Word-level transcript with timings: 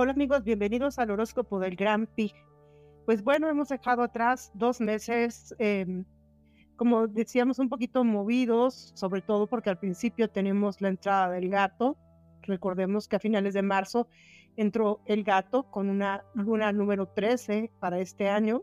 Hola 0.00 0.12
amigos, 0.12 0.44
bienvenidos 0.44 1.00
al 1.00 1.10
horóscopo 1.10 1.58
del 1.58 1.74
Gran 1.74 2.06
Pig. 2.06 2.32
Pues 3.04 3.24
bueno, 3.24 3.48
hemos 3.48 3.68
dejado 3.68 4.04
atrás 4.04 4.52
dos 4.54 4.80
meses, 4.80 5.52
em, 5.58 6.04
como 6.76 7.08
decíamos, 7.08 7.58
un 7.58 7.68
poquito 7.68 8.04
movidos, 8.04 8.92
sobre 8.94 9.22
todo 9.22 9.48
porque 9.48 9.70
al 9.70 9.80
principio 9.80 10.30
tenemos 10.30 10.80
la 10.80 10.90
entrada 10.90 11.30
del 11.30 11.48
gato. 11.48 11.96
Recordemos 12.42 13.08
que 13.08 13.16
a 13.16 13.18
finales 13.18 13.54
de 13.54 13.62
marzo 13.62 14.06
entró 14.56 15.00
el 15.04 15.24
gato 15.24 15.68
con 15.68 15.90
una 15.90 16.22
luna 16.32 16.70
número 16.70 17.08
13 17.08 17.72
para 17.80 17.98
este 17.98 18.28
año. 18.28 18.62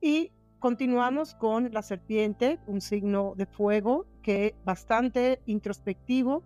Y 0.00 0.32
continuamos 0.58 1.36
con 1.36 1.72
la 1.72 1.82
serpiente, 1.82 2.58
un 2.66 2.80
signo 2.80 3.34
de 3.36 3.46
fuego 3.46 4.06
que 4.22 4.56
bastante 4.64 5.40
introspectivo 5.46 6.42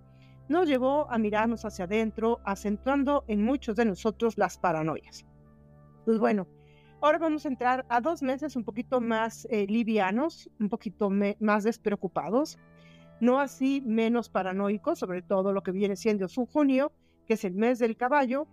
nos 0.52 0.68
llevó 0.68 1.10
a 1.10 1.18
mirarnos 1.18 1.64
hacia 1.64 1.86
adentro, 1.86 2.40
acentuando 2.44 3.24
en 3.26 3.42
muchos 3.42 3.74
de 3.74 3.86
nosotros 3.86 4.38
las 4.38 4.58
paranoias. 4.58 5.24
Pues 6.04 6.18
bueno, 6.18 6.46
ahora 7.00 7.18
vamos 7.18 7.44
a 7.44 7.48
entrar 7.48 7.86
a 7.88 8.00
dos 8.00 8.22
meses 8.22 8.54
un 8.54 8.62
poquito 8.62 9.00
más 9.00 9.48
eh, 9.50 9.66
livianos, 9.66 10.50
un 10.60 10.68
poquito 10.68 11.10
más 11.40 11.64
despreocupados, 11.64 12.58
no 13.20 13.40
así 13.40 13.82
menos 13.86 14.28
paranoicos, 14.28 14.98
sobre 14.98 15.22
todo 15.22 15.52
lo 15.52 15.62
que 15.62 15.72
viene 15.72 15.96
siendo 15.96 16.28
su 16.28 16.44
junio, 16.46 16.92
que 17.26 17.34
es 17.34 17.44
el 17.44 17.54
mes 17.54 17.78
del 17.78 17.96
caballo. 17.96 18.46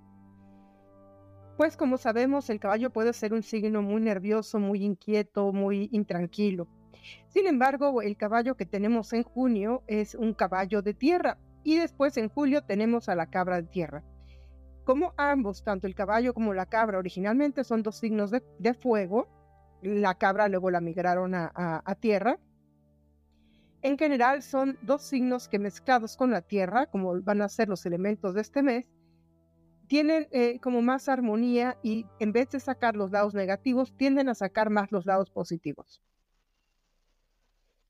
Pues 1.57 1.75
como 1.75 1.97
sabemos, 1.97 2.49
el 2.49 2.59
caballo 2.59 2.91
puede 2.91 3.11
ser 3.11 3.33
un 3.33 3.43
signo 3.43 3.81
muy 3.81 4.01
nervioso, 4.01 4.59
muy 4.59 4.85
inquieto, 4.85 5.51
muy 5.51 5.89
intranquilo. 5.91 6.67
Sin 7.27 7.47
embargo, 7.47 8.01
el 8.01 8.15
caballo 8.15 8.55
que 8.55 8.65
tenemos 8.65 9.11
en 9.13 9.23
junio 9.23 9.83
es 9.87 10.15
un 10.15 10.33
caballo 10.33 10.81
de 10.81 10.93
tierra, 10.93 11.37
y 11.63 11.77
después 11.77 12.17
en 12.17 12.29
julio 12.29 12.63
tenemos 12.63 13.09
a 13.09 13.15
la 13.15 13.27
cabra 13.29 13.61
de 13.61 13.67
tierra. 13.67 14.03
Como 14.83 15.13
ambos, 15.17 15.63
tanto 15.63 15.87
el 15.87 15.95
caballo 15.95 16.33
como 16.33 16.53
la 16.53 16.65
cabra 16.65 16.97
originalmente 16.97 17.63
son 17.63 17.83
dos 17.83 17.97
signos 17.97 18.31
de, 18.31 18.73
fuego, 18.73 19.27
la 19.81 20.15
cabra 20.15 20.47
luego 20.47 20.71
la 20.71 20.81
migraron 20.81 21.35
a, 21.35 21.97
tierra. 21.99 22.39
En 23.81 23.97
general 23.97 24.41
son 24.41 24.77
dos 24.81 25.03
signos 25.03 25.47
que 25.47 25.59
mezclados 25.59 26.17
con 26.17 26.31
la 26.31 26.41
tierra, 26.41 26.87
como 26.87 27.21
van 27.21 27.41
a 27.41 27.49
ser 27.49 27.69
los 27.69 27.85
elementos 27.85 28.33
de 28.33 28.41
este 28.41 28.63
mes, 28.63 28.89
tienen 29.87 30.27
eh, 30.31 30.59
como 30.59 30.81
más 30.81 31.07
armonía 31.07 31.77
y 31.81 32.05
en 32.19 32.31
vez 32.31 32.49
de 32.49 32.59
sacar 32.59 32.95
los 32.95 33.11
lados 33.11 33.33
negativos, 33.33 33.95
tienden 33.95 34.29
a 34.29 34.35
sacar 34.35 34.69
más 34.69 34.91
los 34.91 35.05
lados 35.05 35.29
positivos. 35.29 36.01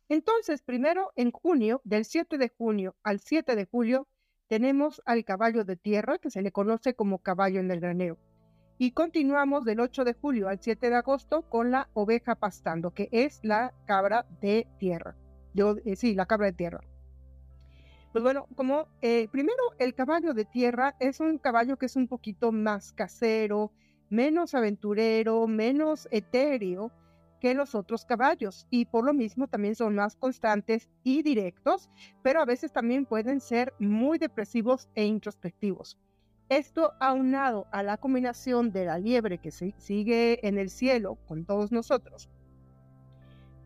Entonces, 0.10 0.64
primero 0.64 1.12
en 1.16 1.32
junio, 1.32 1.82
del 1.84 2.04
7 2.04 2.40
de 2.40 2.50
junio 2.50 2.96
al 3.04 3.20
7 3.20 3.56
de 3.56 3.66
julio, 3.66 4.08
tenemos 4.48 5.04
al 5.06 5.24
caballo 5.24 5.64
de 5.64 5.76
tierra, 5.76 6.18
que 6.18 6.32
se 6.32 6.42
le 6.42 6.52
conoce 6.52 6.96
como 6.96 7.20
caballo 7.20 7.60
en 7.60 7.70
el 7.70 7.80
granero. 7.80 8.18
Y 8.80 8.92
continuamos 8.92 9.66
del 9.66 9.80
8 9.80 10.06
de 10.06 10.14
julio 10.14 10.50
al 10.50 10.60
7 10.60 10.90
de 10.90 10.96
agosto 10.96 11.44
con 11.44 11.70
la 11.70 11.90
oveja 11.94 12.34
pastando, 12.34 12.92
que 12.92 13.10
es 13.12 13.40
la 13.44 13.72
cabra 13.86 14.26
de 14.42 14.66
tierra. 14.80 15.16
Yo, 15.54 15.76
eh, 15.86 15.96
sí, 15.96 16.16
la 16.16 16.26
cabra 16.26 16.48
de 16.48 16.54
tierra. 16.54 16.82
Pues 18.12 18.24
bueno, 18.24 18.48
como 18.56 18.88
eh, 19.04 19.28
primero 19.32 19.62
el 19.78 19.94
caballo 19.94 20.34
de 20.34 20.46
tierra 20.46 20.96
es 21.00 21.20
un 21.20 21.38
caballo 21.38 21.78
que 21.78 21.86
es 21.86 21.96
un 21.96 22.08
poquito 22.08 22.52
más 22.52 22.94
casero, 22.94 23.72
menos 24.10 24.56
aventurero, 24.56 25.46
menos 25.46 26.08
etéreo, 26.10 26.92
que 27.40 27.54
los 27.54 27.76
otros 27.76 28.06
caballos 28.06 28.68
y 28.70 28.86
por 28.86 29.06
lo 29.06 29.14
mismo 29.14 29.48
también 29.48 29.76
son 29.76 29.96
más 29.96 30.16
constantes 30.16 30.90
y 31.04 31.24
directos, 31.24 31.90
pero 32.22 32.42
a 32.42 32.46
veces 32.46 32.72
también 32.72 33.06
pueden 33.06 33.40
ser 33.40 33.74
muy 33.80 34.18
depresivos 34.18 34.90
e 34.96 35.06
introspectivos. 35.06 35.98
Esto 36.50 36.94
aunado 37.00 37.68
a 37.72 37.84
la 37.84 37.98
combinación 37.98 38.72
de 38.72 38.86
la 38.86 38.98
liebre 38.98 39.38
que 39.38 39.52
sigue 39.52 40.48
en 40.48 40.58
el 40.58 40.70
cielo 40.70 41.18
con 41.28 41.46
todos 41.46 41.72
nosotros. 41.72 42.30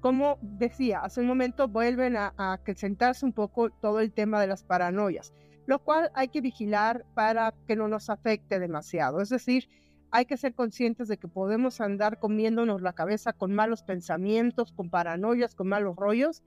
Como 0.02 0.38
decía 0.42 1.00
hace 1.00 1.22
un 1.22 1.28
momento, 1.28 1.70
vuelven 1.70 2.18
a, 2.18 2.34
a 2.36 2.54
acrecentarse 2.54 3.26
un 3.26 3.32
poco 3.32 3.70
todo 3.70 4.02
el 4.02 4.12
tema 4.12 4.42
de 4.42 4.48
las 4.48 4.64
paranoias, 4.64 5.34
lo 5.66 5.80
cual 5.80 6.12
hay 6.14 6.28
que 6.28 6.42
vigilar 6.42 7.06
para 7.14 7.54
que 7.68 7.78
no 7.78 7.88
nos 7.88 8.10
afecte 8.10 8.60
demasiado. 8.60 9.22
Es 9.22 9.30
decir, 9.30 9.70
hay 10.14 10.26
que 10.26 10.38
ser 10.38 10.54
conscientes 10.54 11.08
de 11.08 11.18
que 11.18 11.28
podemos 11.28 11.82
andar 11.82 12.20
comiéndonos 12.20 12.84
la 12.84 12.94
cabeza 12.94 13.34
con 13.34 13.52
malos 13.52 13.82
pensamientos, 13.82 14.72
con 14.72 14.92
paranoias, 14.92 15.56
con 15.56 15.68
malos 15.68 15.96
rollos 15.96 16.44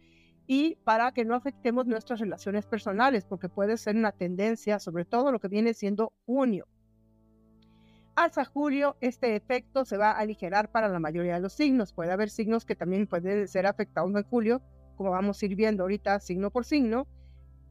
y 0.46 0.76
para 0.84 1.10
que 1.10 1.24
no 1.24 1.34
afectemos 1.34 1.84
nuestras 1.84 2.20
relaciones 2.20 2.64
personales, 2.64 3.24
porque 3.24 3.48
puede 3.48 3.76
ser 3.76 3.96
una 3.96 4.12
tendencia, 4.12 4.78
sobre 4.78 5.04
todo 5.04 5.32
lo 5.32 5.40
que 5.40 5.48
viene 5.48 5.74
siendo 5.74 6.12
junio. 6.26 6.68
Hasta 8.14 8.44
julio, 8.44 8.96
este 9.00 9.34
efecto 9.34 9.84
se 9.84 9.96
va 9.96 10.12
a 10.12 10.20
aligerar 10.20 10.70
para 10.70 10.88
la 10.88 11.00
mayoría 11.00 11.34
de 11.34 11.40
los 11.40 11.52
signos. 11.52 11.92
Puede 11.92 12.12
haber 12.12 12.30
signos 12.30 12.64
que 12.64 12.76
también 12.76 13.08
pueden 13.08 13.48
ser 13.48 13.66
afectados 13.66 14.14
en 14.14 14.22
julio, 14.22 14.62
como 14.94 15.10
vamos 15.10 15.42
a 15.42 15.44
ir 15.44 15.56
viendo 15.56 15.82
ahorita 15.82 16.20
signo 16.20 16.52
por 16.52 16.64
signo, 16.64 17.08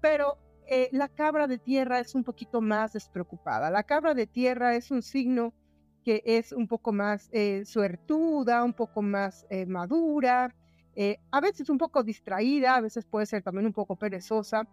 pero 0.01 0.39
eh, 0.67 0.89
la 0.91 1.07
cabra 1.07 1.47
de 1.47 1.57
tierra 1.57 2.01
es 2.01 2.15
un 2.15 2.25
poquito 2.25 2.59
más 2.59 2.91
despreocupada. 2.91 3.71
La 3.71 3.83
cabra 3.83 4.13
de 4.13 4.27
tierra 4.27 4.75
es 4.75 4.91
un 4.91 5.01
signo 5.01 5.53
que 6.05 6.21
es 6.23 6.51
un 6.51 6.67
poco 6.67 6.93
más 6.93 7.29
eh, 7.31 7.65
suertuda, 7.65 8.63
un 8.63 8.73
poco 8.73 9.01
más 9.01 9.47
eh, 9.49 9.65
madura, 9.65 10.53
eh, 10.95 11.17
a 11.31 11.41
veces 11.41 11.67
un 11.71 11.79
poco 11.79 12.03
distraída, 12.03 12.75
a 12.75 12.81
veces 12.81 13.05
puede 13.05 13.25
ser 13.25 13.41
también 13.41 13.65
un 13.65 13.73
poco 13.73 13.95
perezosa, 13.95 14.67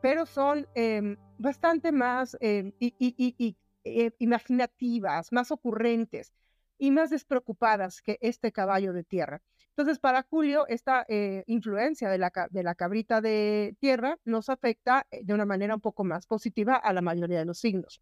pero 0.00 0.24
son 0.24 0.68
em, 0.76 1.16
bastante 1.36 1.90
más 1.90 2.36
em, 2.40 2.72
imaginativas, 4.20 5.32
más 5.32 5.50
ocurrentes 5.50 6.32
y 6.78 6.92
más 6.92 7.10
despreocupadas 7.10 8.00
que 8.00 8.16
este 8.20 8.52
caballo 8.52 8.92
de 8.92 9.02
tierra. 9.02 9.42
Entonces, 9.70 9.98
para 9.98 10.22
Julio, 10.30 10.66
esta 10.68 11.06
influencia 11.46 12.08
de 12.08 12.18
la, 12.18 12.32
de 12.50 12.62
la 12.62 12.74
cabrita 12.76 13.20
de 13.20 13.76
tierra 13.80 14.16
nos 14.24 14.48
afecta 14.48 15.06
de 15.10 15.34
una 15.34 15.44
manera 15.44 15.74
un 15.74 15.80
poco 15.80 16.04
más 16.04 16.26
positiva 16.26 16.76
a 16.76 16.92
la 16.92 17.00
mayoría 17.02 17.38
de 17.40 17.44
los 17.46 17.58
signos. 17.58 18.00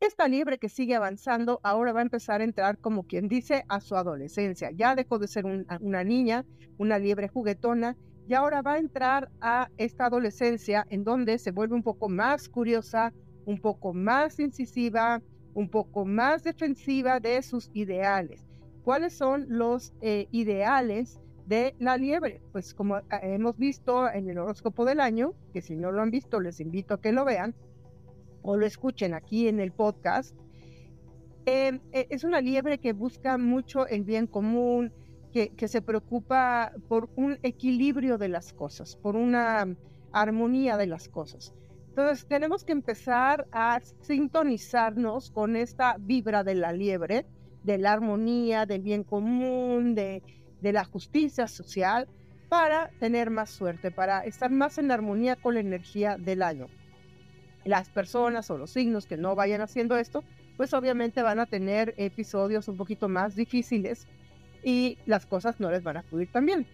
Esta 0.00 0.28
liebre 0.28 0.56
que 0.56 0.70
sigue 0.70 0.94
avanzando 0.94 1.60
ahora 1.62 1.92
va 1.92 2.00
a 2.00 2.04
empezar 2.04 2.40
a 2.40 2.44
entrar, 2.44 2.78
como 2.78 3.02
quien 3.02 3.28
dice, 3.28 3.66
a 3.68 3.80
su 3.80 3.96
adolescencia. 3.96 4.70
Ya 4.70 4.94
dejó 4.94 5.18
de 5.18 5.28
ser 5.28 5.44
una 5.44 6.04
niña, 6.04 6.46
una 6.78 6.98
liebre 6.98 7.28
juguetona, 7.28 7.98
y 8.26 8.32
ahora 8.32 8.62
va 8.62 8.74
a 8.74 8.78
entrar 8.78 9.30
a 9.42 9.68
esta 9.76 10.06
adolescencia 10.06 10.86
en 10.88 11.04
donde 11.04 11.36
se 11.36 11.50
vuelve 11.50 11.74
un 11.74 11.82
poco 11.82 12.08
más 12.08 12.48
curiosa, 12.48 13.12
un 13.44 13.60
poco 13.60 13.92
más 13.92 14.40
incisiva, 14.40 15.20
un 15.52 15.68
poco 15.68 16.06
más 16.06 16.44
defensiva 16.44 17.20
de 17.20 17.42
sus 17.42 17.70
ideales. 17.74 18.46
¿Cuáles 18.82 19.12
son 19.12 19.44
los 19.50 19.92
eh, 20.00 20.28
ideales 20.30 21.20
de 21.44 21.74
la 21.78 21.98
liebre? 21.98 22.40
Pues 22.52 22.72
como 22.72 22.96
eh, 22.96 23.02
hemos 23.20 23.58
visto 23.58 24.10
en 24.10 24.30
el 24.30 24.38
horóscopo 24.38 24.86
del 24.86 25.00
año, 25.00 25.34
que 25.52 25.60
si 25.60 25.76
no 25.76 25.92
lo 25.92 26.00
han 26.00 26.10
visto 26.10 26.40
les 26.40 26.58
invito 26.58 26.94
a 26.94 27.00
que 27.02 27.12
lo 27.12 27.26
vean, 27.26 27.54
o 28.42 28.56
lo 28.56 28.66
escuchen 28.66 29.14
aquí 29.14 29.48
en 29.48 29.60
el 29.60 29.72
podcast, 29.72 30.34
em, 31.46 31.80
e, 31.92 32.06
es 32.10 32.24
una 32.24 32.40
liebre 32.40 32.78
que 32.78 32.92
busca 32.92 33.38
mucho 33.38 33.86
el 33.86 34.04
bien 34.04 34.26
común, 34.26 34.92
que, 35.32 35.50
que, 35.50 35.68
se 35.68 35.80
preocupa 35.80 36.72
por 36.88 37.08
un 37.16 37.38
equilibrio 37.42 38.18
de 38.18 38.28
las 38.28 38.52
cosas, 38.52 38.96
por 38.96 39.16
una 39.16 39.76
armonía 40.12 40.76
de 40.76 40.86
las 40.86 41.08
cosas. 41.08 41.54
Entonces 41.88 42.26
tenemos 42.26 42.64
que 42.64 42.72
empezar 42.72 43.46
a 43.52 43.80
sintonizarnos 44.00 45.30
con 45.30 45.56
esta 45.56 45.96
vibra 45.98 46.42
de 46.42 46.54
la 46.54 46.72
liebre, 46.72 47.26
de 47.62 47.78
la 47.78 47.92
armonía, 47.92 48.66
del 48.66 48.82
bien 48.82 49.04
común, 49.04 49.94
de, 49.94 50.22
de 50.60 50.72
la 50.72 50.84
justicia 50.84 51.46
social, 51.46 52.08
para 52.48 52.90
tener 52.98 53.30
más 53.30 53.50
suerte, 53.50 53.92
para 53.92 54.24
estar 54.24 54.50
más 54.50 54.78
en 54.78 54.90
armonía 54.90 55.36
con 55.36 55.54
la 55.54 55.60
energía 55.60 56.16
del 56.18 56.42
año 56.42 56.66
las 57.64 57.88
personas 57.88 58.50
o 58.50 58.58
los 58.58 58.70
signos 58.70 59.06
que 59.06 59.16
no 59.16 59.34
vayan 59.34 59.60
haciendo 59.60 59.96
esto, 59.96 60.24
pues 60.56 60.74
obviamente 60.74 61.22
van 61.22 61.40
a 61.40 61.46
tener 61.46 61.94
episodios 61.96 62.68
un 62.68 62.76
poquito 62.76 63.08
más 63.08 63.34
difíciles 63.34 64.06
y 64.62 64.98
las 65.06 65.26
cosas 65.26 65.60
no 65.60 65.70
les 65.70 65.82
van 65.82 65.98
a 65.98 66.02
fluir 66.02 66.30
tan 66.30 66.46
bien. 66.46 66.66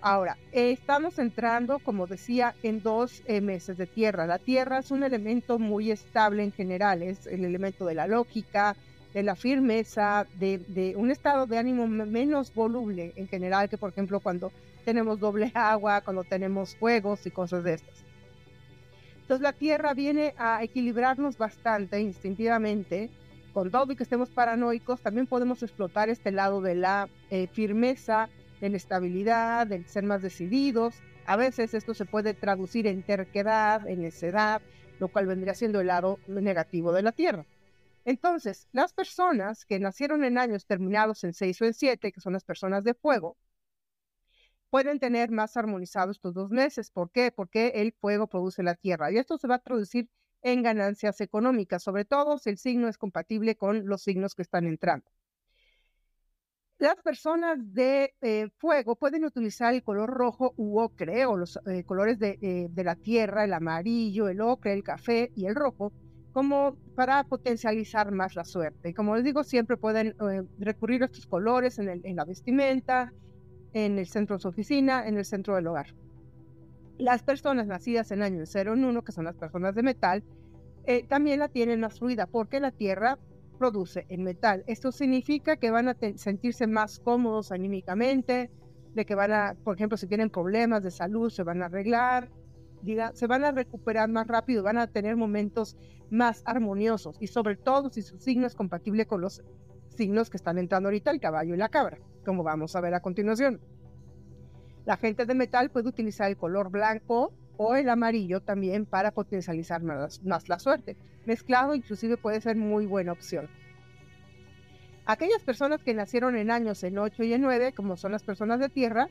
Ahora, 0.00 0.36
estamos 0.52 1.18
entrando, 1.18 1.78
como 1.78 2.06
decía, 2.06 2.54
en 2.62 2.82
dos 2.82 3.22
eh, 3.26 3.40
meses 3.40 3.76
de 3.76 3.86
tierra. 3.86 4.26
La 4.26 4.38
tierra 4.38 4.78
es 4.78 4.90
un 4.90 5.02
elemento 5.02 5.58
muy 5.58 5.90
estable 5.90 6.44
en 6.44 6.52
general, 6.52 7.02
es 7.02 7.26
el 7.26 7.44
elemento 7.44 7.86
de 7.86 7.94
la 7.94 8.06
lógica, 8.06 8.76
de 9.14 9.22
la 9.22 9.34
firmeza, 9.34 10.26
de, 10.38 10.58
de 10.58 10.94
un 10.94 11.10
estado 11.10 11.46
de 11.46 11.58
ánimo 11.58 11.88
menos 11.88 12.52
voluble 12.54 13.14
en 13.16 13.26
general 13.28 13.68
que, 13.68 13.78
por 13.78 13.90
ejemplo, 13.90 14.20
cuando 14.20 14.52
tenemos 14.84 15.18
doble 15.18 15.50
agua, 15.54 16.02
cuando 16.02 16.22
tenemos 16.22 16.76
fuegos 16.76 17.26
y 17.26 17.30
cosas 17.30 17.64
de 17.64 17.74
estas. 17.74 18.05
Entonces 19.26 19.42
la 19.42 19.54
Tierra 19.54 19.92
viene 19.92 20.34
a 20.38 20.62
equilibrarnos 20.62 21.36
bastante 21.36 22.00
instintivamente. 22.00 23.10
Con 23.52 23.72
todo 23.72 23.92
y 23.92 23.96
que 23.96 24.04
estemos 24.04 24.30
paranoicos, 24.30 25.00
también 25.00 25.26
podemos 25.26 25.64
explotar 25.64 26.08
este 26.08 26.30
lado 26.30 26.60
de 26.60 26.76
la 26.76 27.08
eh, 27.30 27.48
firmeza, 27.48 28.28
de 28.60 28.68
la 28.68 28.76
estabilidad, 28.76 29.66
de 29.66 29.82
ser 29.88 30.04
más 30.04 30.22
decididos. 30.22 30.94
A 31.26 31.34
veces 31.34 31.74
esto 31.74 31.92
se 31.92 32.04
puede 32.04 32.34
traducir 32.34 32.86
en 32.86 33.02
terquedad, 33.02 33.88
en 33.88 34.02
necedad, 34.02 34.62
lo 35.00 35.08
cual 35.08 35.26
vendría 35.26 35.54
siendo 35.54 35.80
el 35.80 35.88
lado 35.88 36.20
negativo 36.28 36.92
de 36.92 37.02
la 37.02 37.10
Tierra. 37.10 37.44
Entonces, 38.04 38.68
las 38.70 38.92
personas 38.92 39.64
que 39.64 39.80
nacieron 39.80 40.22
en 40.22 40.38
años 40.38 40.66
terminados 40.66 41.24
en 41.24 41.32
6 41.32 41.62
o 41.62 41.64
en 41.64 41.74
7, 41.74 42.12
que 42.12 42.20
son 42.20 42.34
las 42.34 42.44
personas 42.44 42.84
de 42.84 42.94
fuego, 42.94 43.36
pueden 44.70 44.98
tener 44.98 45.30
más 45.30 45.56
armonizados 45.56 46.16
estos 46.16 46.34
dos 46.34 46.50
meses. 46.50 46.90
¿Por 46.90 47.10
qué? 47.10 47.32
Porque 47.34 47.68
el 47.76 47.92
fuego 47.92 48.26
produce 48.26 48.62
la 48.62 48.74
tierra 48.74 49.10
y 49.10 49.18
esto 49.18 49.38
se 49.38 49.48
va 49.48 49.56
a 49.56 49.58
traducir 49.60 50.08
en 50.42 50.62
ganancias 50.62 51.20
económicas, 51.20 51.82
sobre 51.82 52.04
todo 52.04 52.38
si 52.38 52.50
el 52.50 52.58
signo 52.58 52.88
es 52.88 52.98
compatible 52.98 53.56
con 53.56 53.86
los 53.86 54.02
signos 54.02 54.34
que 54.34 54.42
están 54.42 54.66
entrando. 54.66 55.10
Las 56.78 56.96
personas 56.96 57.56
de 57.72 58.14
eh, 58.20 58.48
fuego 58.58 58.96
pueden 58.96 59.24
utilizar 59.24 59.72
el 59.72 59.82
color 59.82 60.10
rojo 60.10 60.52
u 60.58 60.78
ocre 60.78 61.24
o 61.24 61.36
los 61.36 61.58
eh, 61.66 61.84
colores 61.84 62.18
de, 62.18 62.38
eh, 62.42 62.66
de, 62.68 62.84
la 62.84 62.96
tierra, 62.96 63.44
el 63.44 63.54
amarillo, 63.54 64.28
el 64.28 64.42
ocre, 64.42 64.74
el 64.74 64.82
café 64.82 65.32
y 65.34 65.46
el 65.46 65.54
rojo, 65.54 65.92
como 66.32 66.76
para 66.94 67.24
potencializar 67.24 68.12
más 68.12 68.36
la 68.36 68.44
suerte. 68.44 68.92
Como 68.92 69.16
les 69.16 69.24
digo, 69.24 69.42
siempre 69.42 69.78
pueden 69.78 70.14
recurrir 70.58 71.02
a 71.02 71.06
estos 71.06 71.26
colores 71.26 71.78
en 71.78 72.14
la 72.14 72.24
vestimenta, 72.26 73.10
en 73.84 73.98
el 73.98 74.06
centro 74.06 74.36
de 74.36 74.40
su 74.40 74.48
oficina, 74.48 75.06
en 75.06 75.18
el 75.18 75.26
centro 75.26 75.54
del 75.54 75.66
hogar. 75.66 75.94
Las 76.96 77.22
personas 77.22 77.66
nacidas 77.66 78.10
en 78.10 78.22
año 78.22 78.46
0 78.46 78.72
en 78.72 78.84
1, 78.86 79.04
que 79.04 79.12
son 79.12 79.26
las 79.26 79.36
personas 79.36 79.74
de 79.74 79.82
metal, 79.82 80.24
eh, 80.86 81.04
también 81.06 81.40
la 81.40 81.48
tienen 81.48 81.80
más 81.80 81.98
fluida 81.98 82.26
porque 82.26 82.58
la 82.58 82.70
Tierra 82.70 83.18
produce 83.58 84.06
el 84.08 84.20
metal. 84.20 84.64
Esto 84.66 84.92
significa 84.92 85.56
que 85.56 85.70
van 85.70 85.88
a 85.88 85.96
sentirse 86.14 86.66
más 86.66 87.00
cómodos 87.00 87.52
anímicamente, 87.52 88.50
de 88.94 89.04
que 89.04 89.14
van 89.14 89.32
a, 89.32 89.54
por 89.62 89.74
ejemplo, 89.74 89.98
si 89.98 90.06
tienen 90.06 90.30
problemas 90.30 90.82
de 90.82 90.90
salud, 90.90 91.28
se 91.28 91.42
van 91.42 91.62
a 91.62 91.66
arreglar, 91.66 92.30
diga, 92.80 93.12
se 93.14 93.26
van 93.26 93.44
a 93.44 93.52
recuperar 93.52 94.08
más 94.08 94.26
rápido, 94.26 94.62
van 94.62 94.78
a 94.78 94.86
tener 94.86 95.16
momentos 95.16 95.76
más 96.08 96.42
armoniosos 96.46 97.18
y 97.20 97.26
sobre 97.26 97.56
todo 97.56 97.90
si 97.90 98.00
su 98.00 98.16
signo 98.16 98.46
es 98.46 98.54
compatible 98.54 99.04
con 99.04 99.20
los 99.20 99.42
signos 99.96 100.30
que 100.30 100.36
están 100.36 100.58
entrando 100.58 100.88
ahorita, 100.88 101.10
el 101.10 101.20
caballo 101.20 101.54
y 101.54 101.58
la 101.58 101.68
cabra 101.68 101.98
como 102.26 102.42
vamos 102.42 102.76
a 102.76 102.80
ver 102.82 102.92
a 102.92 103.00
continuación. 103.00 103.60
La 104.84 104.98
gente 104.98 105.24
de 105.24 105.34
metal 105.34 105.70
puede 105.70 105.88
utilizar 105.88 106.28
el 106.28 106.36
color 106.36 106.70
blanco 106.70 107.32
o 107.56 107.76
el 107.76 107.88
amarillo 107.88 108.40
también 108.42 108.84
para 108.84 109.12
potencializar 109.12 109.82
más, 109.82 110.20
la 110.22 110.58
suerte. 110.58 110.96
Mezclado 111.24 111.74
inclusive 111.74 112.18
puede 112.18 112.42
ser 112.42 112.56
muy 112.56 112.84
buena 112.84 113.12
opción. 113.12 113.48
Aquellas 115.06 115.42
personas 115.42 115.82
que 115.82 115.94
nacieron 115.94 116.36
en 116.36 116.50
años 116.50 116.82
en 116.82 116.98
8 116.98 117.22
y 117.22 117.32
en 117.32 117.42
9, 117.42 117.72
como 117.72 117.96
son 117.96 118.12
las 118.12 118.24
personas 118.24 118.58
de 118.58 118.68
tierra, 118.68 119.08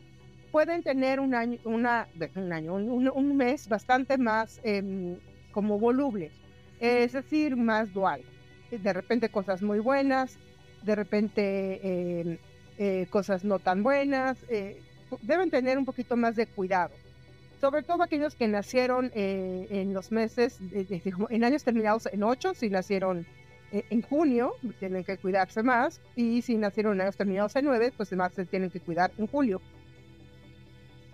pueden 0.51 0.83
tener 0.83 1.19
un 1.19 1.33
año, 1.33 1.57
una, 1.63 2.07
un, 2.35 2.53
año, 2.53 2.75
un, 2.75 3.37
mes 3.37 3.67
bastante 3.69 4.17
más 4.17 4.59
em, 4.63 5.17
como 5.51 5.79
voluble, 5.79 6.31
es 6.81 7.13
decir, 7.13 7.55
más 7.55 7.93
dual. 7.93 8.21
De 8.71 8.93
repente 8.93 9.29
cosas 9.29 9.61
muy 9.61 9.79
buenas, 9.79 10.37
de 10.85 10.95
repente 10.95 12.19
em, 12.21 12.37
eh, 12.77 13.07
cosas 13.09 13.43
no 13.43 13.59
tan 13.59 13.83
buenas, 13.83 14.37
eh, 14.49 14.79
deben 15.21 15.49
tener 15.49 15.77
un 15.77 15.85
poquito 15.85 16.15
más 16.15 16.35
de 16.35 16.47
cuidado. 16.47 16.93
Sobre 17.59 17.83
todo 17.83 18.03
aquellos 18.03 18.35
que 18.35 18.47
nacieron 18.47 19.11
eh, 19.15 19.67
en 19.69 19.93
los 19.93 20.11
meses, 20.11 20.59
en 20.71 21.43
años 21.43 21.63
terminados 21.63 22.07
en 22.11 22.23
8, 22.23 22.53
si 22.53 22.69
nacieron 22.69 23.25
en 23.71 24.01
junio, 24.03 24.53
tienen 24.79 25.03
que 25.03 25.17
cuidarse 25.17 25.61
más, 25.63 25.99
y 26.15 26.41
si 26.43 26.55
nacieron 26.55 26.93
en 26.93 27.01
años 27.01 27.17
terminados 27.17 27.55
en 27.55 27.65
9, 27.65 27.93
pues 27.97 28.09
además 28.09 28.31
se 28.33 28.45
tienen 28.45 28.69
que 28.69 28.79
cuidar 28.79 29.11
en 29.17 29.27
julio. 29.27 29.61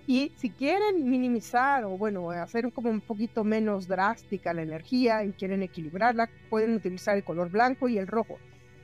Y 0.07 0.31
si 0.35 0.50
quieren 0.50 1.09
minimizar 1.09 1.85
o 1.85 1.97
bueno, 1.97 2.29
hacer 2.31 2.71
como 2.73 2.89
un 2.89 3.01
poquito 3.01 3.44
menos 3.44 3.88
drástica 3.88 4.53
la 4.53 4.63
energía 4.63 5.23
y 5.23 5.31
quieren 5.31 5.63
equilibrarla, 5.63 6.29
pueden 6.50 6.75
utilizar 6.75 7.15
el 7.15 7.23
color 7.23 7.50
blanco 7.50 7.88
y 7.88 7.97
el 7.97 8.07
rojo. 8.07 8.38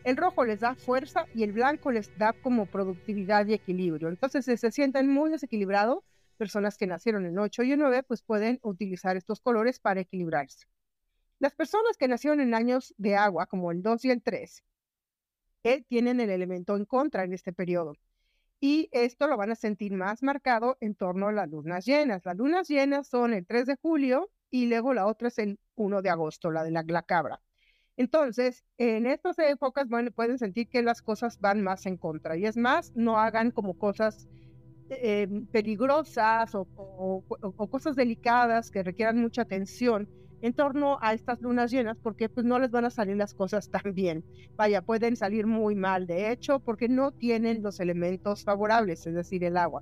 El 0.07 0.15
rojo 0.15 0.45
les 0.45 0.61
da 0.61 0.73
fuerza 0.73 1.25
y 1.35 1.43
el 1.43 1.51
blanco 1.51 1.91
les 1.91 2.17
da 2.17 2.31
como 2.31 2.65
productividad 2.65 3.45
y 3.45 3.53
equilibrio. 3.53 4.07
Entonces, 4.07 4.45
si 4.45 4.55
se 4.55 4.71
sienten 4.71 5.09
muy 5.09 5.29
desequilibrados, 5.29 6.01
personas 6.37 6.77
que 6.77 6.87
nacieron 6.87 7.25
en 7.25 7.37
8 7.37 7.63
y 7.63 7.73
en 7.73 7.79
9, 7.79 8.03
pues 8.03 8.21
pueden 8.21 8.57
utilizar 8.63 9.17
estos 9.17 9.41
colores 9.41 9.81
para 9.81 9.99
equilibrarse. 9.99 10.65
Las 11.39 11.55
personas 11.55 11.97
que 11.97 12.07
nacieron 12.07 12.39
en 12.39 12.53
años 12.53 12.95
de 12.97 13.17
agua, 13.17 13.47
como 13.47 13.69
el 13.73 13.81
2 13.81 14.05
y 14.05 14.11
el 14.11 14.21
3, 14.23 14.63
eh, 15.63 15.83
tienen 15.83 16.21
el 16.21 16.29
elemento 16.29 16.77
en 16.77 16.85
contra 16.85 17.25
en 17.25 17.33
este 17.33 17.51
periodo. 17.51 17.91
Y 18.61 18.87
esto 18.93 19.27
lo 19.27 19.35
van 19.35 19.51
a 19.51 19.55
sentir 19.55 19.91
más 19.91 20.23
marcado 20.23 20.77
en 20.79 20.95
torno 20.95 21.27
a 21.27 21.33
las 21.33 21.49
lunas 21.49 21.85
llenas. 21.85 22.23
Las 22.23 22.37
lunas 22.37 22.69
llenas 22.69 23.09
son 23.09 23.33
el 23.33 23.45
3 23.45 23.65
de 23.65 23.75
julio 23.75 24.31
y 24.51 24.67
luego 24.67 24.93
la 24.93 25.05
otra 25.05 25.27
es 25.27 25.37
el 25.37 25.59
1 25.75 26.01
de 26.01 26.09
agosto, 26.09 26.49
la 26.49 26.63
de 26.63 26.71
la, 26.71 26.85
la 26.87 27.03
cabra. 27.03 27.41
Entonces, 27.97 28.63
en 28.77 29.07
estas 29.07 29.39
épocas 29.39 29.87
pueden 30.15 30.37
sentir 30.37 30.69
que 30.69 30.83
las 30.83 31.01
cosas 31.01 31.39
van 31.39 31.63
más 31.63 31.87
en 31.87 31.97
contra. 31.97 32.37
Y 32.37 32.45
es 32.45 32.55
más, 32.55 32.91
no 32.95 33.17
hagan 33.17 33.49
como 33.49 33.73
cosas 33.73 34.27
eh, 34.89 35.27
peligrosas 35.51 36.53
o, 36.53 37.23
cosas 37.69 37.95
delicadas 37.95 38.71
que 38.71 38.83
requieran 38.83 39.19
mucha 39.19 39.41
atención 39.41 40.07
en 40.41 40.53
torno 40.53 40.99
a 41.01 41.13
estas 41.13 41.41
lunas 41.41 41.71
llenas, 41.71 41.97
porque 41.97 42.29
pues 42.29 42.45
no 42.45 42.59
les 42.59 42.69
van 42.69 42.85
a 42.85 42.91
salir 42.91 43.17
las 43.17 43.33
cosas 43.33 43.69
tan 43.71 43.95
bien. 43.95 44.23
Vaya, 44.55 44.83
pueden 44.83 45.15
salir 45.15 45.47
muy 45.47 45.73
mal, 45.73 46.05
de 46.05 46.31
hecho, 46.31 46.59
porque 46.59 46.87
no 46.87 47.11
tienen 47.11 47.63
los 47.63 47.79
elementos 47.79 48.43
favorables, 48.43 49.07
es 49.07 49.15
decir, 49.15 49.43
el 49.43 49.57
agua. 49.57 49.81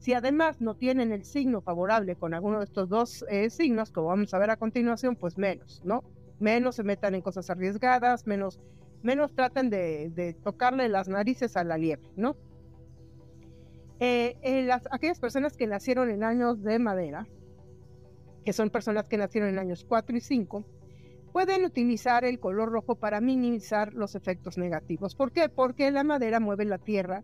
Si 0.00 0.12
además 0.14 0.60
no 0.60 0.74
tienen 0.74 1.12
el 1.12 1.24
signo 1.24 1.60
favorable 1.60 2.16
con 2.16 2.34
alguno 2.34 2.58
de 2.58 2.64
estos 2.64 2.88
dos 2.88 3.24
eh, 3.30 3.48
signos, 3.50 3.92
como 3.92 4.08
vamos 4.08 4.34
a 4.34 4.38
ver 4.40 4.50
a 4.50 4.56
continuación, 4.56 5.14
pues 5.14 5.38
menos, 5.38 5.80
¿no? 5.84 6.02
Menos 6.42 6.76
se 6.76 6.82
metan 6.82 7.14
en 7.14 7.22
cosas 7.22 7.48
arriesgadas, 7.48 8.26
menos, 8.26 8.60
menos 9.02 9.34
traten 9.34 9.70
de, 9.70 10.36
tocarle 10.42 10.88
las 10.88 11.08
narices 11.08 11.56
a 11.56 11.64
la 11.64 11.78
liebre, 11.78 12.06
¿no? 12.16 12.36
Eh, 14.00 14.64
las, 14.66 14.82
aquellas 14.90 15.20
personas 15.20 15.56
que 15.56 15.66
nacieron 15.66 16.10
en 16.10 16.24
años 16.24 16.62
de 16.62 16.78
madera, 16.78 17.26
que 18.44 18.52
son 18.52 18.70
personas 18.70 19.06
que 19.06 19.16
nacieron 19.16 19.48
en 19.48 19.58
años 19.60 19.86
4 19.88 20.16
y 20.16 20.20
5, 20.20 20.64
pueden 21.32 21.64
utilizar 21.64 22.24
el 22.24 22.40
color 22.40 22.70
rojo 22.70 22.96
para 22.96 23.20
minimizar 23.20 23.94
los 23.94 24.14
efectos 24.16 24.58
negativos. 24.58 25.14
¿Por 25.14 25.32
qué? 25.32 25.48
Porque 25.48 25.90
la 25.90 26.04
madera 26.04 26.40
mueve 26.40 26.64
la 26.64 26.78
tierra, 26.78 27.22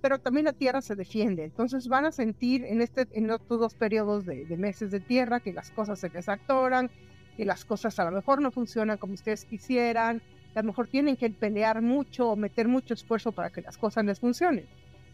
pero 0.00 0.20
también 0.20 0.46
la 0.46 0.52
tierra 0.52 0.80
se 0.80 0.94
defiende. 0.94 1.44
Entonces 1.44 1.88
van 1.88 2.06
a 2.06 2.12
sentir 2.12 2.64
en, 2.64 2.80
este, 2.80 3.08
estos 3.12 3.60
dos 3.60 3.74
periodos 3.74 4.24
de, 4.24 4.46
de 4.46 4.56
meses 4.56 4.90
de 4.90 5.00
tierra 5.00 5.40
que 5.40 5.52
las 5.52 5.70
cosas 5.70 5.98
se 5.98 6.08
desactoran, 6.08 6.90
y 7.38 7.44
las 7.44 7.64
cosas 7.64 7.98
a 7.98 8.04
lo 8.04 8.10
mejor 8.10 8.40
no 8.40 8.50
funcionan 8.50 8.98
como 8.98 9.14
ustedes 9.14 9.44
quisieran, 9.44 10.20
a 10.54 10.60
lo 10.60 10.66
mejor 10.66 10.88
tienen 10.88 11.16
que 11.16 11.30
pelear 11.30 11.80
mucho 11.82 12.30
o 12.30 12.36
meter 12.36 12.68
mucho 12.68 12.94
esfuerzo 12.94 13.32
para 13.32 13.50
que 13.50 13.62
las 13.62 13.76
cosas 13.76 14.04
les 14.04 14.20
funcionen. 14.20 14.66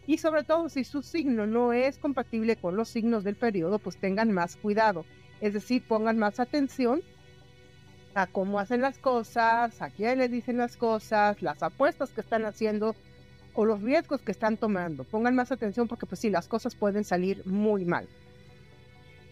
Y 0.06 0.18
sobre 0.18 0.42
todo 0.42 0.68
si 0.68 0.84
su 0.84 1.02
signo 1.02 1.46
no 1.46 1.72
es 1.72 1.98
compatible 1.98 2.56
con 2.56 2.76
los 2.76 2.88
signos 2.88 3.24
del 3.24 3.36
periodo, 3.36 3.78
pues 3.78 3.98
tengan 3.98 4.32
más 4.32 4.56
cuidado. 4.56 5.04
Es 5.40 5.52
decir, 5.52 5.82
pongan 5.86 6.18
más 6.18 6.40
atención 6.40 7.02
a 8.14 8.26
cómo 8.26 8.58
hacen 8.58 8.80
las 8.80 8.98
cosas, 8.98 9.80
a 9.80 9.90
quién 9.90 10.18
les 10.18 10.30
dicen 10.30 10.56
las 10.56 10.76
cosas, 10.76 11.40
las 11.42 11.62
apuestas 11.62 12.10
que 12.10 12.22
están 12.22 12.44
haciendo 12.46 12.96
o 13.54 13.64
los 13.64 13.82
riesgos 13.82 14.22
que 14.22 14.32
están 14.32 14.56
tomando. 14.56 15.04
Pongan 15.04 15.34
más 15.36 15.52
atención 15.52 15.88
porque 15.88 16.06
pues 16.06 16.20
sí, 16.20 16.30
las 16.30 16.48
cosas 16.48 16.74
pueden 16.74 17.04
salir 17.04 17.46
muy 17.46 17.84
mal. 17.84 18.08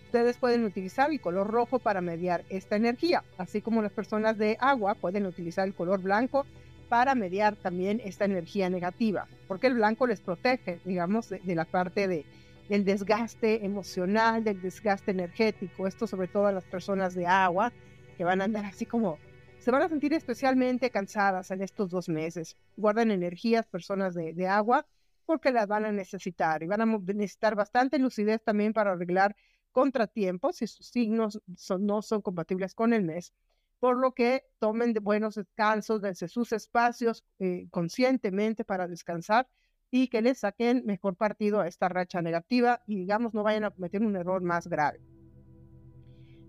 Ustedes 0.07 0.39
pueden 0.39 0.65
utilizar 0.65 1.11
el 1.11 1.21
color 1.21 1.49
rojo 1.49 1.81
para 1.81 2.01
mediar 2.01 2.45
esta 2.49 2.77
energía, 2.77 3.25
así 3.39 3.61
como 3.61 3.83
las 3.83 3.91
personas 3.91 4.39
de 4.39 4.57
agua 4.61 4.95
pueden 4.95 5.27
utilizar 5.27 5.67
el 5.67 5.75
color 5.75 6.01
blanco 6.01 6.47
para 6.89 7.17
mediar 7.17 7.57
también 7.57 8.01
esta 8.05 8.25
energía 8.25 8.71
negativa, 8.71 9.27
porque 9.49 9.67
el 9.67 9.75
blanco 9.75 10.07
les 10.07 10.21
protege, 10.21 10.79
digamos, 10.85 11.29
de, 11.29 11.55
la 11.57 11.65
parte 11.65 12.07
de, 12.07 12.25
del 12.69 12.85
desgaste 12.85 13.65
emocional, 13.65 14.45
del 14.45 14.63
desgaste 14.63 15.11
energético. 15.11 15.89
Esto 15.89 16.07
sobre 16.07 16.29
todo 16.29 16.47
a 16.47 16.53
las 16.53 16.65
personas 16.65 17.17
de 17.17 17.27
agua, 17.27 17.73
que 18.17 18.23
van 18.23 18.41
a 18.41 18.45
andar 18.45 18.65
así 18.65 18.87
como, 18.87 19.19
se 19.59 19.73
van 19.73 19.83
a 19.83 19.89
sentir 19.89 20.13
especialmente 20.13 20.91
cansadas 20.91 21.51
en 21.51 21.63
estos 21.63 21.91
dos 21.91 22.09
meses. 22.09 22.57
Guarden 22.77 23.11
energías, 23.11 23.67
personas 23.67 24.15
de, 24.15 24.33
de 24.35 24.47
agua, 24.47 24.87
porque 25.25 25.51
las 25.51 25.67
van 25.67 25.85
a 25.85 25.91
necesitar 25.91 26.63
y 26.63 26.69
van 26.69 26.83
a 26.83 26.87
necesitar 26.87 27.57
bastante 27.57 27.99
lucidez 27.99 28.41
también 28.45 28.73
para 28.73 28.93
arreglar 28.93 29.35
contratiempos 29.77 30.57
si 30.57 30.67
sus 30.67 30.87
signos 30.87 31.39
no 31.79 32.01
son 32.01 32.23
compatibles 32.23 32.75
con 32.75 32.95
el 32.95 33.03
mes, 33.03 33.35
por 33.79 33.99
lo 33.99 34.13
que 34.13 34.45
tomen 34.59 34.95
buenos 35.03 35.35
descansos 35.35 36.01
desde 36.01 36.29
sus 36.29 36.53
espacios 36.53 37.27
eh, 37.41 37.69
conscientemente 37.71 38.65
para 38.65 38.89
descansar 38.89 39.51
y 39.91 40.09
que 40.09 40.23
les 40.23 40.39
saquen 40.39 40.83
mejor 40.87 41.15
partido 41.15 41.61
a 41.61 41.69
esta 41.69 41.91
racha 41.91 42.23
negativa 42.23 42.81
y 42.87 42.97
digamos 43.01 43.35
no 43.35 43.43
vayan 43.43 43.65
a 43.65 43.71
cometer 43.71 44.01
un 44.01 44.17
error 44.17 44.41
más 44.41 44.67
grave. 44.67 44.99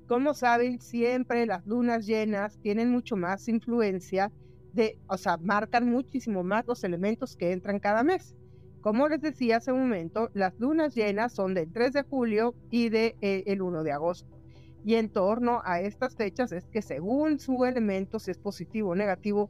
Como 0.07 0.33
saben, 0.33 0.79
siempre 0.79 1.45
las 1.45 1.65
lunas 1.65 2.05
llenas 2.05 2.57
tienen 2.61 2.89
mucho 2.89 3.17
más 3.17 3.49
influencia 3.49 4.31
de, 4.71 5.01
o 5.07 5.17
sea, 5.17 5.35
marcan 5.35 5.91
muchísimo 5.91 6.45
más 6.45 6.65
los 6.65 6.81
elementos 6.85 7.35
que 7.35 7.51
entran 7.51 7.81
cada 7.81 8.05
mes. 8.05 8.36
Como 8.81 9.07
les 9.07 9.21
decía 9.21 9.57
hace 9.57 9.71
un 9.71 9.81
momento, 9.81 10.29
las 10.33 10.57
lunas 10.59 10.95
llenas 10.95 11.33
son 11.33 11.53
del 11.53 11.71
3 11.71 11.93
de 11.93 12.03
julio 12.03 12.55
y 12.69 12.89
del 12.89 13.15
de, 13.19 13.37
eh, 13.37 13.43
el 13.47 13.61
1 13.61 13.83
de 13.83 13.91
agosto. 13.91 14.37
Y 14.85 14.95
en 14.95 15.09
torno 15.09 15.61
a 15.65 15.81
estas 15.81 16.15
fechas 16.15 16.51
es 16.51 16.65
que 16.67 16.81
según 16.81 17.39
su 17.39 17.65
elemento, 17.65 18.19
si 18.19 18.31
es 18.31 18.37
positivo 18.37 18.91
o 18.91 18.95
negativo, 18.95 19.49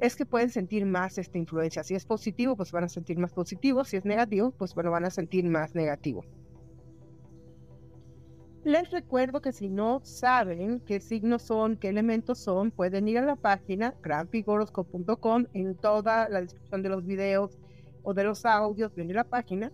es 0.00 0.16
que 0.16 0.26
pueden 0.26 0.50
sentir 0.50 0.86
más 0.86 1.18
esta 1.18 1.38
influencia. 1.38 1.82
Si 1.84 1.94
es 1.94 2.06
positivo, 2.06 2.56
pues 2.56 2.72
van 2.72 2.84
a 2.84 2.88
sentir 2.88 3.18
más 3.18 3.32
positivo. 3.32 3.84
Si 3.84 3.96
es 3.96 4.04
negativo, 4.04 4.52
pues 4.52 4.74
bueno, 4.74 4.90
van 4.90 5.04
a 5.04 5.10
sentir 5.10 5.44
más 5.44 5.74
negativo. 5.74 6.24
Les 8.64 8.90
recuerdo 8.90 9.42
que 9.42 9.52
si 9.52 9.68
no 9.68 10.00
saben 10.04 10.80
qué 10.80 10.98
signos 11.00 11.42
son, 11.42 11.76
qué 11.76 11.90
elementos 11.90 12.38
son, 12.38 12.70
pueden 12.70 13.06
ir 13.08 13.18
a 13.18 13.26
la 13.26 13.36
página 13.36 13.94
granfigoroscope.com 14.02 15.44
en 15.52 15.74
toda 15.74 16.30
la 16.30 16.40
descripción 16.40 16.82
de 16.82 16.88
los 16.88 17.04
videos 17.04 17.58
o 18.04 18.14
de 18.14 18.22
los 18.22 18.46
audios, 18.46 18.94
viene 18.94 19.12
la 19.14 19.24
página. 19.24 19.72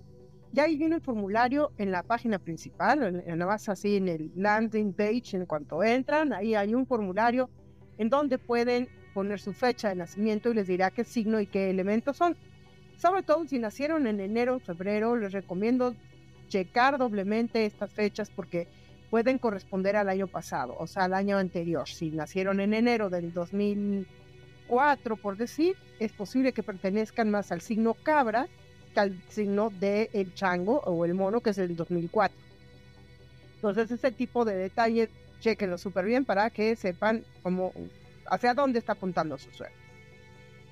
Y 0.52 0.58
ahí 0.58 0.76
viene 0.76 0.96
el 0.96 1.02
formulario 1.02 1.72
en 1.78 1.92
la 1.92 2.02
página 2.02 2.38
principal, 2.38 3.22
en, 3.24 3.38
más 3.38 3.68
así 3.68 3.96
en 3.96 4.08
el 4.08 4.32
landing 4.34 4.92
page, 4.92 5.36
en 5.36 5.46
cuanto 5.46 5.82
entran, 5.84 6.32
ahí 6.32 6.54
hay 6.54 6.74
un 6.74 6.86
formulario 6.86 7.50
en 7.98 8.08
donde 8.08 8.38
pueden 8.38 8.88
poner 9.14 9.38
su 9.38 9.52
fecha 9.52 9.90
de 9.90 9.96
nacimiento 9.96 10.50
y 10.50 10.54
les 10.54 10.66
dirá 10.66 10.90
qué 10.90 11.04
signo 11.04 11.40
y 11.40 11.46
qué 11.46 11.70
elementos 11.70 12.16
son. 12.16 12.36
Sobre 12.96 13.22
todo 13.22 13.46
si 13.46 13.58
nacieron 13.58 14.06
en 14.06 14.20
enero 14.20 14.56
o 14.56 14.60
febrero, 14.60 15.16
les 15.16 15.32
recomiendo 15.32 15.94
checar 16.48 16.98
doblemente 16.98 17.64
estas 17.64 17.92
fechas 17.92 18.30
porque 18.30 18.66
pueden 19.08 19.38
corresponder 19.38 19.96
al 19.96 20.08
año 20.08 20.26
pasado, 20.26 20.76
o 20.78 20.86
sea, 20.86 21.04
al 21.04 21.14
año 21.14 21.36
anterior. 21.36 21.88
Si 21.88 22.10
nacieron 22.10 22.60
en 22.60 22.74
enero 22.74 23.08
del 23.10 23.32
2004, 24.70 25.16
por 25.16 25.36
decir, 25.36 25.76
es 25.98 26.12
posible 26.12 26.52
que 26.52 26.62
pertenezcan 26.62 27.30
más 27.30 27.50
al 27.50 27.60
signo 27.60 27.94
cabra 27.94 28.46
que 28.94 29.00
al 29.00 29.22
signo 29.28 29.70
del 29.70 30.08
el 30.12 30.34
chango 30.34 30.80
o 30.80 31.04
el 31.04 31.14
mono, 31.14 31.40
que 31.40 31.50
es 31.50 31.58
el 31.58 31.76
2004. 31.76 32.36
Entonces, 33.56 33.90
ese 33.90 34.10
tipo 34.10 34.44
de 34.44 34.56
detalles, 34.56 35.10
chequenlo 35.40 35.78
súper 35.78 36.04
bien 36.04 36.24
para 36.24 36.50
que 36.50 36.74
sepan 36.76 37.24
cómo, 37.42 37.72
hacia 38.26 38.54
dónde 38.54 38.78
está 38.78 38.92
apuntando 38.92 39.38
su 39.38 39.50
suerte. 39.50 39.76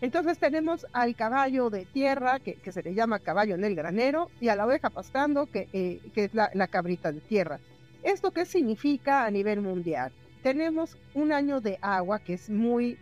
Entonces 0.00 0.38
tenemos 0.38 0.86
al 0.92 1.16
caballo 1.16 1.70
de 1.70 1.84
tierra, 1.84 2.38
que, 2.38 2.56
se 2.70 2.82
le 2.82 2.94
llama 2.94 3.18
caballo 3.18 3.56
en 3.56 3.64
el 3.64 3.74
granero, 3.74 4.30
y 4.40 4.48
a 4.48 4.56
la 4.56 4.64
oveja 4.64 4.90
pastando, 4.90 5.46
que, 5.46 5.68
eh, 5.72 6.00
que 6.14 6.24
es 6.24 6.34
la, 6.34 6.50
la, 6.54 6.68
cabrita 6.68 7.10
de 7.10 7.20
tierra. 7.20 7.58
¿Esto 8.04 8.30
qué 8.30 8.44
significa 8.44 9.24
a 9.24 9.30
nivel 9.30 9.60
mundial? 9.60 10.12
Tenemos 10.42 10.96
un 11.14 11.32
año 11.32 11.60
de 11.60 11.78
agua 11.82 12.20
que 12.20 12.34
es 12.34 12.48
muy 12.48 12.96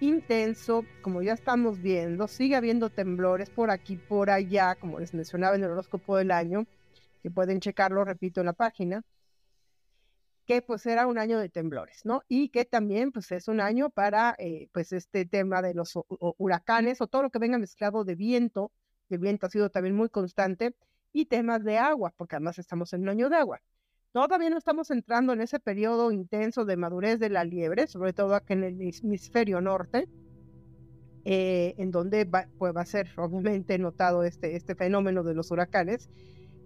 intenso, 0.00 0.84
como 1.02 1.22
ya 1.22 1.32
estamos 1.32 1.80
viendo, 1.80 2.28
sigue 2.28 2.56
habiendo 2.56 2.90
temblores 2.90 3.50
por 3.50 3.70
aquí, 3.70 3.96
por 3.96 4.30
allá, 4.30 4.74
como 4.76 5.00
les 5.00 5.14
mencionaba 5.14 5.56
en 5.56 5.64
el 5.64 5.70
horóscopo 5.70 6.16
del 6.16 6.30
año, 6.30 6.66
que 7.22 7.30
pueden 7.30 7.60
checarlo, 7.60 8.04
repito, 8.04 8.40
en 8.40 8.46
la 8.46 8.52
página, 8.52 9.02
que 10.46 10.62
pues 10.62 10.86
era 10.86 11.06
un 11.06 11.18
año 11.18 11.38
de 11.38 11.50
temblores, 11.50 12.04
¿no? 12.04 12.22
Y 12.28 12.48
que 12.48 12.64
también 12.64 13.12
pues 13.12 13.30
es 13.32 13.48
un 13.48 13.60
año 13.60 13.90
para 13.90 14.34
eh, 14.38 14.68
pues 14.72 14.92
este 14.92 15.26
tema 15.26 15.60
de 15.60 15.74
los 15.74 15.92
huracanes 16.38 17.00
o 17.00 17.06
todo 17.06 17.22
lo 17.22 17.30
que 17.30 17.38
venga 17.38 17.58
mezclado 17.58 18.04
de 18.04 18.14
viento, 18.14 18.72
el 19.10 19.18
viento 19.18 19.46
ha 19.46 19.50
sido 19.50 19.70
también 19.70 19.94
muy 19.94 20.08
constante, 20.08 20.74
y 21.12 21.26
temas 21.26 21.64
de 21.64 21.78
agua, 21.78 22.12
porque 22.16 22.36
además 22.36 22.58
estamos 22.58 22.92
en 22.92 23.02
un 23.02 23.08
año 23.10 23.28
de 23.28 23.36
agua. 23.36 23.60
Todavía 24.12 24.50
no 24.50 24.58
estamos 24.58 24.90
entrando 24.90 25.32
en 25.32 25.40
ese 25.40 25.60
periodo 25.60 26.10
intenso 26.12 26.64
de 26.64 26.76
madurez 26.76 27.20
de 27.20 27.28
la 27.28 27.44
liebre, 27.44 27.86
sobre 27.86 28.12
todo 28.12 28.34
aquí 28.34 28.54
en 28.54 28.64
el 28.64 28.80
hemisferio 28.80 29.60
norte, 29.60 30.08
eh, 31.24 31.74
en 31.76 31.90
donde 31.90 32.24
va, 32.24 32.48
pues 32.58 32.74
va 32.74 32.80
a 32.80 32.86
ser 32.86 33.08
obviamente 33.16 33.78
notado 33.78 34.24
este, 34.24 34.56
este 34.56 34.74
fenómeno 34.74 35.22
de 35.22 35.34
los 35.34 35.50
huracanes 35.50 36.08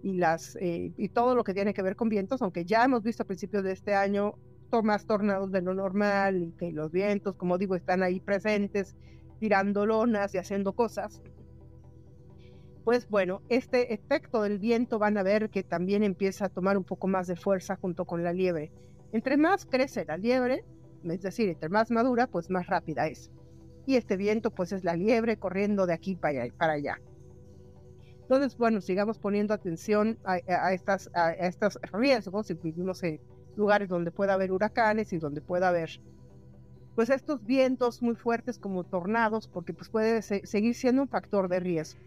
y, 0.01 0.13
las, 0.13 0.55
eh, 0.55 0.93
y 0.97 1.09
todo 1.09 1.35
lo 1.35 1.43
que 1.43 1.53
tiene 1.53 1.73
que 1.73 1.81
ver 1.81 1.97
con 1.97 2.07
vientos, 2.07 2.41
aunque 2.41 2.63
ya 2.65 2.85
hemos 2.85 3.03
visto 3.03 3.23
a 3.23 3.27
principios 3.27 3.63
de 3.63 3.73
este 3.73 3.93
año 3.93 4.35
más 4.81 5.05
tornados 5.05 5.51
de 5.51 5.61
lo 5.61 5.75
normal 5.75 6.41
y 6.41 6.51
que 6.53 6.71
los 6.71 6.91
vientos, 6.91 7.35
como 7.35 7.57
digo, 7.57 7.75
están 7.75 8.01
ahí 8.01 8.19
presentes, 8.19 8.95
tirando 9.39 9.85
lonas 9.85 10.33
y 10.33 10.39
haciendo 10.39 10.73
cosas 10.73 11.21
pues 12.83 13.07
bueno, 13.09 13.41
este 13.49 13.93
efecto 13.93 14.41
del 14.41 14.59
viento 14.59 14.99
van 14.99 15.17
a 15.17 15.23
ver 15.23 15.49
que 15.49 15.63
también 15.63 16.03
empieza 16.03 16.45
a 16.45 16.49
tomar 16.49 16.77
un 16.77 16.83
poco 16.83 17.07
más 17.07 17.27
de 17.27 17.35
fuerza 17.35 17.77
junto 17.77 18.05
con 18.05 18.23
la 18.23 18.33
liebre. 18.33 18.71
Entre 19.13 19.37
más 19.37 19.65
crece 19.65 20.05
la 20.05 20.17
liebre, 20.17 20.65
es 21.03 21.21
decir, 21.21 21.49
entre 21.49 21.69
más 21.69 21.91
madura, 21.91 22.27
pues 22.27 22.49
más 22.49 22.67
rápida 22.67 23.07
es. 23.07 23.31
Y 23.85 23.95
este 23.95 24.17
viento 24.17 24.51
pues 24.51 24.71
es 24.71 24.83
la 24.83 24.95
liebre 24.95 25.37
corriendo 25.37 25.85
de 25.85 25.93
aquí 25.93 26.15
para 26.15 26.73
allá. 26.73 26.99
Entonces, 28.21 28.57
bueno, 28.57 28.81
sigamos 28.81 29.19
poniendo 29.19 29.53
atención 29.53 30.17
a, 30.23 30.73
estas, 30.73 31.09
a, 31.13 31.31
estos 31.33 31.77
riesgos 31.91 32.47
si 32.47 32.53
vivimos 32.53 33.03
en 33.03 33.19
lugares 33.55 33.89
donde 33.89 34.11
pueda 34.11 34.33
haber 34.33 34.51
huracanes 34.51 35.13
y 35.13 35.17
donde 35.17 35.41
pueda 35.41 35.69
haber 35.69 36.01
pues 36.95 37.09
estos 37.09 37.43
vientos 37.43 38.01
muy 38.01 38.15
fuertes 38.15 38.59
como 38.59 38.83
tornados, 38.83 39.47
porque 39.47 39.73
pues 39.73 39.89
puede 39.89 40.21
seguir 40.21 40.75
siendo 40.75 41.01
un 41.01 41.07
factor 41.07 41.49
de 41.49 41.59
riesgo. 41.59 41.99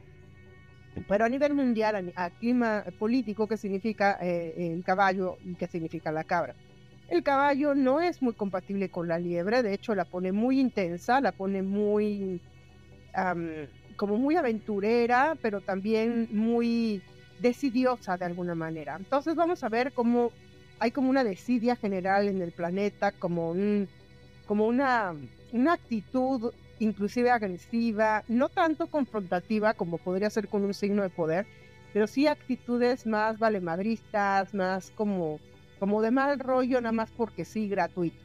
Pero 1.09 1.25
a 1.25 1.29
nivel 1.29 1.55
mundial, 1.55 2.12
a, 2.17 2.31
clima 2.31 2.85
político, 2.99 3.47
¿qué 3.47 3.57
significa 3.57 4.19
eh, 4.21 4.73
el 4.75 4.83
caballo 4.83 5.37
y 5.45 5.55
qué 5.55 5.67
significa 5.67 6.11
la 6.11 6.25
cabra? 6.25 6.55
El 7.09 7.23
caballo 7.23 7.75
no 7.75 8.00
es 8.00 8.21
muy 8.21 8.33
compatible 8.33 8.88
con 8.88 9.07
la 9.07 9.19
liebre, 9.19 9.62
de 9.62 9.75
hecho 9.75 9.95
la 9.95 10.05
pone 10.05 10.33
muy 10.33 10.59
intensa, 10.59 11.21
la 11.21 11.31
pone 11.31 11.62
muy, 11.62 12.41
como 13.97 14.17
muy 14.17 14.35
aventurera, 14.35 15.37
pero 15.41 15.61
también 15.61 16.29
muy 16.33 17.03
decidiosa 17.38 18.17
de 18.17 18.25
alguna 18.25 18.57
manera. 18.57 18.97
Entonces 18.97 19.37
vamos 19.37 19.62
a 19.62 19.69
ver 19.69 19.93
cómo 19.93 20.33
hay 20.81 20.91
como 20.91 21.09
una 21.09 21.23
desidia 21.23 21.76
general 21.76 22.29
en 22.29 22.43
el 22.43 22.50
planeta, 22.50 23.12
como, 23.12 23.53
un, 23.53 23.88
como 24.47 24.67
una, 24.67 25.15
una 25.53 25.75
actitud 25.75 26.53
inclusive 26.78 27.30
agresiva, 27.30 28.25
no 28.28 28.49
tanto 28.49 28.87
confrontativa 28.88 29.75
como 29.75 29.99
podría 29.99 30.30
ser 30.30 30.49
con 30.49 30.64
un 30.64 30.75
signo 30.75 31.02
de 31.02 31.11
poder, 31.11 31.47
pero 31.92 32.06
sí 32.06 32.26
actitudes 32.26 33.06
más 33.06 33.38
valemadristas, 33.38 34.52
más 34.52 34.90
como, 34.90 35.40
como 35.78 36.02
de 36.02 36.11
mal 36.11 36.38
rollo, 36.38 36.80
nada 36.80 36.92
más 36.92 37.11
porque 37.11 37.45
sí, 37.45 37.68
gratuito. 37.68 38.21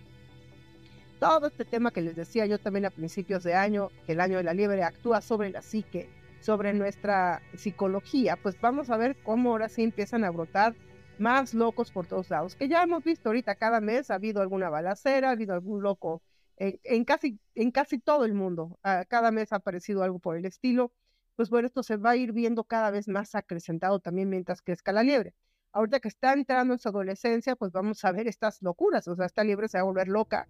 Todo 1.20 1.48
este 1.48 1.66
tema 1.66 1.92
que 1.92 2.02
les 2.02 2.16
decía 2.16 2.46
yo 2.48 2.58
también 2.58 2.86
a 2.86 2.90
principios 2.90 3.44
de 3.44 3.54
año, 3.54 3.90
que 4.06 4.14
el 4.14 4.22
año 4.22 4.38
de 4.38 4.44
la 4.44 4.54
liebre 4.54 4.84
actúa 4.84 5.22
sobre 5.22 5.52
la 5.52 5.62
psique, 5.62 6.10
sobre 6.42 6.74
nuestra 6.74 7.42
psicología, 7.56 8.36
pues 8.36 8.60
vamos 8.60 8.90
a 8.90 8.98
ver 8.98 9.16
cómo 9.24 9.52
ahora 9.52 9.70
sí 9.70 9.84
empiezan 9.84 10.24
a 10.24 10.32
brotar 10.32 10.74
más 11.20 11.54
locos 11.54 11.92
por 11.92 12.08
todos 12.08 12.32
lados, 12.32 12.56
que 12.56 12.68
ya 12.68 12.82
hemos 12.82 13.04
visto 13.04 13.30
ahorita 13.30 13.54
cada 13.56 13.80
mes, 13.80 14.10
ha 14.10 14.16
habido 14.16 14.42
alguna 14.42 14.70
balacera, 14.70 15.30
ha 15.30 15.34
habido 15.34 15.54
algún 15.54 15.84
loco 15.84 16.24
en, 16.62 17.06
casi, 17.06 17.40
en 17.56 17.72
casi 17.72 17.98
todo 17.98 18.26
el 18.26 18.34
mundo. 18.36 18.80
Cada 19.10 19.32
mes 19.32 19.52
ha 19.52 19.58
aparecido 19.58 20.04
algo 20.04 20.20
por 20.20 20.38
el 20.38 20.46
estilo. 20.46 20.94
Pues 21.36 21.50
bueno, 21.50 21.66
esto 21.66 21.82
se 21.82 21.98
va 21.98 22.12
a 22.12 22.16
ir 22.16 22.34
viendo 22.34 22.64
cada 22.66 22.92
vez 22.92 23.08
más 23.08 23.34
acrecentado 23.34 24.00
también 24.00 24.30
mientras 24.30 24.62
crezca 24.62 24.92
la 24.92 25.02
liebre. 25.02 25.34
Ahorita 25.72 26.00
que 26.00 26.10
está 26.10 26.34
entrando 26.34 26.74
en 26.74 26.80
su 26.80 26.90
adolescencia, 26.90 27.56
pues 27.56 27.72
vamos 27.72 28.04
a 28.06 28.12
ver 28.12 28.28
estas 28.28 28.62
locuras. 28.62 29.08
O 29.08 29.16
sea, 29.16 29.26
esta 29.26 29.44
liebre 29.44 29.70
se 29.70 29.78
va 29.78 29.82
a 29.82 29.86
volver 29.86 30.08
loca. 30.08 30.48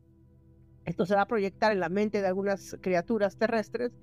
Esto 0.84 1.06
se 1.06 1.16
va 1.16 1.22
a 1.22 1.28
proyectar 1.28 1.72
en 1.72 1.80
la 1.80 1.90
mente 1.90 2.22
de 2.22 2.28
algunas 2.28 2.76
criaturas 2.82 3.38
terrestres 3.38 3.94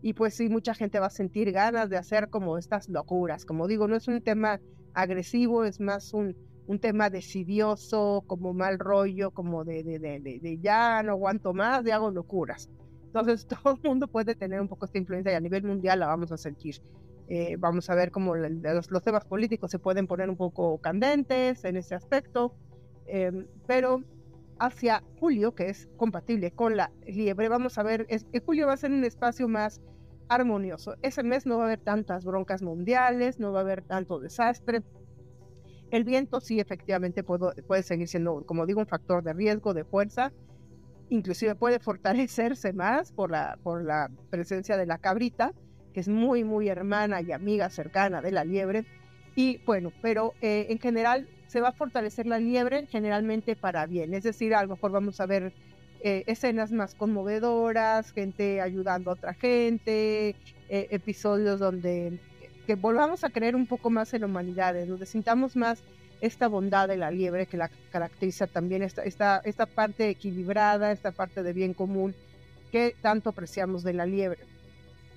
y 0.00 0.14
pues 0.14 0.34
sí, 0.34 0.48
mucha 0.48 0.74
gente 0.74 1.00
va 1.00 1.06
a 1.06 1.10
sentir 1.10 1.52
ganas 1.52 1.90
de 1.90 1.98
hacer 1.98 2.30
como 2.30 2.56
estas 2.56 2.88
locuras. 2.88 3.44
Como 3.44 3.66
digo, 3.66 3.88
no 3.88 3.96
es 3.96 4.08
un 4.08 4.22
tema 4.22 4.60
agresivo, 4.94 5.64
es 5.64 5.80
más 5.80 6.14
un, 6.14 6.36
un 6.68 6.78
tema 6.78 7.08
decidioso, 7.08 8.22
como 8.26 8.52
mal 8.52 8.78
rollo, 8.78 9.30
como 9.30 9.64
de, 9.64 9.82
de, 9.82 9.98
de, 9.98 10.20
de, 10.20 10.58
ya 10.58 11.02
no 11.02 11.12
aguanto 11.12 11.54
más, 11.54 11.82
de 11.82 11.92
hago 11.92 12.10
locuras. 12.10 12.68
Entonces 13.06 13.46
todo 13.62 13.74
el 13.74 13.80
mundo 13.82 14.06
puede 14.06 14.34
tener 14.34 14.60
un 14.60 14.68
poco 14.68 14.84
esta 14.84 14.98
influencia 14.98 15.32
y 15.32 15.34
a 15.34 15.40
nivel 15.40 15.64
mundial 15.64 15.98
la 15.98 16.06
vamos 16.06 16.30
a 16.30 16.36
sentir. 16.36 16.76
Eh, 17.30 17.56
vamos 17.58 17.88
a 17.90 17.94
ver 17.94 18.10
cómo 18.10 18.36
los, 18.36 18.90
los, 18.90 19.02
temas 19.02 19.24
políticos 19.24 19.70
se 19.70 19.78
pueden 19.78 20.06
poner 20.06 20.30
un 20.30 20.36
poco 20.36 20.78
candentes 20.78 21.64
en 21.64 21.76
ese 21.76 21.94
aspecto, 21.94 22.54
em, 23.06 23.46
pero 23.66 24.02
hacia 24.58 25.02
julio, 25.20 25.54
que 25.54 25.68
es 25.68 25.88
compatible 25.96 26.50
con 26.50 26.76
la 26.76 26.90
liebre, 27.06 27.48
vamos 27.48 27.78
a 27.78 27.82
ver, 27.82 28.06
es, 28.08 28.26
julio 28.44 28.66
va 28.66 28.74
a 28.74 28.76
ser 28.76 28.90
un 28.90 29.04
espacio 29.04 29.48
más 29.48 29.80
armonioso. 30.28 30.96
Ese 31.02 31.22
mes 31.22 31.46
no 31.46 31.56
va 31.56 31.64
a 31.64 31.66
haber 31.66 31.80
tantas 31.80 32.24
broncas 32.24 32.62
mundiales, 32.62 33.38
no 33.38 33.52
va 33.52 33.60
a 33.60 33.62
haber 33.62 33.82
tanto 33.82 34.18
desastre, 34.20 34.82
el 35.90 36.04
viento 36.04 36.40
sí 36.40 36.60
efectivamente 36.60 37.22
puede, 37.22 37.62
puede 37.62 37.82
seguir 37.82 38.08
siendo, 38.08 38.44
como 38.46 38.66
digo, 38.66 38.80
un 38.80 38.86
factor 38.86 39.22
de 39.22 39.32
riesgo, 39.32 39.74
de 39.74 39.84
fuerza, 39.84 40.32
inclusive 41.10 41.54
puede 41.54 41.78
fortalecerse 41.78 42.72
más 42.72 43.12
por 43.12 43.30
la, 43.30 43.58
por 43.62 43.84
la 43.84 44.10
presencia 44.30 44.76
de 44.76 44.86
la 44.86 44.98
cabrita, 44.98 45.52
que 45.92 46.00
es 46.00 46.08
muy, 46.08 46.44
muy 46.44 46.68
hermana 46.68 47.22
y 47.22 47.32
amiga 47.32 47.70
cercana 47.70 48.20
de 48.20 48.32
la 48.32 48.44
liebre. 48.44 48.84
Y 49.34 49.58
bueno, 49.64 49.92
pero 50.02 50.34
eh, 50.40 50.66
en 50.68 50.78
general 50.78 51.28
se 51.46 51.60
va 51.60 51.68
a 51.68 51.72
fortalecer 51.72 52.26
la 52.26 52.38
liebre 52.38 52.86
generalmente 52.86 53.56
para 53.56 53.86
bien, 53.86 54.12
es 54.14 54.24
decir, 54.24 54.54
a 54.54 54.62
lo 54.62 54.70
mejor 54.70 54.90
vamos 54.92 55.20
a 55.20 55.26
ver 55.26 55.54
eh, 56.00 56.24
escenas 56.26 56.70
más 56.70 56.94
conmovedoras, 56.94 58.12
gente 58.12 58.60
ayudando 58.60 59.10
a 59.10 59.14
otra 59.14 59.34
gente, 59.34 60.36
eh, 60.68 60.88
episodios 60.90 61.58
donde 61.58 62.20
que 62.68 62.74
volvamos 62.74 63.24
a 63.24 63.30
creer 63.30 63.56
un 63.56 63.66
poco 63.66 63.88
más 63.88 64.12
en 64.12 64.20
la 64.20 64.26
humanidad, 64.26 64.74
donde 64.86 65.06
sintamos 65.06 65.56
más 65.56 65.82
esta 66.20 66.48
bondad 66.48 66.86
de 66.86 66.98
la 66.98 67.10
liebre 67.10 67.46
que 67.46 67.56
la 67.56 67.70
caracteriza 67.90 68.46
también, 68.46 68.82
esta, 68.82 69.04
esta, 69.04 69.40
esta 69.42 69.64
parte 69.64 70.10
equilibrada, 70.10 70.92
esta 70.92 71.10
parte 71.10 71.42
de 71.42 71.54
bien 71.54 71.72
común 71.72 72.14
que 72.70 72.94
tanto 73.00 73.30
apreciamos 73.30 73.84
de 73.84 73.94
la 73.94 74.04
liebre. 74.04 74.40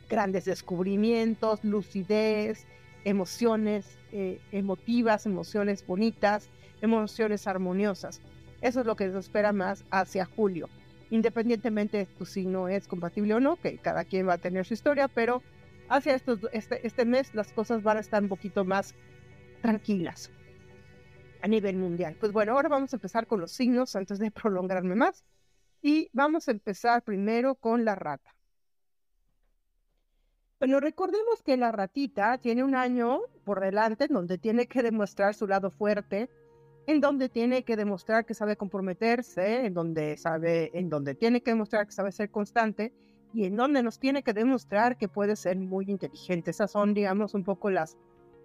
Grandes 0.10 0.46
descubrimientos, 0.46 1.62
lucidez, 1.66 2.68
emociones 3.04 3.86
eh, 4.14 4.40
emotivas, 4.54 5.26
emociones 5.26 5.86
bonitas, 5.86 6.48
emociones 6.82 7.48
armoniosas. 7.48 8.22
Eso 8.62 8.80
es 8.80 8.86
lo 8.86 8.96
que 8.96 9.08
nos 9.08 9.26
espera 9.26 9.52
más 9.52 9.84
hacia 9.92 10.24
julio. 10.24 10.70
Independientemente 11.10 11.98
de 11.98 12.06
tu 12.06 12.26
signo 12.26 12.70
es 12.70 12.88
compatible 12.88 13.34
o 13.34 13.42
no, 13.42 13.58
que 13.58 13.78
cada 13.78 14.06
quien 14.06 14.26
va 14.26 14.36
a 14.36 14.38
tener 14.38 14.66
su 14.66 14.74
historia, 14.74 15.10
pero 15.10 15.44
hacia 15.92 16.16
estos, 16.16 16.40
este, 16.54 16.86
este 16.88 17.06
mes 17.06 17.36
las 17.36 17.52
cosas 17.52 17.84
van 17.84 17.98
a 17.98 18.00
estar 18.00 18.24
un 18.24 18.30
poquito 18.30 18.64
más 18.64 18.96
tranquilas 19.62 20.32
a 21.42 21.48
nivel 21.48 21.76
mundial. 21.76 22.16
Pues 22.20 22.32
bueno, 22.32 22.54
ahora 22.54 22.70
vamos 22.70 22.94
a 22.94 22.96
empezar 22.96 23.28
con 23.28 23.42
los 23.42 23.52
signos 23.52 23.96
antes 23.96 24.18
de 24.18 24.32
prolongarme 24.32 24.96
más. 24.96 25.24
Y 25.82 26.10
vamos 26.14 26.48
a 26.48 26.52
empezar 26.52 27.04
primero 27.04 27.56
con 27.56 27.84
la 27.84 27.96
rata. 27.96 28.36
Bueno, 30.60 30.80
recordemos 30.80 31.42
que 31.44 31.58
la 31.58 31.72
ratita 31.72 32.38
tiene 32.38 32.64
un 32.64 32.76
año 32.76 33.22
por 33.44 33.60
delante 33.60 34.06
en 34.06 34.14
donde 34.14 34.38
tiene 34.38 34.68
que 34.68 34.84
demostrar 34.84 35.34
su 35.34 35.48
lado 35.48 35.72
fuerte, 35.72 36.30
en 36.86 37.02
donde 37.02 37.30
tiene 37.30 37.64
que 37.64 37.76
demostrar 37.76 38.26
que 38.26 38.36
sabe 38.36 38.56
comprometerse, 38.56 39.66
en 39.66 39.74
donde 39.74 40.18
sabe, 40.18 40.70
en 40.78 40.88
donde 40.90 41.16
tiene 41.16 41.42
que 41.42 41.52
demostrar 41.52 41.88
que 41.88 41.94
sabe 41.94 42.12
ser 42.12 42.30
constante 42.30 42.94
y 43.34 43.46
en 43.46 43.56
donde 43.56 43.84
nos 43.84 44.00
tiene 44.00 44.24
que 44.24 44.34
demostrar 44.34 44.98
que 44.98 45.08
puede 45.08 45.36
ser 45.36 45.58
muy 45.58 45.86
inteligente. 45.90 46.52
Esas 46.52 46.72
son, 46.72 46.94
digamos, 46.94 47.34
un 47.34 47.44
poco 47.44 47.70
las, 47.70 47.98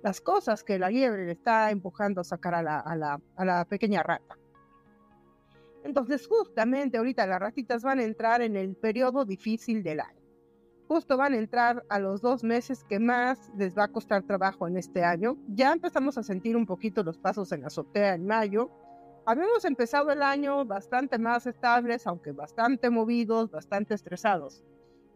las 0.02 0.20
cosas 0.20 0.62
que 0.64 0.78
la 0.78 0.90
liebre 0.90 1.26
le 1.26 1.32
está 1.32 1.70
empujando 1.70 2.20
a 2.20 2.24
sacar 2.24 2.54
a 2.54 2.62
la, 2.62 2.80
a 2.80 2.96
la, 2.96 3.20
a 3.36 3.44
la 3.44 3.64
pequeña 3.64 4.02
rata. 4.02 4.38
Entonces, 5.84 6.26
justamente 6.26 6.98
ahorita 6.98 7.26
las 7.26 7.40
ratitas 7.40 7.82
van 7.82 8.00
a 8.00 8.04
entrar 8.04 8.42
en 8.42 8.56
el 8.56 8.74
periodo 8.76 9.24
difícil 9.24 9.82
del 9.82 10.00
año 10.00 10.26
justo 10.86 11.16
van 11.16 11.34
a 11.34 11.38
entrar 11.38 11.84
a 11.88 11.98
los 11.98 12.20
dos 12.20 12.44
meses 12.44 12.84
que 12.84 12.98
más 12.98 13.50
les 13.56 13.76
va 13.76 13.84
a 13.84 13.88
costar 13.88 14.22
trabajo 14.22 14.68
en 14.68 14.76
este 14.76 15.04
año. 15.04 15.36
Ya 15.48 15.72
empezamos 15.72 16.16
a 16.18 16.22
sentir 16.22 16.56
un 16.56 16.66
poquito 16.66 17.02
los 17.02 17.18
pasos 17.18 17.52
en 17.52 17.62
la 17.62 17.66
azotea 17.68 18.14
en 18.14 18.26
mayo. 18.26 18.70
Habíamos 19.24 19.64
empezado 19.64 20.10
el 20.12 20.22
año 20.22 20.64
bastante 20.64 21.18
más 21.18 21.46
estables, 21.46 22.06
aunque 22.06 22.32
bastante 22.32 22.90
movidos, 22.90 23.50
bastante 23.50 23.94
estresados. 23.94 24.62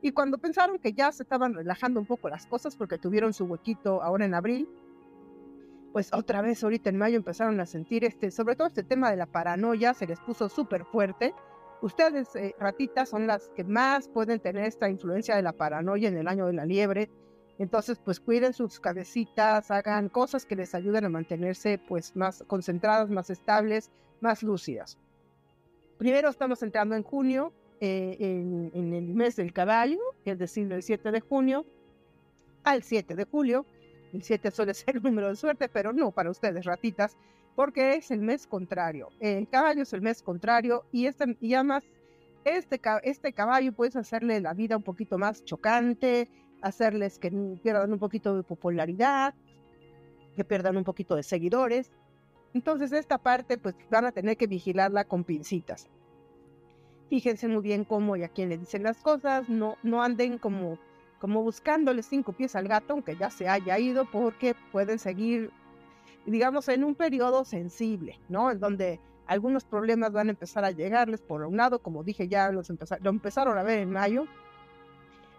Y 0.03 0.13
cuando 0.13 0.39
pensaron 0.39 0.79
que 0.79 0.93
ya 0.93 1.13
se 1.13 1.23
estaban 1.23 1.55
relajando 1.55 2.01
un 2.01 2.07
poco 2.07 2.29
las 2.29 2.47
cosas 2.47 2.77
porque 2.77 2.99
tuvieron 2.99 3.33
su 3.33 3.45
huequito 3.45 4.03
ahora 4.03 4.25
en 4.25 4.35
abril, 4.35 4.69
pues 5.93 6.13
otra 6.13 6.41
vez 6.41 6.63
ahorita 6.63 6.89
en 6.91 6.99
mayo 6.99 7.17
empezaron 7.17 7.61
a 7.61 7.67
sentir 7.67 8.05
este, 8.05 8.31
sobre 8.31 8.57
todo 8.57 8.69
este 8.69 8.83
tema 8.83 9.11
de 9.11 9.17
la 9.17 9.27
paranoia, 9.27 9.93
se 9.93 10.07
les 10.07 10.21
puso 10.21 10.49
súper 10.49 10.85
fuerte 10.85 11.35
Ustedes, 11.83 12.37
eh, 12.37 12.55
ratitas, 12.59 13.09
son 13.09 13.27
las 13.27 13.49
que 13.57 13.65
más 13.65 14.09
pueden 14.09 14.39
tener 14.39 14.65
esta 14.65 14.91
influencia 14.91 15.35
de 15.35 15.43
la 15.43 15.53
paranoia 15.53 16.09
en 16.09 16.19
el 16.19 16.29
año 16.29 16.47
de 16.47 16.53
la 16.53 16.67
liebre. 16.67 17.11
Entonces, 17.59 17.99
pues 17.99 18.21
cuiden 18.21 18.53
sus 18.53 18.81
cabecitas, 18.81 19.71
hagan 19.71 20.11
cosas 20.11 20.45
que 20.45 20.57
les 20.57 20.75
ayuden 20.75 21.07
a 21.07 21.09
mantenerse 21.09 21.79
pues 21.79 22.15
más 22.17 22.45
concentradas, 22.47 23.09
más 23.09 23.31
estables, 23.31 23.91
más 24.21 24.43
lúcidas. 24.43 24.99
Primero 25.97 26.29
estamos 26.29 26.63
entrando 26.63 26.95
en 26.95 27.03
junio, 27.03 27.53
eh, 27.81 28.17
en, 28.19 28.71
en, 28.75 28.95
el 28.95 29.15
mes 29.15 29.37
del 29.37 29.53
caballo, 29.53 29.99
es 30.25 30.39
decir, 30.39 30.69
del 30.69 30.83
7 30.83 31.11
de 31.11 31.21
junio 31.21 31.65
al 32.65 32.83
7 32.83 33.15
de 33.15 33.25
julio. 33.25 33.67
El 34.13 34.23
7 34.23 34.51
suele 34.51 34.75
ser 34.75 34.97
el 34.97 35.03
número 35.03 35.29
de 35.29 35.37
suerte, 35.37 35.69
pero 35.69 35.93
no 35.93 36.11
para 36.11 36.31
ustedes, 36.31 36.65
ratitas 36.65 37.17
porque 37.61 37.95
es 37.97 38.11
el 38.11 38.21
mes 38.21 38.47
contrario. 38.47 39.09
El 39.21 39.49
caballo 39.49 39.83
es 39.83 39.93
el 39.93 40.01
mes 40.01 40.23
contrario 40.23 40.85
y, 40.93 41.07
este, 41.07 41.37
y 41.41 41.55
además 41.55 41.85
este, 42.45 42.81
este 43.03 43.33
caballo 43.33 43.73
puede 43.73 43.99
hacerle 43.99 44.41
la 44.41 44.55
vida 44.55 44.77
un 44.77 44.83
poquito 44.83 45.19
más 45.19 45.45
chocante, 45.45 46.29
hacerles 46.63 47.19
que 47.19 47.31
pierdan 47.63 47.93
un 47.93 47.99
poquito 47.99 48.37
de 48.37 48.43
popularidad, 48.43 49.35
que 50.37 50.45
pierdan 50.45 50.77
un 50.77 50.85
poquito 50.85 51.17
de 51.17 51.23
seguidores. 51.23 51.91
Entonces 52.55 52.93
esta 52.93 53.19
parte 53.19 53.59
pues 53.59 53.75
van 53.91 54.07
a 54.07 54.13
tener 54.13 54.37
que 54.37 54.47
vigilarla 54.47 55.05
con 55.05 55.25
pincitas. 55.25 55.87
Fíjense 57.11 57.47
muy 57.49 57.63
bien 57.63 57.85
cómo 57.85 58.17
y 58.17 58.23
a 58.23 58.29
quién 58.29 58.49
le 58.49 58.57
dicen 58.57 58.83
las 58.83 58.97
cosas, 59.03 59.49
no, 59.49 59.77
no 59.83 60.03
anden 60.03 60.39
como, 60.39 60.79
como 61.19 61.43
buscándole 61.43 62.03
cinco 62.03 62.33
pies 62.33 62.57
al 62.57 62.69
gato, 62.69 62.95
aunque 62.95 63.17
ya 63.17 63.31
se 63.31 63.49
haya 63.49 63.79
ido, 63.79 64.07
porque 64.11 64.55
pueden 64.73 64.99
seguir 64.99 65.51
digamos, 66.27 66.69
en 66.69 66.85
un 66.85 66.95
periodo 66.95 67.45
sensible, 67.45 68.19
¿no? 68.29 68.51
En 68.51 68.61
donde 68.61 69.01
algunos 69.27 69.65
problemas 69.65 70.13
van 70.13 70.29
a 70.29 70.31
empezar 70.31 70.65
a 70.65 70.71
llegarles 70.71 71.21
por 71.21 71.43
un 71.43 71.57
lado, 71.57 71.81
como 71.81 72.03
dije 72.03 72.29
ya, 72.29 72.51
los 72.51 72.71
lo 73.01 73.11
empezaron 73.11 73.59
a 73.59 73.63
ver 73.63 73.79
en 73.79 73.91
mayo, 73.91 74.27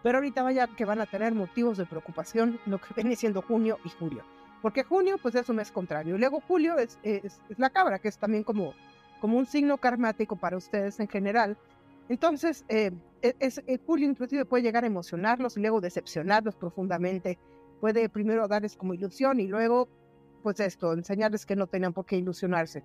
pero 0.03 0.17
ahorita 0.17 0.43
vaya 0.43 0.67
que 0.67 0.85
van 0.85 1.01
a 1.01 1.05
tener 1.05 1.33
motivos 1.33 1.77
de 1.77 1.85
preocupación 1.85 2.59
lo 2.65 2.79
que 2.79 2.93
viene 2.95 3.15
siendo 3.15 3.41
junio 3.41 3.79
y 3.83 3.89
julio, 3.89 4.23
porque 4.61 4.83
junio 4.83 5.17
pues 5.21 5.35
es 5.35 5.49
un 5.49 5.57
mes 5.57 5.71
contrario, 5.71 6.17
luego 6.17 6.41
julio 6.41 6.77
es, 6.77 6.97
es, 7.03 7.41
la 7.57 7.69
cabra, 7.69 7.99
que 7.99 8.07
es 8.07 8.17
también 8.17 8.43
como, 8.43 8.73
como 9.21 9.37
un 9.37 9.45
signo 9.45 9.77
karmático 9.77 10.35
para 10.35 10.57
ustedes 10.57 10.99
en 10.99 11.07
general, 11.07 11.57
entonces, 12.09 12.65
eh, 12.67 12.91
e, 13.21 13.35
es, 13.39 13.63
eh, 13.67 13.79
julio 13.85 14.09
inclusive 14.09 14.43
puede 14.43 14.63
llegar 14.63 14.83
a 14.83 14.87
emocionarlos 14.87 15.55
y 15.55 15.61
luego 15.61 15.79
decepcionarlos 15.79 16.57
profundamente. 16.57 17.39
Puede 17.79 18.09
primero 18.09 18.49
darles 18.49 18.75
como 18.75 18.93
ilusión 18.93 19.39
y 19.39 19.47
luego 19.47 19.87
pues 20.43 20.59
esto, 20.59 20.91
enseñarles 20.91 21.45
que 21.45 21.55
no 21.55 21.67
tenían 21.67 21.93
por 21.93 22.05
qué 22.05 22.17
ilusionarse. 22.17 22.83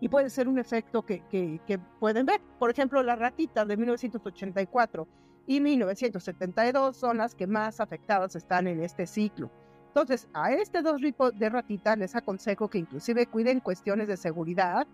Y 0.00 0.08
puede 0.08 0.28
ser 0.28 0.48
un 0.48 0.58
efecto 0.58 1.06
que, 1.06 1.22
que, 1.30 1.78
pueden 1.98 2.26
ver. 2.26 2.40
Por 2.58 2.70
ejemplo, 2.70 3.02
las 3.02 3.18
ratitas 3.18 3.66
de 3.66 3.76
1984 3.76 5.08
y 5.46 5.60
1972 5.60 6.96
son 6.96 7.18
las 7.18 7.34
que 7.34 7.46
más 7.46 7.80
afectadas 7.80 8.36
están 8.36 8.66
en 8.66 8.82
este 8.82 9.06
ciclo. 9.06 9.50
Entonces, 9.88 10.28
a 10.32 10.52
este 10.52 10.82
dos 10.82 11.00
tipos 11.00 11.38
de 11.38 11.48
ratitas 11.48 11.98
les 11.98 12.14
aconsejo 12.14 12.68
que 12.68 12.78
inclusive 12.78 13.26
cuiden 13.26 13.60
cuestiones 13.60 14.08
de 14.08 14.16
seguridad, 14.16 14.86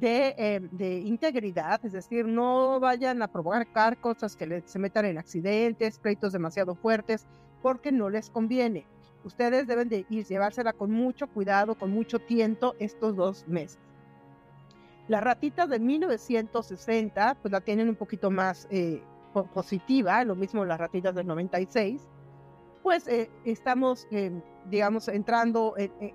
de, 0.00 0.34
eh, 0.36 0.60
de, 0.72 0.98
integridad, 0.98 1.84
es 1.84 1.92
decir, 1.92 2.26
no 2.26 2.80
vayan 2.80 3.22
a 3.22 3.28
provocar 3.28 3.98
cosas 3.98 4.36
que 4.36 4.46
les, 4.46 4.64
se 4.64 4.78
metan 4.78 5.04
en 5.04 5.18
accidentes, 5.18 5.98
pleitos 5.98 6.32
demasiado 6.32 6.74
fuertes, 6.74 7.26
porque 7.62 7.92
no 7.92 8.10
les 8.10 8.30
conviene 8.30 8.86
ustedes 9.24 9.66
deben 9.66 9.88
de 9.88 10.06
ir, 10.08 10.24
llevársela 10.26 10.72
con 10.72 10.90
mucho 10.90 11.26
cuidado, 11.26 11.74
con 11.74 11.90
mucho 11.90 12.18
tiento 12.18 12.74
estos 12.78 13.16
dos 13.16 13.46
meses. 13.48 13.78
La 15.08 15.20
ratita 15.20 15.66
de 15.66 15.78
1960, 15.78 17.38
pues 17.42 17.52
la 17.52 17.60
tienen 17.60 17.88
un 17.88 17.96
poquito 17.96 18.30
más 18.30 18.66
eh, 18.70 19.02
positiva, 19.52 20.22
lo 20.24 20.34
mismo 20.34 20.64
las 20.64 20.78
ratitas 20.78 21.14
del 21.14 21.26
96, 21.26 22.08
pues 22.82 23.08
eh, 23.08 23.30
estamos, 23.44 24.06
eh, 24.10 24.30
digamos, 24.70 25.08
entrando 25.08 25.74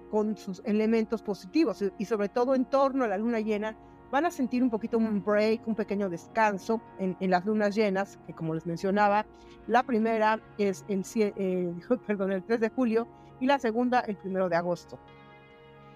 con 0.09 0.35
sus 0.37 0.61
elementos 0.65 1.21
positivos 1.21 1.83
y 1.97 2.05
sobre 2.05 2.29
todo 2.29 2.55
en 2.55 2.65
torno 2.65 3.03
a 3.03 3.07
la 3.07 3.17
luna 3.17 3.39
llena, 3.39 3.75
van 4.11 4.25
a 4.25 4.31
sentir 4.31 4.63
un 4.63 4.69
poquito 4.69 4.97
un 4.97 5.23
break, 5.23 5.67
un 5.67 5.75
pequeño 5.75 6.09
descanso 6.09 6.81
en, 6.97 7.15
las 7.29 7.45
lunas 7.45 7.75
llenas, 7.75 8.17
que 8.25 8.33
como 8.33 8.53
les 8.53 8.65
mencionaba, 8.65 9.25
la 9.67 9.83
primera 9.83 10.39
es 10.57 10.83
el, 10.87 11.03
perdón, 12.07 12.31
el 12.31 12.43
3 12.43 12.59
de 12.59 12.69
julio 12.69 13.07
y 13.39 13.45
la 13.45 13.59
segunda 13.59 13.99
el 14.01 14.17
1 14.23 14.49
de 14.49 14.55
agosto. 14.55 14.99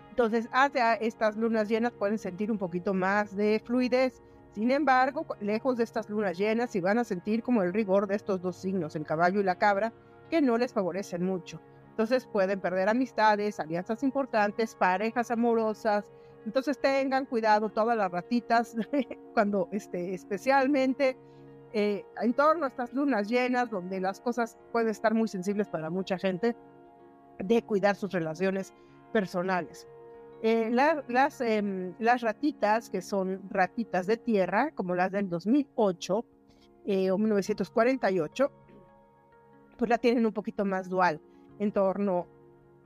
Entonces, 0.10 0.48
hacia 0.52 0.94
estas 0.94 1.36
lunas 1.36 1.68
llenas 1.68 1.92
pueden 1.94 2.20
sentir 2.20 2.52
un 2.52 2.60
poquito 2.60 2.94
más 2.94 3.36
de 3.36 3.62
fluidez. 3.66 4.22
Sin 4.52 4.70
embargo, 4.70 5.26
lejos 5.39 5.78
de 5.78 5.84
estas 5.84 6.08
lunas 6.08 6.38
llenas, 6.38 6.70
si 6.70 6.80
van 6.80 7.00
a 7.00 7.04
sentir 7.04 7.42
como 7.42 7.63
el 7.63 7.74
rigor 7.74 8.06
de 8.06 8.16
estos 8.16 8.39
dos 8.39 8.56
signos, 8.58 8.96
el 8.96 9.06
caballo 9.06 9.39
y 9.39 9.44
la 9.44 9.58
cabra, 9.58 9.92
que 10.30 10.39
no 10.39 10.60
les 10.60 10.72
favorecen 10.72 11.26
mucho. 11.26 11.60
Entonces 11.94 12.26
pueden 12.26 12.60
perder 12.60 12.90
amistades, 12.90 13.60
alianzas 13.60 14.02
importantes, 14.02 14.74
parejas 14.74 15.30
amorosas, 15.30 16.12
entonces 16.44 16.80
tengan 16.80 17.28
cuidado 17.28 17.70
todas 17.70 17.96
las 17.96 18.12
ratitas 18.12 18.76
cuando 19.36 19.70
este, 19.72 20.16
especialmente 20.16 21.16
eh, 21.72 22.04
en 22.20 22.34
torno 22.34 22.66
a 22.66 22.70
estas 22.70 22.92
lunas 22.94 23.30
llenas 23.30 23.70
donde 23.70 24.02
las 24.02 24.20
cosas 24.22 24.58
pueden 24.72 24.90
estar 24.90 25.14
muy 25.14 25.28
sensibles 25.28 25.68
para 25.68 25.92
mucha 25.92 26.18
gente, 26.18 26.56
de 27.38 27.62
cuidar 27.62 27.96
sus 27.96 28.12
relaciones 28.12 28.74
personales. 29.12 29.88
Eh, 30.42 30.72
las, 30.72 31.42
em, 31.42 31.94
las 32.00 32.22
ratitas, 32.22 32.90
que 32.90 33.04
son 33.04 33.40
ratitas 33.52 34.08
de 34.08 34.18
tierra, 34.18 34.72
como 34.72 34.96
las 34.96 35.12
del 35.12 35.30
2008 35.30 36.26
eh, 36.86 37.12
o 37.12 37.20
1948, 37.20 38.52
pues 39.78 39.90
la 39.90 40.00
tienen 40.00 40.26
un 40.26 40.34
poquito 40.34 40.66
más 40.66 40.90
dual 40.90 41.22
en 41.60 41.72
torno 41.72 42.28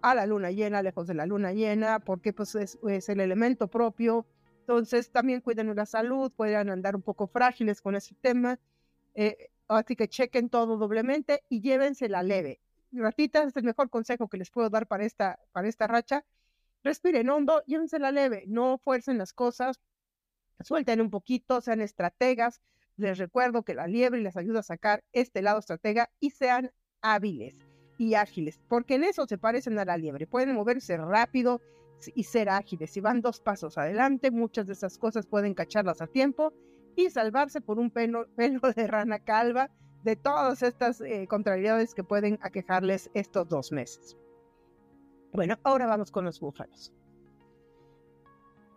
a 0.01 0.15
la 0.15 0.25
luna 0.25 0.51
llena, 0.51 0.81
lejos 0.81 1.07
de 1.07 1.13
la 1.13 1.25
luna 1.25 1.53
llena, 1.53 1.99
porque 1.99 2.33
pues 2.33 2.55
es, 2.55 2.77
el 3.09 3.19
elemento 3.19 3.67
propio. 3.67 4.25
Entonces 4.61 5.11
también 5.11 5.41
cuiden 5.41 5.73
la 5.75 5.85
salud, 5.85 6.31
pueden 6.31 6.69
andar 6.69 6.95
un 6.95 7.01
poco 7.01 7.27
frágiles 7.27 7.81
con 7.81 7.95
ese 7.95 8.15
tema. 8.15 8.59
Eh, 9.15 9.49
así 9.67 9.95
que 9.95 10.07
chequen 10.07 10.49
todo 10.49 10.77
doblemente 10.77 11.43
y 11.49 11.61
llévensela 11.61 12.23
leve. 12.23 12.59
Ratitas, 12.91 13.47
es 13.47 13.57
el 13.57 13.63
mejor 13.63 13.89
consejo 13.89 14.27
que 14.27 14.37
les 14.37 14.49
puedo 14.49 14.69
dar 14.69 14.87
para 14.87 15.05
esta, 15.05 15.39
para 15.51 15.67
esta 15.67 15.87
racha. 15.87 16.25
respiren 16.83 17.29
hondo, 17.29 17.63
la 17.99 18.11
leve, 18.11 18.45
no 18.47 18.77
fuercen 18.77 19.17
las 19.17 19.33
cosas, 19.33 19.79
suelten 20.61 21.01
un 21.01 21.09
poquito, 21.09 21.59
sean 21.61 21.81
estrategas. 21.81 22.61
Les 22.95 23.17
recuerdo 23.17 23.63
que 23.63 23.75
la 23.75 23.87
liebre 23.87 24.21
les 24.21 24.37
ayuda 24.37 24.61
a 24.61 24.63
sacar 24.63 25.03
este 25.11 25.41
lado 25.41 25.59
estratega 25.59 26.09
y 26.19 26.31
sean 26.31 26.71
hábiles 27.01 27.76
y 27.97 28.13
ágiles, 28.13 28.59
porque 28.67 28.95
en 28.95 29.03
eso 29.03 29.25
se 29.25 29.37
parecen 29.37 29.77
a 29.79 29.85
la 29.85 29.97
liebre. 29.97 30.27
Pueden 30.27 30.53
moverse 30.53 30.97
rápido 30.97 31.61
y 32.13 32.23
ser 32.23 32.49
ágiles. 32.49 32.91
Si 32.91 33.01
van 33.01 33.21
dos 33.21 33.39
pasos 33.39 33.77
adelante, 33.77 34.31
muchas 34.31 34.67
de 34.67 34.73
esas 34.73 34.97
cosas 34.97 35.25
pueden 35.25 35.53
cacharlas 35.53 36.01
a 36.01 36.07
tiempo 36.07 36.53
y 36.95 37.09
salvarse 37.09 37.61
por 37.61 37.79
un 37.79 37.91
pelo, 37.91 38.27
de 38.35 38.87
rana 38.87 39.19
calva 39.19 39.69
de 40.03 40.15
todas 40.15 40.61
estas 40.61 41.01
eh, 41.01 41.27
contrariedades 41.27 41.93
que 41.93 42.03
pueden 42.03 42.39
aquejarles 42.41 43.09
estos 43.13 43.47
dos 43.47 43.71
meses. 43.71 44.15
Bueno, 45.33 45.55
ahora 45.63 45.85
vamos 45.85 46.11
con 46.11 46.25
los 46.25 46.39
búfalos. 46.39 46.93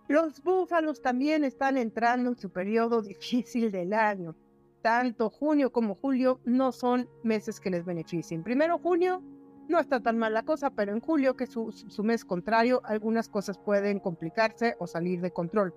Los 0.09 0.43
búfalos 0.43 1.01
también 1.01 1.45
están 1.45 1.77
entrando 1.77 2.31
en 2.31 2.37
su 2.37 2.51
periodo 2.51 3.01
difícil 3.01 3.71
del 3.71 3.93
año. 3.93 4.35
Tanto 4.83 5.31
junio 5.31 5.73
como 5.73 5.95
julio 5.95 6.41
no 6.45 6.73
son 6.73 7.09
meses 7.23 7.61
que 7.61 7.71
les 7.71 7.85
beneficien. 7.85 8.43
Primero 8.43 8.79
junio 8.79 9.23
no 9.69 9.79
está 9.79 10.01
tan 10.01 10.19
mal 10.19 10.35
la 10.35 10.45
cosa, 10.45 10.71
pero 10.71 10.93
en 10.93 11.01
julio, 11.01 11.37
que 11.37 11.45
es 11.45 11.51
su 11.51 12.03
mes 12.03 12.25
contrario, 12.25 12.81
algunas 12.85 13.29
cosas 13.29 13.59
pueden 13.59 14.01
complicarse 14.01 14.75
o 14.79 14.87
salir 14.87 15.21
de 15.21 15.31
control. 15.31 15.75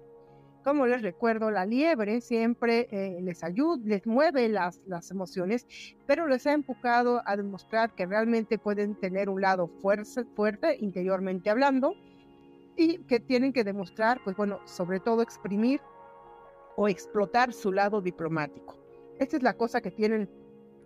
Como 0.63 0.87
les 0.87 1.01
recuerdo, 1.01 1.51
la 1.51 1.65
liebre 1.65 2.21
siempre 2.21 2.87
eh, 2.89 3.19
les 3.21 3.43
ayuda, 3.43 3.81
les 3.83 4.07
mueve 4.07 4.47
las, 4.47 4.81
las 4.87 5.11
emociones, 5.11 5.67
pero 6.07 6.25
les 6.25 6.47
ha 6.47 6.53
empujado 6.53 7.21
a 7.25 7.35
demostrar 7.35 7.93
que 7.95 8.05
realmente 8.05 8.57
pueden 8.57 8.95
tener 8.95 9.27
un 9.27 9.41
lado 9.41 9.67
fuerte, 9.81 10.23
fuerte 10.35 10.77
interiormente 10.79 11.49
hablando 11.49 11.95
y 12.77 12.99
que 12.99 13.19
tienen 13.19 13.51
que 13.51 13.65
demostrar, 13.65 14.21
pues 14.23 14.37
bueno, 14.37 14.59
sobre 14.65 15.01
todo 15.01 15.21
exprimir 15.21 15.81
o 16.77 16.87
explotar 16.87 17.51
su 17.51 17.73
lado 17.73 18.01
diplomático. 18.01 18.82
Esta 19.19 19.37
es 19.37 19.43
la 19.43 19.53
cosa 19.53 19.81
que 19.81 19.91
tienen 19.91 20.29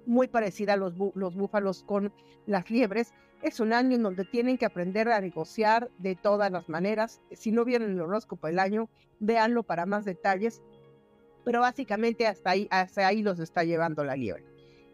muy 0.05 0.27
parecida 0.27 0.73
a 0.73 0.77
los, 0.77 0.93
los 1.15 1.35
búfalos 1.35 1.83
con 1.83 2.13
las 2.45 2.69
liebres, 2.69 3.13
es 3.41 3.59
un 3.59 3.71
año 3.71 3.95
en 3.95 4.03
donde 4.03 4.25
tienen 4.25 4.57
que 4.57 4.65
aprender 4.65 5.09
a 5.09 5.21
negociar 5.21 5.91
de 5.99 6.15
todas 6.15 6.51
las 6.51 6.69
maneras. 6.69 7.21
Si 7.31 7.51
no 7.51 7.65
vieron 7.65 7.91
el 7.91 8.01
horóscopo 8.01 8.47
del 8.47 8.57
año, 8.57 8.89
véanlo 9.19 9.63
para 9.63 9.85
más 9.85 10.05
detalles. 10.05 10.61
Pero 11.43 11.61
básicamente 11.61 12.25
hasta 12.25 12.51
ahí, 12.51 12.67
hasta 12.71 13.05
ahí 13.05 13.21
los 13.21 13.39
está 13.39 13.63
llevando 13.63 14.03
la 14.03 14.15
liebre. 14.15 14.43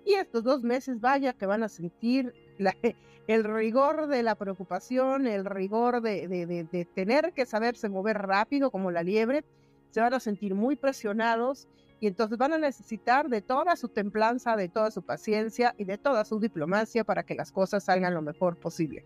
Y 0.05 0.15
estos 0.15 0.43
dos 0.43 0.63
meses, 0.63 0.99
vaya 0.99 1.33
que 1.33 1.45
van 1.45 1.63
a 1.63 1.69
sentir 1.69 2.33
el 3.27 3.43
rigor 3.45 4.07
de 4.07 4.23
la 4.23 4.35
preocupación, 4.35 5.25
el 5.25 5.45
rigor 5.45 6.01
de, 6.01 6.27
de 6.27 6.85
tener 6.93 7.31
que 7.31 7.45
saberse 7.45 7.87
mover 7.87 8.17
rápido 8.17 8.71
como 8.71 8.91
la 8.91 9.03
liebre. 9.03 9.45
Se 9.91 10.01
van 10.01 10.13
a 10.13 10.19
sentir 10.19 10.53
muy 10.53 10.75
presionados 10.75 11.69
y 12.03 12.07
entonces 12.07 12.37
van 12.37 12.51
a 12.51 12.57
necesitar 12.57 13.29
de 13.29 13.41
toda 13.41 13.77
su 13.77 13.87
templanza, 13.87 14.57
de 14.57 14.67
toda 14.67 14.91
su 14.91 15.03
paciencia 15.03 15.73
y 15.77 15.85
de 15.85 15.97
toda 15.97 16.25
su 16.25 16.37
diplomacia 16.37 17.05
para 17.05 17.23
que 17.23 17.33
las 17.33 17.53
cosas 17.53 17.85
salgan 17.85 18.13
lo 18.13 18.21
mejor 18.21 18.57
posible. 18.57 19.05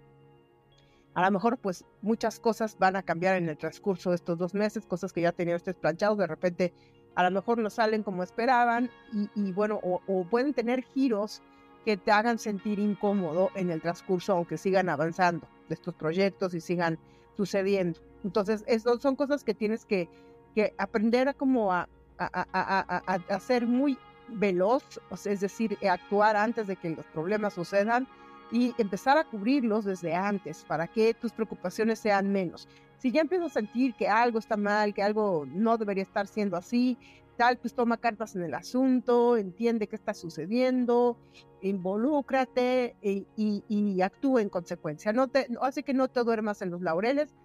A 1.14 1.24
lo 1.24 1.30
mejor 1.30 1.60
pues 1.60 1.86
muchas 2.02 2.40
cosas 2.40 2.76
van 2.80 2.96
a 2.96 3.04
cambiar 3.04 3.36
en 3.36 3.50
el 3.50 3.58
transcurso 3.60 4.10
de 4.10 4.16
estos 4.16 4.40
dos 4.40 4.56
meses, 4.56 4.88
cosas 4.88 5.14
que 5.14 5.22
ya 5.22 5.32
tenían 5.32 5.58
ustedes 5.58 5.78
planchados, 5.78 6.18
de 6.18 6.26
repente 6.26 6.74
a 7.14 7.22
lo 7.22 7.30
mejor 7.30 7.60
no 7.60 7.70
salen 7.70 8.02
como 8.02 8.24
esperaban 8.24 8.90
y, 9.36 9.52
bueno, 9.52 9.80
o, 9.84 10.26
pueden 10.28 10.56
tener 10.56 10.82
giros 10.82 11.44
que 11.86 11.98
te 11.98 12.10
hagan 12.10 12.40
sentir 12.40 12.80
incómodo 12.80 13.52
en 13.54 13.70
el 13.70 13.80
transcurso, 13.80 14.34
aunque 14.34 14.58
sigan 14.58 14.90
avanzando 14.90 15.48
estos 15.70 15.94
proyectos 15.94 16.56
y 16.56 16.62
sigan 16.62 16.98
sucediendo. 17.36 18.00
Entonces, 18.24 18.64
eso 18.66 19.00
son 19.00 19.16
cosas 19.16 19.44
que 19.44 19.54
tienes 19.54 19.86
que, 19.86 20.10
que 20.56 20.74
aprender 20.80 21.28
a 21.28 21.36
como 21.36 21.72
a, 21.72 21.88
a, 22.20 23.40
ser 23.40 23.68
muy 23.68 23.98
veloz, 24.30 24.84
es 25.26 25.40
decir, 25.40 25.78
eh, 25.82 25.90
actuar 25.90 26.36
antes 26.36 26.68
de 26.68 26.76
que 26.76 26.90
los 26.90 27.06
problemas 27.08 27.54
sucedan 27.54 28.08
y 28.52 28.74
empezar 28.78 29.18
a 29.18 29.24
cubrirlos 29.26 29.86
desde 29.86 30.14
antes 30.14 30.64
para 30.66 30.88
que 30.88 31.14
tus 31.14 31.32
preocupaciones 31.32 32.00
sean 32.00 32.32
menos. 32.32 32.68
Si 32.98 33.12
ya 33.12 33.22
empiezas 33.22 33.52
a 33.52 33.54
sentir 33.54 33.94
que 33.94 34.08
algo 34.08 34.40
está 34.40 34.58
mal, 34.58 34.94
que 34.94 35.04
algo 35.04 35.46
no 35.48 35.78
debería 35.78 36.04
estar 36.04 36.28
siendo 36.28 36.58
así, 36.58 36.98
tal, 37.38 37.58
pues 37.58 37.74
toma 37.74 37.98
cartas 37.98 38.36
en 38.36 38.42
el 38.42 38.54
asunto, 38.54 39.38
entiende 39.38 39.88
qué 39.88 39.96
está 39.96 40.14
sucediendo, 40.14 41.18
involúcrate 41.62 42.96
y, 43.02 43.28
y, 43.36 43.64
y 43.70 44.02
actúa 44.02 44.42
en 44.42 44.50
consecuencia. 44.50 45.14
No 45.14 45.28
te, 45.28 45.48
así 45.62 45.84
que 45.84 45.94
no 45.94 46.08
te 46.08 46.24
duermas 46.24 46.62
en 46.62 46.72
los 46.72 46.82
laureles, 46.82 47.36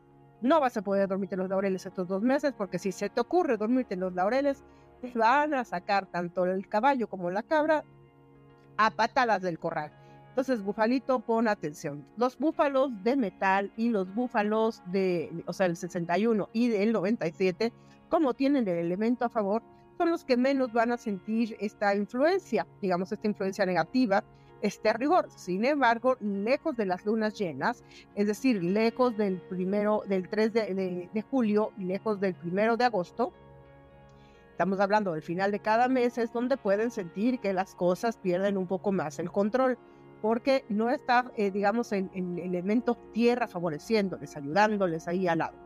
no 0.43 0.61
vas 0.61 0.77
a 0.77 0.83
poder 0.83 1.09
dormirte 1.09 1.37
los 1.37 1.49
laureles 1.49 1.87
estos 1.87 2.09
dos 2.09 2.23
meses 2.23 2.53
porque 2.57 2.79
si 2.79 2.93
se 2.93 3.09
te 3.09 3.21
ocurre 3.21 3.57
dormirte 3.57 3.97
los 3.97 4.13
laureles, 4.15 4.65
te 5.01 5.17
van 5.17 5.55
a 5.55 5.65
sacar 5.65 6.07
tanto 6.07 6.45
el 6.45 6.69
caballo 6.69 7.09
como 7.09 7.31
la 7.31 7.43
cabra 7.43 7.85
a 8.77 8.91
patadas 8.91 9.43
del 9.43 9.59
corral. 9.59 9.93
Entonces, 10.31 10.63
bufalito, 10.63 11.21
pon 11.21 11.47
atención. 11.47 12.07
Los 12.17 12.39
búfalos 12.39 12.91
de 13.05 13.17
metal 13.17 13.71
y 13.77 13.91
los 13.91 14.13
búfalos 14.15 14.83
de, 14.87 15.45
o 15.47 15.53
sea, 15.53 15.67
el 15.67 15.77
61 15.77 16.49
y 16.55 16.69
del 16.69 16.93
97, 16.93 17.73
como 18.09 18.33
tienen 18.33 18.67
el 18.67 18.79
elemento 18.79 19.27
a 19.27 19.29
favor, 19.29 19.63
son 19.99 20.11
los 20.11 20.25
que 20.25 20.39
menos 20.39 20.73
van 20.73 20.91
a 20.91 20.97
sentir 20.97 21.57
esta 21.61 21.95
influencia, 21.95 22.67
digamos, 22.81 23.13
esta 23.13 23.27
influencia 23.27 23.67
negativa 23.67 24.25
este 24.63 24.93
rigor. 24.93 25.29
Sin 25.37 25.65
embargo, 25.65 26.17
lejos 26.21 26.77
de 26.77 26.87
las 26.87 27.05
lunas 27.05 27.35
llenas, 27.39 27.85
es 28.15 28.27
decir, 28.27 28.63
lejos 28.63 29.17
del 29.17 29.41
primero, 29.41 30.03
del 30.07 30.29
3 30.29 30.53
de, 30.53 31.09
de, 31.13 31.23
julio, 31.23 31.73
lejos 31.77 32.21
del 32.21 32.35
primero 32.35 32.77
de 32.77 32.85
agosto, 32.85 33.33
estamos 34.51 34.81
hablando 34.81 35.13
del 35.13 35.23
final 35.23 35.51
de 35.51 35.59
cada 35.59 35.89
mes, 35.89 36.17
es 36.19 36.33
donde 36.33 36.57
pueden 36.57 36.91
sentir 36.91 37.41
que 37.41 37.53
las 37.53 37.75
cosas 37.75 38.17
pierden 38.17 38.57
un 38.57 38.67
poco 38.67 38.93
más 38.93 39.19
el 39.19 39.31
control, 39.31 39.79
porque 40.23 40.65
no 40.69 40.89
está, 40.89 41.33
eh, 41.37 41.51
digamos, 41.51 41.93
en, 41.93 42.09
en 42.15 42.39
elemento 42.39 42.97
tierra 43.13 43.49
favoreciéndoles, 43.49 44.37
ayudándoles 44.37 45.09
ahí 45.09 45.27
al 45.27 45.39
lado. 45.39 45.59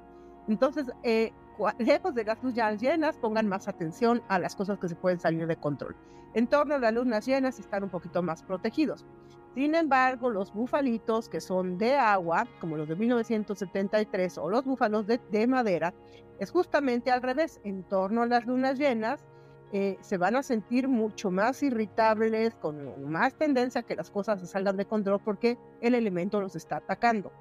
Entonces, 0.48 0.86
eh, 1.02 1.32
lejos 1.78 2.14
de 2.14 2.24
las 2.24 2.42
lunas 2.42 2.80
llenas, 2.80 3.16
pongan 3.16 3.48
más 3.48 3.68
atención 3.68 4.22
a 4.28 4.38
las 4.38 4.56
cosas 4.56 4.78
que 4.78 4.88
se 4.88 4.96
pueden 4.96 5.20
salir 5.20 5.46
de 5.46 5.56
control. 5.56 5.96
En 6.34 6.46
torno 6.46 6.74
a 6.74 6.78
las 6.78 6.92
lunas 6.92 7.26
llenas 7.26 7.58
están 7.58 7.84
un 7.84 7.90
poquito 7.90 8.22
más 8.22 8.42
protegidos. 8.42 9.06
Sin 9.54 9.74
embargo, 9.74 10.28
los 10.28 10.52
bufalitos 10.52 11.30
que 11.30 11.40
son 11.40 11.78
de 11.78 11.94
agua, 11.94 12.46
como 12.60 12.76
los 12.76 12.86
de 12.86 12.94
1973 12.94 14.36
o 14.36 14.50
los 14.50 14.66
búfalos 14.66 15.06
de, 15.06 15.46
madera, 15.46 15.94
es 16.38 16.50
justamente 16.50 17.10
al 17.10 17.22
revés. 17.22 17.58
En 17.64 17.84
torno 17.84 18.22
a 18.22 18.26
las 18.26 18.44
lunas 18.44 18.78
llenas, 18.78 19.24
eh, 19.72 19.96
se 20.02 20.18
van 20.18 20.36
a 20.36 20.42
sentir 20.42 20.88
mucho 20.88 21.30
más 21.30 21.62
irritables, 21.62 22.54
con 22.56 23.10
más 23.10 23.34
tendencia 23.34 23.80
a 23.80 23.84
que 23.84 23.96
las 23.96 24.10
cosas 24.10 24.40
se 24.40 24.46
salgan 24.46 24.76
de 24.76 24.84
control 24.84 25.20
porque 25.24 25.56
el 25.80 25.94
elemento 25.94 26.38
los 26.38 26.54
está 26.54 26.76
atacando. 26.76 27.32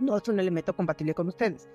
No 0.00 0.16
es 0.16 0.28
un 0.28 0.40
elemento 0.40 0.74
compatible 0.74 1.14
con 1.14 1.28
ustedes. 1.28 1.68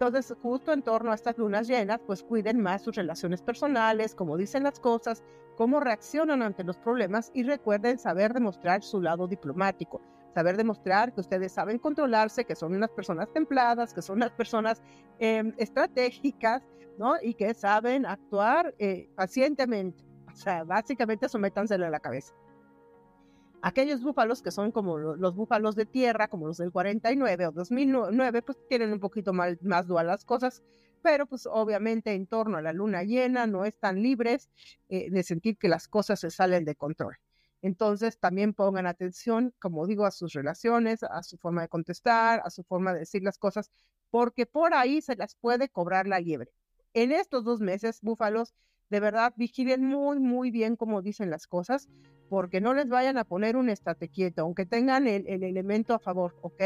Entonces, 0.00 0.32
justo 0.40 0.72
en 0.72 0.82
torno 0.82 1.10
a 1.10 1.16
estas 1.16 1.36
lunas 1.38 1.66
llenas, 1.66 2.00
pues 2.06 2.22
cuiden 2.22 2.60
más 2.60 2.82
sus 2.82 2.94
relaciones 2.94 3.42
personales, 3.42 4.14
cómo 4.14 4.36
dicen 4.36 4.62
las 4.62 4.78
cosas, 4.78 5.24
cómo 5.56 5.80
reaccionan 5.80 6.40
ante 6.40 6.62
los 6.62 6.76
problemas 6.78 7.32
y 7.34 7.42
recuerden 7.42 7.98
saber 7.98 8.32
demostrar 8.32 8.84
su 8.84 9.02
lado 9.02 9.26
diplomático, 9.26 10.00
saber 10.36 10.56
demostrar 10.56 11.12
que 11.12 11.20
ustedes 11.20 11.50
saben 11.50 11.80
controlarse, 11.80 12.44
que 12.44 12.54
son 12.54 12.76
unas 12.76 12.90
personas 12.90 13.28
templadas, 13.32 13.92
que 13.92 14.00
son 14.00 14.18
unas 14.18 14.30
personas 14.30 14.80
em, 15.18 15.52
estratégicas, 15.56 16.62
¿no? 16.96 17.14
Y 17.20 17.34
que 17.34 17.52
saben 17.52 18.06
actuar 18.06 18.76
eh, 18.78 19.10
pacientemente. 19.16 20.04
O 20.32 20.36
sea, 20.36 20.62
básicamente 20.62 21.28
sométanselo 21.28 21.86
a 21.86 21.90
la 21.90 21.98
cabeza. 21.98 22.32
Aquellos 23.60 24.02
búfalos 24.02 24.40
que 24.40 24.50
son 24.50 24.70
como 24.70 24.98
los 24.98 25.34
búfalos 25.34 25.74
de 25.74 25.84
tierra, 25.84 26.28
como 26.28 26.46
los 26.46 26.58
del 26.58 26.70
49 26.70 27.46
o 27.48 27.52
2009, 27.52 28.42
pues 28.42 28.58
tienen 28.68 28.92
un 28.92 29.00
poquito 29.00 29.32
más, 29.32 29.60
más 29.62 29.86
dual 29.86 30.06
las 30.06 30.24
cosas, 30.24 30.62
pero 31.02 31.26
pues 31.26 31.46
obviamente 31.46 32.12
en 32.12 32.26
torno 32.26 32.58
a 32.58 32.62
la 32.62 32.72
luna 32.72 33.02
llena 33.02 33.46
no 33.46 33.64
están 33.64 34.02
libres 34.02 34.48
eh, 34.88 35.10
de 35.10 35.22
sentir 35.22 35.56
que 35.58 35.68
las 35.68 35.88
cosas 35.88 36.20
se 36.20 36.30
salen 36.30 36.64
de 36.64 36.76
control. 36.76 37.16
Entonces 37.60 38.18
también 38.18 38.54
pongan 38.54 38.86
atención, 38.86 39.52
como 39.58 39.86
digo, 39.86 40.06
a 40.06 40.12
sus 40.12 40.32
relaciones, 40.32 41.02
a 41.02 41.22
su 41.22 41.36
forma 41.38 41.62
de 41.62 41.68
contestar, 41.68 42.40
a 42.44 42.50
su 42.50 42.62
forma 42.62 42.92
de 42.92 43.00
decir 43.00 43.22
las 43.22 43.38
cosas, 43.38 43.70
porque 44.10 44.46
por 44.46 44.74
ahí 44.74 45.02
se 45.02 45.16
las 45.16 45.34
puede 45.34 45.68
cobrar 45.68 46.06
la 46.06 46.20
liebre. 46.20 46.52
En 46.94 47.12
estos 47.12 47.44
dos 47.44 47.60
meses, 47.60 48.00
búfalos, 48.00 48.54
de 48.90 49.00
verdad, 49.00 49.34
vigilen 49.36 49.84
muy, 49.84 50.18
muy 50.18 50.50
bien 50.50 50.76
cómo 50.76 51.02
dicen 51.02 51.30
las 51.30 51.46
cosas, 51.46 51.88
porque 52.28 52.60
no 52.60 52.74
les 52.74 52.88
vayan 52.88 53.18
a 53.18 53.24
poner 53.24 53.56
un 53.56 53.68
estate 53.68 54.08
quieto, 54.08 54.42
aunque 54.42 54.66
tengan 54.66 55.06
el, 55.06 55.26
elemento 55.26 55.94
a 55.94 55.98
favor, 55.98 56.36
¿ok? 56.42 56.62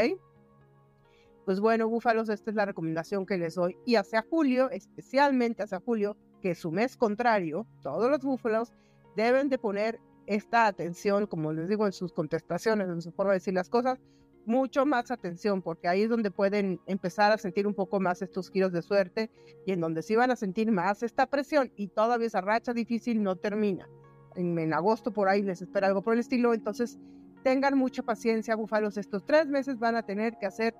Pues 1.44 1.60
bueno, 1.60 1.88
búfalos, 1.88 2.28
esta 2.28 2.50
es 2.50 2.56
la 2.56 2.66
recomendación 2.66 3.26
que 3.26 3.38
les 3.38 3.54
doy. 3.54 3.76
Y 3.84 3.96
hacia 3.96 4.22
julio, 4.22 4.70
especialmente 4.70 5.62
hacia 5.62 5.80
julio, 5.80 6.16
que 6.40 6.52
es 6.52 6.58
su 6.58 6.70
mes 6.70 6.96
contrario, 6.96 7.66
todos 7.82 8.10
los 8.10 8.20
búfalos 8.20 8.72
deben 9.16 9.48
de 9.48 9.58
poner 9.58 10.00
esta 10.26 10.66
atención, 10.66 11.26
como 11.26 11.52
les 11.52 11.68
digo, 11.68 11.86
en 11.86 11.92
sus 11.92 12.12
contestaciones, 12.12 12.88
en 12.88 13.02
su 13.02 13.10
forma 13.12 13.32
de 13.32 13.38
decir 13.38 13.54
las 13.54 13.68
cosas, 13.68 14.00
mucho 14.46 14.86
más 14.86 15.10
atención, 15.10 15.62
porque 15.62 15.88
ahí 15.88 16.02
es 16.02 16.10
donde 16.10 16.30
pueden 16.30 16.80
empezar 16.86 17.32
a 17.32 17.38
sentir 17.38 17.66
un 17.66 17.74
poco 17.74 18.00
más 18.00 18.22
estos 18.22 18.50
giros 18.50 18.72
de 18.72 18.82
suerte 18.82 19.30
y 19.66 19.72
en 19.72 19.80
donde 19.80 20.02
sí 20.02 20.16
van 20.16 20.30
a 20.30 20.36
sentir 20.36 20.70
más 20.72 21.02
esta 21.02 21.26
presión 21.26 21.72
y 21.76 21.88
todavía 21.88 22.26
esa 22.26 22.40
racha 22.40 22.72
difícil 22.72 23.22
no 23.22 23.36
termina. 23.36 23.88
En, 24.34 24.72
agosto 24.72 25.12
por 25.12 25.28
ahí 25.28 25.42
les 25.42 25.62
espera 25.62 25.88
algo 25.88 26.02
por 26.02 26.14
el 26.14 26.20
estilo, 26.20 26.54
entonces 26.54 26.98
tengan 27.42 27.76
mucha 27.76 28.02
paciencia, 28.02 28.56
búfalos. 28.56 28.96
Estos 28.96 29.24
tres 29.24 29.46
meses 29.46 29.78
van 29.78 29.96
a 29.96 30.02
tener 30.04 30.38
que 30.38 30.46
hacer 30.46 30.74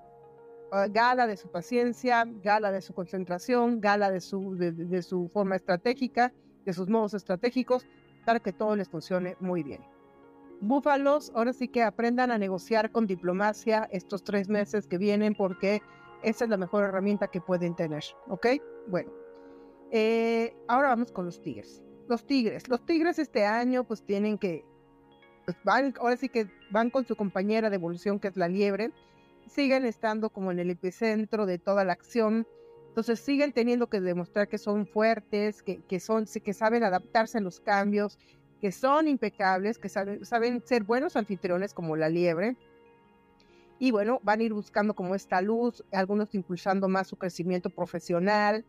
ah, 0.72 0.86
gala 0.88 1.26
de 1.26 1.36
su 1.36 1.50
paciencia, 1.50 2.24
gala 2.42 2.72
de 2.72 2.80
su 2.80 2.94
concentración, 2.94 3.80
gala 3.80 4.10
de 4.10 4.20
su, 4.20 4.56
de 4.56 5.02
su 5.02 5.28
forma 5.28 5.56
estratégica, 5.56 6.32
de 6.64 6.72
sus 6.72 6.88
modos 6.88 7.14
estratégicos, 7.14 7.86
para 8.24 8.40
que 8.40 8.52
todo 8.52 8.76
les 8.76 8.88
funcione 8.88 9.36
muy 9.40 9.62
bien. 9.62 9.91
Búfalos, 10.62 11.32
ahora 11.34 11.52
sí 11.52 11.66
que 11.66 11.82
aprendan 11.82 12.30
a 12.30 12.38
negociar 12.38 12.92
con 12.92 13.08
diplomacia 13.08 13.88
estos 13.90 14.22
tres 14.22 14.48
meses 14.48 14.86
que 14.86 14.96
vienen 14.96 15.34
porque 15.34 15.82
esa 16.22 16.44
es 16.44 16.50
la 16.50 16.56
mejor 16.56 16.84
herramienta 16.84 17.26
que 17.26 17.40
pueden 17.40 17.74
tener, 17.74 18.04
¿ok? 18.28 18.46
Bueno, 18.86 19.10
eh, 19.90 20.54
ahora 20.68 20.90
vamos 20.90 21.10
con 21.10 21.24
los 21.24 21.42
tigres. 21.42 21.82
Los 22.08 22.24
tigres, 22.24 22.68
los 22.68 22.86
tigres 22.86 23.18
este 23.18 23.44
año 23.44 23.82
pues 23.82 24.04
tienen 24.04 24.38
que, 24.38 24.64
pues 25.46 25.56
van, 25.64 25.94
ahora 25.98 26.16
sí 26.16 26.28
que 26.28 26.48
van 26.70 26.90
con 26.90 27.04
su 27.08 27.16
compañera 27.16 27.68
de 27.68 27.74
evolución 27.74 28.20
que 28.20 28.28
es 28.28 28.36
la 28.36 28.46
liebre, 28.46 28.92
siguen 29.48 29.84
estando 29.84 30.30
como 30.30 30.52
en 30.52 30.60
el 30.60 30.70
epicentro 30.70 31.44
de 31.44 31.58
toda 31.58 31.84
la 31.84 31.94
acción, 31.94 32.46
entonces 32.86 33.18
siguen 33.18 33.52
teniendo 33.52 33.88
que 33.88 34.00
demostrar 34.00 34.46
que 34.46 34.58
son 34.58 34.86
fuertes, 34.86 35.60
que, 35.64 35.82
que, 35.88 35.98
son, 35.98 36.26
que 36.26 36.52
saben 36.52 36.84
adaptarse 36.84 37.38
a 37.38 37.40
los 37.40 37.58
cambios, 37.58 38.16
que 38.62 38.70
son 38.70 39.08
impecables, 39.08 39.76
que 39.76 39.88
saben, 39.88 40.62
ser 40.64 40.84
buenos 40.84 41.16
anfitriones 41.16 41.74
como 41.74 41.96
la 41.96 42.08
liebre. 42.08 42.56
Y 43.80 43.90
bueno, 43.90 44.20
van 44.22 44.38
a 44.38 44.44
ir 44.44 44.52
buscando 44.54 44.94
como 44.94 45.16
esta 45.16 45.40
luz, 45.40 45.84
algunos 45.90 46.32
impulsando 46.32 46.88
más 46.88 47.08
su 47.08 47.16
crecimiento 47.16 47.70
profesional, 47.70 48.64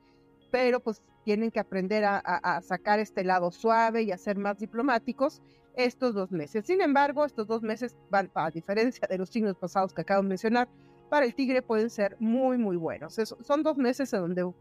pero 0.50 0.80
pues 0.80 1.04
tienen 1.24 1.52
que 1.52 1.60
aprender 1.60 2.06
a, 2.06 2.60
sacar 2.64 2.98
este 2.98 3.24
lado 3.24 3.52
suave 3.52 4.02
y 4.02 4.12
a 4.12 4.18
ser 4.18 4.36
más 4.36 4.58
diplomáticos 4.58 5.44
estos 5.76 6.16
dos 6.16 6.32
meses. 6.32 6.66
Sin 6.66 6.82
embargo, 6.82 7.24
estos 7.24 7.46
dos 7.46 7.62
meses 7.62 7.96
van, 8.10 8.32
a 8.34 8.50
diferencia 8.50 9.08
de 9.08 9.20
los 9.20 9.30
signos 9.30 9.58
pasados 9.58 9.94
que 9.94 10.02
acabo 10.02 10.24
de 10.24 10.30
mencionar, 10.30 10.68
para 11.12 11.28
el 11.28 11.36
tigre 11.36 11.62
pueden 11.62 11.92
ser 11.92 12.18
muy, 12.20 12.58
muy 12.58 12.78
buenos. 12.78 13.14
son 13.14 13.62
dos 13.62 13.78
meses 13.78 14.12
en 14.14 14.22
donde 14.22 14.52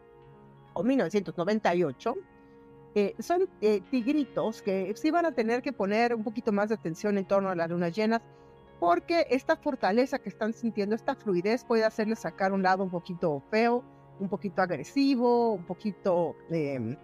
o 0.75 0.83
1998 0.83 2.15
eh, 2.95 3.15
son 3.21 3.49
eh, 3.61 3.81
tigritos 3.91 4.61
que 4.63 4.93
sí 4.97 5.11
van 5.11 5.25
a 5.25 5.33
tener 5.33 5.63
que 5.63 5.73
poner 5.73 6.15
un 6.15 6.25
poquito 6.25 6.53
más 6.53 6.69
de 6.69 6.75
atención 6.75 7.17
en 7.17 7.25
torno 7.25 7.49
a 7.49 7.55
las 7.55 7.71
lunas 7.71 7.95
llenas 7.95 8.21
porque 8.83 9.29
esta 9.31 9.55
fortaleza 9.55 10.19
que 10.19 10.29
están 10.29 10.53
sintiendo, 10.53 10.97
esta 10.97 11.15
fluidez 11.15 11.65
puede 11.65 11.85
hacerles 11.85 12.19
sacar 12.19 12.53
un 12.53 12.65
lado 12.65 12.83
un 12.83 12.91
poquito 12.91 13.41
feo, 13.49 13.85
un 14.19 14.29
poquito 14.29 14.61
agresivo, 14.61 15.53
un 15.53 15.65
poquito 15.65 16.35
em, 16.51 16.97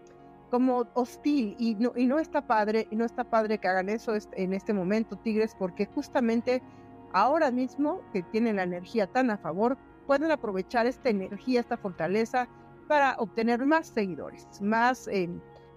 como 0.50 0.86
hostil 0.94 1.56
y 1.58 1.74
no, 1.74 1.92
y 1.96 2.06
no 2.06 2.18
está 2.18 2.46
padre, 2.46 2.86
y 2.90 2.96
no 2.96 3.04
está 3.04 3.24
padre 3.24 3.58
que 3.58 3.68
hagan 3.68 3.88
eso 3.88 4.12
en 4.32 4.52
este 4.52 4.72
momento, 4.72 5.16
tigres, 5.16 5.54
porque 5.58 5.86
justamente 5.86 6.62
ahora 7.12 7.50
mismo 7.50 8.02
que 8.12 8.22
tienen 8.22 8.56
la 8.56 8.62
energía 8.62 9.06
tan 9.06 9.30
a 9.30 9.38
favor, 9.38 9.76
pueden 10.06 10.30
aprovechar 10.30 10.86
esta 10.86 11.10
energía, 11.10 11.60
esta 11.60 11.76
fortaleza 11.76 12.48
para 12.86 13.16
obtener 13.18 13.64
más 13.66 13.88
seguidores, 13.88 14.46
más, 14.62 15.06
eh, 15.08 15.28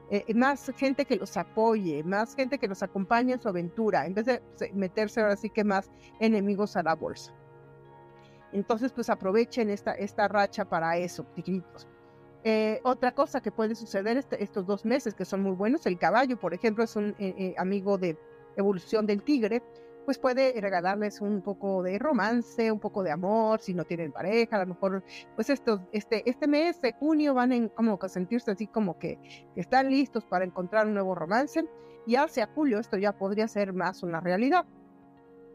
eh, 0.10 0.34
más 0.34 0.72
gente 0.78 1.06
que 1.06 1.18
los 1.18 1.36
apoye, 1.36 2.04
más 2.04 2.36
gente 2.36 2.58
que 2.58 2.68
los 2.68 2.82
acompañe 2.82 3.34
en 3.34 3.42
su 3.42 3.50
aventura, 3.50 4.06
en 4.06 4.14
vez 4.14 4.26
de 4.26 4.42
meterse 4.74 5.20
ahora 5.22 5.36
sí 5.36 5.50
que 5.50 5.64
más 5.64 5.92
enemigos 6.20 6.78
a 6.78 6.84
la 6.84 6.96
bolsa. 6.96 7.34
Entonces, 8.54 8.92
pues 8.92 9.10
aprovechen 9.10 9.70
esta, 9.70 9.94
esta 9.94 10.28
racha 10.28 10.66
para 10.66 10.98
eso, 10.98 11.24
tigritos. 11.36 11.88
Eh, 12.44 12.80
otra 12.84 13.14
cosa 13.14 13.42
que 13.42 13.52
puede 13.52 13.76
suceder 13.76 14.18
este, 14.18 14.44
estos 14.44 14.66
dos 14.66 14.84
meses 14.84 15.14
que 15.14 15.26
son 15.26 15.44
muy 15.44 15.52
buenos, 15.52 15.86
el 15.86 16.00
caballo, 16.00 16.40
por 16.40 16.54
ejemplo, 16.54 16.84
es 16.84 16.96
un 16.96 17.16
amigo 17.58 17.98
de 17.98 18.18
evolución 18.58 19.06
del 19.06 19.22
tigre, 19.24 19.62
pues 20.06 20.18
puede 20.18 20.60
regalarles 20.60 21.22
un 21.22 21.42
poco 21.42 21.84
de 21.84 22.00
romance, 22.00 22.72
un 22.72 22.80
poco 22.80 23.04
de 23.04 23.12
amor, 23.12 23.60
si 23.60 23.74
no 23.74 23.86
tienen 23.86 24.12
pareja, 24.12 24.58
a 24.58 24.60
lo 24.60 24.74
mejor, 24.74 25.04
pues 25.36 25.50
esto, 25.50 25.88
este, 25.92 26.28
este 26.30 26.48
mes 26.48 26.82
de 26.82 26.94
junio 26.94 27.34
van 27.34 27.52
en 27.52 27.70
como 27.70 28.00
que 28.00 28.10
sentirse 28.10 28.52
así 28.52 28.68
como 28.68 28.98
que, 28.98 29.20
están 29.56 29.90
listos 29.90 30.26
para 30.26 30.46
encontrar 30.46 30.88
un 30.88 30.94
nuevo 30.96 31.16
romance, 31.16 31.64
y 32.08 32.16
hacia 32.16 32.48
julio 32.48 32.80
esto 32.80 32.98
ya 32.98 33.16
podría 33.16 33.48
ser 33.48 33.74
más 33.74 34.02
una 34.02 34.20
realidad. 34.20 34.66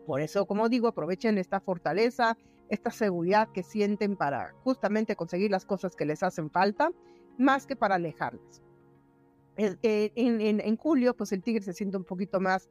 Por 0.06 0.20
eso, 0.20 0.46
como 0.46 0.68
digo, 0.68 0.86
aprovechen 0.86 1.38
esta 1.38 1.58
fortaleza, 1.58 2.36
esta 2.68 2.90
seguridad 2.90 3.48
que 3.52 3.62
sienten 3.62 4.16
para 4.16 4.52
justamente 4.64 5.16
conseguir 5.16 5.50
las 5.50 5.64
cosas 5.64 5.96
que 5.96 6.04
les 6.04 6.22
hacen 6.22 6.50
falta, 6.50 6.90
más 7.38 7.66
que 7.66 7.76
para 7.76 7.96
alejarles. 7.96 8.62
Eh, 9.56 10.12
en, 10.14 10.40
en, 10.40 10.60
en 10.60 10.76
julio, 10.76 11.16
pues 11.16 11.32
el 11.32 11.42
tigre 11.42 11.62
se 11.62 11.72
siente 11.72 11.96
un 11.96 12.04
poquito 12.04 12.40
más 12.40 12.68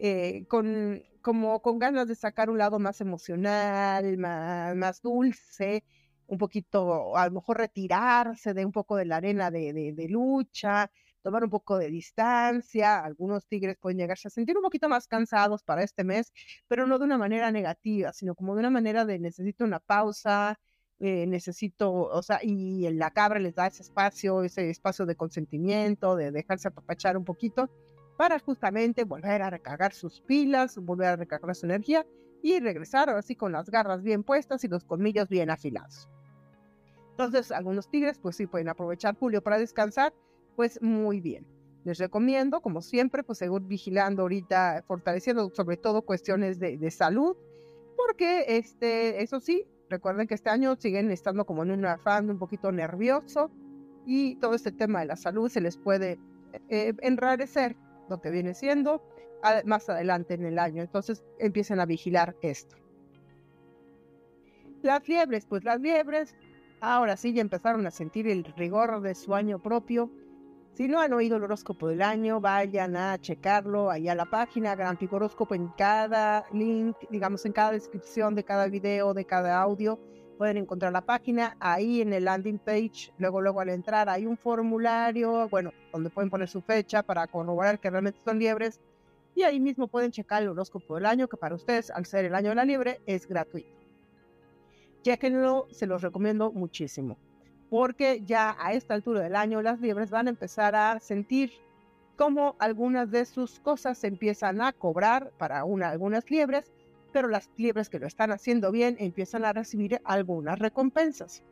eh, 0.00 0.44
con, 0.46 1.02
como 1.20 1.60
con 1.60 1.78
ganas 1.80 2.06
de 2.06 2.14
sacar 2.14 2.50
un 2.50 2.58
lado 2.58 2.78
más 2.78 3.00
emocional, 3.00 4.16
más, 4.16 4.76
más, 4.76 5.02
dulce, 5.02 5.82
un 6.28 6.38
poquito, 6.38 7.16
a 7.16 7.26
lo 7.26 7.32
mejor 7.32 7.58
retirarse 7.58 8.54
de 8.54 8.64
un 8.64 8.70
poco 8.72 8.94
de 8.96 9.06
la 9.06 9.16
arena 9.16 9.50
de, 9.50 9.72
de, 9.72 10.08
lucha, 10.08 10.90
tomar 11.22 11.44
un 11.44 11.50
poco 11.50 11.78
de 11.78 11.90
distancia. 11.90 13.00
Algunos 13.00 13.46
tigres 13.46 13.76
pueden 13.78 13.98
llegarse 13.98 14.28
a 14.28 14.30
sentir 14.30 14.56
un 14.56 14.62
poquito 14.62 14.88
más 14.88 15.06
cansados 15.06 15.62
para 15.62 15.82
este 15.82 16.04
mes, 16.04 16.32
pero 16.68 16.86
no 16.86 16.98
de 16.98 17.04
una 17.04 17.18
manera 17.18 17.50
negativa, 17.50 18.12
sino 18.12 18.34
como 18.34 18.54
de 18.54 18.60
una 18.60 18.70
manera 18.70 19.04
de 19.04 19.18
necesito 19.18 19.64
una 19.64 19.80
pausa, 19.80 20.58
eh, 21.00 21.26
necesito, 21.26 21.92
o 21.92 22.22
sea, 22.22 22.40
y 22.42 22.88
la 22.90 23.10
cabra 23.12 23.38
les 23.38 23.54
da 23.54 23.68
ese 23.68 23.82
espacio, 23.82 24.42
ese 24.42 24.70
espacio 24.70 25.06
de 25.06 25.14
consentimiento, 25.14 26.16
de 26.16 26.32
dejarse 26.32 26.68
apapachar 26.68 27.16
un 27.16 27.24
poquito 27.24 27.70
para 28.16 28.40
justamente 28.40 29.04
volver 29.04 29.42
a 29.42 29.50
recargar 29.50 29.92
sus 29.92 30.20
pilas, 30.22 30.76
volver 30.76 31.06
a 31.08 31.16
recargar 31.16 31.54
su 31.54 31.66
energía 31.66 32.04
y 32.42 32.58
regresar 32.58 33.10
así 33.10 33.36
con 33.36 33.52
las 33.52 33.70
garras 33.70 34.02
bien 34.02 34.24
puestas 34.24 34.64
y 34.64 34.68
los 34.68 34.84
colmillos 34.84 35.28
bien 35.28 35.50
afilados. 35.50 36.08
Entonces, 37.10 37.52
algunos 37.52 37.88
tigres 37.88 38.18
pues 38.18 38.36
sí 38.36 38.46
pueden 38.46 38.68
aprovechar 38.68 39.16
julio 39.16 39.42
para 39.42 39.58
descansar, 39.58 40.12
pues 40.58 40.82
muy 40.82 41.20
bien. 41.20 41.46
Les 41.84 41.98
recomiendo, 41.98 42.60
como 42.60 42.82
siempre, 42.82 43.22
pues 43.22 43.38
seguir 43.38 43.60
vigilando 43.60 44.22
ahorita, 44.22 44.82
fortaleciendo 44.88 45.52
sobre 45.54 45.76
todo 45.76 46.02
cuestiones 46.02 46.58
de, 46.58 46.90
salud, 46.90 47.36
porque 47.96 48.44
este, 48.48 49.22
eso 49.22 49.38
sí, 49.38 49.68
recuerden 49.88 50.26
que 50.26 50.34
este 50.34 50.50
año 50.50 50.74
siguen 50.74 51.12
estando 51.12 51.46
como 51.46 51.62
en 51.62 51.70
un 51.70 51.84
afán 51.86 52.28
un 52.28 52.40
poquito 52.40 52.72
nervioso 52.72 53.52
y 54.04 54.34
todo 54.40 54.54
este 54.54 54.72
tema 54.72 54.98
de 54.98 55.06
la 55.06 55.14
salud 55.14 55.48
se 55.48 55.60
les 55.60 55.76
puede 55.76 56.18
eh, 56.68 56.92
enrarecer 57.02 57.76
lo 58.10 58.20
que 58.20 58.30
viene 58.32 58.52
siendo 58.52 59.00
más 59.64 59.88
adelante 59.88 60.34
en 60.34 60.44
el 60.44 60.58
año. 60.58 60.82
Entonces 60.82 61.24
empiecen 61.38 61.78
a 61.78 61.86
vigilar 61.86 62.34
esto. 62.42 62.74
Las 64.82 65.08
liebres, 65.08 65.46
pues 65.46 65.62
las 65.62 65.80
liebres 65.80 66.34
ahora 66.80 67.16
sí 67.16 67.32
ya 67.32 67.42
empezaron 67.42 67.86
a 67.86 67.92
sentir 67.92 68.26
el 68.26 68.42
rigor 68.56 69.00
de 69.02 69.14
su 69.14 69.36
año 69.36 69.60
propio. 69.60 70.10
Si 70.78 70.86
no 70.86 71.00
han 71.00 71.12
oído 71.12 71.36
el 71.36 71.42
horóscopo 71.42 71.88
del 71.88 72.02
año, 72.02 72.40
vayan 72.40 72.96
a 72.96 73.18
checarlo 73.18 73.90
ahí 73.90 74.08
a 74.08 74.14
la 74.14 74.26
página 74.26 74.76
Gran 74.76 74.96
Horóscopo 75.10 75.56
en 75.56 75.66
cada 75.76 76.46
link, 76.52 76.96
digamos 77.10 77.44
en 77.46 77.52
cada 77.52 77.72
descripción 77.72 78.36
de 78.36 78.44
cada 78.44 78.68
video, 78.68 79.12
de 79.12 79.24
cada 79.24 79.60
audio. 79.60 79.98
Pueden 80.38 80.56
encontrar 80.56 80.92
la 80.92 81.00
página 81.00 81.56
ahí 81.58 82.00
en 82.00 82.12
el 82.12 82.26
landing 82.26 82.60
page. 82.60 83.12
Luego, 83.18 83.40
luego 83.40 83.58
al 83.60 83.70
entrar 83.70 84.08
hay 84.08 84.24
un 84.24 84.36
formulario, 84.36 85.48
bueno, 85.48 85.72
donde 85.92 86.10
pueden 86.10 86.30
poner 86.30 86.48
su 86.48 86.62
fecha 86.62 87.02
para 87.02 87.26
corroborar 87.26 87.80
que 87.80 87.90
realmente 87.90 88.20
son 88.24 88.38
liebres. 88.38 88.78
Y 89.34 89.42
ahí 89.42 89.58
mismo 89.58 89.88
pueden 89.88 90.12
checar 90.12 90.44
el 90.44 90.50
horóscopo 90.50 90.94
del 90.94 91.06
año, 91.06 91.26
que 91.26 91.36
para 91.36 91.56
ustedes, 91.56 91.90
al 91.90 92.06
ser 92.06 92.24
el 92.24 92.36
año 92.36 92.50
de 92.50 92.54
la 92.54 92.64
liebre, 92.64 93.00
es 93.04 93.26
gratuito. 93.26 93.76
Chequenlo, 95.02 95.66
se 95.72 95.88
los 95.88 96.02
recomiendo 96.02 96.52
muchísimo 96.52 97.18
porque 97.70 98.22
ya 98.24 98.56
a 98.58 98.72
esta 98.72 98.94
altura 98.94 99.20
del 99.20 99.36
año 99.36 99.62
las 99.62 99.80
liebres 99.80 100.10
van 100.10 100.26
a 100.26 100.30
empezar 100.30 100.74
a 100.74 100.98
sentir 101.00 101.52
como 102.16 102.56
algunas 102.58 103.10
de 103.10 103.24
sus 103.24 103.60
cosas 103.60 103.98
se 103.98 104.08
empiezan 104.08 104.60
a 104.60 104.72
cobrar 104.72 105.30
para 105.38 105.64
una, 105.64 105.90
algunas 105.90 106.28
liebres, 106.30 106.72
pero 107.12 107.28
las 107.28 107.48
liebres 107.56 107.88
que 107.88 108.00
lo 108.00 108.06
están 108.06 108.32
haciendo 108.32 108.72
bien 108.72 108.96
empiezan 108.98 109.44
a 109.44 109.52
recibir 109.52 110.00
algunas 110.04 110.58
recompensas. 110.58 111.44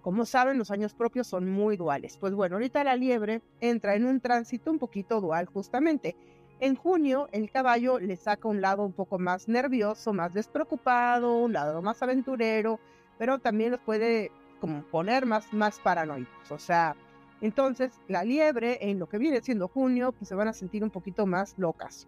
Como 0.00 0.24
saben, 0.24 0.58
los 0.58 0.70
años 0.70 0.94
propios 0.94 1.26
son 1.26 1.48
muy 1.48 1.76
duales. 1.76 2.16
Pues 2.16 2.34
bueno, 2.34 2.56
ahorita 2.56 2.82
la 2.82 2.96
liebre 2.96 3.42
entra 3.60 3.94
en 3.94 4.06
un 4.06 4.20
tránsito 4.20 4.70
un 4.70 4.78
poquito 4.78 5.20
dual 5.20 5.46
justamente. 5.46 6.16
En 6.58 6.74
junio 6.74 7.28
el 7.30 7.50
caballo 7.50 7.98
le 7.98 8.16
saca 8.16 8.48
un 8.48 8.60
lado 8.60 8.84
un 8.84 8.92
poco 8.92 9.18
más 9.18 9.48
nervioso, 9.48 10.12
más 10.12 10.32
despreocupado, 10.32 11.38
un 11.38 11.52
lado 11.52 11.82
más 11.82 12.02
aventurero, 12.02 12.80
pero 13.18 13.38
también 13.38 13.72
los 13.72 13.80
puede 13.80 14.32
como 14.62 14.84
poner 14.84 15.26
más, 15.26 15.52
más 15.52 15.80
paranoicos. 15.80 16.52
O 16.52 16.58
sea, 16.58 16.94
entonces 17.40 17.98
la 18.06 18.22
liebre 18.22 18.78
en 18.80 19.00
lo 19.00 19.08
que 19.08 19.18
viene 19.18 19.42
siendo 19.42 19.66
junio, 19.66 20.12
pues 20.12 20.28
se 20.28 20.36
van 20.36 20.46
a 20.46 20.52
sentir 20.52 20.84
un 20.84 20.90
poquito 20.90 21.26
más 21.26 21.58
locas, 21.58 22.06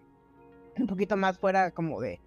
un 0.79 0.87
poquito 0.87 1.17
más 1.17 1.37
fuera 1.37 1.73
como 1.73 2.01
de, 2.01 2.21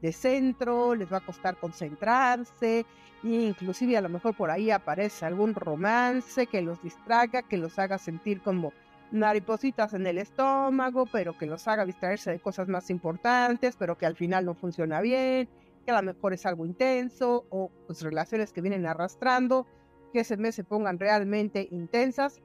de 0.00 0.12
centro, 0.12 0.94
les 0.94 1.12
va 1.12 1.16
a 1.16 1.26
costar 1.26 1.56
concentrarse, 1.56 2.86
e 3.24 3.28
inclusive 3.28 3.96
a 3.96 4.02
lo 4.02 4.08
mejor 4.08 4.36
por 4.36 4.52
ahí 4.52 4.70
aparece 4.70 5.26
algún 5.26 5.52
romance 5.52 6.46
que 6.46 6.62
los 6.62 6.80
distraiga, 6.80 7.42
que 7.42 7.56
los 7.56 7.76
haga 7.80 7.98
sentir 7.98 8.40
como 8.40 8.72
maripositas 9.10 9.94
en 9.94 10.06
el 10.06 10.18
estómago, 10.18 11.06
pero 11.06 11.36
que 11.36 11.46
los 11.46 11.66
haga 11.66 11.84
distraerse 11.84 12.30
de 12.30 12.38
cosas 12.38 12.68
más 12.68 12.88
importantes, 12.88 13.74
pero 13.76 13.98
que 13.98 14.06
al 14.06 14.14
final 14.14 14.44
no 14.44 14.54
funciona 14.54 15.00
bien 15.00 15.48
que 15.84 15.90
a 15.90 16.00
lo 16.00 16.12
mejor 16.12 16.32
es 16.32 16.46
algo 16.46 16.64
intenso 16.66 17.46
o 17.50 17.70
pues, 17.86 18.02
relaciones 18.02 18.52
que 18.52 18.60
vienen 18.60 18.86
arrastrando, 18.86 19.66
que 20.12 20.20
ese 20.20 20.36
mes 20.36 20.54
se 20.54 20.64
pongan 20.64 20.98
realmente 20.98 21.68
intensas 21.70 22.40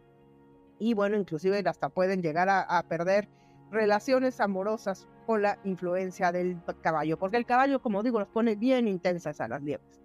y 0.80 0.94
bueno, 0.94 1.18
inclusive 1.18 1.64
hasta 1.66 1.90
pueden 1.90 2.22
llegar 2.22 2.50
a, 2.50 2.84
perder 2.88 3.28
relaciones 3.72 4.40
amorosas 4.40 5.08
con 5.26 5.42
la 5.42 5.60
influencia 5.64 6.32
del 6.32 6.62
caballo, 6.82 7.18
porque 7.18 7.38
el 7.38 7.46
caballo, 7.46 7.82
como 7.82 8.04
digo, 8.04 8.20
los 8.20 8.30
pone 8.30 8.56
bien 8.56 8.88
intensas 8.88 9.42
a 9.42 9.48
las 9.48 9.62
liebres. 9.62 10.00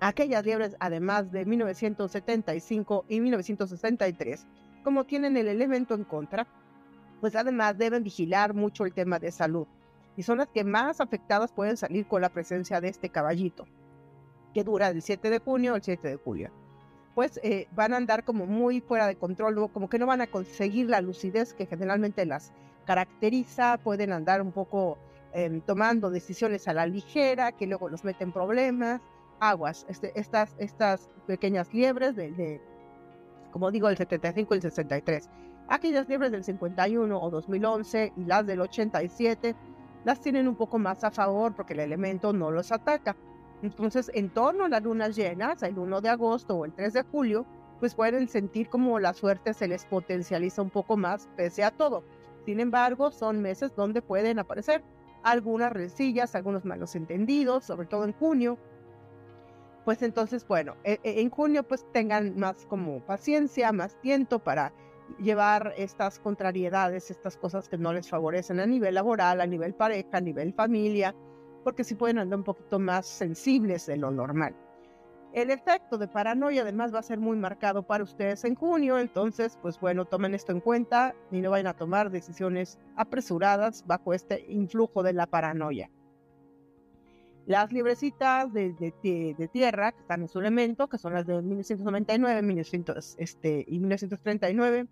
Aquellas 0.00 0.44
liebres, 0.44 0.76
además 0.78 1.32
de 1.32 1.44
1975 1.44 3.04
y 3.08 3.20
1963, 3.20 4.46
como 4.84 5.04
tienen 5.04 5.36
el 5.36 5.48
elemento 5.48 5.94
en 5.94 6.04
contra, 6.04 6.46
pues 7.20 7.34
además 7.34 7.76
deben 7.76 8.04
vigilar 8.04 8.54
mucho 8.54 8.86
el 8.86 8.94
tema 8.94 9.18
de 9.18 9.32
salud 9.32 9.66
y 10.18 10.24
son 10.24 10.38
las 10.38 10.48
que 10.48 10.64
más 10.64 11.00
afectadas 11.00 11.52
pueden 11.52 11.76
salir 11.76 12.08
con 12.08 12.20
la 12.20 12.28
presencia 12.28 12.80
de 12.80 12.88
este 12.88 13.08
caballito, 13.08 13.66
que 14.52 14.64
dura 14.64 14.92
del 14.92 15.00
7 15.00 15.30
de 15.30 15.38
junio 15.38 15.74
al 15.74 15.82
7 15.84 16.08
de 16.08 16.16
julio. 16.16 16.50
Pues 17.14 17.38
eh, 17.44 17.68
van 17.70 17.94
a 17.94 17.98
andar 17.98 18.24
como 18.24 18.44
muy 18.44 18.80
fuera 18.80 19.06
de 19.06 19.14
control, 19.14 19.70
como 19.70 19.88
que 19.88 19.96
no 19.96 20.06
van 20.06 20.20
a 20.20 20.26
conseguir 20.26 20.90
la 20.90 21.00
lucidez 21.00 21.54
que 21.54 21.66
generalmente 21.66 22.26
las 22.26 22.52
caracteriza, 22.84 23.78
pueden 23.78 24.12
andar 24.12 24.42
un 24.42 24.50
poco 24.50 24.98
em, 25.32 25.60
tomando 25.60 26.10
decisiones 26.10 26.66
a 26.66 26.72
la 26.74 26.84
ligera, 26.86 27.52
que 27.52 27.68
luego 27.68 27.88
los 27.88 28.02
meten 28.02 28.32
problemas, 28.32 29.00
aguas, 29.38 29.86
este, 29.88 30.18
estas, 30.18 30.56
estas 30.58 31.08
pequeñas 31.28 31.72
liebres 31.72 32.16
de, 32.16 32.32
de, 32.32 32.60
como 33.52 33.70
digo, 33.70 33.88
el 33.88 33.96
75 33.96 34.52
y 34.52 34.56
el 34.56 34.62
63. 34.62 35.30
Aquellas 35.68 36.08
liebres 36.08 36.32
del 36.32 36.42
51 36.42 37.22
o 37.22 37.30
2011 37.30 38.14
y 38.16 38.24
las 38.24 38.44
del 38.44 38.62
87 38.62 39.54
las 40.04 40.20
tienen 40.20 40.48
un 40.48 40.56
poco 40.56 40.78
más 40.78 41.04
a 41.04 41.10
favor 41.10 41.54
porque 41.54 41.74
el 41.74 41.80
elemento 41.80 42.32
no 42.32 42.50
los 42.50 42.72
ataca. 42.72 43.16
Entonces, 43.62 44.10
en 44.14 44.30
torno 44.30 44.64
a 44.64 44.68
las 44.68 44.82
lunas 44.82 45.16
llenas, 45.16 45.62
el 45.62 45.78
1 45.78 46.00
de 46.00 46.08
agosto 46.08 46.56
o 46.56 46.64
el 46.64 46.72
3 46.72 46.92
de 46.92 47.02
julio, 47.02 47.46
pues 47.80 47.94
pueden 47.94 48.28
sentir 48.28 48.68
como 48.68 48.98
la 48.98 49.14
suerte 49.14 49.54
se 49.54 49.68
les 49.68 49.84
potencializa 49.84 50.62
un 50.62 50.70
poco 50.70 50.96
más 50.96 51.28
pese 51.36 51.64
a 51.64 51.70
todo. 51.70 52.04
Sin 52.44 52.60
embargo, 52.60 53.10
son 53.10 53.42
meses 53.42 53.74
donde 53.74 54.02
pueden 54.02 54.38
aparecer 54.38 54.82
algunas 55.22 55.72
rencillas, 55.72 56.34
algunos 56.34 56.64
malos 56.64 56.94
entendidos, 56.94 57.64
sobre 57.64 57.86
todo 57.86 58.04
en 58.04 58.12
junio. 58.12 58.58
Pues 59.84 60.02
entonces, 60.02 60.46
bueno, 60.46 60.76
e, 60.84 61.00
e, 61.02 61.20
en 61.20 61.30
junio 61.30 61.62
pues 61.62 61.84
tengan 61.92 62.38
más 62.38 62.66
como 62.66 63.00
paciencia, 63.00 63.72
más 63.72 64.00
tiempo 64.00 64.38
para 64.38 64.72
llevar 65.18 65.74
estas 65.76 66.18
contrariedades, 66.18 67.10
estas 67.10 67.36
cosas 67.36 67.68
que 67.68 67.78
no 67.78 67.92
les 67.92 68.08
favorecen 68.08 68.60
a 68.60 68.66
nivel 68.66 68.94
laboral, 68.94 69.40
a 69.40 69.46
nivel 69.46 69.74
pareja, 69.74 70.18
a 70.18 70.20
nivel 70.20 70.52
familia, 70.54 71.14
porque 71.64 71.84
sí 71.84 71.94
pueden 71.94 72.18
andar 72.18 72.38
un 72.38 72.44
poquito 72.44 72.78
más 72.78 73.06
sensibles 73.06 73.86
de 73.86 73.96
lo 73.96 74.10
normal. 74.10 74.54
El 75.32 75.50
efecto 75.50 75.98
de 75.98 76.08
paranoia 76.08 76.62
además 76.62 76.94
va 76.94 77.00
a 77.00 77.02
ser 77.02 77.18
muy 77.18 77.36
marcado 77.36 77.82
para 77.82 78.02
ustedes 78.02 78.44
en 78.44 78.54
junio, 78.54 78.98
entonces 78.98 79.58
pues 79.60 79.78
bueno, 79.78 80.06
tomen 80.06 80.34
esto 80.34 80.52
en 80.52 80.60
cuenta 80.60 81.14
y 81.30 81.40
no 81.40 81.50
vayan 81.50 81.66
a 81.66 81.76
tomar 81.76 82.10
decisiones 82.10 82.78
apresuradas 82.96 83.84
bajo 83.86 84.14
este 84.14 84.46
influjo 84.48 85.02
de 85.02 85.12
la 85.12 85.26
paranoia. 85.26 85.90
Las 87.48 87.72
librecitas 87.72 88.52
de, 88.52 88.74
tierra 89.52 89.92
que 89.92 90.00
están 90.00 90.20
en 90.20 90.28
su 90.28 90.38
elemento, 90.38 90.86
que 90.88 90.98
son 90.98 91.14
las 91.14 91.26
de 91.26 91.40
1999 91.40 92.42
1900, 92.42 93.16
este, 93.18 93.64
y 93.66 93.78
1939, 93.78 94.86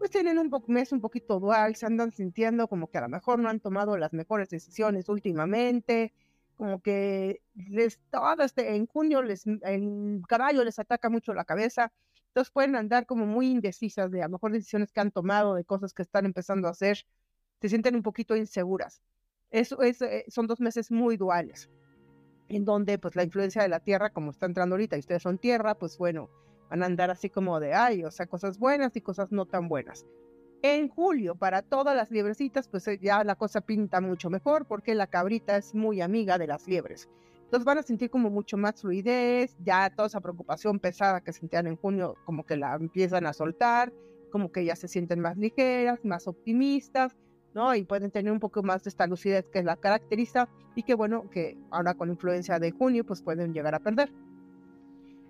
pues 0.00 0.10
tienen 0.10 0.38
un 0.38 0.50
mes 0.68 0.92
un 0.92 1.02
poquito 1.02 1.38
dual, 1.38 1.76
se 1.76 1.84
andan 1.84 2.10
sintiendo 2.10 2.68
como 2.68 2.88
que 2.88 2.96
a 2.96 3.02
lo 3.02 3.10
mejor 3.10 3.38
no 3.38 3.50
han 3.50 3.60
tomado 3.60 3.98
las 3.98 4.14
mejores 4.14 4.48
decisiones 4.48 5.10
últimamente, 5.10 6.14
como 6.56 6.80
que 6.80 7.42
les, 7.54 8.00
todo 8.10 8.42
este, 8.42 8.76
en 8.76 8.86
junio 8.86 9.20
les, 9.20 9.46
el 9.46 10.22
caballo 10.26 10.64
les 10.64 10.78
ataca 10.78 11.10
mucho 11.10 11.34
la 11.34 11.44
cabeza, 11.44 11.92
entonces 12.28 12.50
pueden 12.50 12.76
andar 12.76 13.04
como 13.04 13.26
muy 13.26 13.50
indecisas 13.50 14.10
de 14.10 14.22
a 14.22 14.28
lo 14.28 14.32
mejor 14.32 14.52
decisiones 14.52 14.90
que 14.90 15.00
han 15.00 15.10
tomado, 15.10 15.54
de 15.54 15.64
cosas 15.64 15.92
que 15.92 16.00
están 16.00 16.24
empezando 16.24 16.66
a 16.68 16.70
hacer, 16.70 17.04
se 17.60 17.68
sienten 17.68 17.94
un 17.94 18.02
poquito 18.02 18.34
inseguras. 18.36 19.02
Eso 19.50 19.82
es, 19.82 20.00
eh, 20.00 20.24
son 20.28 20.46
dos 20.46 20.60
meses 20.60 20.90
muy 20.90 21.18
duales 21.18 21.68
en 22.48 22.64
donde 22.64 22.98
pues 22.98 23.16
la 23.16 23.24
influencia 23.24 23.60
de 23.60 23.68
la 23.68 23.80
tierra, 23.80 24.14
como 24.14 24.30
está 24.30 24.46
entrando 24.46 24.76
ahorita 24.76 24.96
y 24.96 25.00
ustedes 25.00 25.22
son 25.22 25.36
tierra, 25.36 25.74
pues 25.74 25.98
bueno, 25.98 26.30
van 26.70 26.82
a 26.82 26.86
andar 26.86 27.10
así 27.10 27.28
como 27.28 27.60
de, 27.60 27.74
ay, 27.74 28.04
o 28.04 28.10
sea, 28.10 28.26
cosas 28.26 28.58
buenas 28.58 28.96
y 28.96 29.00
cosas 29.00 29.32
no 29.32 29.44
tan 29.44 29.68
buenas. 29.68 30.06
En 30.62 30.88
julio, 30.88 31.34
para 31.34 31.62
todas 31.62 31.96
las 31.96 32.10
liebrecitas, 32.10 32.68
pues 32.68 32.86
eh, 32.86 32.98
ya 33.00 33.24
la 33.24 33.34
cosa 33.34 33.60
pinta 33.60 34.00
mucho 34.00 34.30
mejor 34.30 34.66
porque 34.66 34.94
la 34.94 35.06
cabrita 35.06 35.56
es 35.56 35.74
muy 35.74 36.00
amiga 36.00 36.38
de 36.38 36.46
las 36.46 36.66
liebres. 36.68 37.08
Entonces 37.44 37.64
van 37.64 37.78
a 37.78 37.82
sentir 37.82 38.10
como 38.10 38.30
mucho 38.30 38.56
más 38.56 38.80
fluidez, 38.80 39.56
ya 39.64 39.90
toda 39.90 40.06
esa 40.06 40.20
preocupación 40.20 40.78
pesada 40.78 41.20
que 41.20 41.32
sentían 41.32 41.66
en 41.66 41.76
junio, 41.76 42.14
como 42.24 42.44
que 42.44 42.56
la 42.56 42.74
empiezan 42.74 43.26
a 43.26 43.32
soltar, 43.32 43.92
como 44.30 44.52
que 44.52 44.64
ya 44.64 44.76
se 44.76 44.86
sienten 44.86 45.18
más 45.20 45.36
ligeras, 45.36 46.04
más 46.04 46.28
optimistas, 46.28 47.16
¿no? 47.54 47.74
Y 47.74 47.84
pueden 47.84 48.12
tener 48.12 48.30
un 48.30 48.38
poco 48.38 48.62
más 48.62 48.84
de 48.84 48.90
esta 48.90 49.08
lucidez 49.08 49.46
que 49.48 49.64
la 49.64 49.76
caracteriza 49.76 50.48
y 50.76 50.84
que 50.84 50.94
bueno, 50.94 51.28
que 51.30 51.58
ahora 51.70 51.94
con 51.94 52.10
influencia 52.10 52.60
de 52.60 52.70
junio 52.70 53.04
pues 53.04 53.22
pueden 53.22 53.52
llegar 53.52 53.74
a 53.74 53.80
perder. 53.80 54.12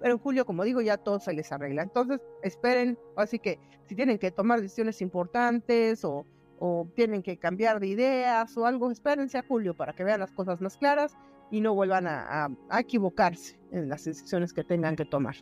Pero 0.01 0.15
en 0.15 0.19
julio, 0.19 0.47
como 0.47 0.65
digo, 0.65 0.81
ya 0.81 0.97
todo 0.97 1.21
se 1.21 1.33
les 1.33 1.53
arregla. 1.53 1.83
Entonces, 1.83 2.21
esperen, 2.43 2.99
así 3.17 3.39
que 3.39 3.59
si 3.87 3.95
tienen 3.95 4.19
que 4.19 4.31
tomar 4.31 4.61
decisiones 4.61 5.03
importantes 5.03 6.05
o, 6.05 6.25
o 6.59 6.89
tienen 6.95 7.23
que 7.23 7.39
cambiar 7.39 7.81
de 7.81 7.89
ideas 7.89 8.57
o 8.57 8.67
algo, 8.67 8.91
espérense 8.91 9.39
a 9.39 9.43
julio 9.43 9.77
para 9.77 9.93
que 9.93 10.05
vean 10.05 10.21
las 10.21 10.33
cosas 10.33 10.61
más 10.61 10.77
claras 10.79 11.17
y 11.51 11.61
no 11.61 11.75
vuelvan 11.75 12.07
a, 12.07 12.49
a 12.69 12.81
equivocarse 12.81 13.59
en 13.73 13.89
las 13.89 14.05
decisiones 14.05 14.53
que 14.53 14.65
tengan 14.65 14.97
que 14.97 15.05
tomar. 15.05 15.35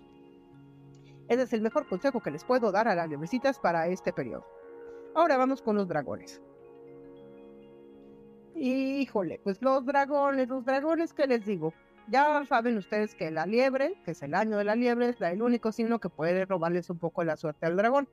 Ese 1.28 1.42
es 1.42 1.52
el 1.52 1.60
mejor 1.60 1.86
consejo 1.86 2.20
que 2.20 2.30
les 2.30 2.44
puedo 2.44 2.72
dar 2.72 2.88
a 2.88 2.94
las 2.94 3.08
librecitas 3.08 3.58
para 3.58 3.86
este 3.88 4.12
periodo. 4.12 4.46
Ahora 5.14 5.36
vamos 5.36 5.60
con 5.60 5.76
los 5.76 5.86
dragones. 5.86 6.42
Híjole, 8.54 9.40
pues 9.44 9.60
los 9.62 9.84
dragones, 9.84 10.48
los 10.48 10.64
dragones, 10.64 11.12
¿qué 11.12 11.26
les 11.26 11.44
digo? 11.44 11.72
Ya 12.10 12.44
saben 12.46 12.78
ustedes 12.78 13.14
que 13.14 13.30
la 13.30 13.46
liebre, 13.46 14.00
que 14.04 14.12
es 14.12 14.22
el 14.22 14.34
año 14.34 14.56
de 14.56 14.64
la 14.64 14.74
liebre, 14.76 15.10
es 15.10 15.20
el 15.20 15.42
único 15.42 15.72
signo 15.72 16.00
que 16.00 16.08
puede 16.08 16.46
robarles 16.46 16.88
un 16.90 16.98
poco 16.98 17.22
la 17.22 17.36
suerte 17.36 17.66
al 17.66 17.76
dragón. 17.76 18.08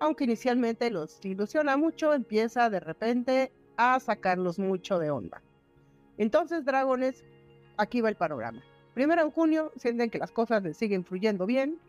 Aunque 0.00 0.24
inicialmente 0.24 0.90
los 0.90 1.24
ilusiona 1.24 1.76
mucho, 1.78 2.12
empieza 2.14 2.68
de 2.70 2.80
repente 2.80 3.52
a 3.76 4.00
sacarlos 4.00 4.58
mucho 4.58 4.98
de 4.98 5.10
onda. 5.10 5.42
Entonces, 6.18 6.64
dragones, 6.64 7.24
aquí 7.78 8.00
va 8.02 8.10
el 8.10 8.16
panorama. 8.16 8.62
Primero 8.94 9.22
en 9.22 9.30
junio 9.30 9.72
sienten 9.76 10.10
que 10.10 10.18
las 10.18 10.32
cosas 10.32 10.62
les 10.62 10.76
siguen 10.76 11.04
fluyendo 11.04 11.46
bien. 11.46 11.80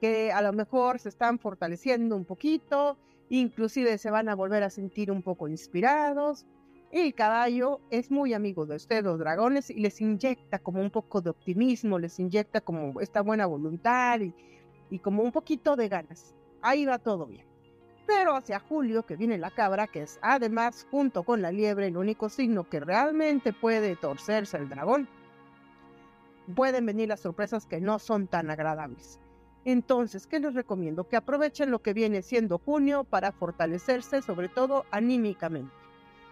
que 0.00 0.32
a 0.32 0.42
lo 0.42 0.52
mejor 0.52 0.98
se 0.98 1.08
están 1.10 1.38
fortaleciendo 1.38 2.16
un 2.16 2.24
poquito, 2.24 2.98
inclusive 3.28 3.98
se 3.98 4.10
van 4.10 4.28
a 4.28 4.34
volver 4.34 4.62
a 4.62 4.70
sentir 4.70 5.10
un 5.10 5.22
poco 5.22 5.48
inspirados. 5.48 6.46
El 6.90 7.14
caballo 7.14 7.80
es 7.90 8.10
muy 8.10 8.34
amigo 8.34 8.66
de 8.66 8.74
ustedes, 8.74 9.04
los 9.04 9.20
dragones, 9.20 9.70
y 9.70 9.74
les 9.74 10.00
inyecta 10.00 10.58
como 10.58 10.80
un 10.80 10.90
poco 10.90 11.20
de 11.20 11.30
optimismo, 11.30 12.00
les 12.00 12.18
inyecta 12.18 12.60
como 12.60 13.00
esta 13.00 13.20
buena 13.20 13.46
voluntad 13.46 14.18
y, 14.18 14.34
y 14.90 14.98
como 14.98 15.22
un 15.22 15.30
poquito 15.30 15.76
de 15.76 15.88
ganas. 15.88 16.34
Ahí 16.62 16.86
va 16.86 16.98
todo 16.98 17.26
bien. 17.26 17.46
Pero 18.08 18.34
hacia 18.34 18.58
julio, 18.58 19.06
que 19.06 19.14
viene 19.14 19.38
la 19.38 19.52
cabra, 19.52 19.86
que 19.86 20.02
es 20.02 20.18
además 20.20 20.84
junto 20.90 21.22
con 21.22 21.42
la 21.42 21.52
liebre 21.52 21.86
el 21.86 21.96
único 21.96 22.28
signo 22.28 22.68
que 22.68 22.80
realmente 22.80 23.52
puede 23.52 23.94
torcerse 23.94 24.56
el 24.56 24.68
dragón, 24.68 25.08
pueden 26.56 26.86
venir 26.86 27.08
las 27.08 27.20
sorpresas 27.20 27.66
que 27.66 27.80
no 27.80 28.00
son 28.00 28.26
tan 28.26 28.50
agradables. 28.50 29.20
Entonces, 29.64 30.26
¿qué 30.26 30.40
les 30.40 30.54
recomiendo? 30.54 31.06
Que 31.06 31.16
aprovechen 31.16 31.70
lo 31.70 31.82
que 31.82 31.94
viene 31.94 32.22
siendo 32.22 32.58
junio 32.58 33.04
para 33.04 33.30
fortalecerse, 33.30 34.22
sobre 34.22 34.48
todo 34.48 34.86
anímicamente. 34.90 35.79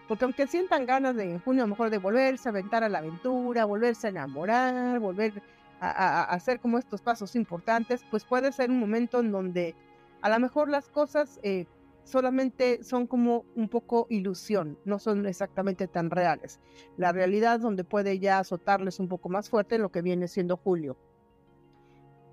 Porque 0.09 0.25
aunque 0.25 0.47
sientan 0.47 0.87
ganas 0.87 1.15
de 1.15 1.31
en 1.31 1.41
junio 1.41 1.63
a 1.63 1.67
lo 1.67 1.71
mejor 1.71 1.91
de 1.91 1.99
volverse 1.99 2.49
a 2.49 2.51
aventar 2.51 2.83
a 2.83 2.89
la 2.89 2.99
aventura, 2.99 3.67
volverse 3.67 4.07
a 4.07 4.11
enamorar, 4.11 4.99
volver 4.99 5.43
a, 5.81 6.25
hacer 6.25 6.61
como 6.61 6.79
estos 6.79 7.03
pasos 7.03 7.37
importantes, 7.37 8.03
pues 8.11 8.25
puede 8.25 8.51
ser 8.51 8.71
un 8.71 8.81
momento 8.81 9.21
en 9.21 9.31
donde 9.31 9.75
a 10.23 10.31
lo 10.31 10.41
mejor 10.41 10.71
las 10.71 10.89
cosas 10.89 11.39
eh, 11.43 11.67
solamente 12.05 12.83
son 12.83 13.07
como 13.07 13.45
un 13.55 13.69
poco 13.69 14.07
ilusión, 14.09 14.79
no 14.87 14.99
son 14.99 15.27
exactamente 15.27 15.87
tan 15.87 16.11
reales. 16.11 16.59
La 16.97 17.13
realidad 17.13 17.61
donde 17.61 17.85
puede 17.85 18.19
ya 18.19 18.39
azotarles 18.39 18.99
un 18.99 19.09
poco 19.09 19.29
más 19.29 19.51
fuerte 19.51 19.79
lo 19.79 19.91
que 19.91 20.01
viene 20.01 20.27
siendo 20.27 20.57
julio. 20.57 20.97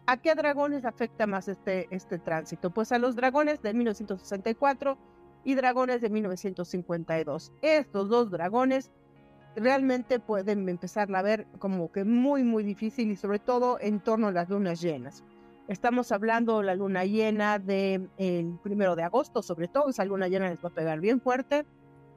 ¿A 0.07 0.17
qué 0.17 0.33
dragones 0.33 0.85
afecta 0.85 1.27
más 1.27 1.47
este, 1.49 1.87
este 1.89 2.19
tránsito? 2.19 2.69
Pues 2.69 2.91
a 2.91 2.99
los 2.99 3.15
dragones 3.15 3.61
de 3.61 3.73
1964 3.73 4.97
y 5.45 5.55
dragones 5.55 6.01
de 6.01 6.09
1952. 6.09 7.53
Estos 7.61 8.09
dos 8.09 8.31
dragones 8.31 8.91
realmente 9.55 10.19
pueden 10.19 10.67
empezar 10.67 11.15
a 11.15 11.21
ver 11.21 11.47
como 11.59 11.91
que 11.91 12.03
muy, 12.03 12.43
muy 12.43 12.63
difícil 12.63 13.11
y 13.11 13.15
sobre 13.15 13.39
todo 13.39 13.77
en 13.79 14.01
torno 14.01 14.27
a 14.27 14.31
las 14.31 14.49
lunas 14.49 14.81
llenas. 14.81 15.23
Estamos 15.67 16.11
hablando 16.11 16.59
de 16.59 16.65
la 16.65 16.75
luna 16.75 17.05
llena 17.05 17.57
del 17.57 18.09
el 18.17 18.59
primero 18.61 18.95
de 18.95 19.03
agosto, 19.03 19.41
sobre 19.41 19.67
todo, 19.67 19.89
esa 19.89 20.03
luna 20.03 20.27
llena 20.27 20.49
les 20.49 20.63
va 20.63 20.69
a 20.69 20.73
pegar 20.73 20.99
bien 20.99 21.21
fuerte, 21.21 21.65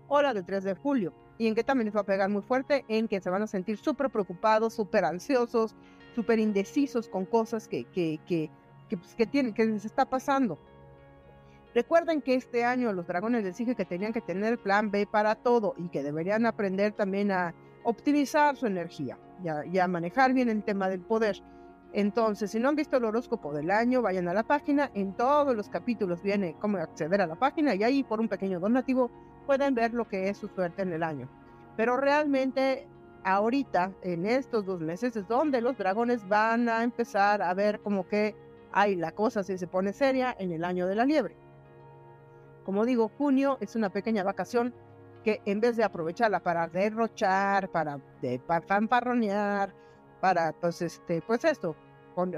o 0.09 0.20
la 0.20 0.35
del 0.35 0.45
3 0.45 0.64
de 0.64 0.74
julio. 0.74 1.14
¿Y 1.39 1.47
en 1.47 1.55
qué 1.55 1.62
también 1.62 1.87
les 1.87 1.97
va 1.97 2.01
a 2.01 2.05
pegar 2.05 2.29
muy 2.29 2.43
fuerte? 2.43 2.85
En 2.89 3.09
que 3.09 3.20
se 3.20 3.31
van 3.31 3.43
a 3.43 3.47
sentir 3.47 3.79
súper 3.79 4.11
preocupados, 4.11 4.74
súper 4.74 5.05
ansiosos, 5.05 5.76
súper 6.14 6.41
indecisos 6.41 7.09
con 7.09 7.24
cosas 7.24 7.68
que, 7.68 7.85
que, 7.85 8.18
que, 8.26 8.51
que, 8.89 8.97
pues, 8.97 9.14
que, 9.14 9.26
tienen, 9.26 9.55
que 9.55 9.64
les 9.64 9.85
está 9.85 10.05
pasando. 10.05 10.59
Recuerden 11.75 12.23
que 12.23 12.35
este 12.35 12.64
año 12.64 12.93
los 12.93 13.07
dragones 13.07 13.45
les 13.45 13.57
dije 13.57 13.75
que 13.75 13.85
tenían 13.85 14.12
que 14.12 14.21
tener 14.21 14.59
plan 14.59 14.91
B 14.91 15.07
para 15.07 15.35
todo 15.35 15.75
y 15.77 15.89
que 15.89 16.03
deberían 16.03 16.47
aprender 16.47 16.93
también 16.93 17.31
a 17.31 17.55
optimizar 17.85 18.57
su 18.57 18.66
energía 18.66 19.19
y 19.71 19.79
a, 19.79 19.89
manejar 19.89 20.33
bien 20.33 20.49
el 20.49 20.64
tema 20.64 20.89
del 20.89 21.01
poder. 21.01 21.43
Entonces, 21.93 22.51
si 22.51 22.59
no 22.59 22.69
han 22.69 22.77
visto 22.77 22.97
el 22.97 23.05
horóscopo 23.05 23.53
del 23.53 23.71
año, 23.71 24.03
vayan 24.03 24.29
a 24.29 24.35
la 24.35 24.43
página. 24.43 24.91
En 24.95 25.14
todos 25.14 25.55
los 25.55 25.69
capítulos 25.69 26.23
viene 26.23 26.57
cómo 26.59 26.79
acceder 26.79 27.21
a 27.21 27.27
la 27.27 27.37
página 27.37 27.75
y 27.75 27.83
ahí 27.83 28.03
por 28.03 28.21
un 28.21 28.29
pequeño 28.29 28.61
donativo 28.61 29.11
pueden 29.47 29.75
ver 29.75 29.95
lo 29.95 30.07
que 30.07 30.29
es 30.29 30.37
su 30.37 30.49
suerte 30.49 30.83
en 30.83 30.93
el 30.93 31.03
año. 31.03 31.29
Pero 31.77 31.97
realmente 31.97 32.87
ahorita, 33.25 33.93
en 34.03 34.27
estos 34.27 34.66
dos 34.66 34.81
meses, 34.81 35.16
es 35.16 35.27
donde 35.29 35.61
los 35.61 35.79
dragones 35.79 36.27
van 36.29 36.69
a 36.69 36.83
empezar 36.83 37.41
a 37.41 37.55
ver 37.55 37.81
como 37.81 38.07
que 38.07 38.35
hay 38.73 38.97
la 38.97 39.12
cosa 39.12 39.43
si 39.43 39.57
se 39.57 39.66
pone 39.66 39.93
seria 39.93 40.37
en 40.39 40.53
el 40.53 40.64
año 40.64 40.87
de 40.87 40.95
la 40.95 41.05
liebre. 41.05 41.47
Como 42.69 42.85
digo, 42.85 43.11
junio 43.16 43.57
es 43.62 43.77
una 43.77 43.89
pequeña 43.89 44.23
vacación 44.23 44.75
que 45.25 45.41
en 45.47 45.59
vez 45.59 45.79
de 45.79 45.85
aprovecharla 45.85 46.41
para 46.41 46.69
derrochar, 46.69 47.71
para, 47.71 47.99
de, 48.21 48.39
para 48.41 48.61
fanfarronear, 48.61 49.73
para 50.21 50.53
pues 50.53 50.83
este, 50.83 51.23
pues 51.23 51.47
esto, 51.47 51.75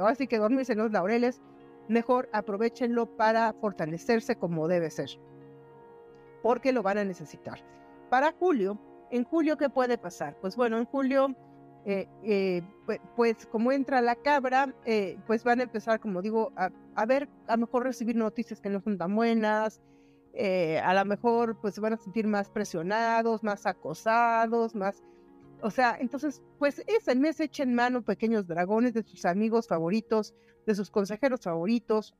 así 0.06 0.28
que 0.28 0.38
dormirse 0.38 0.74
en 0.74 0.78
los 0.78 0.92
laureles, 0.92 1.42
mejor 1.88 2.28
aprovechenlo 2.32 3.06
para 3.16 3.52
fortalecerse 3.54 4.36
como 4.36 4.68
debe 4.68 4.92
ser, 4.92 5.10
porque 6.44 6.72
lo 6.72 6.84
van 6.84 6.98
a 6.98 7.04
necesitar. 7.04 7.58
Para 8.08 8.30
julio, 8.30 8.78
en 9.10 9.24
julio, 9.24 9.56
¿qué 9.56 9.68
puede 9.68 9.98
pasar? 9.98 10.36
Pues 10.40 10.54
bueno, 10.54 10.78
en 10.78 10.84
julio, 10.84 11.34
eh, 11.84 12.06
eh, 12.22 12.62
pues, 13.16 13.46
como 13.46 13.72
entra 13.72 14.00
la 14.00 14.14
cabra, 14.14 14.72
eh, 14.84 15.18
pues 15.26 15.42
van 15.42 15.58
a 15.58 15.64
empezar, 15.64 15.98
como 15.98 16.22
digo, 16.22 16.52
a, 16.54 17.04
ver, 17.06 17.28
a 17.48 17.56
lo 17.56 17.62
mejor 17.62 17.82
recibir 17.82 18.14
noticias 18.14 18.60
que 18.60 18.70
no 18.70 18.80
son 18.80 18.96
tan 18.96 19.16
buenas, 19.16 19.80
a 20.34 20.94
lo 20.94 21.04
mejor 21.04 21.58
pues 21.60 21.74
se 21.74 21.80
van 21.80 21.94
a 21.94 21.96
sentir 21.96 22.26
más 22.26 22.50
presionados, 22.50 23.42
más 23.42 23.66
acosados, 23.66 24.74
más... 24.74 25.02
O 25.62 25.70
sea, 25.70 25.96
entonces, 26.00 26.40
pues 26.58 26.82
es 26.86 27.06
el 27.08 27.20
mes 27.20 27.38
echen 27.38 27.74
mano 27.74 28.02
pequeños 28.02 28.46
dragones 28.46 28.94
de 28.94 29.02
sus 29.02 29.26
amigos 29.26 29.68
favoritos, 29.68 30.34
de 30.66 30.74
sus 30.74 30.90
consejeros 30.90 31.42
favoritos. 31.42 32.14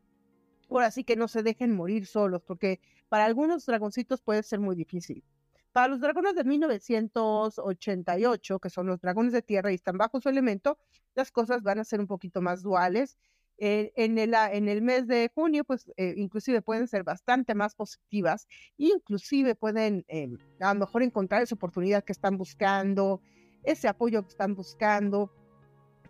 Ahora 0.68 0.90
sí 0.90 1.04
que 1.04 1.16
no 1.16 1.26
se 1.26 1.42
dejen 1.42 1.74
morir 1.74 2.06
solos, 2.06 2.42
porque 2.46 2.80
para 3.08 3.24
algunos 3.24 3.64
dragoncitos 3.66 4.20
puede 4.20 4.42
ser 4.42 4.60
muy 4.60 4.76
difícil. 4.76 5.24
Para 5.72 5.88
los 5.88 6.00
dragones 6.00 6.34
de 6.34 6.44
1988, 6.44 8.58
que 8.58 8.70
son 8.70 8.88
los 8.88 9.00
dragones 9.00 9.32
de 9.32 9.42
tierra 9.42 9.72
y 9.72 9.76
están 9.76 9.96
bajo 9.98 10.20
su 10.20 10.28
elemento, 10.28 10.78
las 11.14 11.32
cosas 11.32 11.62
van 11.62 11.78
a 11.78 11.84
ser 11.84 12.00
un 12.00 12.06
poquito 12.06 12.42
más 12.42 12.62
duales. 12.62 13.18
Eh, 13.62 13.92
en, 13.96 14.16
el, 14.16 14.34
en 14.34 14.70
el 14.70 14.80
mes 14.80 15.06
de 15.06 15.30
junio, 15.34 15.64
pues 15.64 15.92
eh, 15.98 16.14
inclusive 16.16 16.62
pueden 16.62 16.88
ser 16.88 17.04
bastante 17.04 17.54
más 17.54 17.74
positivas, 17.74 18.48
inclusive 18.78 19.54
pueden 19.54 20.02
eh, 20.08 20.30
a 20.60 20.72
lo 20.72 20.80
mejor 20.80 21.02
encontrar 21.02 21.42
esa 21.42 21.56
oportunidad 21.56 22.02
que 22.02 22.12
están 22.12 22.38
buscando, 22.38 23.20
ese 23.62 23.86
apoyo 23.86 24.22
que 24.22 24.30
están 24.30 24.54
buscando, 24.54 25.30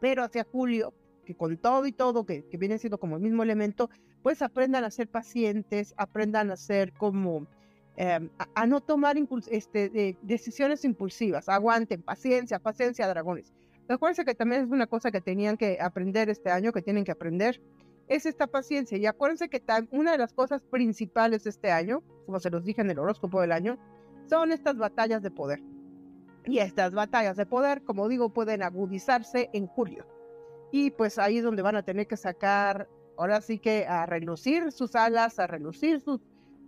pero 0.01 0.23
hacia 0.23 0.45
julio, 0.45 0.95
que 1.25 1.35
con 1.35 1.57
todo 1.57 1.87
y 1.87 1.93
todo, 1.93 2.25
que, 2.25 2.47
que 2.49 2.57
viene 2.57 2.79
siendo 2.79 2.99
como 2.99 3.17
el 3.17 3.23
mismo 3.23 3.43
elemento, 3.43 3.91
pues 4.23 4.43
aprendan 4.43 4.85
a 4.85 4.91
ser 4.93 5.09
pacientes, 5.09 5.93
aprendan 5.97 6.53
a 6.53 6.57
ser 6.57 6.93
como 6.93 7.49
Em, 8.03 8.31
a, 8.55 8.67
no 8.67 8.81
tomar 8.81 9.17
este, 9.51 10.17
decisiones 10.23 10.87
impulsivas. 10.87 11.51
Aguanten, 11.51 12.01
paciencia, 12.01 12.59
paciencia, 12.59 13.07
dragones. 13.07 13.53
Acuérdense 13.91 14.24
que 14.24 14.34
también 14.34 14.62
es 14.62 14.70
una 14.70 14.86
cosa 14.86 15.11
que 15.11 15.20
tenían 15.20 15.57
que 15.57 15.78
aprender 15.80 16.30
este 16.30 16.51
año, 16.51 16.72
que 16.72 16.80
tienen 16.80 17.05
que 17.05 17.11
aprender, 17.11 17.61
es 18.07 18.24
esta 18.24 18.47
paciencia. 18.47 18.97
Y 18.97 19.07
acuérdense 19.07 19.49
que 19.49 19.62
una 19.91 20.12
de 20.12 20.18
las 20.18 20.32
cosas 20.32 20.62
principales 20.62 21.45
de 21.45 21.51
este 21.51 21.72
año, 21.72 22.03
como 22.24 22.38
se 22.38 22.51
los 22.51 22.64
dije 22.64 22.82
en 22.82 22.91
el 22.91 22.99
horóscopo 22.99 23.41
del 23.41 23.53
año, 23.53 23.78
son 24.28 24.53
estas 24.53 24.76
batallas 24.76 25.22
de 25.22 25.32
poder. 25.32 25.61
Y 26.45 26.59
estas 26.59 26.93
batallas 26.93 27.36
de 27.36 27.47
poder, 27.47 27.82
como 27.82 28.09
digo, 28.09 28.32
pueden 28.32 28.62
agudizarse 28.62 29.51
en 29.53 29.66
julio. 29.66 30.07
Y 30.70 30.93
pues 30.93 31.18
ahí 31.18 31.38
es 31.38 31.45
donde 31.45 31.62
van 31.62 31.76
a 31.76 31.82
tener 31.82 32.07
que 32.07 32.16
sacar, 32.16 32.88
ahora 33.18 33.41
sí 33.41 33.59
que 33.59 33.86
a 33.86 34.07
relucir 34.07 34.70
sus 34.70 34.95
alas, 34.95 35.41
a 35.41 35.49
relucir 35.49 36.01
sus 36.01 36.20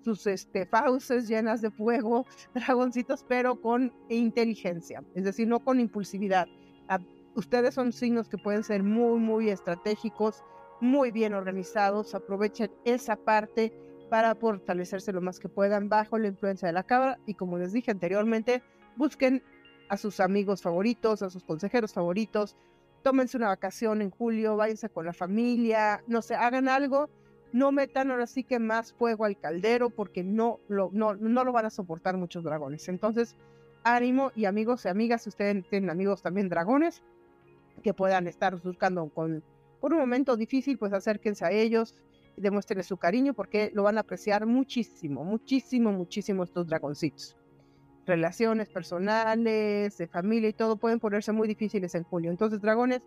sus 0.03 0.27
este, 0.27 0.67
fauces 0.67 1.29
llenas 1.29 1.61
de 1.61 1.71
fuego, 1.71 2.27
dragoncitos, 2.55 3.25
pero 3.29 3.61
con 3.61 3.93
inteligencia, 4.09 5.05
es 5.15 5.25
decir, 5.25 5.47
no 5.47 5.61
con 5.61 5.79
impulsividad. 5.81 6.49
Ustedes 7.35 7.75
son 7.75 7.93
signos 7.93 8.29
que 8.29 8.37
pueden 8.37 8.63
ser 8.63 8.83
muy, 8.83 9.19
muy 9.19 9.49
estratégicos, 9.49 10.45
muy 10.81 11.11
bien 11.11 11.33
organizados, 11.33 12.15
aprovechen 12.15 12.71
esa 12.85 13.17
parte 13.17 13.73
para 14.11 14.35
fortalecerse 14.35 15.13
lo 15.13 15.23
más 15.23 15.39
que 15.39 15.49
puedan 15.49 15.89
bajo 15.89 16.19
la 16.19 16.29
influencia 16.29 16.67
de 16.67 16.75
la 16.75 16.83
cabra 16.83 17.19
y 17.25 17.35
como 17.35 17.57
les 17.57 17.73
dije 17.73 17.91
anteriormente, 17.91 18.63
busquen 18.97 19.43
a 19.89 19.97
sus 19.97 20.21
amigos 20.21 20.61
favoritos, 20.61 21.23
a 21.23 21.31
sus 21.31 21.45
consejeros 21.45 21.95
favoritos, 21.95 22.57
tómense 23.03 23.39
una 23.39 23.49
vacación 23.49 24.03
en 24.03 24.11
julio, 24.11 24.57
váyanse 24.57 24.91
con 24.91 25.07
la 25.07 25.15
familia, 25.15 26.05
no 26.07 26.21
sé, 26.21 26.35
hagan 26.35 26.69
algo 26.69 27.09
no 27.53 27.71
metan 27.71 28.11
ahora 28.11 28.27
sí 28.27 28.45
que 28.45 28.59
más 28.59 28.93
fuego 28.93 29.25
al 29.25 29.39
caldero 29.39 29.91
porque 29.91 30.25
no 30.25 30.61
lo, 30.69 30.91
no, 30.93 31.15
no 31.15 31.45
lo 31.45 31.53
van 31.53 31.67
a 31.67 31.71
soportar 31.71 32.17
muchos 32.17 32.45
dragones. 32.45 32.89
Entonces, 32.89 33.37
ánimo 33.85 34.33
y 34.35 34.45
amigos 34.45 34.85
y 34.85 34.89
amigas, 34.89 35.23
si 35.23 35.29
ustedes 35.29 35.69
tienen 35.69 35.91
amigos 35.91 36.23
también 36.23 36.49
dragones 36.49 37.03
que 37.83 37.95
puedan 37.95 38.27
estar 38.27 38.61
buscando 38.61 39.09
con, 39.09 39.43
por 39.81 39.93
un 39.93 39.99
momento 39.99 40.37
difícil, 40.37 40.79
pues 40.79 40.93
acérquense 40.93 41.45
a 41.45 41.51
ellos, 41.51 41.95
demuéstrenles 42.37 42.87
su 42.87 42.97
cariño 42.97 43.35
porque 43.35 43.71
lo 43.75 43.83
van 43.83 43.99
a 43.99 44.03
apreciar 44.03 44.47
muchísimo, 44.47 45.25
muchísimo, 45.25 45.93
muchísimo 45.93 46.45
estos 46.45 46.67
dragoncitos. 46.67 47.37
Relaciones 48.07 48.69
personales, 48.69 49.97
de 49.97 50.07
familia 50.09 50.49
y 50.49 50.53
todo 50.53 50.77
pueden 50.77 50.99
ponerse 50.99 51.33
muy 51.33 51.47
difíciles 51.47 51.95
en 51.95 52.03
julio. 52.05 52.31
Entonces, 52.31 52.61
dragones, 52.61 53.03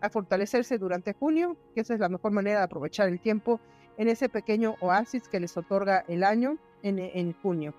a 0.00 0.10
fortalecerse 0.10 0.78
durante 0.78 1.12
junio, 1.12 1.56
que 1.74 1.80
esa 1.80 1.94
es 1.94 2.00
la 2.00 2.08
mejor 2.08 2.32
manera 2.32 2.58
de 2.58 2.64
aprovechar 2.64 3.08
el 3.08 3.20
tiempo 3.20 3.60
en 3.96 4.08
ese 4.08 4.28
pequeño 4.28 4.76
oasis 4.80 5.28
que 5.28 5.40
les 5.40 5.56
otorga 5.56 6.04
el 6.08 6.22
año 6.22 6.56
en, 6.82 7.32
junio. 7.42 7.74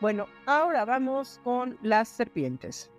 Bueno, 0.00 0.26
ahora 0.46 0.84
vamos 0.84 1.40
con 1.42 1.76
las 1.82 2.08
serpientes. 2.08 2.90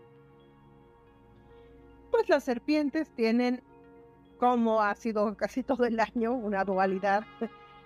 Pues 2.12 2.28
las 2.28 2.44
serpientes 2.44 3.10
tienen 3.12 3.62
como 4.38 4.82
ha 4.82 4.96
sido 4.96 5.36
casi 5.36 5.64
todo 5.64 5.86
el 5.86 6.00
año, 6.00 6.34
una 6.34 6.64
dualidad 6.64 7.24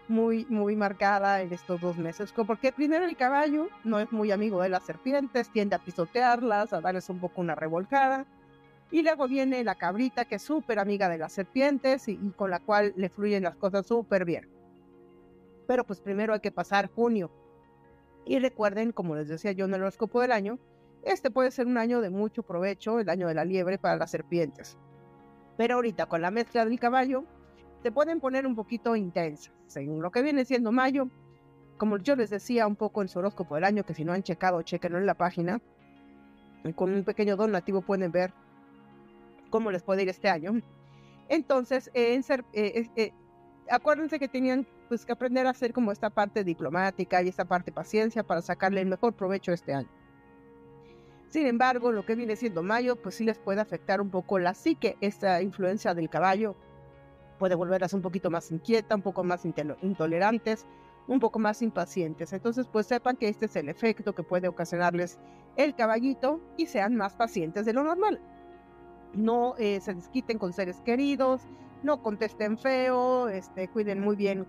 muy, 0.08 0.46
muy 0.50 0.76
marcada 0.76 1.42
en 1.42 1.52
estos 1.52 1.82
dos 1.82 1.98
meses. 1.98 2.32
Porque 2.32 2.72
primero 2.72 3.06
el 3.06 3.18
caballo 3.18 3.70
no 3.84 4.00
es 4.00 4.12
muy 4.12 4.32
amigo 4.32 4.62
de 4.62 4.70
las 4.70 4.84
serpientes, 4.84 5.50
tiende 5.50 5.76
a 5.76 5.80
pisotearlas, 5.80 6.74
a 6.74 6.82
darles 6.82 7.10
un 7.10 7.20
poco 7.20 7.42
una 7.42 7.56
revolcada. 7.56 8.26
Y 8.92 9.02
luego 9.02 9.28
viene 9.28 9.64
la 9.64 9.76
cabrita, 9.76 10.26
que 10.26 10.36
es 10.36 10.44
súper 10.44 10.78
amiga 10.78 11.10
de 11.10 11.18
las 11.18 11.34
serpientes 11.34 12.08
y, 12.08 12.18
con 12.36 12.52
la 12.52 12.60
cual 12.60 12.94
le 12.96 13.10
fluyen 13.10 13.44
las 13.44 13.56
cosas 13.56 13.88
súper 13.88 14.24
bien. 14.24 14.48
Pero 15.68 15.84
pues 15.84 16.00
primero 16.02 16.34
hay 16.34 16.40
que 16.40 16.52
pasar 16.52 16.92
junio. 16.92 17.32
Y 18.26 18.40
recuerden, 18.40 18.92
como 18.92 19.16
les 19.16 19.28
decía 19.28 19.52
yo 19.52 19.66
en 19.66 19.74
el 19.74 19.82
horóscopo 19.82 20.22
del 20.22 20.32
año, 20.32 20.60
este 21.04 21.30
puede 21.30 21.52
ser 21.52 21.68
un 21.68 21.78
año 21.78 22.02
de 22.02 22.10
mucho 22.10 22.44
provecho, 22.44 23.00
el 23.00 23.10
año 23.10 23.28
de 23.28 23.34
la 23.34 23.46
liebre 23.46 23.78
para 23.78 23.98
las 23.98 24.12
serpientes. 24.12 24.78
Pero 25.58 25.76
ahorita 25.76 26.06
con 26.06 26.22
la 26.22 26.32
mezcla 26.32 26.66
del 26.66 26.80
caballo, 26.80 27.26
se 27.82 27.92
pueden 27.92 28.22
poner 28.22 28.48
un 28.48 28.56
poquito 28.56 28.96
intensas. 28.96 29.54
Según 29.68 30.02
lo 30.02 30.12
que 30.12 30.22
viene 30.22 30.46
siendo 30.46 30.72
mayo, 30.72 31.10
como 31.78 31.98
yo 31.98 32.16
les 32.16 32.30
decía 32.30 32.66
un 32.66 32.78
poco 32.78 33.02
en 33.02 33.10
su 33.10 33.20
horóscopo 33.20 33.56
del 33.56 33.66
año, 33.66 33.84
que 33.84 33.94
si 33.94 34.06
no 34.06 34.14
han 34.14 34.24
checado, 34.24 34.62
chequenlo 34.62 34.98
en 34.98 35.06
la 35.06 35.16
página. 35.16 35.62
Con 36.76 36.94
un 36.94 37.04
pequeño 37.04 37.36
donativo 37.36 37.82
pueden 37.82 38.12
ver 38.12 38.34
cómo 39.50 39.70
les 39.70 39.84
puede 39.84 40.04
ir 40.04 40.10
este 40.10 40.30
año. 40.30 40.62
Entonces, 41.28 41.92
en 41.94 42.24
ser, 42.24 42.46
eh, 42.54 42.90
eh, 42.96 43.12
acuérdense 43.70 44.18
que 44.18 44.30
tenían 44.30 44.66
pues, 44.94 45.06
que 45.06 45.14
aprender 45.14 45.48
a 45.48 45.50
hacer 45.50 45.74
como 45.74 45.92
esta 45.92 46.12
parte 46.12 46.44
diplomática 46.44 47.22
y 47.22 47.30
esta 47.30 47.46
parte 47.46 47.72
paciencia 47.72 48.24
para 48.24 48.42
sacarle 48.42 48.82
el 48.82 48.88
mejor 48.88 49.14
provecho 49.14 49.52
este 49.52 49.74
año. 49.74 49.90
Sin 51.30 51.48
embargo, 51.48 51.92
lo 51.92 52.06
que 52.06 52.16
viene 52.16 52.36
siendo 52.36 52.62
mayo, 52.62 52.96
pues 52.96 53.16
sí 53.16 53.24
les 53.24 53.40
puede 53.40 53.60
afectar 53.60 54.02
un 54.02 54.12
poco 54.12 54.38
la 54.38 54.54
psique, 54.54 54.98
esta 55.02 55.42
influencia 55.42 55.96
del 55.96 56.10
caballo 56.10 56.56
puede 57.40 57.56
volverlas 57.56 57.94
un 57.94 58.02
poquito 58.04 58.30
más 58.30 58.52
inquieta, 58.52 58.96
un 58.96 59.02
poco 59.02 59.24
más 59.24 59.44
intolerantes, 59.46 60.66
un 61.08 61.20
poco 61.20 61.40
más 61.40 61.62
impacientes. 61.62 62.32
Entonces, 62.32 62.68
pues 62.68 62.86
sepan 62.86 63.18
que 63.18 63.28
este 63.28 63.48
es 63.48 63.56
el 63.56 63.70
efecto 63.70 64.14
que 64.14 64.24
puede 64.24 64.48
ocasionarles 64.48 65.20
el 65.58 65.76
caballito 65.76 66.40
y 66.56 66.68
sean 66.68 66.96
más 66.96 67.16
pacientes 67.16 67.66
de 67.66 67.74
lo 67.74 67.84
normal. 67.84 68.22
No 69.14 69.56
eh, 69.58 69.82
se 69.82 69.94
desquiten 69.94 70.38
con 70.38 70.54
seres 70.54 70.80
queridos, 70.82 71.42
no 71.84 72.02
contesten 72.02 72.58
feo, 72.58 73.30
este, 73.30 73.68
cuiden 73.68 74.02
muy 74.02 74.16
bien 74.16 74.48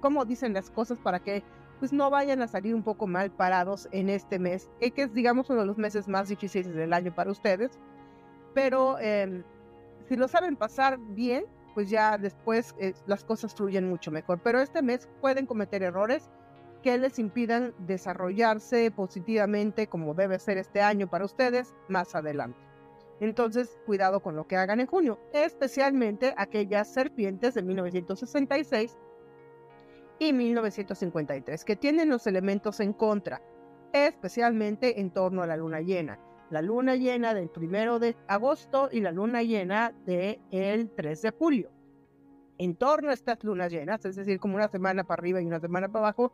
cómo 0.00 0.24
dicen 0.24 0.54
las 0.54 0.70
cosas 0.70 0.98
para 0.98 1.20
que 1.20 1.42
pues 1.78 1.92
no 1.92 2.10
vayan 2.10 2.42
a 2.42 2.46
salir 2.46 2.74
un 2.74 2.84
poco 2.84 3.08
mal 3.08 3.32
parados 3.32 3.88
en 3.90 4.08
este 4.08 4.38
mes, 4.38 4.70
eh, 4.80 4.92
que 4.92 5.02
es 5.02 5.14
digamos 5.14 5.50
uno 5.50 5.60
de 5.60 5.66
los 5.66 5.78
meses 5.78 6.06
más 6.06 6.28
difíciles 6.28 6.72
del 6.72 6.92
año 6.92 7.12
para 7.12 7.30
ustedes. 7.30 7.78
Pero 8.54 8.98
em, 9.00 9.42
si 10.08 10.16
lo 10.16 10.28
saben 10.28 10.56
pasar 10.56 10.98
bien, 10.98 11.44
pues 11.74 11.90
ya 11.90 12.18
después 12.18 12.74
eh, 12.78 12.94
las 13.06 13.24
cosas 13.24 13.54
fluyen 13.54 13.88
mucho 13.88 14.10
mejor. 14.10 14.40
Pero 14.44 14.60
este 14.60 14.82
mes 14.82 15.08
pueden 15.20 15.46
cometer 15.46 15.82
errores 15.82 16.30
que 16.82 16.96
les 16.98 17.18
impidan 17.18 17.74
desarrollarse 17.78 18.90
positivamente 18.90 19.86
como 19.86 20.14
debe 20.14 20.38
ser 20.38 20.58
este 20.58 20.82
año 20.82 21.08
para 21.08 21.24
ustedes 21.24 21.74
más 21.88 22.14
adelante. 22.14 22.71
Entonces, 23.22 23.78
cuidado 23.86 24.18
con 24.18 24.34
lo 24.34 24.48
que 24.48 24.56
hagan 24.56 24.80
en 24.80 24.88
junio, 24.88 25.20
especialmente 25.32 26.34
aquellas 26.36 26.92
serpientes 26.92 27.54
de 27.54 27.62
1966 27.62 28.98
y 30.18 30.32
1953, 30.32 31.64
que 31.64 31.76
tienen 31.76 32.08
los 32.08 32.26
elementos 32.26 32.80
en 32.80 32.92
contra, 32.92 33.40
especialmente 33.92 35.00
en 35.00 35.12
torno 35.12 35.40
a 35.40 35.46
la 35.46 35.56
luna 35.56 35.80
llena. 35.82 36.18
La 36.50 36.62
luna 36.62 36.96
llena 36.96 37.32
del 37.32 37.48
primero 37.48 38.00
de 38.00 38.16
agosto 38.26 38.88
y 38.90 39.00
la 39.00 39.12
luna 39.12 39.44
llena 39.44 39.92
del 40.04 40.40
el 40.50 40.90
3 40.90 41.22
de 41.22 41.30
julio. 41.30 41.70
En 42.58 42.74
torno 42.74 43.10
a 43.10 43.14
estas 43.14 43.44
lunas 43.44 43.70
llenas, 43.70 44.04
es 44.04 44.16
decir, 44.16 44.40
como 44.40 44.56
una 44.56 44.66
semana 44.66 45.04
para 45.04 45.20
arriba 45.20 45.40
y 45.40 45.46
una 45.46 45.60
semana 45.60 45.86
para 45.86 46.06
abajo, 46.06 46.32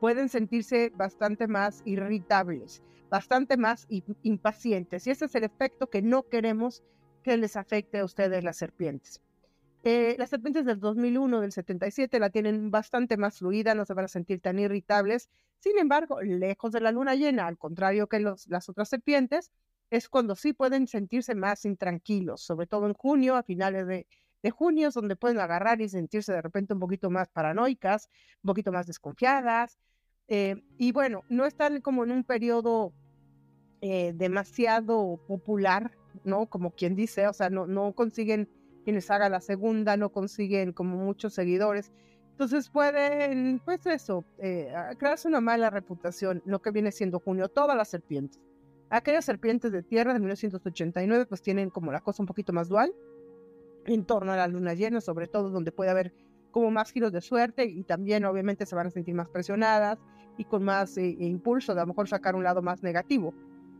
pueden 0.00 0.28
sentirse 0.28 0.90
bastante 0.96 1.46
más 1.46 1.82
irritables, 1.84 2.82
bastante 3.10 3.56
más 3.56 3.86
impacientes. 4.22 5.06
Y 5.06 5.10
ese 5.10 5.26
es 5.26 5.34
el 5.34 5.44
efecto 5.44 5.88
que 5.88 6.02
no 6.02 6.24
queremos 6.24 6.82
que 7.22 7.36
les 7.36 7.56
afecte 7.56 7.98
a 7.98 8.04
ustedes 8.04 8.42
las 8.42 8.56
serpientes. 8.56 9.20
Eh, 9.82 10.16
las 10.18 10.30
serpientes 10.30 10.64
del 10.64 10.80
2001, 10.80 11.40
del 11.40 11.52
77, 11.52 12.18
la 12.18 12.30
tienen 12.30 12.70
bastante 12.70 13.16
más 13.16 13.38
fluida, 13.38 13.74
no 13.74 13.84
se 13.84 13.94
van 13.94 14.06
a 14.06 14.08
sentir 14.08 14.40
tan 14.40 14.58
irritables. 14.58 15.28
Sin 15.58 15.78
embargo, 15.78 16.20
lejos 16.22 16.72
de 16.72 16.80
la 16.80 16.92
luna 16.92 17.14
llena, 17.14 17.46
al 17.46 17.58
contrario 17.58 18.06
que 18.06 18.20
las 18.20 18.68
otras 18.68 18.88
serpientes, 18.88 19.52
es 19.90 20.08
cuando 20.08 20.34
sí 20.36 20.52
pueden 20.52 20.86
sentirse 20.86 21.34
más 21.34 21.64
intranquilos, 21.64 22.42
sobre 22.42 22.66
todo 22.66 22.86
en 22.86 22.94
junio, 22.94 23.36
a 23.36 23.42
finales 23.42 23.86
de, 23.86 24.06
junio, 24.48 24.88
es 24.88 24.94
donde 24.94 25.16
pueden 25.16 25.38
agarrar 25.38 25.82
y 25.82 25.90
sentirse 25.90 26.32
de 26.32 26.40
repente 26.40 26.72
un 26.72 26.80
poquito 26.80 27.10
más 27.10 27.28
paranoicas, 27.28 28.08
un 28.42 28.48
poquito 28.48 28.72
más 28.72 28.86
desconfiadas. 28.86 29.78
Eh, 30.28 30.62
y 30.78 30.92
bueno, 30.92 31.24
no 31.28 31.44
están 31.44 31.82
como 31.82 32.04
en 32.04 32.12
un 32.12 32.24
periodo 32.24 32.94
eh, 33.82 34.14
demasiado 34.14 35.20
popular, 35.28 35.90
¿no? 36.24 36.46
Como 36.46 36.70
quien 36.70 36.94
dice, 36.94 37.28
o 37.28 37.34
sea, 37.34 37.50
no, 37.50 37.66
no 37.66 37.92
consiguen 37.92 38.48
quienes 38.84 39.10
hagan 39.10 39.32
la 39.32 39.40
segunda 39.40 39.96
no 39.96 40.10
consiguen 40.10 40.72
como 40.72 40.96
muchos 40.96 41.34
seguidores. 41.34 41.92
Entonces 42.32 42.70
pueden, 42.70 43.60
pues 43.64 43.84
eso, 43.86 44.24
eh, 44.38 44.72
crearse 44.98 45.28
una 45.28 45.40
mala 45.40 45.68
reputación, 45.68 46.42
lo 46.46 46.62
que 46.62 46.70
viene 46.70 46.90
siendo 46.90 47.20
junio, 47.20 47.48
todas 47.48 47.76
las 47.76 47.88
serpientes. 47.88 48.40
Aquellas 48.88 49.24
serpientes 49.24 49.72
de 49.72 49.82
tierra 49.82 50.14
de 50.14 50.20
1989 50.20 51.26
pues 51.26 51.42
tienen 51.42 51.70
como 51.70 51.92
la 51.92 52.00
cosa 52.00 52.22
un 52.22 52.26
poquito 52.26 52.52
más 52.52 52.68
dual, 52.68 52.92
en 53.86 54.04
torno 54.04 54.32
a 54.32 54.36
la 54.36 54.48
luna 54.48 54.74
llena, 54.74 55.00
sobre 55.00 55.26
todo 55.26 55.50
donde 55.50 55.72
puede 55.72 55.90
haber 55.90 56.12
como 56.50 56.70
más 56.70 56.90
giros 56.90 57.12
de 57.12 57.20
suerte 57.20 57.64
y 57.64 57.84
también 57.84 58.24
obviamente 58.24 58.66
se 58.66 58.74
van 58.74 58.88
a 58.88 58.90
sentir 58.90 59.14
más 59.14 59.28
presionadas 59.28 59.98
y 60.36 60.44
con 60.44 60.64
más 60.64 60.96
eh, 60.98 61.16
impulso 61.20 61.74
de 61.74 61.80
a 61.80 61.84
lo 61.84 61.88
mejor 61.88 62.08
sacar 62.08 62.34
un 62.34 62.44
lado 62.44 62.62
más 62.62 62.82
negativo. 62.82 63.34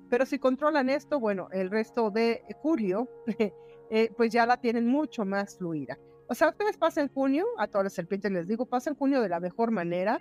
Pero 0.08 0.26
si 0.26 0.38
controlan 0.38 0.88
esto, 0.88 1.20
bueno, 1.20 1.48
el 1.52 1.70
resto 1.70 2.10
de 2.10 2.42
julio 2.62 3.08
Eh, 3.90 4.12
pues 4.16 4.32
ya 4.32 4.46
la 4.46 4.56
tienen 4.56 4.86
mucho 4.86 5.24
más 5.24 5.58
fluida. 5.58 5.98
O 6.28 6.34
sea, 6.34 6.50
ustedes 6.50 6.78
pasen 6.78 7.08
junio, 7.08 7.44
a 7.58 7.66
todas 7.66 7.84
las 7.84 7.92
serpientes 7.92 8.30
les 8.30 8.46
digo, 8.46 8.64
pasen 8.64 8.94
junio 8.94 9.20
de 9.20 9.28
la 9.28 9.40
mejor 9.40 9.72
manera, 9.72 10.20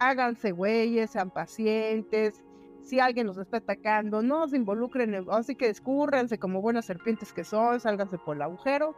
háganse 0.00 0.50
güeyes, 0.50 1.12
sean 1.12 1.30
pacientes, 1.30 2.42
si 2.82 3.00
alguien 3.00 3.26
los 3.26 3.38
está 3.38 3.58
atacando, 3.58 4.22
no 4.22 4.48
se 4.48 4.56
involucren, 4.56 5.26
así 5.30 5.54
que 5.54 5.68
escúrranse 5.68 6.38
como 6.38 6.60
buenas 6.60 6.86
serpientes 6.86 7.32
que 7.32 7.44
son, 7.44 7.80
sálganse 7.80 8.18
por 8.18 8.36
el 8.36 8.42
agujero, 8.42 8.94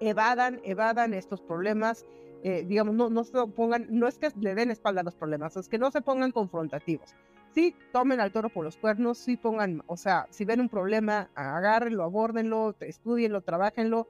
evadan, 0.00 0.60
evadan 0.64 1.14
estos 1.14 1.40
problemas, 1.40 2.06
eh, 2.42 2.64
digamos, 2.66 2.94
no, 2.94 3.10
no 3.10 3.24
se 3.24 3.32
pongan, 3.48 3.86
no 3.90 4.08
es 4.08 4.18
que 4.18 4.30
le 4.40 4.54
den 4.54 4.70
espalda 4.70 5.02
a 5.02 5.04
los 5.04 5.14
problemas, 5.14 5.56
es 5.56 5.68
que 5.68 5.78
no 5.78 5.90
se 5.90 6.00
pongan 6.00 6.32
confrontativos. 6.32 7.14
Sí 7.52 7.74
tomen 7.92 8.20
al 8.20 8.32
toro 8.32 8.48
por 8.48 8.64
los 8.64 8.76
cuernos, 8.76 9.18
sí 9.18 9.36
pongan, 9.36 9.82
o 9.86 9.96
sea, 9.96 10.26
si 10.30 10.44
ven 10.44 10.60
un 10.60 10.68
problema, 10.68 11.30
agárrenlo, 11.34 12.04
abórdenlo, 12.04 12.76
estudienlo, 12.80 13.42
trabajenlo, 13.42 14.08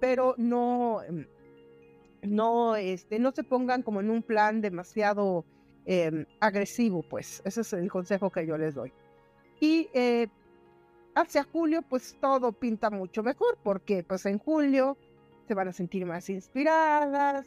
pero 0.00 0.34
no, 0.38 1.02
em, 1.02 1.26
no, 2.22 2.76
este, 2.76 3.18
no 3.18 3.32
se 3.32 3.44
pongan 3.44 3.82
como 3.82 4.00
en 4.00 4.10
un 4.10 4.22
plan 4.22 4.60
demasiado 4.60 5.44
em, 5.88 6.26
agresivo, 6.38 7.02
pues. 7.02 7.40
Ese 7.46 7.62
es 7.62 7.72
el 7.72 7.90
consejo 7.90 8.30
que 8.30 8.46
yo 8.46 8.58
les 8.58 8.74
doy. 8.74 8.92
Y 9.58 9.88
eh, 9.94 10.28
hacia 11.14 11.44
julio, 11.44 11.82
pues 11.82 12.16
todo 12.20 12.52
pinta 12.52 12.90
mucho 12.90 13.22
mejor, 13.22 13.58
porque 13.62 14.04
pues 14.04 14.26
en 14.26 14.38
julio 14.38 14.98
se 15.46 15.54
van 15.54 15.68
a 15.68 15.72
sentir 15.72 16.04
más 16.04 16.28
inspiradas, 16.28 17.46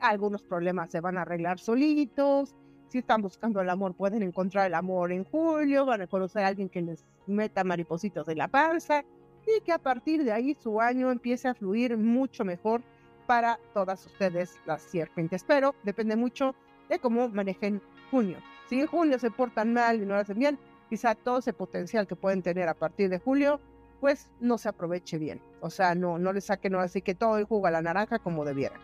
algunos 0.00 0.42
problemas 0.42 0.90
se 0.90 1.00
van 1.00 1.18
a 1.18 1.22
arreglar 1.22 1.58
solitos, 1.58 2.54
si 2.88 2.98
están 2.98 3.20
buscando 3.20 3.60
el 3.60 3.68
amor, 3.68 3.94
pueden 3.94 4.22
encontrar 4.22 4.66
el 4.66 4.74
amor 4.74 5.12
en 5.12 5.24
julio, 5.24 5.84
van 5.84 6.00
a 6.00 6.06
conocer 6.06 6.44
a 6.44 6.48
alguien 6.48 6.70
que 6.70 6.80
les 6.80 7.04
meta 7.26 7.62
maripositos 7.62 8.26
en 8.28 8.38
la 8.38 8.48
panza 8.48 9.04
y 9.46 9.60
que 9.60 9.72
a 9.72 9.78
partir 9.78 10.24
de 10.24 10.32
ahí 10.32 10.56
su 10.58 10.80
año 10.80 11.10
empiece 11.10 11.48
a 11.48 11.54
fluir 11.54 11.96
mucho 11.98 12.42
mejor 12.44 12.82
para 13.26 13.58
todas 13.74 14.06
ustedes 14.06 14.58
las 14.66 14.82
serpientes. 14.82 15.44
Pero 15.44 15.74
depende 15.84 16.16
mucho 16.16 16.54
de 16.88 16.98
cómo 16.98 17.28
manejen 17.28 17.82
junio. 18.10 18.38
Si 18.68 18.80
en 18.80 18.86
junio 18.86 19.18
se 19.18 19.30
portan 19.30 19.72
mal 19.72 19.96
y 20.02 20.06
no 20.06 20.14
lo 20.14 20.20
hacen 20.20 20.38
bien, 20.38 20.58
quizá 20.88 21.14
todo 21.14 21.38
ese 21.38 21.52
potencial 21.52 22.06
que 22.06 22.16
pueden 22.16 22.42
tener 22.42 22.68
a 22.68 22.74
partir 22.74 23.08
de 23.08 23.18
julio, 23.18 23.60
pues 24.00 24.30
no 24.40 24.58
se 24.58 24.68
aproveche 24.68 25.18
bien. 25.18 25.40
O 25.60 25.70
sea, 25.70 25.94
no, 25.94 26.18
no 26.18 26.32
les 26.32 26.46
saquen 26.46 26.74
así 26.74 27.02
que 27.02 27.14
todo 27.14 27.38
el 27.38 27.44
jugo 27.44 27.66
a 27.66 27.70
la 27.70 27.82
naranja 27.82 28.18
como 28.18 28.44
debieran. 28.44 28.80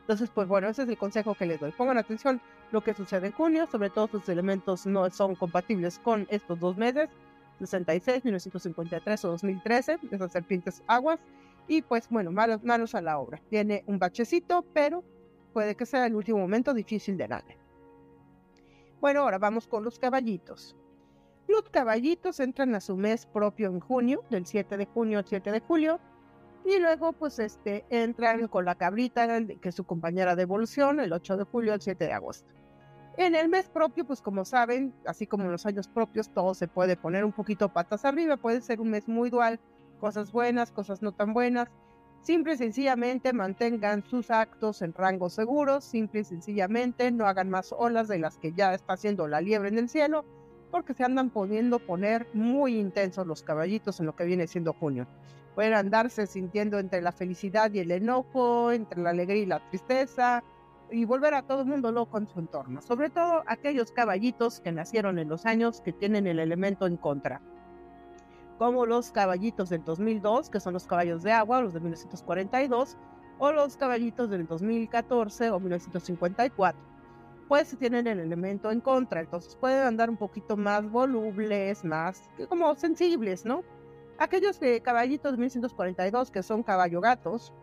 Entonces, 0.00 0.30
pues 0.30 0.48
bueno, 0.48 0.68
ese 0.68 0.84
es 0.84 0.88
el 0.88 0.96
consejo 0.96 1.34
que 1.34 1.44
les 1.44 1.60
doy. 1.60 1.70
Pongan 1.72 1.98
atención 1.98 2.40
lo 2.72 2.82
que 2.82 2.94
sucede 2.94 3.26
en 3.26 3.32
junio, 3.32 3.66
sobre 3.66 3.90
todo 3.90 4.08
sus 4.08 4.28
elementos 4.30 4.86
no 4.86 5.10
son 5.10 5.34
compatibles 5.34 5.98
con 5.98 6.26
estos 6.30 6.58
dos 6.58 6.78
meses, 6.78 7.10
66, 7.58 8.24
1953 8.24 9.24
o 9.26 9.28
2013, 9.28 9.98
esas 10.10 10.32
serpientes 10.32 10.82
aguas. 10.86 11.20
Y 11.66 11.82
pues 11.82 12.08
bueno, 12.08 12.32
manos, 12.32 12.64
manos 12.64 12.94
a 12.94 13.02
la 13.02 13.18
obra. 13.18 13.40
Tiene 13.50 13.84
un 13.86 13.98
bachecito, 13.98 14.64
pero 14.72 15.04
puede 15.58 15.74
que 15.74 15.86
sea 15.86 16.06
el 16.06 16.14
último 16.14 16.38
momento 16.38 16.72
difícil 16.72 17.16
de 17.16 17.26
nadie. 17.26 17.58
Bueno, 19.00 19.22
ahora 19.22 19.38
vamos 19.38 19.66
con 19.66 19.82
los 19.82 19.98
caballitos. 19.98 20.76
Los 21.48 21.68
caballitos 21.68 22.38
entran 22.38 22.76
a 22.76 22.80
su 22.80 22.96
mes 22.96 23.26
propio 23.26 23.66
en 23.66 23.80
junio, 23.80 24.22
del 24.30 24.46
7 24.46 24.76
de 24.76 24.86
junio 24.86 25.18
al 25.18 25.26
7 25.26 25.50
de 25.50 25.58
julio, 25.58 25.98
Y 26.64 26.78
luego, 26.78 27.12
pues, 27.12 27.40
este, 27.40 27.84
entran 27.90 28.46
con 28.46 28.66
la 28.66 28.76
cabrita, 28.76 29.26
que 29.60 29.68
es 29.70 29.74
su 29.74 29.82
compañera 29.82 30.36
de 30.36 30.42
evolución, 30.42 31.00
el 31.00 31.12
8 31.12 31.38
de 31.38 31.42
julio 31.42 31.72
al 31.72 31.80
7 31.80 32.04
de 32.06 32.12
agosto. 32.12 32.52
En 33.16 33.34
el 33.34 33.48
mes 33.48 33.68
propio, 33.68 34.06
pues 34.06 34.22
como 34.22 34.44
saben, 34.44 34.94
así 35.06 35.26
como 35.26 35.42
en 35.46 35.50
los 35.50 35.66
años 35.66 35.88
propios, 35.88 36.28
todo 36.28 36.54
se 36.54 36.68
puede 36.68 36.96
poner 36.96 37.24
un 37.24 37.32
poquito 37.32 37.72
patas 37.72 38.04
arriba, 38.04 38.36
puede 38.36 38.60
ser 38.60 38.80
un 38.80 38.90
mes 38.90 39.08
muy 39.08 39.28
dual, 39.28 39.58
cosas 39.98 40.30
buenas, 40.30 40.70
cosas 40.70 41.02
no 41.02 41.10
tan 41.10 41.32
buenas. 41.32 41.68
Simple 42.22 42.54
y 42.54 42.56
sencillamente 42.58 43.32
mantengan 43.32 44.04
sus 44.04 44.30
actos 44.30 44.82
en 44.82 44.92
rangos 44.92 45.32
seguros, 45.32 45.84
simple 45.84 46.20
y 46.20 46.24
sencillamente 46.24 47.10
no 47.10 47.26
hagan 47.26 47.48
más 47.48 47.72
olas 47.72 48.08
de 48.08 48.18
las 48.18 48.36
que 48.36 48.52
ya 48.52 48.74
está 48.74 48.94
haciendo 48.94 49.28
la 49.28 49.40
liebre 49.40 49.68
en 49.68 49.78
el 49.78 49.88
cielo, 49.88 50.24
porque 50.70 50.92
se 50.92 51.04
andan 51.04 51.30
poniendo 51.30 51.78
poner 51.78 52.26
muy 52.34 52.78
intensos 52.78 53.26
los 53.26 53.42
caballitos 53.42 54.00
en 54.00 54.06
lo 54.06 54.14
que 54.14 54.24
viene 54.24 54.46
siendo 54.46 54.74
junio. 54.74 55.06
Pueden 55.54 55.72
andarse 55.74 56.26
sintiendo 56.26 56.78
entre 56.78 57.00
la 57.00 57.12
felicidad 57.12 57.72
y 57.72 57.78
el 57.80 57.90
enojo, 57.90 58.72
entre 58.72 59.00
la 59.00 59.10
alegría 59.10 59.42
y 59.42 59.46
la 59.46 59.66
tristeza, 59.70 60.44
y 60.90 61.04
volver 61.04 61.34
a 61.34 61.42
todo 61.42 61.62
el 61.62 61.66
mundo 61.66 61.92
loco 61.92 62.18
en 62.18 62.28
su 62.28 62.38
entorno, 62.40 62.82
sobre 62.82 63.10
todo 63.10 63.42
aquellos 63.46 63.92
caballitos 63.92 64.60
que 64.60 64.72
nacieron 64.72 65.18
en 65.18 65.28
los 65.28 65.46
años 65.46 65.80
que 65.80 65.92
tienen 65.92 66.26
el 66.26 66.38
elemento 66.38 66.86
en 66.86 66.96
contra, 66.96 67.40
como 68.58 68.86
los 68.86 69.12
caballitos 69.12 69.68
del 69.68 69.84
2002, 69.84 70.50
que 70.50 70.60
son 70.60 70.74
los 70.74 70.86
caballos 70.86 71.22
de 71.22 71.32
agua, 71.32 71.60
los 71.60 71.72
de 71.72 71.80
1942, 71.80 72.96
o 73.38 73.52
los 73.52 73.76
caballitos 73.76 74.28
del 74.30 74.46
2014 74.46 75.50
o 75.50 75.60
1954, 75.60 76.80
pues 77.46 77.76
tienen 77.78 78.06
el 78.06 78.18
elemento 78.18 78.70
en 78.70 78.80
contra, 78.80 79.20
entonces 79.20 79.56
pueden 79.56 79.86
andar 79.86 80.10
un 80.10 80.16
poquito 80.16 80.56
más 80.56 80.90
volubles, 80.90 81.84
más 81.84 82.28
como 82.48 82.74
sensibles, 82.74 83.44
¿no? 83.44 83.62
Aquellos 84.18 84.60
caballitos 84.82 85.32
de 85.32 85.38
1942 85.38 86.30
que 86.32 86.42
son 86.42 86.64
caballo 86.64 87.00
gatos, 87.00 87.54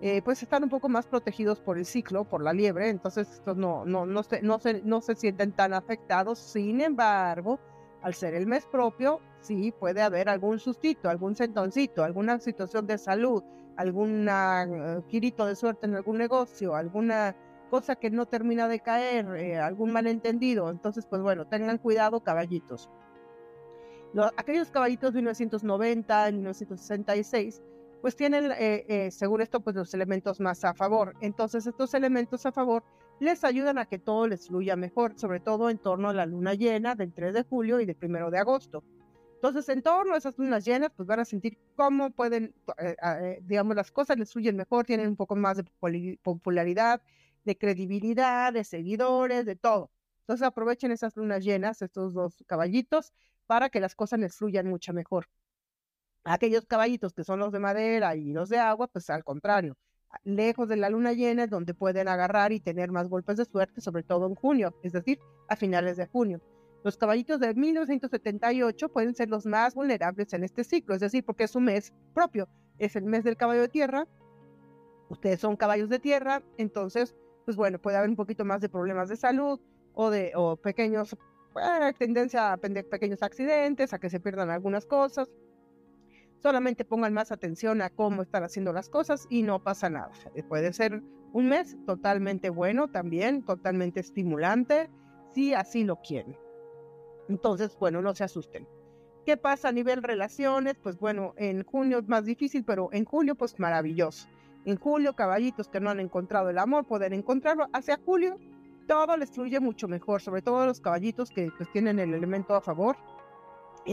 eh, 0.00 0.22
pues 0.22 0.40
están 0.44 0.62
un 0.62 0.70
poco 0.70 0.88
más 0.88 1.08
protegidos 1.08 1.58
por 1.58 1.76
el 1.76 1.84
ciclo, 1.84 2.24
por 2.24 2.40
la 2.40 2.52
liebre, 2.52 2.88
entonces 2.88 3.28
estos 3.28 3.56
no, 3.56 3.84
no, 3.84 4.06
no, 4.06 4.22
se, 4.22 4.40
no, 4.42 4.60
se, 4.60 4.80
no 4.82 5.00
se 5.00 5.16
sienten 5.16 5.50
tan 5.50 5.74
afectados. 5.74 6.38
Sin 6.38 6.80
embargo, 6.80 7.58
al 8.02 8.14
ser 8.14 8.34
el 8.34 8.46
mes 8.46 8.64
propio, 8.66 9.20
sí 9.40 9.72
puede 9.72 10.02
haber 10.02 10.28
algún 10.28 10.58
sustito, 10.58 11.08
algún 11.08 11.36
sentoncito, 11.36 12.04
alguna 12.04 12.38
situación 12.40 12.86
de 12.86 12.98
salud, 12.98 13.42
algún 13.76 14.28
uh, 14.28 15.02
girito 15.08 15.46
de 15.46 15.54
suerte 15.54 15.86
en 15.86 15.94
algún 15.94 16.18
negocio, 16.18 16.74
alguna 16.74 17.36
cosa 17.68 17.96
que 17.96 18.10
no 18.10 18.26
termina 18.26 18.68
de 18.68 18.80
caer, 18.80 19.26
eh, 19.36 19.58
algún 19.58 19.92
malentendido. 19.92 20.70
Entonces, 20.70 21.06
pues 21.06 21.22
bueno, 21.22 21.46
tengan 21.46 21.78
cuidado, 21.78 22.20
caballitos. 22.20 22.90
aquellos 24.36 24.70
caballitos 24.70 25.12
de 25.12 25.20
1990, 25.20 26.32
1966, 26.32 27.62
pues 28.00 28.16
tienen, 28.16 28.52
eh, 28.52 28.84
eh, 28.88 29.10
según 29.10 29.42
esto, 29.42 29.60
pues 29.60 29.76
los 29.76 29.92
elementos 29.94 30.40
más 30.40 30.64
a 30.64 30.74
favor. 30.74 31.14
Entonces, 31.20 31.66
estos 31.66 31.94
elementos 31.94 32.46
a 32.46 32.52
favor 32.52 32.84
les 33.20 33.44
ayudan 33.44 33.78
a 33.78 33.86
que 33.86 33.98
todo 33.98 34.28
les 34.28 34.46
fluya 34.46 34.76
mejor, 34.76 35.18
sobre 35.18 35.40
todo 35.40 35.70
en 35.70 35.78
torno 35.78 36.08
a 36.08 36.14
la 36.14 36.26
luna 36.26 36.54
llena 36.54 36.94
del 36.94 37.12
3 37.12 37.34
de 37.34 37.42
julio 37.42 37.80
y 37.80 37.86
del 37.86 37.96
1 38.00 38.30
de 38.30 38.38
agosto. 38.38 38.84
Entonces, 39.38 39.68
en 39.68 39.82
torno 39.82 40.14
a 40.14 40.18
esas 40.18 40.36
lunas 40.36 40.64
llenas, 40.64 40.90
pues 40.96 41.06
van 41.06 41.20
a 41.20 41.24
sentir 41.24 41.58
cómo 41.76 42.10
pueden, 42.10 42.52
eh, 42.78 43.38
digamos, 43.42 43.76
las 43.76 43.92
cosas 43.92 44.18
les 44.18 44.32
fluyen 44.32 44.56
mejor, 44.56 44.84
tienen 44.84 45.06
un 45.06 45.16
poco 45.16 45.36
más 45.36 45.58
de 45.58 46.18
popularidad, 46.22 47.00
de 47.44 47.56
credibilidad, 47.56 48.52
de 48.52 48.64
seguidores, 48.64 49.46
de 49.46 49.54
todo. 49.54 49.92
Entonces, 50.22 50.44
aprovechen 50.44 50.90
esas 50.90 51.16
lunas 51.16 51.44
llenas, 51.44 51.82
estos 51.82 52.14
dos 52.14 52.42
caballitos, 52.48 53.12
para 53.46 53.68
que 53.70 53.78
las 53.78 53.94
cosas 53.94 54.18
les 54.18 54.34
fluyan 54.34 54.66
mucho 54.66 54.92
mejor. 54.92 55.28
Aquellos 56.24 56.66
caballitos 56.66 57.12
que 57.14 57.22
son 57.22 57.38
los 57.38 57.52
de 57.52 57.60
madera 57.60 58.16
y 58.16 58.32
los 58.32 58.48
de 58.48 58.58
agua, 58.58 58.88
pues 58.88 59.08
al 59.08 59.22
contrario, 59.22 59.76
lejos 60.24 60.68
de 60.68 60.76
la 60.76 60.90
luna 60.90 61.12
llena 61.12 61.44
es 61.44 61.50
donde 61.50 61.74
pueden 61.74 62.08
agarrar 62.08 62.50
y 62.50 62.58
tener 62.58 62.90
más 62.90 63.08
golpes 63.08 63.36
de 63.36 63.44
suerte, 63.44 63.80
sobre 63.80 64.02
todo 64.02 64.26
en 64.26 64.34
junio, 64.34 64.74
es 64.82 64.92
decir, 64.92 65.20
a 65.48 65.54
finales 65.54 65.96
de 65.96 66.06
junio. 66.06 66.40
Los 66.84 66.96
caballitos 66.96 67.40
de 67.40 67.54
1978 67.54 68.88
pueden 68.90 69.14
ser 69.14 69.28
los 69.28 69.46
más 69.46 69.74
vulnerables 69.74 70.32
en 70.32 70.44
este 70.44 70.62
ciclo, 70.62 70.94
es 70.94 71.00
decir, 71.00 71.24
porque 71.24 71.44
es 71.44 71.56
un 71.56 71.64
mes 71.64 71.92
propio, 72.14 72.48
es 72.78 72.94
el 72.94 73.04
mes 73.04 73.24
del 73.24 73.36
caballo 73.36 73.62
de 73.62 73.68
tierra, 73.68 74.06
ustedes 75.08 75.40
son 75.40 75.56
caballos 75.56 75.88
de 75.88 75.98
tierra, 75.98 76.42
entonces, 76.56 77.16
pues 77.44 77.56
bueno, 77.56 77.80
puede 77.80 77.96
haber 77.96 78.10
un 78.10 78.16
poquito 78.16 78.44
más 78.44 78.60
de 78.60 78.68
problemas 78.68 79.08
de 79.08 79.16
salud 79.16 79.60
o 79.94 80.10
de 80.10 80.32
pequeños, 80.62 81.16
tendencia 81.98 82.52
a 82.52 82.56
pequeños 82.56 83.22
accidentes, 83.22 83.92
a 83.92 83.98
que 83.98 84.08
se 84.08 84.20
pierdan 84.20 84.50
algunas 84.50 84.86
cosas, 84.86 85.28
solamente 86.40 86.84
pongan 86.84 87.12
más 87.12 87.32
atención 87.32 87.82
a 87.82 87.90
cómo 87.90 88.22
están 88.22 88.44
haciendo 88.44 88.72
las 88.72 88.88
cosas 88.88 89.26
y 89.28 89.42
no 89.42 89.64
pasa 89.64 89.90
nada. 89.90 90.12
Puede 90.48 90.72
ser 90.72 91.02
un 91.32 91.48
mes 91.48 91.76
totalmente 91.86 92.50
bueno 92.50 92.88
también, 92.88 93.44
totalmente 93.44 93.98
estimulante, 93.98 94.88
si 95.34 95.52
así 95.54 95.82
lo 95.82 95.96
quieren. 95.96 96.36
Entonces, 97.28 97.76
bueno, 97.78 98.02
no 98.02 98.14
se 98.14 98.24
asusten. 98.24 98.66
¿Qué 99.26 99.36
pasa 99.36 99.68
a 99.68 99.72
nivel 99.72 100.02
relaciones? 100.02 100.76
Pues 100.82 100.98
bueno, 100.98 101.34
en 101.36 101.62
junio 101.64 101.98
es 101.98 102.08
más 102.08 102.24
difícil, 102.24 102.64
pero 102.64 102.88
en 102.92 103.04
julio 103.04 103.34
pues 103.34 103.58
maravilloso. 103.58 104.28
En 104.64 104.76
julio, 104.76 105.14
caballitos 105.14 105.68
que 105.68 105.80
no 105.80 105.90
han 105.90 106.00
encontrado 106.00 106.50
el 106.50 106.58
amor 106.58 106.86
pueden 106.86 107.12
encontrarlo. 107.12 107.68
Hacia 107.72 107.98
julio, 108.04 108.36
todo 108.86 109.16
les 109.16 109.30
fluye 109.30 109.60
mucho 109.60 109.86
mejor, 109.88 110.22
sobre 110.22 110.42
todo 110.42 110.66
los 110.66 110.80
caballitos 110.80 111.30
que 111.30 111.50
pues, 111.56 111.70
tienen 111.72 111.98
el 111.98 112.14
elemento 112.14 112.54
a 112.54 112.60
favor 112.60 112.96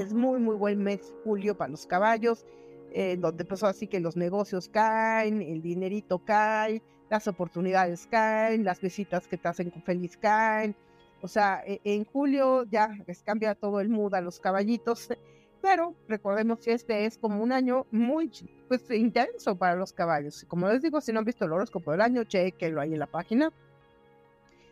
es 0.02 0.14
muy, 0.14 0.40
muy 0.40 0.56
buen 0.56 0.84
mes 0.84 1.14
julio 1.24 1.58
para 1.58 1.72
los 1.72 1.88
caballos, 1.88 2.46
eh, 2.92 3.18
donde 3.18 3.46
pues 3.46 3.64
así 3.64 3.88
que 3.88 4.00
los 4.00 4.16
negocios 4.16 4.70
caen, 4.70 5.42
el 5.42 5.62
dinerito 5.62 6.20
cae, 6.20 6.82
las 7.10 7.28
oportunidades 7.28 8.08
caen, 8.08 8.64
las 8.64 8.82
visitas 8.82 9.28
que 9.28 9.38
te 9.38 9.48
hacen 9.48 9.72
feliz 9.86 10.18
caen. 10.18 10.76
O 11.22 11.28
sea, 11.28 11.64
e, 11.66 11.82
en 11.84 12.06
julio 12.06 12.64
ya 12.64 12.98
les 13.08 13.24
cambia 13.24 13.56
todo 13.56 13.80
el 13.80 13.90
mood 13.90 14.14
a 14.14 14.22
los 14.22 14.40
caballitos, 14.40 15.10
pero 15.62 15.96
recordemos 16.08 16.60
que 16.60 16.74
este 16.74 17.06
es 17.06 17.18
como 17.18 17.42
un 17.42 17.52
año 17.52 17.86
muy 17.92 18.32
pues, 18.68 18.90
intenso 18.92 19.56
para 19.56 19.76
los 19.76 19.94
caballos. 19.94 20.46
Como 20.48 20.68
les 20.68 20.82
digo, 20.82 21.02
si 21.02 21.12
no 21.12 21.20
han 21.20 21.26
visto 21.26 21.46
el 21.46 21.54
horóscopo 21.54 21.92
del 21.92 22.02
año, 22.02 22.24
chequenlo 22.24 22.82
ahí 22.82 22.94
en 22.94 23.00
la 23.00 23.08
página. 23.08 23.52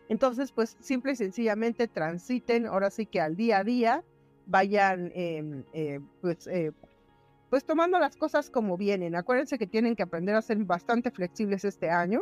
Entonces, 0.10 0.52
pues 0.52 0.78
simple 0.80 1.14
y 1.14 1.16
sencillamente 1.16 1.88
transiten 1.88 2.68
ahora 2.68 2.90
sí 2.90 3.06
que 3.06 3.22
al 3.22 3.36
día 3.36 3.60
a 3.60 3.64
día 3.64 4.04
vayan 4.46 5.12
em, 5.16 5.64
eh, 5.74 6.00
pues, 6.22 6.46
eh, 6.48 6.72
pues 7.50 7.66
tomando 7.66 7.98
las 8.00 8.16
cosas 8.16 8.50
como 8.50 8.78
vienen. 8.78 9.16
Acuérdense 9.16 9.58
que 9.58 9.68
tienen 9.68 9.96
que 9.96 10.04
aprender 10.04 10.36
a 10.36 10.42
ser 10.42 10.58
bastante 10.58 11.10
flexibles 11.10 11.66
este 11.66 11.90
año 11.90 12.22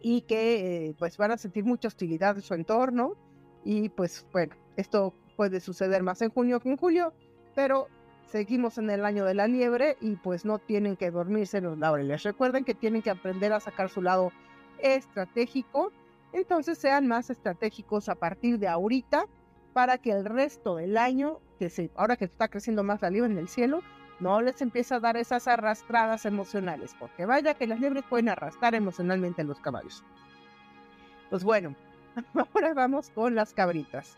y 0.00 0.22
que 0.22 0.88
eh, 0.88 0.94
pues 0.98 1.16
van 1.16 1.32
a 1.32 1.36
sentir 1.36 1.64
mucha 1.64 1.88
hostilidad 1.88 2.36
en 2.36 2.42
su 2.42 2.54
entorno 2.54 3.16
y 3.64 3.88
pues 3.90 4.26
bueno, 4.32 4.54
esto 4.76 5.14
puede 5.36 5.60
suceder 5.60 6.02
más 6.02 6.22
en 6.22 6.30
junio 6.30 6.60
que 6.60 6.70
en 6.70 6.76
julio, 6.76 7.12
pero 7.54 7.88
seguimos 8.26 8.78
en 8.78 8.90
el 8.90 9.04
año 9.04 9.24
de 9.24 9.34
la 9.34 9.46
liebre 9.46 9.96
y 10.00 10.16
pues 10.16 10.44
no 10.44 10.58
tienen 10.58 10.96
que 10.96 11.10
dormirse 11.10 11.58
en 11.58 11.64
los 11.64 11.78
laureles. 11.78 12.22
Recuerden 12.22 12.64
que 12.64 12.74
tienen 12.74 13.02
que 13.02 13.10
aprender 13.10 13.52
a 13.52 13.60
sacar 13.60 13.90
su 13.90 14.02
lado 14.02 14.32
estratégico, 14.78 15.92
entonces 16.32 16.78
sean 16.78 17.06
más 17.06 17.28
estratégicos 17.28 18.08
a 18.08 18.14
partir 18.14 18.58
de 18.58 18.68
ahorita 18.68 19.26
para 19.72 19.98
que 19.98 20.12
el 20.12 20.24
resto 20.24 20.76
del 20.76 20.96
año, 20.96 21.40
que 21.58 21.70
se, 21.70 21.90
ahora 21.96 22.16
que 22.16 22.24
está 22.24 22.48
creciendo 22.48 22.82
más 22.82 23.02
la 23.02 23.10
liebre 23.10 23.32
en 23.32 23.38
el 23.38 23.48
cielo, 23.48 23.82
no 24.20 24.40
les 24.40 24.60
empiece 24.62 24.94
a 24.94 25.00
dar 25.00 25.16
esas 25.16 25.48
arrastradas 25.48 26.26
emocionales, 26.26 26.94
porque 26.98 27.26
vaya 27.26 27.54
que 27.54 27.66
las 27.66 27.80
liebres 27.80 28.04
pueden 28.08 28.28
arrastrar 28.28 28.74
emocionalmente 28.74 29.42
a 29.42 29.44
los 29.44 29.60
caballos. 29.60 30.04
Pues 31.30 31.44
bueno, 31.44 31.74
ahora 32.54 32.74
vamos 32.74 33.10
con 33.10 33.34
las 33.34 33.54
cabritas. 33.54 34.16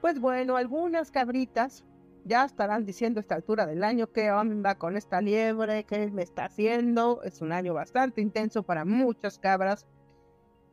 Pues 0.00 0.20
bueno, 0.20 0.56
algunas 0.56 1.10
cabritas 1.10 1.84
ya 2.24 2.44
estarán 2.44 2.84
diciendo 2.84 3.20
a 3.20 3.22
esta 3.22 3.36
altura 3.36 3.66
del 3.66 3.84
año 3.84 4.08
qué 4.08 4.30
onda 4.30 4.76
con 4.76 4.96
esta 4.96 5.20
liebre, 5.20 5.84
qué 5.84 6.10
me 6.10 6.22
está 6.22 6.46
haciendo. 6.46 7.22
Es 7.22 7.40
un 7.40 7.52
año 7.52 7.72
bastante 7.72 8.20
intenso 8.20 8.62
para 8.62 8.84
muchas 8.84 9.38
cabras 9.38 9.86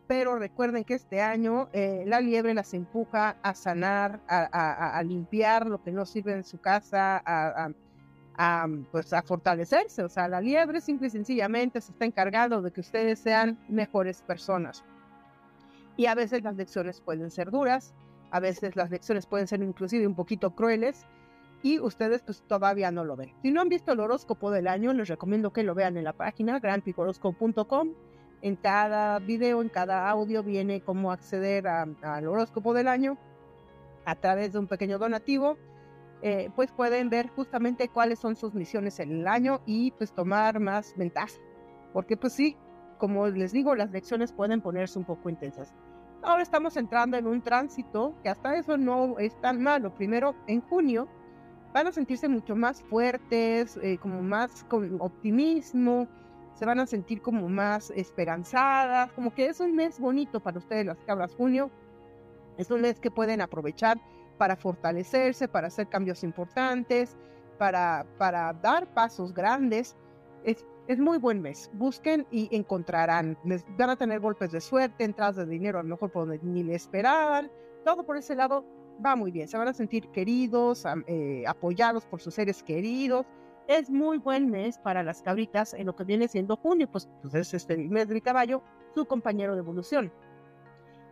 pero 0.07 0.37
recuerden 0.37 0.83
que 0.83 0.95
este 0.95 1.21
año 1.21 1.69
eh, 1.73 2.03
la 2.05 2.19
liebre 2.19 2.53
las 2.53 2.73
empuja 2.73 3.37
a 3.41 3.53
sanar, 3.53 4.19
a, 4.27 5.01
limpiar 5.05 5.67
lo 5.67 5.81
que 5.81 5.91
no 5.91 6.05
sirve 6.05 6.33
en 6.33 6.43
su 6.43 6.59
casa, 6.59 7.21
a, 7.25 8.67
pues 8.91 9.13
a 9.13 9.21
fortalecerse. 9.21 10.03
O 10.03 10.09
sea, 10.09 10.27
la 10.27 10.41
liebre 10.41 10.81
simple 10.81 11.07
y 11.07 11.11
sencillamente 11.11 11.79
se 11.79 11.91
está 11.91 12.05
encargando 12.05 12.61
de 12.61 12.71
que 12.71 12.81
ustedes 12.81 13.19
sean 13.19 13.57
mejores 13.69 14.21
personas. 14.21 14.83
Y 15.95 16.07
a 16.07 16.15
veces 16.15 16.43
las 16.43 16.55
lecciones 16.55 16.99
pueden 16.99 17.29
ser 17.31 17.51
duras, 17.51 17.93
a 18.31 18.39
veces 18.39 18.75
las 18.75 18.89
lecciones 18.89 19.25
pueden 19.25 19.47
ser 19.47 19.61
inclusive 19.61 20.07
un 20.07 20.15
poquito 20.15 20.55
crueles 20.55 21.05
y 21.61 21.79
ustedes 21.79 22.23
pues 22.23 22.41
todavía 22.47 22.91
no 22.91 23.05
lo 23.05 23.15
ven. 23.15 23.31
Si 23.41 23.51
no 23.51 23.61
han 23.61 23.69
visto 23.69 23.93
el 23.93 23.99
horóscopo 23.99 24.51
del 24.51 24.67
año, 24.67 24.91
les 24.91 25.07
recomiendo 25.07 25.53
que 25.53 25.63
lo 25.63 25.75
vean 25.75 25.95
en 25.97 26.03
la 26.03 26.13
página 26.13 26.59
granpicoroscopo.com 26.59 27.93
en 28.43 28.57
cada 28.57 29.17
video, 29.19 29.61
en 29.61 29.69
cada 29.69 30.09
audio 30.09 30.43
viene 30.43 30.81
cómo 30.81 31.11
acceder 31.11 31.65
al 31.67 32.27
horóscopo 32.27 32.73
del 32.73 32.89
año 32.89 33.17
a 34.05 34.15
través 34.15 34.51
de 34.51 34.59
un 34.59 34.67
pequeño 34.67 34.99
donativo. 34.99 35.57
eh, 36.21 36.49
pues 36.55 36.71
pueden 36.71 37.09
ver 37.09 37.27
justamente 37.29 37.89
cuáles 37.89 38.19
son 38.19 38.35
sus 38.37 38.53
misiones 38.53 38.99
en 38.99 39.11
el 39.11 39.27
año 39.27 39.61
y 39.65 39.91
pues 39.91 40.13
tomar 40.13 40.59
más 40.59 40.93
ventaja. 40.95 41.33
Porque 41.91 42.15
pues 42.15 42.33
sí, 42.33 42.55
como 42.97 43.27
les 43.27 43.51
digo, 43.51 43.75
las 43.75 43.91
lecciones 43.91 44.31
pueden 44.31 44.61
ponerse 44.61 44.97
un 44.99 45.05
poco 45.05 45.29
intensas. 45.29 45.73
Ahora 46.21 46.41
estamos 46.43 46.77
entrando 46.77 47.17
en 47.17 47.27
un 47.27 47.41
tránsito 47.41 48.15
que 48.23 48.29
hasta 48.29 48.55
eso 48.55 48.77
no 48.77 49.19
es 49.19 49.35
tan 49.41 49.61
malo. 49.61 49.93
Primero, 49.93 50.35
en 50.47 50.61
junio, 50.61 51.09
van 51.73 51.87
a 51.87 51.91
sentirse 51.91 52.29
mucho 52.29 52.55
más 52.55 52.81
fuertes, 52.83 53.77
eh, 53.83 53.97
como 53.97 54.21
más 54.21 54.63
con 54.65 55.01
optimismo, 55.01 56.07
se 56.55 56.65
van 56.65 56.79
a 56.79 56.85
sentir 56.85 57.21
como 57.21 57.49
más 57.49 57.91
esperanzadas, 57.91 59.11
como 59.13 59.33
que 59.33 59.47
es 59.47 59.59
un 59.59 59.75
mes 59.75 59.99
bonito 59.99 60.39
para 60.39 60.59
ustedes 60.59 60.85
las 60.85 60.97
cabras 61.05 61.33
junio. 61.35 61.71
Es 62.57 62.69
un 62.69 62.81
mes 62.81 62.99
que 62.99 63.09
pueden 63.09 63.41
aprovechar 63.41 63.99
para 64.37 64.55
fortalecerse, 64.55 65.47
para 65.47 65.67
hacer 65.67 65.87
cambios 65.87 66.23
importantes, 66.23 67.17
para, 67.57 68.05
para 68.17 68.53
dar 68.53 68.93
pasos 68.93 69.33
grandes. 69.33 69.95
Es, 70.43 70.65
es 70.87 70.99
muy 70.99 71.17
buen 71.17 71.41
mes. 71.41 71.71
Busquen 71.73 72.27
y 72.29 72.55
encontrarán. 72.55 73.37
Les 73.43 73.65
van 73.77 73.89
a 73.89 73.95
tener 73.95 74.19
golpes 74.19 74.51
de 74.51 74.61
suerte, 74.61 75.03
entradas 75.03 75.37
de 75.37 75.45
dinero 75.47 75.79
a 75.79 75.83
lo 75.83 75.89
mejor 75.89 76.11
por 76.11 76.27
donde 76.27 76.43
ni 76.43 76.63
le 76.63 76.75
esperaban. 76.75 77.51
Todo 77.83 78.05
por 78.05 78.17
ese 78.17 78.35
lado 78.35 78.65
va 79.03 79.15
muy 79.15 79.31
bien. 79.31 79.47
Se 79.47 79.57
van 79.57 79.67
a 79.67 79.73
sentir 79.73 80.09
queridos, 80.09 80.85
eh, 81.07 81.43
apoyados 81.47 82.05
por 82.05 82.21
sus 82.21 82.35
seres 82.35 82.61
queridos. 82.61 83.25
Es 83.67 83.89
muy 83.89 84.17
buen 84.17 84.49
mes 84.49 84.77
para 84.77 85.03
las 85.03 85.21
cabritas 85.21 85.73
en 85.73 85.85
lo 85.85 85.95
que 85.95 86.03
viene 86.03 86.27
siendo 86.27 86.57
junio, 86.57 86.89
pues, 86.91 87.09
pues 87.21 87.33
es 87.33 87.53
este 87.53 87.77
mes 87.77 88.09
del 88.09 88.21
caballo, 88.21 88.61
su 88.93 89.05
compañero 89.05 89.53
de 89.53 89.59
evolución. 89.59 90.11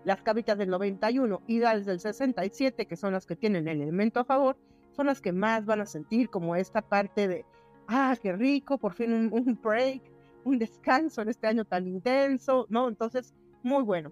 Las 0.04 0.22
cabritas 0.22 0.58
del 0.58 0.70
91 0.70 1.42
y 1.48 1.60
las 1.60 1.86
del 1.86 2.00
67, 2.00 2.88
que 2.88 2.98
son 2.98 3.14
las 3.14 3.26
que 3.26 3.36
tienen 3.36 3.68
el 3.68 3.82
elemento 3.82 4.20
a 4.20 4.26
favor, 4.26 4.58
son 4.92 5.06
las 5.08 5.22
que 5.22 5.32
más 5.32 5.66
van 5.66 5.82
a 5.82 5.86
sentir 5.86 6.30
como 6.30 6.56
esta 6.56 6.82
parte 6.82 7.28
de 7.28 7.46
ah, 7.88 8.16
qué 8.22 8.34
rico, 8.34 8.78
por 8.78 8.94
fin 8.94 9.14
un, 9.32 9.60
break, 9.62 10.02
un 10.44 10.58
descanso 10.58 11.22
en 11.22 11.30
este 11.30 11.48
año 11.48 11.66
tan 11.66 11.88
intenso, 11.88 12.66
¿no? 12.70 12.88
Entonces, 12.88 13.34
muy 13.64 13.84
bueno. 13.84 14.12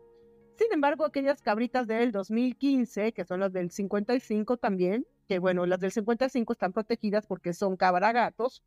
Sin 0.55 0.71
embargo, 0.73 1.05
aquellas 1.05 1.41
cabritas 1.41 1.87
del 1.87 2.11
2015, 2.11 3.13
que 3.13 3.25
son 3.25 3.39
las 3.39 3.53
del 3.53 3.71
55 3.71 4.57
también, 4.57 5.05
que 5.30 5.38
bueno, 5.38 5.67
las 5.67 5.80
del 5.80 5.91
55 5.91 6.53
están 6.53 6.73
protegidas 6.73 7.27
porque 7.27 7.53
son 7.53 7.77
cabra 7.77 8.11
gatos, 8.11 8.63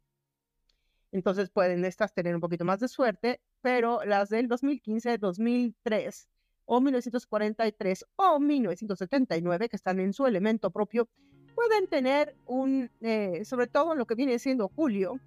entonces 1.11 1.51
pueden 1.51 1.85
estas 1.85 2.15
tener 2.15 2.37
un 2.37 2.41
poquito 2.41 2.65
más 2.65 2.79
de 2.79 2.87
suerte, 2.87 3.41
pero 3.63 4.05
las 4.05 4.29
del 4.29 4.47
2015, 4.47 5.19
2003 5.19 6.29
o 6.67 6.81
1943 6.81 8.07
o 8.15 8.39
1979, 8.39 9.69
que 9.69 9.77
están 9.77 9.99
en 9.99 10.13
su 10.13 10.25
elemento 10.25 10.71
propio, 10.71 11.09
pueden 11.57 11.89
tener 11.89 12.37
un, 12.47 12.93
eh, 13.01 13.45
sobre 13.45 13.67
todo 13.67 13.93
en 13.93 13.99
lo 13.99 14.07
que 14.07 14.15
viene 14.15 14.39
siendo 14.39 14.69
julio, 14.69 15.19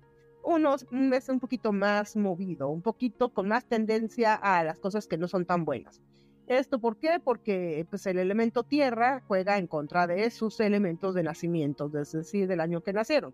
unos, 0.42 0.88
un 0.90 1.10
mes 1.10 1.28
un 1.28 1.42
poquito 1.42 1.74
más 1.74 2.16
movido, 2.16 2.70
un 2.70 2.82
poquito 2.82 3.34
con 3.34 3.50
más 3.50 3.66
tendencia 3.66 4.36
a 4.36 4.64
las 4.64 4.80
cosas 4.80 5.06
que 5.06 5.18
no 5.18 5.28
son 5.28 5.46
tan 5.46 5.66
buenas. 5.66 6.02
¿Esto 6.48 6.80
por 6.80 6.98
qué? 6.98 7.20
Porque 7.24 7.88
pues, 7.90 8.06
el 8.06 8.20
elemento 8.20 8.64
tierra 8.64 9.24
juega 9.28 9.58
en 9.58 9.68
contra 9.68 10.06
de 10.06 10.30
sus 10.30 10.60
elementos 10.60 11.16
de 11.16 11.24
nacimiento, 11.24 11.92
es 11.98 12.12
decir, 12.12 12.48
del 12.48 12.60
año 12.60 12.82
que 12.82 12.94
nacieron. 12.94 13.34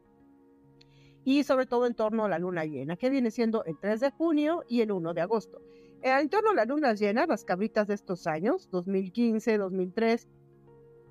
Y 1.25 1.43
sobre 1.43 1.65
todo 1.65 1.85
en 1.85 1.93
torno 1.93 2.25
a 2.25 2.29
la 2.29 2.39
luna 2.39 2.65
llena, 2.65 2.95
que 2.95 3.09
viene 3.09 3.29
siendo 3.29 3.65
el 3.65 3.77
3 3.77 3.99
de 3.99 4.11
junio 4.11 4.63
y 4.67 4.81
el 4.81 4.91
1 4.91 5.13
de 5.13 5.21
agosto. 5.21 5.61
En 6.01 6.29
torno 6.29 6.51
a 6.51 6.55
la 6.55 6.65
luna 6.65 6.93
llena, 6.93 7.27
las 7.27 7.43
cabritas 7.43 7.87
de 7.87 7.93
estos 7.93 8.25
años, 8.27 8.69
2015, 8.71 9.57
2003, 9.57 10.27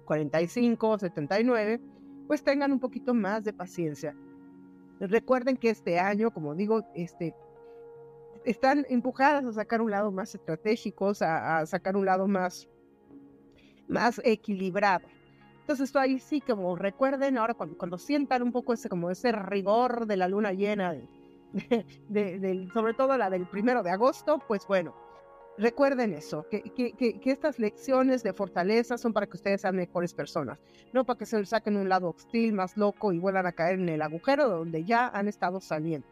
45, 0.07 0.99
79, 0.99 1.81
pues 2.27 2.43
tengan 2.43 2.73
un 2.73 2.81
poquito 2.81 3.15
más 3.15 3.45
de 3.45 3.53
paciencia. 3.53 4.17
Recuerden 4.99 5.57
que 5.57 5.71
este 5.71 6.01
año, 6.01 6.33
como 6.33 6.55
digo, 6.55 6.83
este, 6.95 7.35
están 8.45 8.87
empujadas 8.89 9.45
a 9.45 9.53
sacar 9.53 9.81
un 9.81 9.91
lado 9.91 10.11
más 10.11 10.35
estratégico, 10.35 11.13
a, 11.21 11.65
sacar 11.67 11.97
un 11.97 12.07
lado 12.07 12.27
más, 12.27 12.69
más 13.89 14.21
equilibrado. 14.25 15.07
Entonces, 15.61 15.95
ahí 15.95 16.19
sí, 16.19 16.41
como 16.41 16.75
recuerden, 16.77 17.39
ahora 17.39 17.55
cuando, 17.55 17.99
sientan 17.99 18.43
un 18.43 18.53
poco 18.53 18.73
ese, 18.73 18.89
como 18.89 19.11
ese 19.11 19.33
rigor 19.33 20.07
de 20.07 20.17
la 20.17 20.29
luna 20.29 20.53
llena, 20.53 20.95
de, 22.09 22.69
sobre 22.73 22.95
todo 22.95 23.17
la 23.17 23.31
del 23.31 23.47
primero 23.47 23.83
de 23.83 23.91
agosto, 23.91 24.43
pues 24.49 24.67
bueno, 24.67 24.95
Recuerden 25.61 26.15
eso, 26.15 26.47
que, 26.51 26.63
que, 26.63 27.21
estas 27.25 27.59
lecciones 27.59 28.23
de 28.23 28.33
fortaleza 28.33 28.97
son 28.97 29.13
para 29.13 29.27
que 29.27 29.37
ustedes 29.37 29.61
sean 29.61 29.77
mejores 29.77 30.15
personas, 30.15 30.59
no 30.95 31.05
para 31.05 31.19
que 31.19 31.27
se 31.27 31.39
les 31.39 31.51
saquen 31.51 31.77
un 31.77 31.87
lado 31.87 32.09
hostil, 32.09 32.55
más 32.55 32.79
loco 32.79 33.13
y 33.13 33.19
vuelvan 33.19 33.45
a 33.45 33.53
caer 33.53 33.79
en 33.79 33.91
el 33.91 34.01
agujero 34.01 34.49
donde 34.49 34.85
ya 34.85 35.09
han 35.09 35.29
estado 35.29 35.61
saliendo. 35.61 36.07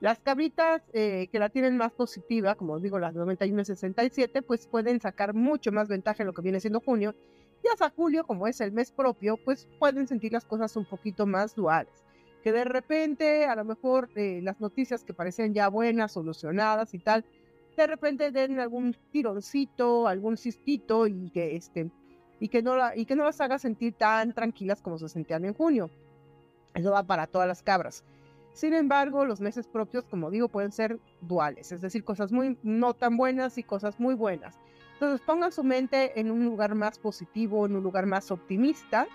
Las 0.00 0.20
cabritas 0.20 0.82
eh, 0.92 1.28
que 1.32 1.40
la 1.40 1.48
tienen 1.48 1.76
más 1.76 1.92
positiva, 1.92 2.54
como 2.54 2.78
digo, 2.78 2.98
las 3.00 3.14
91 3.14 3.62
y 3.62 3.64
67, 3.64 4.42
pues 4.42 4.68
pueden 4.68 5.00
sacar 5.00 5.34
mucho 5.34 5.72
más 5.72 5.88
ventaja 5.88 6.22
en 6.22 6.28
lo 6.28 6.34
que 6.34 6.42
viene 6.42 6.60
siendo 6.60 6.80
junio. 6.80 7.16
Y 7.64 7.68
hasta 7.68 7.90
julio, 7.90 8.24
como 8.24 8.46
es 8.46 8.60
el 8.60 8.70
mes 8.70 8.92
propio, 8.92 9.36
pues 9.44 9.68
pueden 9.80 10.06
sentir 10.06 10.32
las 10.32 10.44
cosas 10.44 10.76
un 10.76 10.84
poquito 10.84 11.26
más 11.26 11.56
duales. 11.56 12.04
Que 12.44 12.52
de 12.52 12.64
repente, 12.64 13.46
a 13.46 13.56
lo 13.56 13.64
mejor, 13.64 14.08
eh, 14.14 14.40
las 14.40 14.60
noticias 14.60 15.02
que 15.02 15.14
parecían 15.14 15.52
ya 15.52 15.68
buenas, 15.68 16.12
solucionadas 16.12 16.94
y 16.94 17.00
tal, 17.00 17.24
de 17.76 17.86
repente 17.86 18.30
den 18.30 18.60
algún 18.60 18.96
tironcito, 19.12 20.06
algún 20.06 20.36
cistito 20.36 21.06
y 21.06 21.30
que 21.30 21.56
este 21.56 21.90
y 22.40 22.48
que 22.48 22.62
no 22.62 22.74
y 22.94 23.06
que 23.06 23.16
no 23.16 23.24
las 23.24 23.40
haga 23.40 23.58
sentir 23.58 23.94
tan 23.94 24.32
tranquilas 24.32 24.82
como 24.82 24.98
se 24.98 25.08
sentían 25.08 25.44
en 25.44 25.54
junio. 25.54 25.90
Eso 26.74 26.90
va 26.90 27.04
para 27.04 27.26
todas 27.26 27.48
las 27.48 27.62
cabras. 27.62 28.04
Sin 28.58 28.74
embargo, 28.74 29.24
los 29.24 29.40
meses 29.40 29.68
propios, 29.68 30.04
como 30.06 30.32
digo, 30.32 30.48
pueden 30.48 30.72
ser 30.72 30.98
duales, 31.20 31.70
es 31.70 31.80
decir, 31.80 32.02
cosas 32.02 32.32
muy 32.32 32.58
no 32.64 32.92
tan 32.92 33.16
buenas 33.16 33.56
y 33.56 33.62
cosas 33.62 34.00
muy 34.00 34.16
buenas. 34.16 34.58
Entonces 34.94 35.24
pongan 35.24 35.52
su 35.52 35.62
mente 35.62 36.18
en 36.18 36.28
un 36.28 36.44
lugar 36.44 36.74
más 36.74 36.98
positivo, 36.98 37.66
en 37.66 37.76
un 37.76 37.84
lugar 37.84 38.06
más 38.06 38.32
optimista, 38.32 39.06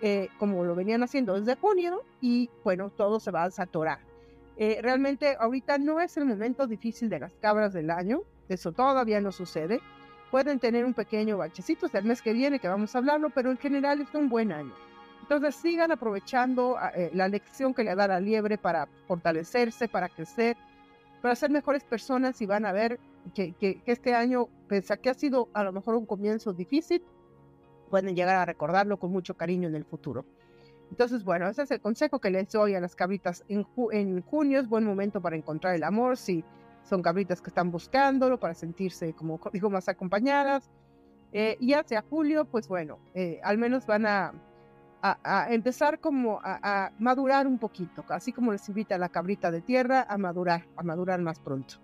eh, 0.00 0.30
como 0.38 0.64
lo 0.64 0.74
venían 0.74 1.02
haciendo 1.02 1.38
desde 1.38 1.60
junio, 1.60 2.04
y 2.22 2.48
bueno, 2.64 2.88
todo 2.88 3.20
se 3.20 3.30
va 3.30 3.42
a 3.42 3.50
saturar. 3.50 3.98
Eh, 4.56 4.78
realmente 4.80 5.36
ahorita 5.38 5.76
no 5.76 6.00
es 6.00 6.16
el 6.16 6.24
momento 6.24 6.66
difícil 6.66 7.10
de 7.10 7.20
las 7.20 7.34
cabras 7.34 7.74
del 7.74 7.90
año, 7.90 8.22
eso 8.48 8.72
todavía 8.72 9.20
no 9.20 9.30
sucede. 9.30 9.82
Pueden 10.30 10.58
tener 10.58 10.86
un 10.86 10.94
pequeño 10.94 11.36
bachecito 11.36 11.86
el 11.92 12.04
mes 12.04 12.22
que 12.22 12.32
viene, 12.32 12.58
que 12.58 12.68
vamos 12.68 12.94
a 12.94 12.98
hablarlo, 13.00 13.28
pero 13.28 13.50
en 13.50 13.58
general 13.58 14.00
es 14.00 14.14
un 14.14 14.30
buen 14.30 14.52
año. 14.52 14.72
Entonces 15.30 15.54
sigan 15.54 15.92
aprovechando 15.92 16.76
ah, 16.76 16.90
eh, 16.92 17.08
la 17.14 17.28
lección 17.28 17.72
que 17.72 17.84
le 17.84 17.94
da 17.94 18.08
la 18.08 18.18
liebre 18.18 18.58
para 18.58 18.88
fortalecerse, 19.06 19.86
para 19.86 20.08
crecer, 20.08 20.56
para 21.22 21.36
ser 21.36 21.52
mejores 21.52 21.84
personas 21.84 22.42
y 22.42 22.46
van 22.46 22.66
a 22.66 22.72
ver 22.72 22.98
que, 23.32 23.52
que, 23.52 23.80
que 23.80 23.92
este 23.92 24.12
año, 24.12 24.48
pese 24.66 24.92
a 24.92 24.96
que 24.96 25.08
ha 25.08 25.14
sido 25.14 25.48
a 25.54 25.62
lo 25.62 25.70
mejor 25.70 25.94
un 25.94 26.04
comienzo 26.04 26.52
difícil, 26.52 27.04
pueden 27.90 28.16
llegar 28.16 28.34
a 28.34 28.44
recordarlo 28.44 28.98
con 28.98 29.12
mucho 29.12 29.36
cariño 29.36 29.68
en 29.68 29.76
el 29.76 29.84
futuro. 29.84 30.24
Entonces, 30.90 31.22
bueno, 31.22 31.48
ese 31.48 31.62
es 31.62 31.70
el 31.70 31.80
consejo 31.80 32.18
que 32.18 32.30
les 32.30 32.50
doy 32.50 32.74
a 32.74 32.80
las 32.80 32.96
cabritas. 32.96 33.44
En, 33.46 33.62
junio 33.62 34.58
es 34.58 34.68
buen 34.68 34.82
momento 34.82 35.20
para 35.20 35.36
encontrar 35.36 35.76
el 35.76 35.84
amor, 35.84 36.16
si 36.16 36.42
son 36.82 37.02
cabritas 37.02 37.40
que 37.40 37.50
están 37.50 37.70
buscándolo, 37.70 38.40
para 38.40 38.54
sentirse, 38.54 39.12
como 39.12 39.38
digo, 39.52 39.70
más 39.70 39.88
acompañadas. 39.88 40.68
Eh, 41.32 41.56
y 41.60 41.74
hacia 41.74 42.02
julio, 42.02 42.46
pues 42.46 42.66
bueno, 42.66 42.98
eh, 43.14 43.38
al 43.44 43.58
menos 43.58 43.86
van 43.86 44.04
a, 44.06 44.32
empezar 45.48 46.00
como 46.00 46.40
a, 46.42 46.86
a, 46.86 46.92
madurar 46.98 47.46
un 47.46 47.58
poquito, 47.58 48.04
así 48.08 48.32
como 48.32 48.52
les 48.52 48.68
invita 48.68 48.96
a 48.96 48.98
la 48.98 49.08
cabrita 49.08 49.50
de 49.50 49.60
tierra 49.60 50.06
a 50.08 50.18
madurar, 50.18 50.66
a 50.76 50.82
madurar 50.82 51.20
más 51.20 51.40
pronto. 51.40 51.76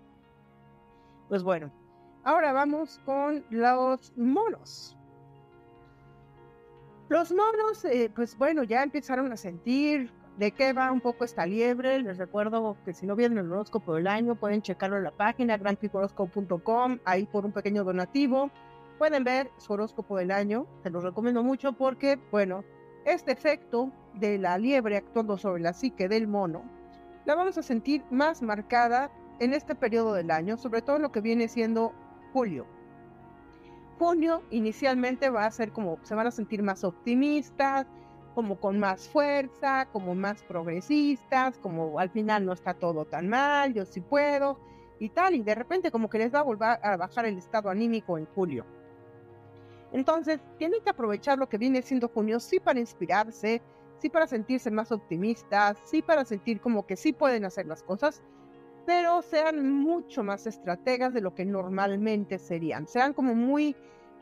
Pues 1.29 1.43
bueno, 1.43 1.71
ahora 2.23 2.53
vamos 2.53 2.99
con 3.05 3.43
los 3.49 4.13
monos. 4.17 4.97
Los 7.09 7.31
monos, 7.31 7.85
eh, 7.85 8.11
pues 8.13 8.37
bueno, 8.37 8.63
ya 8.63 8.83
empezaron 8.83 9.31
a 9.31 9.37
sentir 9.37 10.11
de 10.37 10.51
qué 10.51 10.73
va 10.73 10.91
un 10.91 11.01
poco 11.01 11.23
esta 11.23 11.45
liebre. 11.45 12.01
Les 12.01 12.17
recuerdo 12.17 12.77
que 12.83 12.93
si 12.93 13.05
no 13.05 13.15
vienen 13.15 13.39
el 13.39 13.51
horóscopo 13.51 13.95
del 13.95 14.07
año, 14.07 14.35
pueden 14.35 14.61
checarlo 14.61 14.97
en 14.97 15.03
la 15.03 15.11
página 15.11 15.57
grandpicoroscope.com, 15.57 16.99
ahí 17.05 17.25
por 17.25 17.45
un 17.45 17.53
pequeño 17.53 17.83
donativo. 17.83 18.51
Pueden 18.97 19.23
ver 19.23 19.49
su 19.57 19.73
horóscopo 19.73 20.17
del 20.17 20.31
año, 20.31 20.65
se 20.83 20.89
los 20.89 21.03
recomiendo 21.03 21.43
mucho 21.43 21.73
porque, 21.73 22.19
bueno, 22.31 22.63
este 23.07 23.31
efecto 23.31 23.91
de 24.13 24.37
la 24.37 24.57
liebre 24.57 24.97
actuando 24.97 25.37
sobre 25.37 25.61
la 25.61 25.73
psique 25.73 26.07
del 26.07 26.27
mono, 26.27 26.63
la 27.25 27.35
vamos 27.35 27.57
a 27.57 27.63
sentir 27.63 28.03
más 28.09 28.41
marcada 28.41 29.11
en 29.39 29.53
este 29.53 29.75
periodo 29.75 30.13
del 30.13 30.31
año, 30.31 30.57
sobre 30.57 30.81
todo 30.81 30.99
lo 30.99 31.11
que 31.11 31.21
viene 31.21 31.47
siendo 31.47 31.93
julio 32.33 32.65
junio 33.97 34.43
inicialmente 34.51 35.29
va 35.29 35.45
a 35.45 35.51
ser 35.51 35.71
como 35.71 35.97
se 36.03 36.15
van 36.15 36.27
a 36.27 36.31
sentir 36.31 36.63
más 36.63 36.83
optimistas, 36.83 37.87
como 38.35 38.59
con 38.59 38.79
más 38.79 39.09
fuerza, 39.09 39.87
como 39.91 40.13
más 40.13 40.43
progresistas, 40.43 41.57
como 41.57 41.99
al 41.99 42.09
final 42.09 42.45
no 42.45 42.53
está 42.53 42.75
todo 42.75 43.05
tan 43.05 43.27
mal, 43.27 43.73
yo 43.73 43.85
sí 43.85 44.01
puedo 44.01 44.59
y 44.99 45.09
tal, 45.09 45.35
y 45.35 45.43
de 45.43 45.55
repente 45.55 45.91
como 45.91 46.09
que 46.09 46.19
les 46.19 46.33
va 46.33 46.39
a 46.39 46.43
volver 46.43 46.79
a 46.83 46.97
bajar 46.97 47.25
el 47.25 47.37
estado 47.37 47.69
anímico 47.69 48.17
en 48.17 48.25
julio. 48.25 48.65
Entonces, 49.91 50.39
tienen 50.57 50.81
que 50.83 50.89
aprovechar 50.89 51.37
lo 51.37 51.47
que 51.47 51.57
viene 51.57 51.81
siendo 51.81 52.09
junio, 52.09 52.39
sí 52.39 52.59
para 52.59 52.79
inspirarse, 52.79 53.61
sí 53.99 54.09
para 54.09 54.27
sentirse 54.27 54.69
más 54.71 54.91
optimistas, 54.91 55.77
sí 55.85 56.01
para 56.01 56.25
sentir 56.25 56.59
como 56.59 56.85
que 56.85 56.95
sí 56.95 57.13
pueden 57.13 57.45
hacer 57.45 57.65
las 57.65 57.83
cosas, 57.83 58.21
pero 58.85 59.21
sean 59.21 59.71
mucho 59.71 60.23
más 60.23 60.47
estrategas 60.47 61.13
de 61.13 61.21
lo 61.21 61.35
que 61.35 61.45
normalmente 61.45 62.39
serían. 62.39 62.87
Sean 62.87 63.13
como 63.13 63.35
muy 63.35 63.75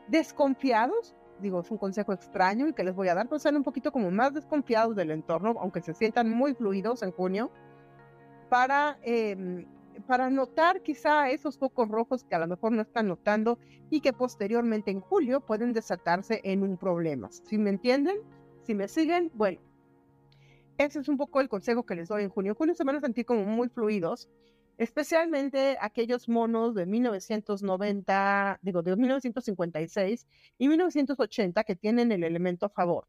desconfiados, 0.08 1.14
digo, 1.40 1.60
es 1.60 1.70
un 1.70 1.78
consejo 1.78 2.12
extraño 2.12 2.68
y 2.68 2.72
que 2.72 2.84
les 2.84 2.94
voy 2.94 3.08
a 3.08 3.14
dar, 3.14 3.28
pero 3.28 3.38
sean 3.38 3.56
un 3.56 3.62
poquito 3.62 3.92
como 3.92 4.10
más 4.10 4.34
desconfiados 4.34 4.96
del 4.96 5.10
entorno, 5.10 5.54
aunque 5.60 5.82
se 5.82 5.94
sientan 5.94 6.30
muy 6.30 6.54
fluidos 6.54 7.02
en 7.02 7.12
junio, 7.12 7.50
para, 8.48 8.98
em, 9.02 9.66
para 10.06 10.30
notar 10.30 10.82
quizá 10.82 11.30
esos 11.30 11.58
focos 11.58 11.88
rojos 11.88 12.24
que 12.24 12.34
a 12.34 12.38
lo 12.38 12.46
mejor 12.46 12.72
no 12.72 12.82
están 12.82 13.08
notando 13.08 13.58
y 13.90 14.00
que 14.00 14.12
posteriormente 14.12 14.90
en 14.90 15.00
julio 15.00 15.40
pueden 15.40 15.72
desatarse 15.72 16.40
en 16.44 16.62
un 16.62 16.76
problema. 16.76 17.30
¿Sí 17.30 17.58
me 17.58 17.70
entienden? 17.70 18.18
Si 18.62 18.74
me 18.74 18.88
siguen, 18.88 19.30
bueno, 19.34 19.60
ese 20.78 21.00
es 21.00 21.08
un 21.08 21.16
poco 21.16 21.40
el 21.40 21.48
consejo 21.48 21.84
que 21.84 21.94
les 21.94 22.08
doy 22.08 22.22
en 22.22 22.30
junio. 22.30 22.52
En 22.52 22.56
junio 22.56 22.74
se 22.74 22.84
van 22.84 22.96
a 22.96 23.00
sentir 23.00 23.24
como 23.24 23.44
muy 23.44 23.68
fluidos, 23.68 24.28
especialmente 24.76 25.78
aquellos 25.80 26.28
monos 26.28 26.74
de 26.74 26.86
1990, 26.86 28.58
digo, 28.62 28.82
de 28.82 28.96
1956 28.96 30.26
y 30.58 30.68
1980 30.68 31.64
que 31.64 31.76
tienen 31.76 32.12
el 32.12 32.24
elemento 32.24 32.66
a 32.66 32.68
favor. 32.68 33.06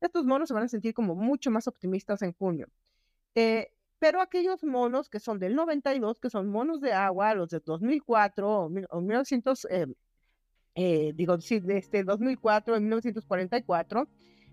Estos 0.00 0.24
monos 0.26 0.48
se 0.48 0.54
van 0.54 0.64
a 0.64 0.68
sentir 0.68 0.94
como 0.94 1.16
mucho 1.16 1.50
más 1.50 1.66
optimistas 1.66 2.22
en 2.22 2.32
junio. 2.34 2.68
Eh, 3.34 3.72
pero 3.98 4.20
aquellos 4.20 4.62
monos 4.62 5.08
que 5.08 5.20
son 5.20 5.38
del 5.38 5.54
92, 5.54 6.20
que 6.20 6.30
son 6.30 6.48
monos 6.48 6.80
de 6.80 6.92
agua, 6.92 7.34
los 7.34 7.50
de 7.50 7.60
2004 7.60 8.48
o, 8.48 8.68
1900, 8.68 9.66
eh, 9.70 9.86
eh, 10.74 11.12
digo, 11.14 11.40
sí, 11.40 11.60
este 11.68 12.04
2004 12.04 12.76
o 12.76 12.80
1944, 12.80 14.08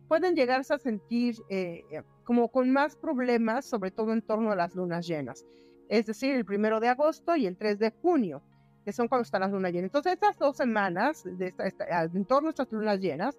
pueden 0.07 0.35
llegarse 0.35 0.73
a 0.73 0.79
sentir 0.79 1.35
eh, 1.49 1.83
como 2.23 2.49
con 2.49 2.71
más 2.71 2.95
problemas, 2.95 3.65
sobre 3.65 3.91
todo 3.91 4.13
en 4.13 4.21
torno 4.21 4.51
a 4.51 4.55
las 4.55 4.75
lunas 4.75 5.05
llenas. 5.07 5.45
Es 5.89 6.07
decir, 6.07 6.33
el 6.33 6.45
primero 6.45 6.79
de 6.79 6.87
agosto 6.87 7.35
y 7.35 7.45
el 7.45 7.57
3 7.57 7.77
de 7.77 7.91
junio, 7.91 8.41
que 8.83 8.93
son 8.93 9.07
cuando 9.07 9.23
están 9.23 9.41
las 9.41 9.51
lunas 9.51 9.71
llenas. 9.71 9.89
Entonces, 9.89 10.13
estas 10.13 10.37
dos 10.39 10.57
semanas, 10.57 11.23
de 11.23 11.53
esta, 11.57 12.03
en 12.03 12.25
torno 12.25 12.49
a 12.49 12.51
estas 12.51 12.71
lunas 12.71 12.99
llenas, 12.99 13.37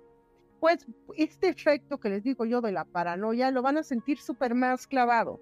pues 0.60 0.86
este 1.16 1.48
efecto 1.48 1.98
que 1.98 2.08
les 2.08 2.22
digo 2.22 2.44
yo 2.44 2.60
de 2.60 2.72
la 2.72 2.84
paranoia 2.84 3.50
lo 3.50 3.62
van 3.62 3.76
a 3.76 3.82
sentir 3.82 4.18
súper 4.18 4.54
más 4.54 4.86
clavado 4.86 5.40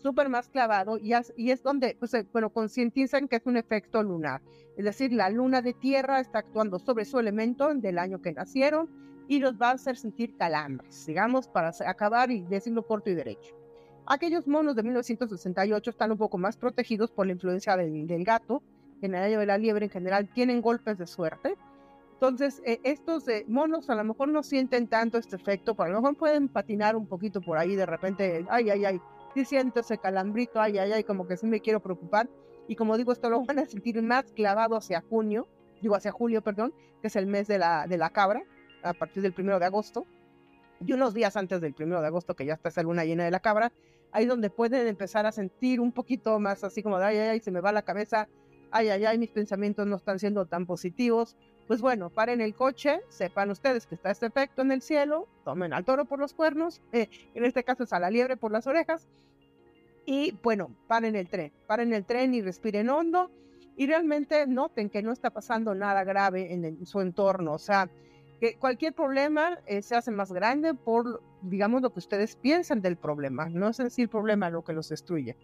súper 0.00 0.28
más 0.28 0.48
clavado 0.48 0.98
y, 0.98 1.12
y, 1.36 1.50
es 1.50 1.62
donde, 1.62 1.96
pues, 1.98 2.14
eh, 2.14 2.26
bueno, 2.32 2.50
concientizan 2.50 3.28
que 3.28 3.36
es 3.36 3.46
un 3.46 3.56
efecto 3.56 4.02
lunar. 4.02 4.42
Es 4.76 4.84
decir, 4.84 5.12
la 5.12 5.30
luna 5.30 5.62
de 5.62 5.74
tierra 5.74 6.20
está 6.20 6.40
actuando 6.40 6.78
sobre 6.78 7.04
su 7.04 7.18
elemento 7.18 7.72
del 7.74 7.98
año 7.98 8.20
que 8.20 8.32
nacieron 8.32 8.88
y 9.28 9.38
los 9.38 9.60
va 9.60 9.68
a 9.68 9.74
hacer 9.74 9.96
sentir 9.96 10.36
calambres, 10.36 11.06
digamos, 11.06 11.46
para 11.46 11.70
acabar 11.86 12.32
y 12.32 12.42
decirlo 12.42 12.84
corto 12.84 13.10
y 13.10 13.14
derecho. 13.14 13.54
Aquellos 14.06 14.48
monos 14.48 14.74
de 14.74 14.82
1968 14.82 15.90
están 15.90 16.10
un 16.10 16.18
poco 16.18 16.36
más 16.36 16.56
protegidos 16.56 17.12
por 17.12 17.26
la 17.26 17.32
influencia 17.32 17.76
del, 17.76 18.24
gato, 18.24 18.60
que 18.98 19.06
en 19.06 19.14
el 19.14 19.22
año 19.22 19.38
de 19.38 19.46
la 19.46 19.56
liebre 19.56 19.84
en 19.84 19.90
general 19.92 20.28
tienen 20.34 20.60
golpes 20.60 20.98
de 20.98 21.06
suerte. 21.06 21.56
Entonces, 22.14 22.60
eh, 22.66 22.80
estos 22.82 23.28
eh, 23.28 23.44
monos 23.46 23.88
a 23.88 23.94
lo 23.94 24.02
mejor 24.02 24.30
no 24.30 24.42
sienten 24.42 24.88
tanto 24.88 25.16
este 25.16 25.36
efecto, 25.36 25.76
pero 25.76 25.90
a 25.90 25.92
lo 25.92 26.00
mejor 26.00 26.16
pueden 26.16 26.48
patinar 26.48 26.96
un 26.96 27.06
poquito 27.06 27.40
por 27.40 27.56
ahí 27.56 27.76
de 27.76 27.86
repente, 27.86 28.44
ay, 28.50 28.70
ay, 28.70 28.84
ay, 28.84 29.00
sí 29.34 29.44
siento 29.44 29.80
ese 29.80 29.98
calambrito, 29.98 30.60
ay, 30.60 30.78
ay, 30.78 30.92
ay, 30.92 31.04
como 31.04 31.26
que 31.26 31.36
sí 31.36 31.46
me 31.46 31.60
quiero 31.60 31.80
preocupar. 31.80 32.28
Y 32.68 32.76
como 32.76 32.96
digo, 32.96 33.12
esto 33.12 33.30
lo 33.30 33.44
van 33.44 33.58
a 33.58 33.66
sentir 33.66 34.00
más 34.02 34.32
clavado 34.32 34.76
hacia 34.76 35.00
junio, 35.00 35.48
digo 35.80 35.94
hacia 35.94 36.12
julio, 36.12 36.42
perdón, 36.42 36.72
que 37.00 37.08
es 37.08 37.16
el 37.16 37.26
mes 37.26 37.48
de 37.48 37.58
la, 37.58 37.86
de 37.86 37.96
la 37.98 38.10
cabra, 38.10 38.42
a 38.82 38.92
partir 38.92 39.22
del 39.22 39.32
primero 39.32 39.58
de 39.58 39.66
agosto. 39.66 40.06
Y 40.84 40.92
unos 40.92 41.12
días 41.12 41.36
antes 41.36 41.60
del 41.60 41.74
primero 41.74 42.00
de 42.00 42.06
agosto, 42.06 42.34
que 42.34 42.46
ya 42.46 42.54
está 42.54 42.68
esa 42.68 42.82
luna 42.82 43.04
llena 43.04 43.24
de 43.24 43.30
la 43.30 43.40
cabra, 43.40 43.72
ahí 44.12 44.26
donde 44.26 44.50
pueden 44.50 44.86
empezar 44.86 45.26
a 45.26 45.32
sentir 45.32 45.80
un 45.80 45.92
poquito 45.92 46.38
más 46.38 46.64
así 46.64 46.82
como 46.82 46.98
de, 46.98 47.04
ay, 47.06 47.16
ay, 47.18 47.28
ay, 47.28 47.40
se 47.40 47.50
me 47.50 47.60
va 47.60 47.72
la 47.72 47.82
cabeza, 47.82 48.28
ay, 48.70 48.88
ay, 48.88 49.04
ay, 49.04 49.18
mis 49.18 49.30
pensamientos 49.30 49.86
no 49.86 49.96
están 49.96 50.18
siendo 50.18 50.46
tan 50.46 50.66
positivos. 50.66 51.36
Pues 51.70 51.82
bueno, 51.82 52.10
paren 52.10 52.40
el 52.40 52.56
coche, 52.56 53.00
sepan 53.10 53.48
ustedes 53.48 53.86
que 53.86 53.94
está 53.94 54.10
este 54.10 54.26
efecto 54.26 54.62
en 54.62 54.72
el 54.72 54.82
cielo, 54.82 55.28
tomen 55.44 55.72
al 55.72 55.84
toro 55.84 56.04
por 56.04 56.18
los 56.18 56.34
cuernos, 56.34 56.82
eh, 56.90 57.08
en 57.32 57.44
este 57.44 57.62
caso 57.62 57.84
es 57.84 57.92
a 57.92 58.00
la 58.00 58.10
liebre 58.10 58.36
por 58.36 58.50
las 58.50 58.66
orejas, 58.66 59.06
y 60.04 60.36
bueno, 60.42 60.74
paren 60.88 61.14
el 61.14 61.28
tren, 61.28 61.52
paren 61.68 61.92
el 61.92 62.04
tren 62.04 62.34
y 62.34 62.42
respiren 62.42 62.88
hondo 62.88 63.30
y 63.76 63.86
realmente 63.86 64.48
noten 64.48 64.90
que 64.90 65.00
no 65.00 65.12
está 65.12 65.30
pasando 65.30 65.72
nada 65.76 66.02
grave 66.02 66.52
en, 66.52 66.84
su 66.86 67.02
entorno, 67.02 67.52
o 67.52 67.58
sea, 67.60 67.88
que 68.40 68.56
cualquier 68.56 68.92
problema 68.92 69.60
eh, 69.66 69.80
se 69.82 69.94
hace 69.94 70.10
más 70.10 70.32
grande 70.32 70.74
por, 70.74 71.22
digamos, 71.40 71.82
lo 71.82 71.92
que 71.92 72.00
ustedes 72.00 72.34
piensan 72.34 72.82
del 72.82 72.96
problema, 72.96 73.48
no 73.48 73.68
es 73.68 73.76
decir 73.76 74.08
problema 74.08 74.50
lo 74.50 74.64
que 74.64 74.72
los 74.72 74.88
destruye. 74.88 75.36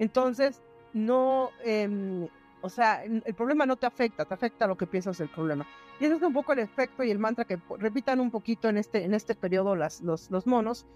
Entonces, 0.00 0.60
no, 0.92 1.50
em, 1.62 2.26
o 2.60 2.68
sea, 2.68 3.04
el 3.04 3.34
problema 3.34 3.66
no 3.66 3.76
te 3.76 3.86
afecta, 3.86 4.24
te 4.24 4.34
afecta 4.34 4.66
lo 4.66 4.76
que 4.76 4.86
piensas 4.86 5.18
del 5.18 5.28
problema. 5.28 5.66
Y 6.00 6.04
ese 6.04 6.16
es 6.16 6.22
un 6.22 6.32
poco 6.32 6.52
el 6.52 6.60
efecto 6.60 7.04
y 7.04 7.10
el 7.10 7.18
mantra 7.18 7.44
que 7.44 7.58
repitan 7.78 8.20
un 8.20 8.30
poquito 8.30 8.68
en 8.68 8.78
este, 8.78 9.04
en 9.04 9.14
este 9.14 9.34
periodo 9.34 9.76
las, 9.76 10.00
los, 10.00 10.30
los 10.30 10.46
monos, 10.46 10.86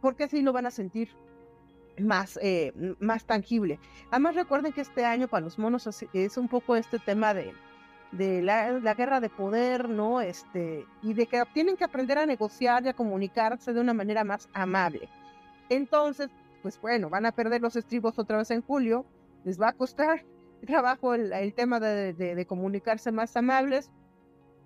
porque 0.00 0.24
así 0.24 0.42
lo 0.42 0.52
van 0.52 0.66
a 0.66 0.70
sentir 0.70 1.10
más, 1.98 2.38
eh, 2.42 2.72
más 3.00 3.24
tangible. 3.24 3.78
Además 4.10 4.34
recuerden 4.34 4.72
que 4.72 4.80
este 4.80 5.04
año 5.04 5.28
para 5.28 5.44
los 5.44 5.58
monos 5.58 5.88
es 6.12 6.36
un 6.36 6.48
poco 6.48 6.76
este 6.76 6.98
tema 6.98 7.34
de, 7.34 7.52
de 8.12 8.42
la, 8.42 8.72
la, 8.72 8.94
guerra 8.94 9.20
de 9.20 9.30
poder, 9.30 9.88
¿no? 9.88 10.20
Este, 10.20 10.86
y 11.02 11.14
de 11.14 11.26
que 11.26 11.42
tienen 11.52 11.76
que 11.76 11.84
aprender 11.84 12.18
a 12.18 12.26
negociar 12.26 12.84
y 12.84 12.88
a 12.88 12.94
comunicarse 12.94 13.72
de 13.72 13.80
una 13.80 13.94
manera 13.94 14.24
más 14.24 14.48
amable. 14.52 15.08
Entonces, 15.68 16.30
pues 16.62 16.80
bueno, 16.80 17.10
van 17.10 17.26
a 17.26 17.32
perder 17.32 17.60
los 17.60 17.76
estribos 17.76 18.18
otra 18.18 18.38
vez 18.38 18.50
en 18.50 18.62
julio, 18.62 19.06
les 19.44 19.60
va 19.60 19.68
a 19.68 19.72
costar 19.72 20.24
trabajo 20.66 21.14
el, 21.14 21.54
tema 21.54 21.80
de, 21.80 22.46
comunicarse 22.46 23.12
más 23.12 23.36
amables, 23.36 23.90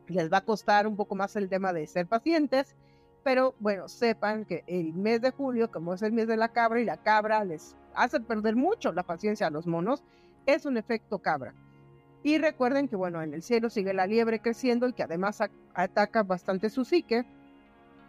les 0.08 0.32
va 0.32 0.38
a 0.38 0.44
costar 0.44 0.86
un 0.86 0.96
poco 0.96 1.14
más 1.14 1.36
el 1.36 1.48
tema 1.48 1.72
de 1.72 1.86
ser 1.86 2.06
pacientes, 2.06 2.76
pero 3.22 3.54
bueno, 3.60 3.88
sepan 3.88 4.44
que 4.44 4.64
el 4.66 4.94
mes 4.94 5.20
de 5.20 5.30
julio, 5.30 5.70
como 5.70 5.94
es 5.94 6.02
el 6.02 6.12
mes 6.12 6.26
de 6.26 6.36
la 6.36 6.48
cabra 6.48 6.80
y 6.80 6.84
la 6.84 6.96
cabra 6.96 7.44
les 7.44 7.76
hace 7.94 8.20
perder 8.20 8.56
mucho 8.56 8.92
la 8.92 9.04
paciencia 9.04 9.46
a 9.46 9.50
los 9.50 9.66
monos, 9.66 10.02
es 10.46 10.66
un 10.66 10.76
efecto 10.76 11.20
cabra. 11.20 11.54
Y 12.22 12.38
recuerden 12.38 12.88
que 12.88 12.96
bueno, 12.96 13.22
en 13.22 13.32
el 13.32 13.42
cielo 13.42 13.70
sigue 13.70 13.94
la 13.94 14.06
liebre 14.06 14.40
creciendo 14.40 14.88
y 14.88 14.92
que 14.92 15.02
además 15.02 15.40
ataca 15.74 16.22
bastante 16.22 16.70
su 16.70 16.84
psique, 16.84 17.24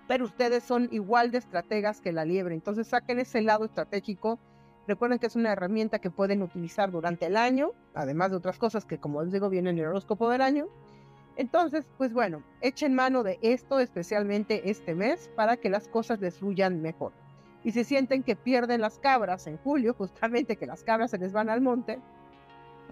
pero 0.08 0.26
ustedes 0.26 0.64
son 0.64 0.90
igual 0.92 1.32
de 1.32 1.38
estrategas 1.38 2.02
que 2.02 2.12
la 2.12 2.26
liebre, 2.26 2.56
entonces 2.56 2.88
saquen 2.88 3.20
ese 3.20 3.42
lado 3.42 3.66
estratégico 3.66 4.40
Recuerden 4.88 5.20
que 5.20 5.28
es 5.28 5.36
una 5.36 5.52
herramienta 5.52 6.00
que 6.00 6.10
pueden 6.10 6.42
utilizar 6.42 6.92
durante 6.92 7.28
el 7.28 7.38
año, 7.38 7.72
además 7.94 8.32
de 8.32 8.38
otras 8.38 8.58
cosas 8.58 8.86
que 8.86 9.00
como 9.00 9.22
les 9.22 9.32
digo 9.32 9.50
vienen 9.50 9.78
en 9.78 9.84
el 9.84 9.90
horóscopo 9.90 10.30
del 10.30 10.42
año. 10.42 10.68
Entonces, 11.36 11.86
pues 11.98 12.14
bueno, 12.14 12.44
echen 12.62 12.94
mano 12.94 13.24
de 13.24 13.40
esto 13.42 13.80
especialmente 13.80 14.70
este 14.70 14.96
mes 14.96 15.30
para 15.36 15.58
que 15.58 15.70
las 15.70 15.88
cosas 15.88 16.20
les 16.20 16.40
fluyan 16.40 16.82
mejor. 16.82 17.14
Y 17.64 17.72
si 17.72 17.84
sienten 17.84 18.24
que 18.24 18.36
pierden 18.36 18.82
las 18.82 18.98
cabras 18.98 19.48
en 19.48 19.58
julio, 19.58 19.94
justamente 19.98 20.58
que 20.58 20.66
las 20.66 20.84
cabras 20.84 21.12
se 21.12 21.20
les 21.20 21.32
van 21.32 21.50
al 21.50 21.62
monte, 21.62 22.00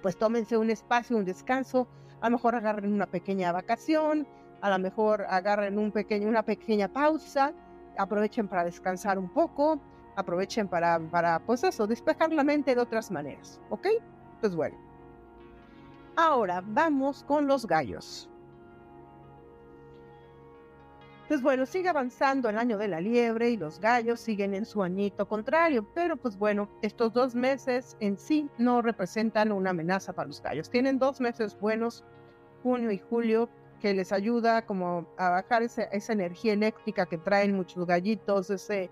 pues 0.01 0.17
tómense 0.17 0.57
un 0.57 0.69
espacio, 0.69 1.17
un 1.17 1.25
descanso, 1.25 1.87
a 2.21 2.29
lo 2.29 2.37
mejor 2.37 2.55
agarren 2.55 2.93
una 2.93 3.07
pequeña 3.07 3.51
vacación, 3.51 4.27
a 4.61 4.69
lo 4.69 4.79
mejor 4.79 5.25
agarren 5.29 5.77
un 5.77 5.91
pequeño, 5.91 6.27
una 6.27 6.43
pequeña 6.43 6.87
pausa, 6.87 7.53
aprovechen 7.97 8.47
para 8.47 8.63
descansar 8.63 9.17
un 9.17 9.29
poco, 9.29 9.79
aprovechen 10.19 10.67
para, 10.67 10.99
para, 10.99 11.39
pues 11.39 11.63
eso, 11.63 11.87
despejar 11.87 12.31
la 12.31 12.43
mente 12.43 12.75
de 12.75 12.81
otras 12.81 13.11
maneras, 13.11 13.59
¿ok? 13.69 13.87
Pues 14.41 14.55
bueno. 14.55 14.77
Ahora 16.15 16.61
vamos 16.65 17.23
con 17.23 17.47
los 17.47 17.65
gallos. 17.65 18.29
Pues 21.29 21.43
bueno, 21.43 21.67
sigue 21.67 21.87
avanzando 21.87 22.49
el 22.49 22.57
año 22.57 22.79
de 22.79 22.87
la 22.87 22.99
liebre 22.99 23.51
y 23.51 23.57
los 23.57 23.79
gallos 23.79 24.19
siguen 24.19 24.55
en 24.55 24.65
su 24.65 24.81
añito 24.81 25.27
contrario, 25.27 25.87
pero 25.93 26.17
pues 26.17 26.35
bueno, 26.35 26.67
estos 26.81 27.13
dos 27.13 27.35
meses 27.35 27.95
en 27.99 28.17
sí 28.17 28.49
no 28.57 28.81
representan 28.81 29.51
una 29.51 29.69
amenaza 29.69 30.11
para 30.11 30.27
los 30.27 30.41
gallos. 30.41 30.71
Tienen 30.71 30.97
dos 30.97 31.21
meses 31.21 31.55
buenos, 31.59 32.03
junio 32.63 32.89
y 32.89 32.97
julio, 32.97 33.47
que 33.79 33.93
les 33.93 34.11
ayuda 34.11 34.65
como 34.65 35.07
a 35.17 35.29
bajar 35.29 35.61
esa 35.61 36.13
energía 36.13 36.53
eléctrica 36.53 37.05
que 37.05 37.19
traen 37.19 37.55
muchos 37.55 37.85
gallitos, 37.85 38.49
ese 38.49 38.89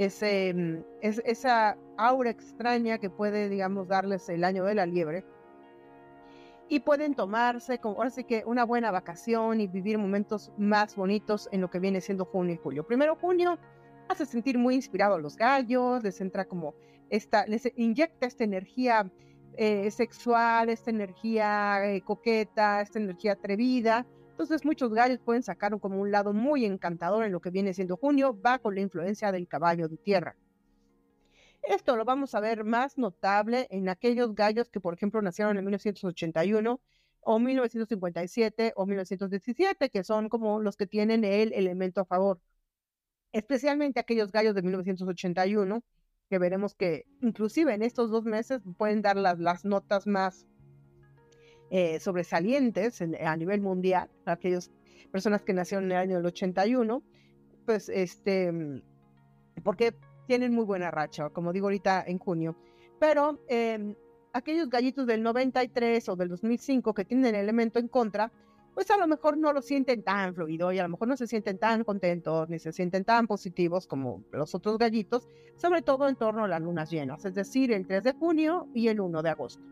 ese, 0.00 0.54
mm, 0.54 0.82
es, 1.02 1.20
esa 1.26 1.76
aura 1.98 2.30
extraña 2.30 2.96
que 2.96 3.10
puede, 3.10 3.50
digamos, 3.50 3.86
darles 3.88 4.30
el 4.30 4.44
año 4.44 4.64
de 4.64 4.74
la 4.74 4.86
liebre. 4.86 5.26
Y 6.70 6.80
pueden 6.80 7.14
tomarse, 7.14 7.78
como 7.78 7.96
ahora 7.96 8.08
sí 8.08 8.24
que 8.24 8.42
una 8.46 8.64
buena 8.64 8.90
vacación 8.90 9.60
y 9.60 9.66
vivir 9.66 9.98
momentos 9.98 10.52
más 10.56 10.96
bonitos 10.96 11.50
en 11.52 11.60
lo 11.60 11.68
que 11.68 11.80
viene 11.80 12.00
siendo 12.00 12.24
junio 12.24 12.54
y 12.54 12.56
julio. 12.56 12.86
Primero 12.86 13.14
junio 13.16 13.58
hace 14.08 14.24
sentir 14.24 14.56
muy 14.56 14.74
inspirado 14.74 15.16
a 15.16 15.18
los 15.18 15.36
gallos, 15.36 16.02
les 16.02 16.18
entra 16.22 16.46
como 16.46 16.74
esta, 17.10 17.44
les 17.46 17.70
inyecta 17.76 18.26
esta 18.26 18.44
energía 18.44 19.10
eh, 19.58 19.90
sexual, 19.90 20.70
esta 20.70 20.90
energía 20.90 21.84
eh, 21.84 22.00
coqueta, 22.00 22.80
esta 22.80 22.98
energía 22.98 23.32
atrevida. 23.32 24.06
Entonces 24.40 24.64
muchos 24.64 24.94
gallos 24.94 25.18
pueden 25.18 25.42
sacar 25.42 25.78
como 25.78 26.00
un 26.00 26.10
lado 26.10 26.32
muy 26.32 26.64
encantador 26.64 27.26
en 27.26 27.32
lo 27.32 27.42
que 27.42 27.50
viene 27.50 27.74
siendo 27.74 27.98
junio 27.98 28.32
bajo 28.32 28.70
la 28.70 28.80
influencia 28.80 29.32
del 29.32 29.46
caballo 29.46 29.86
de 29.86 29.98
tierra. 29.98 30.34
Esto 31.60 31.94
lo 31.94 32.06
vamos 32.06 32.34
a 32.34 32.40
ver 32.40 32.64
más 32.64 32.96
notable 32.96 33.66
en 33.68 33.90
aquellos 33.90 34.34
gallos 34.34 34.70
que, 34.70 34.80
por 34.80 34.94
ejemplo, 34.94 35.20
nacieron 35.20 35.58
en 35.58 35.64
1981 35.66 36.80
o 37.20 37.38
1957 37.38 38.72
o 38.76 38.86
1917, 38.86 39.90
que 39.90 40.04
son 40.04 40.30
como 40.30 40.58
los 40.58 40.78
que 40.78 40.86
tienen 40.86 41.22
el 41.22 41.52
elemento 41.52 42.00
a 42.00 42.06
favor. 42.06 42.40
Especialmente 43.32 44.00
aquellos 44.00 44.32
gallos 44.32 44.54
de 44.54 44.62
1981, 44.62 45.84
que 46.30 46.38
veremos 46.38 46.74
que 46.74 47.04
inclusive 47.20 47.74
en 47.74 47.82
estos 47.82 48.10
dos 48.10 48.24
meses 48.24 48.62
pueden 48.78 49.02
dar 49.02 49.18
las, 49.18 49.38
las 49.38 49.66
notas 49.66 50.06
más 50.06 50.46
eh, 51.70 52.00
sobresalientes 52.00 53.00
a 53.00 53.36
nivel 53.36 53.60
mundial, 53.60 54.10
aquellas 54.26 54.70
personas 55.10 55.42
que 55.42 55.52
nacieron 55.52 55.84
en 55.86 55.92
el 55.92 55.98
año 55.98 56.16
del 56.16 56.26
81, 56.26 57.02
pues 57.64 57.88
este, 57.88 58.82
porque 59.62 59.94
tienen 60.26 60.52
muy 60.52 60.64
buena 60.64 60.90
racha, 60.90 61.30
como 61.30 61.52
digo 61.52 61.66
ahorita 61.66 62.04
en 62.06 62.18
junio. 62.18 62.56
Pero 62.98 63.40
em, 63.48 63.94
aquellos 64.32 64.68
gallitos 64.68 65.06
del 65.06 65.22
93 65.22 66.08
o 66.08 66.16
del 66.16 66.28
2005 66.28 66.94
que 66.94 67.04
tienen 67.04 67.34
el 67.34 67.40
elemento 67.42 67.78
en 67.78 67.88
contra, 67.88 68.32
pues 68.74 68.90
a 68.90 68.96
lo 68.96 69.06
mejor 69.06 69.36
no 69.36 69.52
lo 69.52 69.62
sienten 69.62 70.02
tan 70.02 70.34
fluido 70.34 70.72
y 70.72 70.78
a 70.78 70.84
lo 70.84 70.90
mejor 70.90 71.08
no 71.08 71.16
se 71.16 71.26
sienten 71.26 71.58
tan 71.58 71.84
contentos 71.84 72.48
ni 72.48 72.58
se 72.58 72.72
sienten 72.72 73.04
tan 73.04 73.26
positivos 73.26 73.86
como 73.86 74.22
los 74.32 74.54
otros 74.54 74.78
gallitos, 74.78 75.28
sobre 75.56 75.82
todo 75.82 76.08
en 76.08 76.16
torno 76.16 76.44
a 76.44 76.48
las 76.48 76.62
lunas 76.62 76.90
llenas, 76.90 77.24
es 77.24 77.34
decir, 77.34 77.72
el 77.72 77.86
3 77.86 78.04
de 78.04 78.12
junio 78.12 78.68
y 78.74 78.88
el 78.88 79.00
1 79.00 79.22
de 79.22 79.30
agosto. 79.30 79.62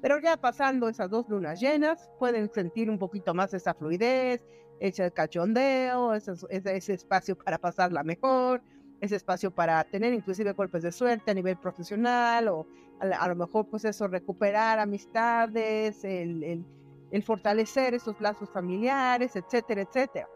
Pero 0.00 0.20
ya 0.20 0.36
pasando 0.36 0.88
esas 0.88 1.10
dos 1.10 1.28
lunas 1.28 1.60
llenas, 1.60 2.08
pueden 2.18 2.50
sentir 2.52 2.88
un 2.88 2.98
poquito 2.98 3.34
más 3.34 3.52
esa 3.54 3.74
fluidez, 3.74 4.44
ese 4.80 5.10
cachondeo, 5.10 6.14
ese, 6.14 6.32
ese, 6.50 6.94
espacio 6.94 7.36
para 7.36 7.58
pasarla 7.58 8.04
mejor, 8.04 8.62
ese 9.00 9.16
espacio 9.16 9.50
para 9.50 9.82
tener 9.84 10.12
inclusive 10.12 10.52
golpes 10.52 10.82
de 10.82 10.92
suerte 10.92 11.30
a 11.30 11.34
nivel 11.34 11.56
profesional 11.56 12.48
o 12.48 12.66
a, 13.00 13.28
lo 13.28 13.36
mejor 13.36 13.66
pues 13.68 13.84
eso, 13.84 14.06
recuperar 14.08 14.78
amistades, 14.78 16.04
el, 16.04 16.42
el, 16.42 16.64
el, 17.10 17.22
fortalecer 17.22 17.94
esos 17.94 18.20
lazos 18.20 18.50
familiares, 18.50 19.34
etcétera, 19.36 19.82
etcétera. 19.82 20.28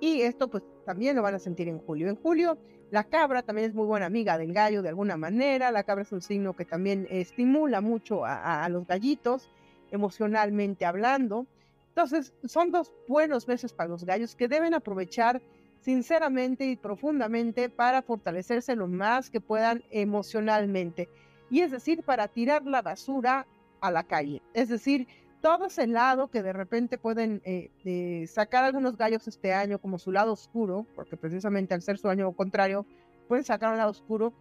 Y 0.00 0.22
esto 0.22 0.48
pues 0.48 0.62
también 0.86 1.16
lo 1.16 1.22
van 1.22 1.34
a 1.34 1.38
sentir 1.38 1.68
en 1.68 1.78
julio. 1.80 2.08
En 2.08 2.16
julio 2.16 2.58
la 2.90 3.04
cabra 3.04 3.42
también 3.42 3.68
es 3.68 3.74
muy 3.74 3.86
buena 3.86 4.06
amiga 4.06 4.38
del 4.38 4.52
gallo 4.52 4.82
de 4.82 4.88
alguna 4.88 5.16
manera. 5.16 5.70
La 5.70 5.84
cabra 5.84 6.02
es 6.02 6.12
un 6.12 6.22
signo 6.22 6.54
que 6.54 6.64
también 6.64 7.06
estimula 7.10 7.80
mucho 7.80 8.24
a, 8.24 8.66
los 8.70 8.86
gallitos, 8.86 9.50
emocionalmente 9.90 10.86
hablando. 10.86 11.46
Entonces, 11.90 12.32
son 12.44 12.70
dos 12.70 12.92
buenos 13.06 13.46
meses 13.46 13.72
para 13.72 13.90
los 13.90 14.04
gallos 14.04 14.34
que 14.34 14.48
deben 14.48 14.72
aprovechar 14.72 15.42
sinceramente 15.80 16.66
y 16.66 16.76
profundamente 16.76 17.68
para 17.68 18.02
fortalecerse 18.02 18.74
lo 18.74 18.88
más 18.88 19.30
que 19.30 19.40
puedan 19.40 19.82
emocionalmente. 19.90 21.08
Y 21.50 21.60
es 21.60 21.70
decir, 21.70 22.02
para 22.02 22.28
tirar 22.28 22.64
la 22.64 22.82
basura 22.82 23.46
a 23.80 23.90
la 23.90 24.04
calle. 24.04 24.42
Es 24.54 24.68
decir, 24.68 25.06
todo 25.40 25.66
ese 25.66 25.86
lado 25.86 26.28
que 26.28 26.42
de 26.42 26.52
repente 26.52 26.98
pueden 26.98 27.40
eh, 27.44 27.70
eh, 27.84 28.26
sacar 28.26 28.64
algunos 28.64 28.96
gallos 28.96 29.26
este 29.28 29.52
año 29.52 29.78
como 29.78 29.98
su 29.98 30.12
lado 30.12 30.32
oscuro, 30.32 30.86
porque 30.94 31.16
precisamente 31.16 31.74
al 31.74 31.82
ser 31.82 31.98
su 31.98 32.08
año 32.08 32.32
contrario, 32.32 32.86
pueden 33.28 33.44
sacar 33.44 33.70
un 33.70 33.78
lado 33.78 33.90
oscuro. 33.90 34.32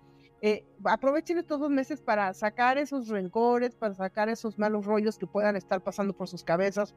Eh, 0.41 0.64
aprovechen 0.84 1.38
estos 1.38 1.60
dos 1.60 1.70
meses 1.70 2.02
para 2.02 2.34
sacar 2.34 2.78
esos 2.78 3.08
rencores, 3.08 3.76
para 3.76 3.93
sacar 3.95 4.30
esos 4.30 4.60
malos 4.60 4.86
rollos 4.86 5.18
que 5.18 5.28
puedan 5.28 5.56
estar 5.56 5.82
pasando 5.82 6.14
por 6.14 6.28
sus 6.28 6.43
cabezas 6.43 6.93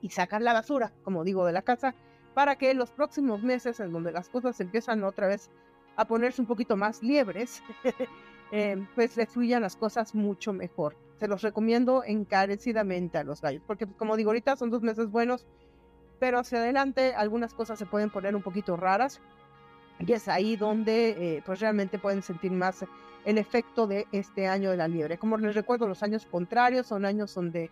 y 0.00 0.10
sacar 0.10 0.42
la 0.42 0.52
basura, 0.52 0.92
como 1.02 1.24
digo, 1.24 1.46
de 1.46 1.52
la 1.52 1.62
casa, 1.62 1.94
para 2.34 2.56
que 2.56 2.74
los 2.74 2.90
próximos 2.90 3.42
meses, 3.42 3.80
en 3.80 3.92
donde 3.92 4.12
las 4.12 4.28
cosas 4.28 4.58
empiezan 4.60 5.04
otra 5.04 5.26
vez 5.26 5.50
a 5.96 6.06
ponerse 6.06 6.40
un 6.40 6.46
poquito 6.46 6.76
más 6.76 7.02
liebres, 7.02 7.62
pues 8.94 9.16
les 9.16 9.28
fluyan 9.28 9.62
las 9.62 9.76
cosas 9.76 10.14
mucho 10.14 10.52
mejor 10.52 10.96
se 11.22 11.28
los 11.28 11.40
recomiendo 11.40 12.02
encarecidamente 12.04 13.16
a 13.16 13.22
los 13.22 13.40
gallos, 13.40 13.62
porque 13.64 13.86
pues, 13.86 13.96
como 13.96 14.16
digo, 14.16 14.30
ahorita 14.30 14.56
son 14.56 14.70
dos 14.70 14.82
meses 14.82 15.08
buenos, 15.08 15.46
pero 16.18 16.40
hacia 16.40 16.58
adelante 16.58 17.14
algunas 17.14 17.54
cosas 17.54 17.78
se 17.78 17.86
pueden 17.86 18.10
poner 18.10 18.34
un 18.34 18.42
poquito 18.42 18.76
raras 18.76 19.20
y 20.00 20.12
es 20.12 20.26
ahí 20.26 20.56
donde 20.56 21.10
eh, 21.10 21.42
pues 21.46 21.60
realmente 21.60 22.00
pueden 22.00 22.24
sentir 22.24 22.50
más 22.50 22.84
el 23.24 23.38
efecto 23.38 23.86
de 23.86 24.08
este 24.10 24.48
año 24.48 24.72
de 24.72 24.76
la 24.78 24.88
liebre. 24.88 25.16
Como 25.16 25.38
les 25.38 25.54
recuerdo, 25.54 25.86
los 25.86 26.02
años 26.02 26.26
contrarios 26.26 26.88
son 26.88 27.04
años 27.04 27.32
donde 27.36 27.70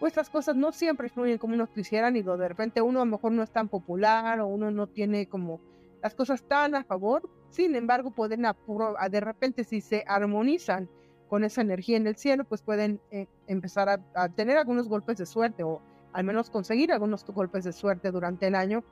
pues 0.00 0.16
las 0.16 0.30
cosas 0.30 0.56
no 0.56 0.72
siempre 0.72 1.10
fluyen 1.10 1.36
como 1.36 1.52
uno 1.52 1.70
quisieran 1.70 2.16
y 2.16 2.22
de 2.22 2.48
repente 2.48 2.80
uno 2.80 3.02
a 3.02 3.04
lo 3.04 3.10
mejor 3.10 3.32
no 3.32 3.42
es 3.42 3.50
tan 3.50 3.68
popular 3.68 4.40
o 4.40 4.46
uno 4.46 4.70
no 4.70 4.86
tiene 4.86 5.28
como 5.28 5.60
las 6.02 6.14
cosas 6.14 6.42
tan 6.48 6.74
a 6.74 6.82
favor, 6.82 7.28
sin 7.50 7.74
embargo 7.74 8.10
pueden 8.10 8.42
de 8.42 9.20
repente 9.20 9.64
si 9.64 9.80
se 9.80 10.04
armonizan 10.06 10.88
con 11.28 11.44
esa 11.44 11.60
energía 11.60 11.96
en 11.96 12.06
el 12.06 12.16
cielo, 12.16 12.44
pues 12.44 12.62
pueden 12.62 13.00
eh, 13.10 13.26
empezar 13.46 14.00
a, 14.14 14.28
tener 14.28 14.56
algunos 14.56 14.88
golpes 14.88 15.18
de 15.18 15.26
suerte 15.26 15.62
o 15.62 15.80
al 16.12 16.24
menos 16.24 16.50
conseguir 16.50 16.92
algunos 16.92 17.24
golpes 17.24 17.64
de 17.64 17.72
suerte 17.72 18.10
durante 18.10 18.46
el 18.46 18.54
año 18.54 18.84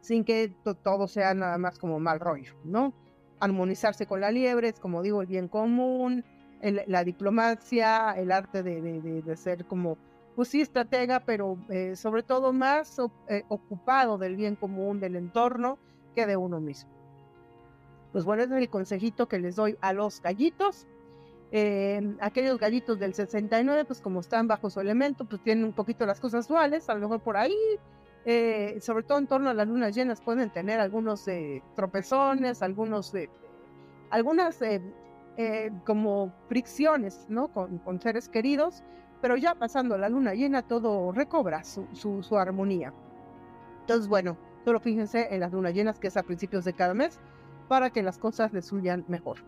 sin 0.00 0.24
que 0.24 0.54
todo 0.82 1.06
sea 1.06 1.34
nada 1.34 1.58
más 1.58 1.78
como 1.78 2.00
mal 2.00 2.20
rollo, 2.20 2.54
¿no? 2.64 2.94
Armonizarse 3.38 4.06
con 4.06 4.20
la 4.20 4.30
liebre 4.30 4.68
es, 4.68 4.80
como 4.80 5.02
digo, 5.02 5.20
el 5.20 5.26
bien 5.26 5.48
común, 5.48 6.24
la 6.62 7.04
diplomacia, 7.04 8.12
el 8.12 8.32
arte 8.32 8.62
de, 8.62 9.36
ser 9.36 9.66
como, 9.66 9.98
pues 10.36 10.48
sí, 10.48 10.60
estratega, 10.62 11.20
pero 11.20 11.58
eh, 11.68 11.96
sobre 11.96 12.22
todo 12.22 12.52
más 12.52 12.98
eh, 13.28 13.44
ocupado 13.48 14.18
del 14.18 14.36
bien 14.36 14.56
común, 14.56 15.00
del 15.00 15.16
entorno, 15.16 15.78
que 16.14 16.26
de 16.26 16.36
uno 16.36 16.60
mismo. 16.60 16.99
Pues 18.12 18.24
bueno, 18.24 18.42
es 18.42 18.50
el 18.50 18.68
consejito 18.68 19.28
que 19.28 19.38
les 19.38 19.56
doy 19.56 19.76
a 19.80 19.92
los 19.92 20.20
gallitos 20.20 20.86
eh, 21.52 22.16
aquellos 22.20 22.58
gallitos 22.58 22.98
del 22.98 23.12
69, 23.12 23.84
pues 23.84 24.00
como 24.00 24.20
están 24.20 24.46
bajo 24.46 24.70
su 24.70 24.80
elemento, 24.80 25.24
pues 25.24 25.42
tienen 25.42 25.64
un 25.64 25.72
poquito 25.72 26.06
las 26.06 26.20
cosas 26.20 26.46
duales, 26.46 26.88
a 26.88 26.94
lo 26.94 27.00
mejor 27.00 27.20
por 27.20 27.36
ahí, 27.36 27.56
eh, 28.24 28.78
sobre 28.80 29.02
todo 29.02 29.18
en 29.18 29.26
torno 29.26 29.50
a 29.50 29.54
las 29.54 29.66
lunas 29.66 29.94
llenas, 29.94 30.20
pueden 30.20 30.50
tener 30.50 30.78
algunos 30.78 31.26
eh, 31.26 31.62
tropezones, 31.74 32.62
algunos, 32.62 33.12
algunas 34.10 34.60
como 35.84 36.32
fricciones, 36.48 37.26
¿no? 37.28 37.48
Con, 37.48 37.78
con, 37.78 38.00
seres 38.00 38.28
queridos, 38.28 38.84
pero 39.22 39.36
ya 39.36 39.54
pasando 39.54 39.96
la 39.96 40.08
luna 40.08 40.34
llena 40.34 40.62
todo 40.62 41.12
recobra 41.12 41.64
su, 41.64 41.86
su, 41.94 42.22
su 42.22 42.36
armonía. 42.36 42.92
Entonces, 43.80 44.06
bueno, 44.06 44.36
solo 44.64 44.80
fíjense 44.80 45.34
en 45.34 45.40
las 45.40 45.52
lunas 45.52 45.72
llenas 45.72 45.98
que 45.98 46.08
es 46.08 46.16
a 46.16 46.22
principios 46.22 46.64
de 46.64 46.74
cada 46.74 46.94
mes 46.94 47.18
para 47.70 47.90
que 47.90 48.02
las 48.02 48.18
cosas 48.18 48.52
les 48.52 48.68
fluyan 48.68 49.04
mejor. 49.06 49.38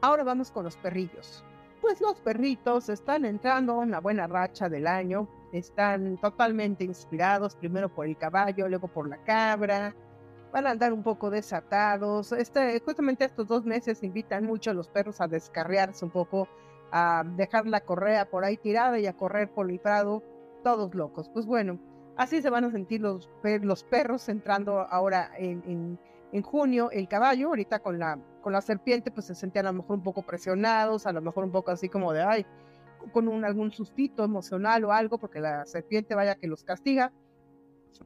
Ahora 0.00 0.22
vamos 0.22 0.52
con 0.52 0.62
los 0.62 0.76
perrillos. 0.76 1.44
Pues 1.80 2.00
los 2.00 2.20
perritos 2.20 2.88
están 2.88 3.24
entrando 3.24 3.72
en 3.82 3.88
una 3.88 3.98
buena 3.98 4.28
racha 4.28 4.68
del 4.68 4.86
año, 4.86 5.28
están 5.52 6.16
totalmente 6.18 6.84
inspirados, 6.84 7.56
primero 7.56 7.92
por 7.92 8.06
el 8.06 8.16
caballo, 8.16 8.68
luego 8.68 8.86
por 8.86 9.08
la 9.08 9.16
cabra, 9.24 9.96
van 10.52 10.68
a 10.68 10.70
andar 10.70 10.92
un 10.92 11.02
poco 11.02 11.28
desatados. 11.28 12.30
Este, 12.30 12.78
justamente 12.78 13.24
estos 13.24 13.48
dos 13.48 13.64
meses 13.64 14.04
invitan 14.04 14.44
mucho 14.44 14.70
a 14.70 14.74
los 14.74 14.88
perros 14.88 15.20
a 15.20 15.26
descarriarse 15.26 16.04
un 16.04 16.12
poco, 16.12 16.46
a 16.92 17.24
dejar 17.36 17.66
la 17.66 17.80
correa 17.80 18.30
por 18.30 18.44
ahí 18.44 18.58
tirada 18.58 18.96
y 19.00 19.08
a 19.08 19.16
correr 19.16 19.50
por 19.50 19.68
el 19.68 19.80
prado, 19.80 20.22
todos 20.62 20.94
locos. 20.94 21.28
Pues 21.30 21.46
bueno, 21.46 21.80
así 22.16 22.40
se 22.40 22.48
van 22.48 22.62
a 22.62 22.70
sentir 22.70 23.00
los, 23.00 23.28
los 23.42 23.82
perros 23.82 24.28
entrando 24.28 24.86
ahora 24.88 25.32
en 25.36 25.98
junio. 26.42 26.90
El 26.90 27.08
caballo, 27.08 27.48
ahorita 27.48 27.80
con 27.80 27.98
la 27.98 28.18
con 28.44 28.52
la 28.52 28.60
serpiente 28.60 29.10
pues 29.10 29.26
se 29.26 29.34
sentían 29.34 29.66
a 29.66 29.72
lo 29.72 29.78
mejor 29.78 29.96
un 29.96 30.02
poco 30.02 30.20
presionados, 30.22 31.06
a 31.06 31.12
lo 31.12 31.22
mejor 31.22 31.44
un 31.44 31.50
poco 31.50 31.70
así 31.70 31.88
como 31.88 32.12
de, 32.12 32.22
ay, 32.22 32.46
con 33.10 33.26
un, 33.26 33.42
algún 33.42 33.72
sustito 33.72 34.22
emocional 34.22 34.84
o 34.84 34.92
algo, 34.92 35.18
porque 35.18 35.40
la 35.40 35.64
serpiente 35.64 36.14
vaya 36.14 36.34
que 36.34 36.46
los 36.46 36.62
castiga. 36.62 37.10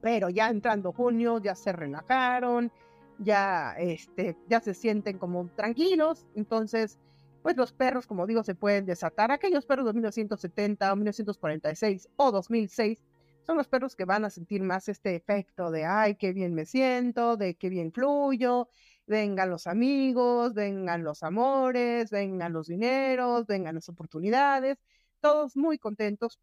Pero 0.00 0.28
ya 0.28 0.48
entrando 0.48 0.92
junio, 0.92 1.38
ya 1.42 1.56
se 1.56 1.72
relajaron, 1.72 2.70
ya, 3.18 3.74
este, 3.78 4.36
ya 4.48 4.60
se 4.60 4.74
sienten 4.74 5.18
como 5.18 5.48
tranquilos. 5.56 6.24
Entonces, 6.36 7.00
pues 7.42 7.56
los 7.56 7.72
perros, 7.72 8.06
como 8.06 8.26
digo, 8.26 8.44
se 8.44 8.54
pueden 8.54 8.86
desatar. 8.86 9.32
Aquellos 9.32 9.66
perros 9.66 9.86
de 9.86 9.94
1970 9.94 10.92
o 10.92 10.96
1946 10.96 12.08
o 12.16 12.30
2006 12.30 13.02
son 13.48 13.56
los 13.56 13.66
perros 13.66 13.96
que 13.96 14.04
van 14.04 14.26
a 14.26 14.30
sentir 14.30 14.62
más 14.62 14.90
este 14.90 15.16
efecto 15.16 15.70
de, 15.70 15.86
ay, 15.86 16.16
qué 16.16 16.34
bien 16.34 16.52
me 16.52 16.66
siento, 16.66 17.38
de 17.38 17.54
qué 17.54 17.70
bien 17.70 17.92
fluyo, 17.92 18.68
vengan 19.06 19.48
los 19.48 19.66
amigos, 19.66 20.52
vengan 20.52 21.02
los 21.02 21.22
amores, 21.22 22.10
vengan 22.10 22.52
los 22.52 22.66
dineros, 22.66 23.46
vengan 23.46 23.76
las 23.76 23.88
oportunidades, 23.88 24.76
todos 25.20 25.56
muy 25.56 25.78
contentos, 25.78 26.38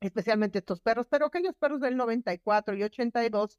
especialmente 0.00 0.58
estos 0.58 0.82
perros, 0.82 1.06
pero 1.08 1.24
aquellos 1.24 1.54
perros 1.56 1.80
del 1.80 1.96
94 1.96 2.74
y 2.74 2.82
82 2.82 3.58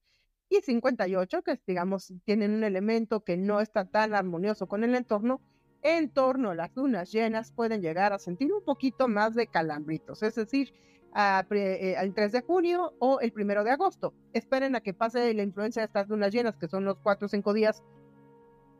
y 0.50 0.62
58, 0.62 1.42
que 1.42 1.60
digamos 1.66 2.14
tienen 2.24 2.54
un 2.54 2.64
elemento 2.64 3.24
que 3.24 3.36
no 3.36 3.62
está 3.62 3.86
tan 3.86 4.14
armonioso 4.14 4.68
con 4.68 4.84
el 4.84 4.94
entorno, 4.94 5.42
en 5.82 6.12
torno 6.12 6.52
a 6.52 6.56
las 6.56 6.76
lunas 6.76 7.12
llenas 7.12 7.52
pueden 7.52 7.82
llegar 7.82 8.14
a 8.14 8.20
sentir 8.20 8.54
un 8.54 8.64
poquito 8.64 9.08
más 9.08 9.34
de 9.34 9.48
calambritos, 9.48 10.22
es 10.22 10.36
decir, 10.36 10.72
al 11.14 11.48
3 11.48 12.32
de 12.32 12.42
junio 12.42 12.94
o 13.00 13.20
el 13.20 13.34
1 13.36 13.64
de 13.64 13.72
agosto. 13.72 14.14
Esperen 14.34 14.76
a 14.76 14.82
que 14.82 14.94
pase 14.94 15.34
la 15.34 15.44
influencia 15.44 15.82
de 15.82 15.88
estas 15.88 16.08
lunas 16.10 16.32
llenas, 16.32 16.58
que 16.58 16.68
son 16.68 16.86
los 16.86 17.00
4 17.00 17.26
o 17.26 17.30
5 17.30 17.54
días 17.54 17.84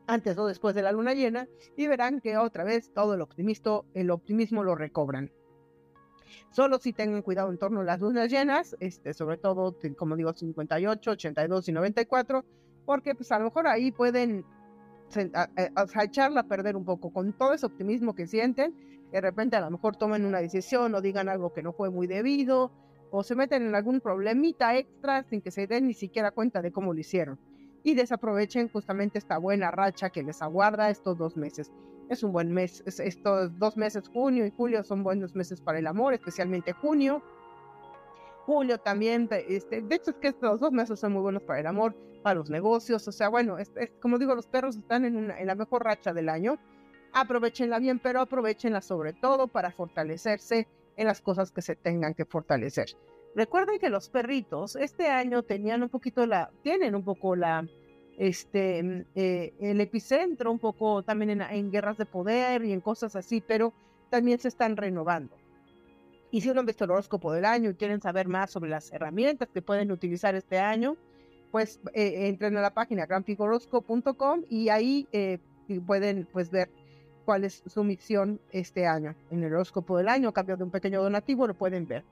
antes 0.06 0.36
o 0.38 0.46
después 0.46 0.74
de 0.74 0.82
la 0.82 0.92
luna 0.92 1.14
llena, 1.14 1.46
y 1.76 1.86
verán 1.86 2.20
que 2.20 2.36
otra 2.36 2.64
vez 2.64 2.92
todo 2.92 3.14
el 3.14 3.20
optimismo, 3.20 3.84
el 3.94 4.10
optimismo 4.10 4.64
lo 4.64 4.74
recobran. 4.74 5.30
Solo 6.50 6.78
si 6.78 6.92
tengan 6.92 7.22
cuidado 7.22 7.50
en 7.50 7.58
torno 7.58 7.80
a 7.80 7.84
las 7.84 8.00
lunas 8.00 8.30
llenas, 8.30 8.76
este, 8.80 9.14
sobre 9.14 9.36
todo, 9.36 9.76
como 9.96 10.16
digo, 10.16 10.32
58, 10.32 11.10
82 11.12 11.68
y 11.68 11.72
94, 11.72 12.44
porque 12.84 13.14
pues 13.14 13.30
a 13.30 13.38
lo 13.38 13.46
mejor 13.46 13.66
ahí 13.68 13.92
pueden 13.92 14.44
echarla 16.02 16.40
a 16.40 16.46
perder 16.46 16.76
un 16.76 16.84
poco 16.84 17.12
con 17.12 17.32
todo 17.32 17.52
ese 17.52 17.66
optimismo 17.66 18.14
que 18.14 18.26
sienten, 18.26 18.74
de 19.12 19.20
repente 19.20 19.56
a 19.56 19.60
lo 19.60 19.70
mejor 19.70 19.96
tomen 19.96 20.24
una 20.24 20.40
decisión 20.40 20.94
o 20.94 21.00
digan 21.00 21.28
algo 21.28 21.52
que 21.52 21.62
no 21.62 21.72
fue 21.72 21.90
muy 21.90 22.06
debido, 22.06 22.72
o 23.10 23.22
se 23.22 23.34
meten 23.34 23.66
en 23.66 23.74
algún 23.74 24.00
problemita 24.00 24.76
extra 24.76 25.24
sin 25.24 25.40
que 25.40 25.50
se 25.50 25.66
den 25.66 25.88
ni 25.88 25.94
siquiera 25.94 26.30
cuenta 26.30 26.62
de 26.62 26.70
cómo 26.70 26.94
lo 26.94 27.00
hicieron. 27.00 27.38
Y 27.82 27.94
desaprovechen 27.94 28.68
justamente 28.68 29.18
esta 29.18 29.38
buena 29.38 29.70
racha 29.70 30.10
que 30.10 30.22
les 30.22 30.42
aguarda 30.42 30.90
estos 30.90 31.18
dos 31.18 31.36
meses 31.36 31.72
es 32.10 32.24
un 32.24 32.32
buen 32.32 32.52
mes. 32.52 32.82
estos 32.86 33.56
dos 33.58 33.76
meses, 33.76 34.08
junio 34.08 34.44
y 34.44 34.50
julio, 34.50 34.82
son 34.82 35.04
buenos 35.04 35.36
meses 35.36 35.60
para 35.60 35.78
el 35.78 35.86
amor, 35.86 36.12
especialmente 36.12 36.72
junio. 36.72 37.22
Julio 38.46 38.78
también, 38.78 39.28
este, 39.48 39.80
de 39.80 39.94
hecho 39.94 40.10
es 40.10 40.16
que 40.16 40.28
estos 40.28 40.58
dos 40.58 40.72
meses 40.72 40.98
son 40.98 41.12
muy 41.12 41.22
buenos 41.22 41.44
para 41.44 41.60
el 41.60 41.66
amor, 41.68 41.94
para 42.22 42.34
los 42.34 42.50
negocios, 42.50 43.06
o 43.06 43.12
sea, 43.12 43.28
bueno, 43.28 43.58
es, 43.58 43.70
como 44.02 44.18
digo, 44.18 44.34
los 44.34 44.48
perros 44.48 44.76
están 44.76 45.04
en, 45.04 45.30
en 45.30 45.46
la 45.46 45.54
mejor 45.54 45.84
racha 45.84 46.12
del 46.12 46.28
año. 46.28 46.58
Aprovechenla 47.12 47.78
bien, 47.78 47.98
pero 47.98 48.20
aprovechenla 48.20 48.80
sobre 48.80 49.12
todo 49.12 49.48
para 49.48 49.72
fortalecerse 49.72 50.68
en 50.96 51.06
las 51.06 51.20
cosas 51.20 51.50
que 51.50 51.62
se 51.62 51.76
tengan 51.76 52.14
que 52.14 52.24
fortalecer. 52.24 52.90
Recuerden 53.34 53.78
que 53.78 53.90
los 53.90 54.08
perritos 54.08 54.76
este 54.76 55.08
año 55.08 55.42
tenían 55.42 55.82
un 55.82 55.88
poquito 55.88 56.26
la, 56.26 56.50
tienen 56.62 56.94
un 56.94 57.04
poco 57.04 57.36
la, 57.36 57.66
este, 58.18 59.06
eh, 59.14 59.54
el 59.60 59.80
epicentro 59.80 60.50
un 60.50 60.58
poco 60.58 61.02
también 61.02 61.40
en, 61.40 61.70
guerras 61.70 61.96
de 61.96 62.06
poder 62.06 62.64
y 62.64 62.72
en 62.72 62.80
cosas 62.80 63.16
así, 63.16 63.40
pero 63.40 63.72
también 64.10 64.38
se 64.38 64.48
están 64.48 64.76
renovando. 64.76 65.36
Y 66.32 66.40
si 66.40 66.50
uno 66.50 66.64
visto 66.64 66.84
el 66.84 66.90
horóscopo 66.90 67.32
del 67.32 67.44
año 67.44 67.70
y 67.70 67.74
quieren 67.74 68.00
saber 68.00 68.28
más 68.28 68.50
sobre 68.50 68.70
las 68.70 68.92
herramientas 68.92 69.48
que 69.52 69.62
pueden 69.62 69.90
utilizar 69.90 70.34
este 70.34 70.58
año, 70.58 70.96
pues 71.50 71.80
eh, 71.94 72.28
entren 72.28 72.56
a 72.56 72.60
la 72.60 72.74
página 72.74 73.06
granfigorosco.com 73.06 74.42
y 74.48 74.68
ahí 74.68 75.08
eh, 75.12 75.38
pueden 75.86 76.28
pues 76.32 76.50
ver 76.50 76.70
cuál 77.30 77.44
es 77.44 77.62
su 77.64 77.84
misión 77.84 78.40
este 78.50 78.88
año. 78.88 79.14
En 79.30 79.44
el 79.44 79.54
horóscopo 79.54 79.96
del 79.96 80.08
año, 80.08 80.30
a 80.30 80.32
cambio 80.32 80.56
de 80.56 80.64
un 80.64 80.72
pequeño 80.72 81.00
donativo, 81.00 81.46
lo 81.46 81.54
pueden 81.54 81.86
ver 81.86 82.02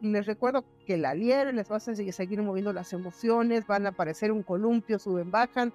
les 0.00 0.26
recuerdo 0.26 0.64
que 0.86 0.96
la 0.96 1.14
liebre 1.14 1.52
les 1.52 1.70
va 1.70 1.76
a 1.76 1.80
seguir 1.80 2.42
moviendo 2.42 2.72
las 2.72 2.92
emociones, 2.92 3.66
van 3.66 3.86
a 3.86 3.90
aparecer 3.90 4.32
un 4.32 4.42
columpio, 4.42 4.98
suben, 4.98 5.30
bajan. 5.30 5.72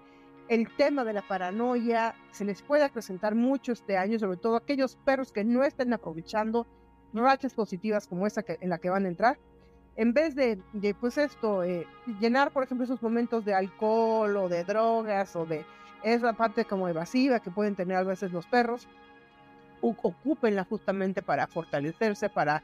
El 0.50 0.68
tema 0.76 1.06
de 1.06 1.14
la 1.14 1.26
paranoia 1.26 2.14
se 2.32 2.44
les 2.44 2.62
puede 2.62 2.84
acrecentar 2.84 3.34
mucho 3.36 3.72
este 3.72 3.98
año, 3.98 4.20
sobre 4.20 4.38
todo 4.38 4.58
aquellos 4.58 4.98
perros 4.98 5.32
que 5.32 5.46
no 5.46 5.64
estén 5.64 5.94
aprovechando 5.94 6.68
rachas 7.14 7.54
positivas 7.54 8.08
como 8.08 8.28
esa 8.28 8.44
que, 8.44 8.58
en 8.60 8.70
la 8.70 8.78
que 8.78 8.90
van 8.90 9.06
a 9.06 9.08
entrar. 9.08 9.40
En 9.96 10.14
vez 10.14 10.36
de, 10.36 10.58
pues 11.00 11.18
esto, 11.18 11.64
eh, 11.64 11.88
llenar, 12.20 12.52
por 12.52 12.64
ejemplo, 12.64 12.84
esos 12.84 13.02
momentos 13.02 13.46
de 13.46 13.54
alcohol 13.54 14.36
o 14.36 14.50
de 14.50 14.66
drogas 14.66 15.36
o 15.38 15.46
de 15.46 15.66
esa 16.04 16.34
parte 16.34 16.66
como 16.66 16.88
evasiva 16.88 17.40
que 17.40 17.52
pueden 17.52 17.76
tener 17.76 17.98
a 17.98 18.04
veces 18.04 18.32
los 18.32 18.48
perros, 18.48 18.88
ocúpenla 19.82 20.64
justamente 20.66 21.22
para 21.22 21.48
fortalecerse, 21.48 22.30
para 22.30 22.64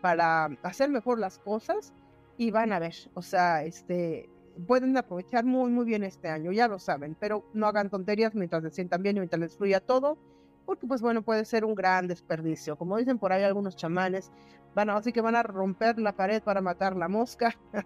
para 0.00 0.46
hacer 0.62 0.90
mejor 0.90 1.18
las 1.18 1.38
cosas 1.38 1.92
y 2.38 2.50
van 2.50 2.72
a 2.72 2.78
ver, 2.78 2.94
o 3.14 3.22
sea, 3.22 3.64
este, 3.64 4.28
pueden 4.66 4.96
aprovechar 4.96 5.44
muy, 5.44 5.70
muy 5.70 5.84
bien 5.84 6.04
este 6.04 6.28
año, 6.28 6.52
ya 6.52 6.68
lo 6.68 6.78
saben, 6.78 7.16
pero 7.18 7.44
no 7.54 7.66
hagan 7.66 7.90
tonterías 7.90 8.34
mientras 8.34 8.62
se 8.62 8.70
sientan 8.70 9.02
bien 9.02 9.16
y 9.16 9.20
mientras 9.20 9.40
les 9.40 9.56
fluya 9.56 9.80
todo, 9.80 10.18
porque 10.64 10.86
pues 10.86 11.00
bueno, 11.00 11.22
puede 11.22 11.44
ser 11.44 11.64
un 11.64 11.74
gran 11.74 12.08
desperdicio. 12.08 12.76
Como 12.76 12.96
dicen 12.98 13.18
por 13.18 13.32
ahí 13.32 13.42
algunos 13.42 13.76
chamanes, 13.76 14.30
van 14.74 14.90
a, 14.90 14.96
así 14.96 15.12
que 15.12 15.20
van 15.20 15.36
a 15.36 15.42
romper 15.42 15.98
la 15.98 16.12
pared 16.12 16.42
para 16.42 16.60
matar 16.60 16.96
la 16.96 17.08
mosca, 17.08 17.56
o 17.72 17.80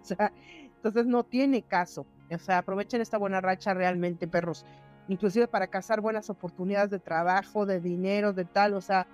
entonces 0.75 1.05
no 1.05 1.23
tiene 1.23 1.61
caso, 1.63 2.05
o 2.29 2.37
sea, 2.37 2.59
aprovechen 2.59 3.01
esta 3.01 3.17
buena 3.17 3.41
racha 3.41 3.73
realmente, 3.73 4.27
perros, 4.27 4.65
inclusive 5.07 5.47
para 5.47 5.67
cazar 5.67 6.01
buenas 6.01 6.29
oportunidades 6.29 6.89
de 6.89 6.99
trabajo, 6.99 7.65
de 7.65 7.79
dinero, 7.79 8.33
de 8.33 8.45
tal, 8.45 8.73
o 8.73 8.81
sea, 8.81 9.07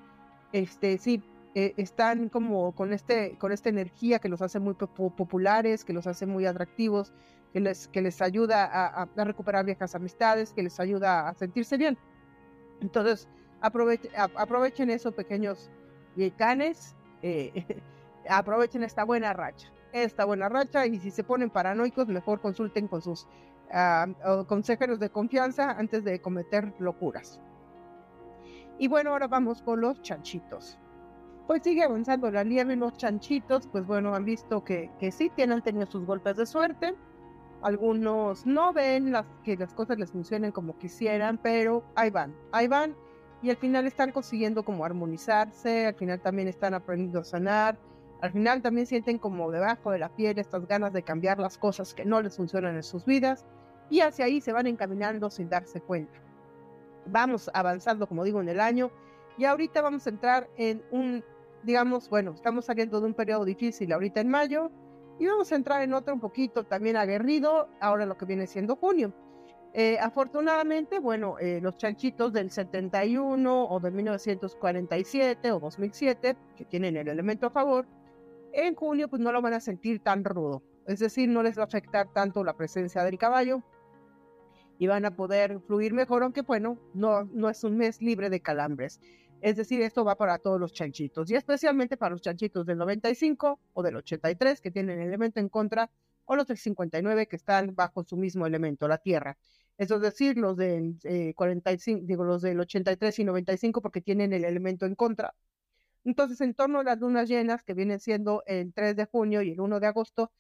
este, 0.51 0.97
sí, 0.97 1.23
eh, 1.55 1.73
están 1.77 2.29
como 2.29 2.73
con, 2.73 2.93
este, 2.93 3.38
con 3.38 3.51
esta 3.51 3.69
energía 3.69 4.19
que 4.19 4.29
los 4.29 4.41
hace 4.41 4.59
muy 4.59 4.75
populares, 4.75 5.83
que 5.83 5.93
los 5.93 6.05
hace 6.05 6.25
muy 6.25 6.45
atractivos, 6.45 7.13
que 7.51 7.59
les, 7.59 7.88
que 7.88 8.01
les 8.01 8.21
ayuda 8.21 8.65
a, 8.65 9.07
recuperar 9.15 9.65
viejas 9.65 9.95
amistades, 9.95 10.53
que 10.53 10.61
les 10.61 10.79
ayuda 10.79 11.27
a 11.27 11.33
sentirse 11.33 11.77
bien. 11.77 11.97
Entonces, 12.81 13.27
aprovechen, 13.61 14.91
esos 14.91 15.15
pequeños 15.15 15.71
canes, 16.38 16.95
eh, 17.23 17.65
aprovechen 18.29 18.83
esta 18.83 19.03
buena 19.03 19.33
racha, 19.33 19.71
esta 19.93 20.25
buena 20.25 20.49
racha 20.49 20.85
y 20.85 20.99
si 20.99 21.09
se 21.09 21.23
ponen 21.23 21.49
paranoicos, 21.49 22.07
mejor 22.07 22.39
consulten 22.39 22.88
con 22.88 23.01
sus 23.01 23.27
ah, 23.72 24.07
consejeros 24.47 24.99
de 24.99 25.09
confianza 25.09 25.72
antes 25.72 26.03
de 26.03 26.22
cometer 26.22 26.74
locuras. 26.80 27.41
Y 28.80 28.88
bueno, 28.88 29.11
ahora 29.11 29.28
vamos 29.28 29.61
con 29.61 29.82
los 29.82 30.01
chanchitos 30.01 30.78
pues 31.47 31.63
sigue 31.63 31.84
avanzando 31.84 32.30
la 32.30 32.43
nieve 32.43 32.74
y 32.74 32.76
los 32.76 32.97
chanchitos, 32.97 33.68
pues 33.68 33.88
bueno, 33.88 34.13
han 34.13 34.26
visto 34.26 34.63
que, 34.63 34.91
que 34.99 35.11
sí 35.11 35.32
tienen 35.34 35.61
tenido 35.61 35.86
sus 35.86 36.05
golpes 36.05 36.36
de 36.36 36.45
suerte. 36.45 36.93
Algunos 37.61 38.45
no 38.45 38.74
ven 38.74 39.13
las, 39.13 39.26
que 39.43 39.55
las 39.55 39.74
cosas 39.74 39.97
les 39.97 40.11
funcionen 40.11 40.51
como 40.51 40.78
quisieran, 40.78 41.39
pero 41.41 41.84
ahí 41.95 42.09
van, 42.09 42.36
ahí 42.51 42.68
van. 42.68 42.95
Y 43.41 43.49
al 43.49 43.55
final 43.55 43.88
están 43.88 44.11
consiguiendo 44.11 44.63
como 44.63 44.84
armonizarse, 44.84 45.88
al 45.88 45.95
final 45.95 46.20
también 46.20 46.49
están 46.49 46.74
aprendiendo 46.74 47.22
a 47.22 47.24
sanar, 47.24 47.80
al 48.22 48.32
final 48.32 48.61
también 48.61 48.86
sienten 48.86 49.18
como 49.18 49.49
debajo 49.49 49.91
de 49.91 49.99
la 49.99 50.09
piel 50.09 50.38
estas 50.39 50.68
ganas 50.68 50.91
de 50.91 51.03
cambiar 51.03 51.39
las 51.39 51.57
cosas 51.57 51.93
que 51.93 52.03
no 52.03 52.22
les 52.22 52.36
funcionan 52.36 52.76
en 52.76 52.84
sus 52.84 53.05
vidas 53.05 53.45
y 53.89 54.01
hacia 54.01 54.25
ahí 54.25 54.41
se 54.41 54.53
van 54.53 54.67
encaminando 54.67 55.29
sin 55.29 55.49
darse 55.49 55.81
cuenta. 55.81 56.19
Vamos 57.05 57.49
avanzando, 57.53 58.07
como 58.07 58.23
digo, 58.23 58.41
en 58.41 58.49
el 58.49 58.59
año 58.59 58.91
y 59.38 59.45
ahorita 59.45 59.81
vamos 59.81 60.05
a 60.07 60.09
entrar 60.09 60.49
en 60.57 60.83
un 60.91 61.23
digamos, 61.63 62.09
bueno, 62.09 62.31
estamos 62.31 62.65
saliendo 62.65 63.01
de 63.01 63.07
un 63.07 63.13
periodo 63.13 63.45
difícil 63.45 63.91
ahorita 63.91 64.22
en 64.22 64.30
mayo 64.30 64.72
y 65.19 65.27
vamos 65.27 65.51
a 65.51 65.55
entrar 65.55 65.81
en 65.81 65.93
otro 65.93 66.14
un 66.14 66.19
poquito 66.19 66.64
también 66.64 66.95
aguerrido, 66.95 67.69
ahora 67.81 68.05
lo 68.05 68.18
que 68.18 68.26
viene 68.26 68.47
siendo 68.47 68.76
junio. 68.76 69.14
Eh, 69.73 69.97
afortunadamente, 69.99 70.99
bueno, 70.99 71.38
eh, 71.39 71.59
los 71.61 71.76
chanchitos 71.77 72.31
del 72.31 72.51
71 72.51 73.68
o 73.69 73.80
de 73.80 73.91
1947 73.91 75.51
o 75.51 75.59
2007, 75.59 76.38
que 76.55 76.65
tienen 76.65 76.95
el 76.95 77.09
elemento 77.09 77.47
a 77.47 77.49
favor, 77.49 77.85
en 78.53 78.73
junio 78.76 79.09
pues 79.09 79.22
no 79.22 79.31
lo 79.31 79.41
van 79.41 79.53
a 79.53 79.59
sentir 79.59 80.01
tan 80.01 80.23
rudo. 80.23 80.64
Es 80.88 80.99
decir, 80.99 81.27
no 81.27 81.43
les 81.43 81.57
va 81.57 81.64
a 81.64 81.65
afectar 81.65 82.07
tanto 82.14 82.43
la 82.43 82.55
presencia 82.55 83.03
del 83.03 83.18
caballo 83.18 83.61
y 84.79 84.87
van 84.87 85.05
a 85.05 85.15
poder 85.15 85.59
fluir 85.61 85.93
mejor, 85.93 86.23
aunque 86.23 86.41
bueno, 86.41 86.77
no, 86.93 87.23
no 87.25 87.49
es 87.49 87.63
un 87.63 87.77
mes 87.77 88.01
libre 88.01 88.29
de 88.29 88.41
calambres. 88.41 88.99
Es 89.41 89.55
decir, 89.55 89.81
esto 89.81 90.03
va 90.03 90.15
para 90.15 90.39
todos 90.39 90.59
los 90.59 90.73
chanchitos 90.73 91.29
y 91.29 91.35
especialmente 91.35 91.95
para 91.97 92.11
los 92.11 92.21
chanchitos 92.21 92.65
del 92.65 92.77
95 92.77 93.59
o 93.73 93.83
del 93.83 93.97
83 93.97 94.61
que 94.61 94.71
tienen 94.71 94.99
elemento 94.99 95.39
en 95.39 95.49
contra 95.49 95.89
o 96.25 96.35
los 96.35 96.47
del 96.47 96.57
59 96.57 97.27
que 97.27 97.35
están 97.35 97.75
bajo 97.75 98.03
su 98.03 98.17
mismo 98.17 98.45
elemento, 98.45 98.87
la 98.87 98.97
tierra. 98.97 99.37
Es 99.77 99.89
decir, 99.89 100.37
los 100.37 100.57
del 100.57 100.97
45, 101.35 101.99
eh, 101.99 102.03
digo, 102.05 102.23
los 102.23 102.41
del 102.41 102.59
83 102.59 103.19
y 103.19 103.23
95 103.23 103.81
porque 103.81 104.01
tienen 104.01 104.33
el 104.33 104.43
elemento 104.43 104.85
en 104.85 104.95
contra. 104.95 105.35
Entonces, 106.03 106.41
en 106.41 106.53
torno 106.53 106.79
a 106.79 106.83
las 106.83 106.99
lunas 106.99 107.29
llenas, 107.29 107.63
que 107.63 107.73
vienen 107.73 107.99
siendo 107.99 108.43
el 108.47 108.73
3 108.73 108.95
de 108.95 109.05
junio 109.05 109.41
y 109.41 109.51
el 109.51 109.61
1 109.61 109.79
de 109.79 109.87
agosto, 109.87 110.31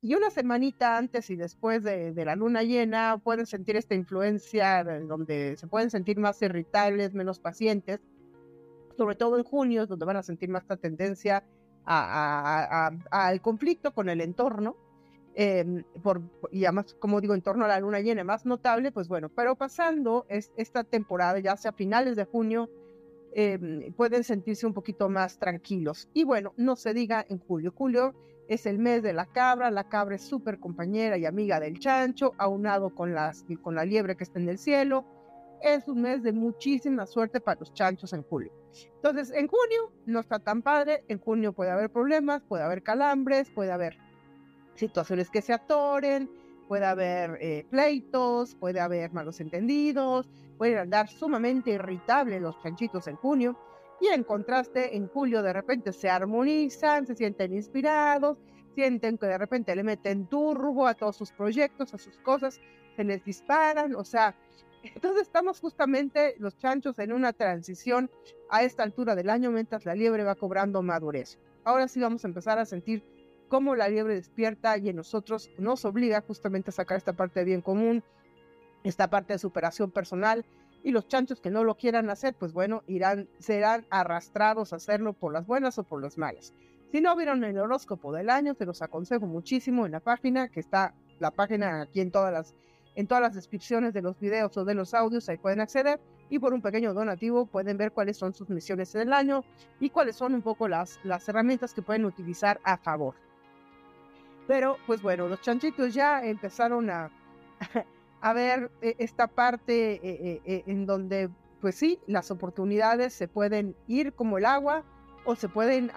y 0.00 0.14
una 0.14 0.30
semanita 0.30 0.96
antes 0.96 1.28
y 1.30 1.36
después 1.36 1.82
de, 1.82 2.12
la 2.24 2.36
luna 2.36 2.62
llena, 2.62 3.18
pueden 3.18 3.46
sentir 3.46 3.76
esta 3.76 3.94
influencia 3.94 4.84
donde 4.84 5.56
se 5.56 5.66
pueden 5.66 5.90
sentir 5.90 6.18
más 6.18 6.40
irritables, 6.40 7.14
menos 7.14 7.40
pacientes, 7.40 8.00
sobre 8.96 9.16
todo 9.16 9.38
en 9.38 9.44
junio, 9.44 9.86
donde 9.86 10.06
van 10.06 10.16
a 10.16 10.22
sentir 10.22 10.50
más 10.50 10.62
esta 10.62 10.76
tendencia 10.76 11.44
al 11.84 13.40
conflicto 13.40 13.92
con 13.92 14.08
el 14.08 14.20
entorno. 14.20 14.76
Em, 15.34 15.84
por, 16.02 16.20
y 16.50 16.64
además, 16.64 16.96
como 16.98 17.20
digo, 17.20 17.34
en 17.34 17.42
torno 17.42 17.64
a 17.64 17.68
la 17.68 17.78
luna 17.78 18.00
llena 18.00 18.24
más 18.24 18.44
notable, 18.44 18.90
pues 18.90 19.06
bueno, 19.08 19.28
pero 19.28 19.54
pasando 19.54 20.26
es, 20.28 20.50
esta 20.56 20.82
temporada, 20.82 21.38
ya 21.38 21.56
sea 21.56 21.72
finales 21.72 22.16
de 22.16 22.24
junio, 22.24 22.68
em, 23.34 23.92
pueden 23.92 24.24
sentirse 24.24 24.66
un 24.66 24.74
poquito 24.74 25.08
más 25.08 25.38
tranquilos. 25.38 26.08
Y 26.12 26.24
bueno, 26.24 26.54
no 26.56 26.76
se 26.76 26.92
diga 26.92 27.24
en 27.28 27.38
julio. 27.38 27.72
Julio 27.72 28.14
es 28.48 28.64
el 28.64 28.78
mes 28.78 29.02
de 29.02 29.12
la 29.12 29.26
cabra, 29.26 29.70
la 29.70 29.88
cabra 29.88 30.16
es 30.16 30.22
súper 30.22 30.58
compañera 30.58 31.18
y 31.18 31.26
amiga 31.26 31.60
del 31.60 31.78
chancho, 31.78 32.32
aunado 32.38 32.94
con, 32.94 33.14
las, 33.14 33.44
con 33.62 33.74
la 33.74 33.84
liebre 33.84 34.16
que 34.16 34.24
está 34.24 34.38
en 34.38 34.48
el 34.48 34.58
cielo. 34.58 35.04
Es 35.60 35.86
un 35.86 36.02
mes 36.02 36.22
de 36.22 36.32
muchísima 36.32 37.04
suerte 37.06 37.40
para 37.40 37.60
los 37.60 37.74
chanchos 37.74 38.12
en 38.14 38.22
julio. 38.22 38.52
Entonces, 38.96 39.30
en 39.32 39.48
junio 39.48 39.92
no 40.06 40.20
está 40.20 40.38
tan 40.38 40.62
padre, 40.62 41.04
en 41.08 41.18
junio 41.18 41.52
puede 41.52 41.70
haber 41.70 41.90
problemas, 41.90 42.42
puede 42.42 42.62
haber 42.62 42.82
calambres, 42.82 43.50
puede 43.50 43.70
haber 43.70 43.98
situaciones 44.76 45.28
que 45.28 45.42
se 45.42 45.52
atoren, 45.52 46.30
puede 46.68 46.86
haber 46.86 47.38
eh, 47.40 47.66
pleitos, 47.70 48.54
puede 48.54 48.80
haber 48.80 49.12
malos 49.12 49.40
entendidos, 49.40 50.30
pueden 50.56 50.78
andar 50.78 51.08
sumamente 51.08 51.70
irritables 51.70 52.40
los 52.40 52.58
chanchitos 52.62 53.08
en 53.08 53.16
junio. 53.16 53.58
Y 54.00 54.08
en 54.08 54.24
contraste, 54.24 54.96
en 54.96 55.08
julio 55.08 55.42
de 55.42 55.52
repente 55.52 55.92
se 55.92 56.08
armonizan, 56.08 57.06
se 57.06 57.14
sienten 57.14 57.52
inspirados, 57.52 58.38
sienten 58.74 59.18
que 59.18 59.26
de 59.26 59.38
repente 59.38 59.74
le 59.74 59.82
meten 59.82 60.26
turbo 60.26 60.86
a 60.86 60.94
todos 60.94 61.16
sus 61.16 61.32
proyectos, 61.32 61.94
a 61.94 61.98
sus 61.98 62.16
cosas, 62.18 62.60
se 62.96 63.04
les 63.04 63.24
disparan, 63.24 63.94
o 63.96 64.04
sea, 64.04 64.36
entonces 64.82 65.22
estamos 65.22 65.60
justamente 65.60 66.36
los 66.38 66.56
chanchos 66.58 66.98
en 66.98 67.12
una 67.12 67.32
transición 67.32 68.10
a 68.50 68.62
esta 68.62 68.84
altura 68.84 69.16
del 69.16 69.30
año 69.30 69.50
mientras 69.50 69.84
la 69.84 69.94
liebre 69.94 70.22
va 70.22 70.36
cobrando 70.36 70.82
madurez. 70.82 71.38
Ahora 71.64 71.88
sí 71.88 72.00
vamos 72.00 72.24
a 72.24 72.28
empezar 72.28 72.58
a 72.58 72.64
sentir 72.64 73.02
cómo 73.48 73.74
la 73.74 73.88
liebre 73.88 74.14
despierta 74.14 74.78
y 74.78 74.88
en 74.88 74.96
nosotros 74.96 75.50
nos 75.58 75.84
obliga 75.84 76.20
justamente 76.20 76.70
a 76.70 76.72
sacar 76.72 76.98
esta 76.98 77.14
parte 77.14 77.40
de 77.40 77.46
bien 77.46 77.62
común, 77.62 78.04
esta 78.84 79.10
parte 79.10 79.32
de 79.32 79.38
superación 79.38 79.90
personal 79.90 80.44
y 80.82 80.90
los 80.90 81.08
chanchos 81.08 81.40
que 81.40 81.50
no 81.50 81.64
lo 81.64 81.76
quieran 81.76 82.10
hacer, 82.10 82.34
pues 82.34 82.52
bueno, 82.52 82.82
irán, 82.86 83.28
serán 83.38 83.86
arrastrados 83.90 84.72
a 84.72 84.76
hacerlo 84.76 85.12
por 85.12 85.32
las 85.32 85.46
buenas 85.46 85.78
o 85.78 85.84
por 85.84 86.02
las 86.02 86.18
malas. 86.18 86.54
Si 86.90 87.00
no 87.00 87.14
vieron 87.16 87.44
el 87.44 87.58
horóscopo 87.58 88.12
del 88.12 88.30
año, 88.30 88.54
te 88.54 88.64
los 88.64 88.80
aconsejo 88.80 89.26
muchísimo 89.26 89.84
en 89.86 89.92
la 89.92 90.00
página, 90.00 90.48
que 90.48 90.60
está 90.60 90.94
la 91.18 91.30
página 91.30 91.82
aquí 91.82 92.00
en 92.00 92.10
todas 92.10 92.32
las, 92.32 92.54
en 92.94 93.06
todas 93.06 93.22
las 93.22 93.34
descripciones 93.34 93.92
de 93.92 94.02
los 94.02 94.18
videos 94.18 94.56
o 94.56 94.64
de 94.64 94.74
los 94.74 94.94
audios, 94.94 95.28
ahí 95.28 95.36
pueden 95.36 95.60
acceder 95.60 96.00
y 96.30 96.38
por 96.38 96.54
un 96.54 96.62
pequeño 96.62 96.94
donativo 96.94 97.46
pueden 97.46 97.76
ver 97.76 97.92
cuáles 97.92 98.16
son 98.16 98.34
sus 98.34 98.48
misiones 98.48 98.92
del 98.92 99.12
año 99.12 99.44
y 99.80 99.90
cuáles 99.90 100.16
son 100.16 100.34
un 100.34 100.42
poco 100.42 100.68
las, 100.68 100.98
las 101.04 101.28
herramientas 101.28 101.74
que 101.74 101.82
pueden 101.82 102.04
utilizar 102.04 102.60
a 102.64 102.76
favor. 102.76 103.14
Pero 104.46 104.78
pues 104.86 105.02
bueno, 105.02 105.28
los 105.28 105.40
chanchitos 105.40 105.92
ya 105.92 106.24
empezaron 106.24 106.90
a, 106.90 107.10
a 108.20 108.32
ver 108.32 108.70
eh, 108.82 108.96
esta 108.98 109.26
parte 109.28 109.94
eh, 109.94 110.42
eh, 110.44 110.62
en 110.66 110.86
donde 110.86 111.30
pues 111.60 111.74
sí, 111.74 111.98
las 112.06 112.30
oportunidades 112.30 113.12
se 113.12 113.26
pueden 113.26 113.74
ir 113.88 114.12
como 114.12 114.38
el 114.38 114.44
agua 114.44 114.84
o 115.24 115.34
se 115.34 115.48
pueden 115.48 115.90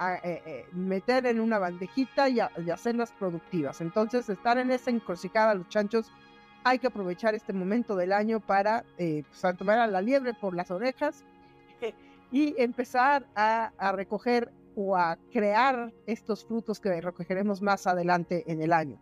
meter 0.73 1.27
en 1.27 1.39
una 1.39 1.60
bandejita 1.60 2.27
y, 2.30 2.39
hacerlas 2.39 3.11
productivas. 3.14 3.80
Entonces, 3.80 4.27
estar 4.27 4.57
en 4.57 4.72
esa 4.72 4.89
encrucijada, 4.89 5.53
los 5.53 5.69
chanchos, 5.69 6.11
hay 6.64 6.80
que 6.80 6.88
aprovechar 6.88 7.35
este 7.35 7.53
momento 7.53 7.95
del 7.95 8.11
año 8.11 8.39
para 8.39 8.84
pues, 8.98 9.57
tomar 9.57 9.77
a 9.77 9.88
la 9.88 10.02
liebre 10.02 10.34
por 10.34 10.56
las 10.56 10.72
orejas 10.72 11.23
y 12.31 12.56
empezar 12.57 13.27
a, 13.35 13.72
a 13.77 13.91
recoger 13.91 14.52
o 14.76 14.98
a 14.98 15.18
crear 15.31 15.93
estos 16.07 16.43
frutos 16.43 16.80
que 16.80 16.99
recogeremos 16.99 17.61
más 17.61 17.85
adelante 17.85 18.43
en 18.48 18.64
el 18.64 18.73
año. 18.73 18.99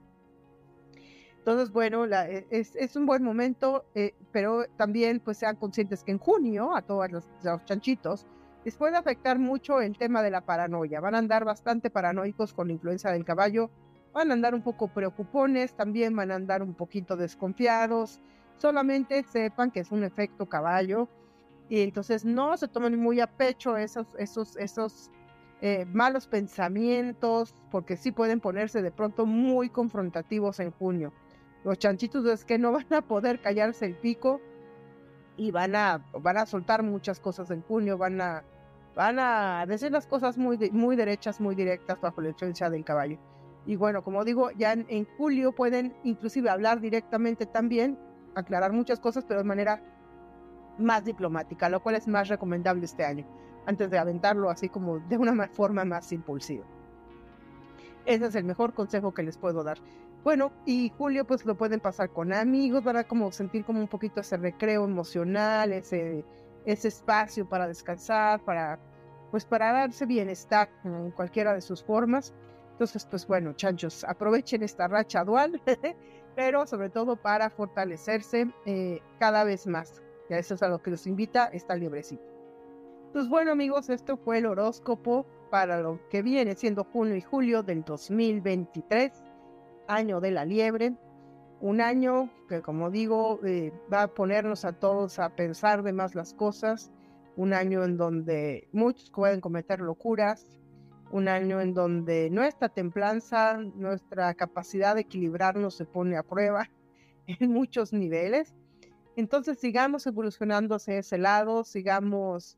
Entonces, 1.50 1.74
bueno, 1.74 2.06
e, 2.06 2.46
es, 2.52 2.96
un 2.96 3.08
buen 3.08 3.24
momento, 3.24 3.84
eh, 3.96 4.14
pero 4.32 4.66
también 4.78 5.20
pues 5.20 5.40
sean 5.40 5.56
conscientes 5.56 6.04
que 6.04 6.12
en 6.12 6.20
junio 6.20 6.76
a 6.76 6.84
todos 6.84 7.10
los, 7.12 7.28
chanchitos 7.66 8.28
les 8.64 8.78
puede 8.78 8.96
afectar 8.96 9.40
mucho 9.40 9.82
el 9.82 9.98
tema 9.98 10.22
de 10.22 10.30
la 10.30 10.42
paranoia. 10.42 11.00
Van 11.00 11.16
a 11.16 11.18
andar 11.18 11.46
bastante 11.46 11.90
paranoicos 11.90 12.54
con 12.54 12.68
la 12.68 12.74
influencia 12.74 13.10
del 13.10 13.26
caballo, 13.26 13.72
van 14.14 14.30
a 14.30 14.36
andar 14.36 14.54
un 14.54 14.62
poco 14.62 14.90
preocupones, 14.90 15.74
también 15.74 16.16
van 16.16 16.30
a 16.30 16.36
andar 16.36 16.62
un 16.62 16.76
poquito 16.76 17.18
desconfiados. 17.18 18.22
Solamente 18.58 19.24
sepan 19.24 19.72
que 19.72 19.80
es 19.80 19.92
un 19.92 20.04
efecto 20.04 20.46
caballo 20.46 21.10
y 21.68 21.82
entonces 21.82 22.26
no 22.26 22.58
se 22.58 22.68
tomen 22.68 23.00
muy 23.00 23.22
a 23.22 23.26
pecho 23.26 23.76
esos, 23.76 24.06
esos, 24.20 24.56
esos 24.58 25.10
eh, 25.62 25.88
malos 25.92 26.28
pensamientos, 26.28 27.56
porque 27.72 27.98
sí 27.98 28.12
pueden 28.12 28.40
ponerse 28.40 28.84
de 28.84 28.92
pronto 28.92 29.26
muy 29.26 29.70
confrontativos 29.70 30.60
en 30.60 30.70
junio. 30.70 31.12
Los 31.64 31.78
chanchitos 31.78 32.26
es 32.26 32.46
que 32.46 32.58
no 32.58 32.72
van 32.72 32.92
a 32.94 33.02
poder 33.02 33.42
callarse 33.42 33.86
el 33.86 33.96
pico 33.96 34.40
y 35.36 35.52
van 35.52 35.76
a, 35.76 36.06
van 36.22 36.38
a 36.38 36.46
soltar 36.46 36.84
muchas 36.84 37.20
cosas 37.20 37.52
en 37.52 37.62
junio, 37.62 37.98
van 37.98 38.22
a, 38.22 38.44
van 38.96 39.20
a 39.20 39.66
decir 39.66 39.92
las 39.92 40.08
cosas 40.08 40.38
muy, 40.38 40.58
muy 40.72 40.96
derechas, 40.96 41.40
muy 41.40 41.56
directas 41.56 42.00
bajo 42.02 42.22
la 42.22 42.30
influencia 42.30 42.70
del 42.70 42.84
caballo. 42.84 43.18
Y 43.66 43.76
bueno, 43.76 44.04
como 44.04 44.24
digo, 44.24 44.52
ya 44.52 44.74
en, 44.74 45.08
julio 45.18 45.52
pueden 45.54 45.96
inclusive 46.04 46.50
hablar 46.50 46.82
directamente 46.82 47.46
también, 47.46 48.00
aclarar 48.36 48.74
muchas 48.74 49.00
cosas, 49.00 49.26
pero 49.26 49.42
de 49.42 49.46
manera 49.46 49.82
más 50.78 51.04
diplomática, 51.04 51.70
lo 51.70 51.82
cual 51.82 51.96
es 51.96 52.08
más 52.08 52.30
recomendable 52.30 52.86
este 52.86 53.04
año, 53.04 53.26
antes 53.66 53.90
de 53.90 53.98
aventarlo 53.98 54.50
así 54.50 54.70
como 54.70 55.00
de 55.00 55.18
una 55.18 55.48
forma 55.50 55.86
más 55.86 56.12
impulsiva. 56.12 56.66
Ese 58.06 58.26
es 58.26 58.36
el 58.36 58.46
mejor 58.46 58.74
consejo 58.74 59.14
que 59.14 59.24
les 59.24 59.38
puedo 59.38 59.64
dar. 59.64 59.78
Bueno, 60.24 60.52
y 60.66 60.92
julio 60.98 61.26
pues 61.26 61.46
lo 61.46 61.56
pueden 61.56 61.80
pasar 61.80 62.10
con 62.10 62.34
amigos, 62.34 62.84
para 62.84 63.06
como 63.06 63.32
sentir 63.32 63.64
como 63.64 63.80
un 63.80 63.88
poquito 63.88 64.20
ese 64.20 64.38
recreo 64.38 64.84
emocional, 64.84 65.72
ese, 65.72 66.26
ese 66.66 66.90
espacio 66.90 67.48
para 67.48 67.68
descansar, 67.68 68.44
para 68.44 68.80
pues 69.32 69.46
para 69.46 69.72
darse 69.72 70.06
bienestar 70.06 70.70
en 70.84 71.12
cualquiera 71.12 71.54
de 71.54 71.62
sus 71.62 71.84
formas. 71.84 72.34
Entonces, 72.72 73.06
pues 73.06 73.28
bueno, 73.28 73.54
chanchos, 73.54 74.04
aprovechen 74.04 74.64
esta 74.64 74.88
racha 74.88 75.24
dual, 75.24 75.62
pero 76.36 76.66
sobre 76.66 76.90
todo 76.90 77.16
para 77.16 77.50
fortalecerse 77.50 78.52
eh, 78.66 79.02
cada 79.20 79.44
vez 79.44 79.68
más. 79.68 80.02
Y 80.30 80.34
eso 80.34 80.56
es 80.56 80.64
a 80.64 80.70
lo 80.70 80.82
que 80.82 80.92
los 80.92 81.06
invita 81.08 81.46
esta 81.54 81.76
librecita. 81.76 82.24
Pues 83.14 83.28
bueno 83.28 83.52
amigos, 83.52 83.90
esto 83.90 84.18
fue 84.18 84.38
el 84.38 84.46
horóscopo 84.46 85.26
para 85.50 85.82
lo 85.82 86.00
que 86.10 86.22
viene 86.22 86.56
siendo 86.56 86.84
junio 86.84 87.16
y 87.16 87.22
julio 87.22 87.64
del 87.64 87.84
2023, 87.84 89.12
año 89.90 90.22
de 90.22 90.32
la 90.32 90.46
liebre, 90.46 90.94
un 91.62 91.82
año 91.82 92.30
que 92.48 92.62
como 92.62 92.90
digo 92.90 93.40
eh, 93.44 93.74
va 93.92 94.04
a 94.04 94.08
ponernos 94.14 94.64
a 94.64 94.74
todos 94.74 95.20
a 95.20 95.36
pensar 95.36 95.84
de 95.84 95.92
más 95.92 96.16
las 96.16 96.34
cosas, 96.34 96.92
un 97.36 97.54
año 97.54 97.84
en 97.84 97.98
donde 97.98 98.68
muchos 98.72 99.10
pueden 99.12 99.42
cometer 99.42 99.80
locuras, 99.80 100.58
un 101.12 101.28
año 101.28 101.60
en 101.60 101.74
donde 101.74 102.30
nuestra 102.30 102.70
templanza, 102.70 103.58
nuestra 103.58 104.34
capacidad 104.36 104.94
de 104.96 105.02
equilibrarnos 105.02 105.76
se 105.76 105.86
pone 105.86 106.18
a 106.18 106.24
prueba 106.24 106.70
en 107.28 107.52
muchos 107.52 107.92
niveles. 107.92 108.56
Entonces 109.16 109.60
sigamos 109.60 110.06
evolucionando 110.06 110.76
hacia 110.76 111.00
ese 111.00 111.18
lado, 111.18 111.64
sigamos 111.64 112.58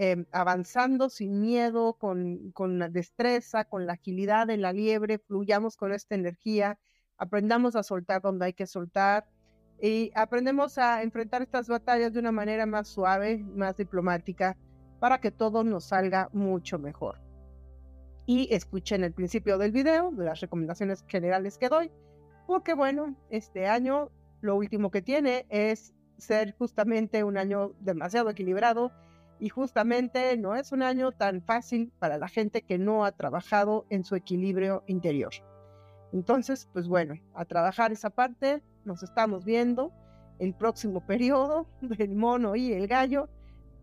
Em, 0.00 0.26
avanzando 0.30 1.08
sin 1.10 1.40
miedo, 1.40 1.94
con, 1.94 2.52
con 2.52 2.78
la 2.78 2.88
destreza, 2.88 3.64
con 3.64 3.84
la 3.84 3.94
agilidad 3.94 4.46
de 4.46 4.56
la 4.56 4.72
liebre, 4.72 5.18
fluyamos 5.18 5.76
con 5.76 5.92
esta 5.92 6.14
energía, 6.14 6.78
aprendamos 7.16 7.74
a 7.74 7.82
soltar 7.82 8.22
donde 8.22 8.46
hay 8.46 8.52
que 8.52 8.68
soltar 8.68 9.26
y 9.82 10.12
aprendemos 10.14 10.78
a 10.78 11.02
enfrentar 11.02 11.42
estas 11.42 11.66
batallas 11.66 12.12
de 12.12 12.20
una 12.20 12.30
manera 12.30 12.64
más 12.64 12.86
suave, 12.86 13.38
más 13.38 13.76
diplomática, 13.76 14.56
para 15.00 15.20
que 15.20 15.32
todo 15.32 15.64
nos 15.64 15.86
salga 15.86 16.28
mucho 16.32 16.78
mejor. 16.78 17.20
Y 18.24 18.54
escuchen 18.54 19.02
el 19.02 19.12
principio 19.12 19.58
del 19.58 19.72
video, 19.72 20.12
de 20.12 20.26
las 20.26 20.38
recomendaciones 20.38 21.04
generales 21.08 21.58
que 21.58 21.70
doy, 21.70 21.90
porque 22.46 22.72
bueno, 22.72 23.16
este 23.30 23.66
año 23.66 24.12
lo 24.42 24.54
último 24.54 24.92
que 24.92 25.02
tiene 25.02 25.44
es 25.48 25.92
ser 26.18 26.54
justamente 26.56 27.24
un 27.24 27.36
año 27.36 27.72
demasiado 27.80 28.30
equilibrado, 28.30 28.92
y 29.40 29.48
justamente 29.48 30.36
no 30.36 30.54
es 30.54 30.72
un 30.72 30.82
año 30.82 31.12
tan 31.12 31.42
fácil 31.42 31.92
para 31.98 32.18
la 32.18 32.28
gente 32.28 32.62
que 32.62 32.78
no 32.78 33.04
ha 33.04 33.12
trabajado 33.12 33.86
en 33.90 34.04
su 34.04 34.16
equilibrio 34.16 34.84
interior. 34.86 35.32
Entonces, 36.12 36.68
pues 36.72 36.88
bueno, 36.88 37.14
a 37.34 37.44
trabajar 37.44 37.92
esa 37.92 38.10
parte, 38.10 38.62
nos 38.84 39.02
estamos 39.02 39.44
viendo 39.44 39.92
el 40.38 40.54
próximo 40.54 41.00
periodo 41.06 41.66
del 41.80 42.14
mono 42.14 42.56
y 42.56 42.72
el 42.72 42.86
gallo. 42.86 43.28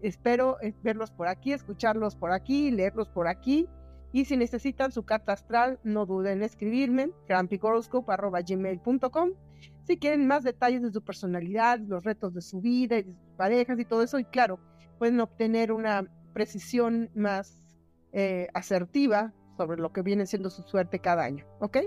Espero 0.01 0.57
eh, 0.61 0.73
verlos 0.83 1.11
por 1.11 1.27
aquí, 1.27 1.53
escucharlos 1.53 2.15
por 2.15 2.31
aquí, 2.31 2.71
leerlos 2.71 3.09
por 3.09 3.27
aquí. 3.27 3.67
Y 4.11 4.25
si 4.25 4.37
necesitan 4.37 4.91
su 4.91 5.03
carta 5.03 5.33
astral, 5.33 5.79
no 5.83 6.05
duden 6.05 6.37
en 6.37 6.43
escribirme, 6.43 7.09
gmail.com 7.27 9.31
Si 9.83 9.97
quieren 9.97 10.27
más 10.27 10.43
detalles 10.43 10.81
de 10.81 10.91
su 10.91 11.01
personalidad, 11.01 11.79
los 11.79 12.03
retos 12.03 12.33
de 12.33 12.41
su 12.41 12.61
vida 12.61 12.97
y 12.97 13.03
de 13.03 13.13
sus 13.13 13.33
parejas 13.35 13.77
y 13.77 13.83
todo 13.83 14.03
eso, 14.03 14.17
y 14.17 14.23
claro, 14.23 14.59
pueden 14.97 15.19
obtener 15.19 15.71
una 15.71 16.05
precisión 16.33 17.09
más 17.15 17.75
eh, 18.11 18.47
asertiva 18.53 19.33
sobre 19.57 19.79
lo 19.81 19.91
que 19.91 20.01
viene 20.01 20.25
siendo 20.25 20.49
su 20.49 20.63
suerte 20.63 20.99
cada 20.99 21.23
año. 21.23 21.45
¿Ok? 21.59 21.77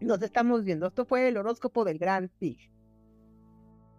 Nos 0.00 0.22
estamos 0.22 0.64
viendo. 0.64 0.86
Esto 0.86 1.04
fue 1.04 1.28
el 1.28 1.36
horóscopo 1.36 1.84
del 1.84 1.98
Gran 1.98 2.28
Pig. 2.38 2.70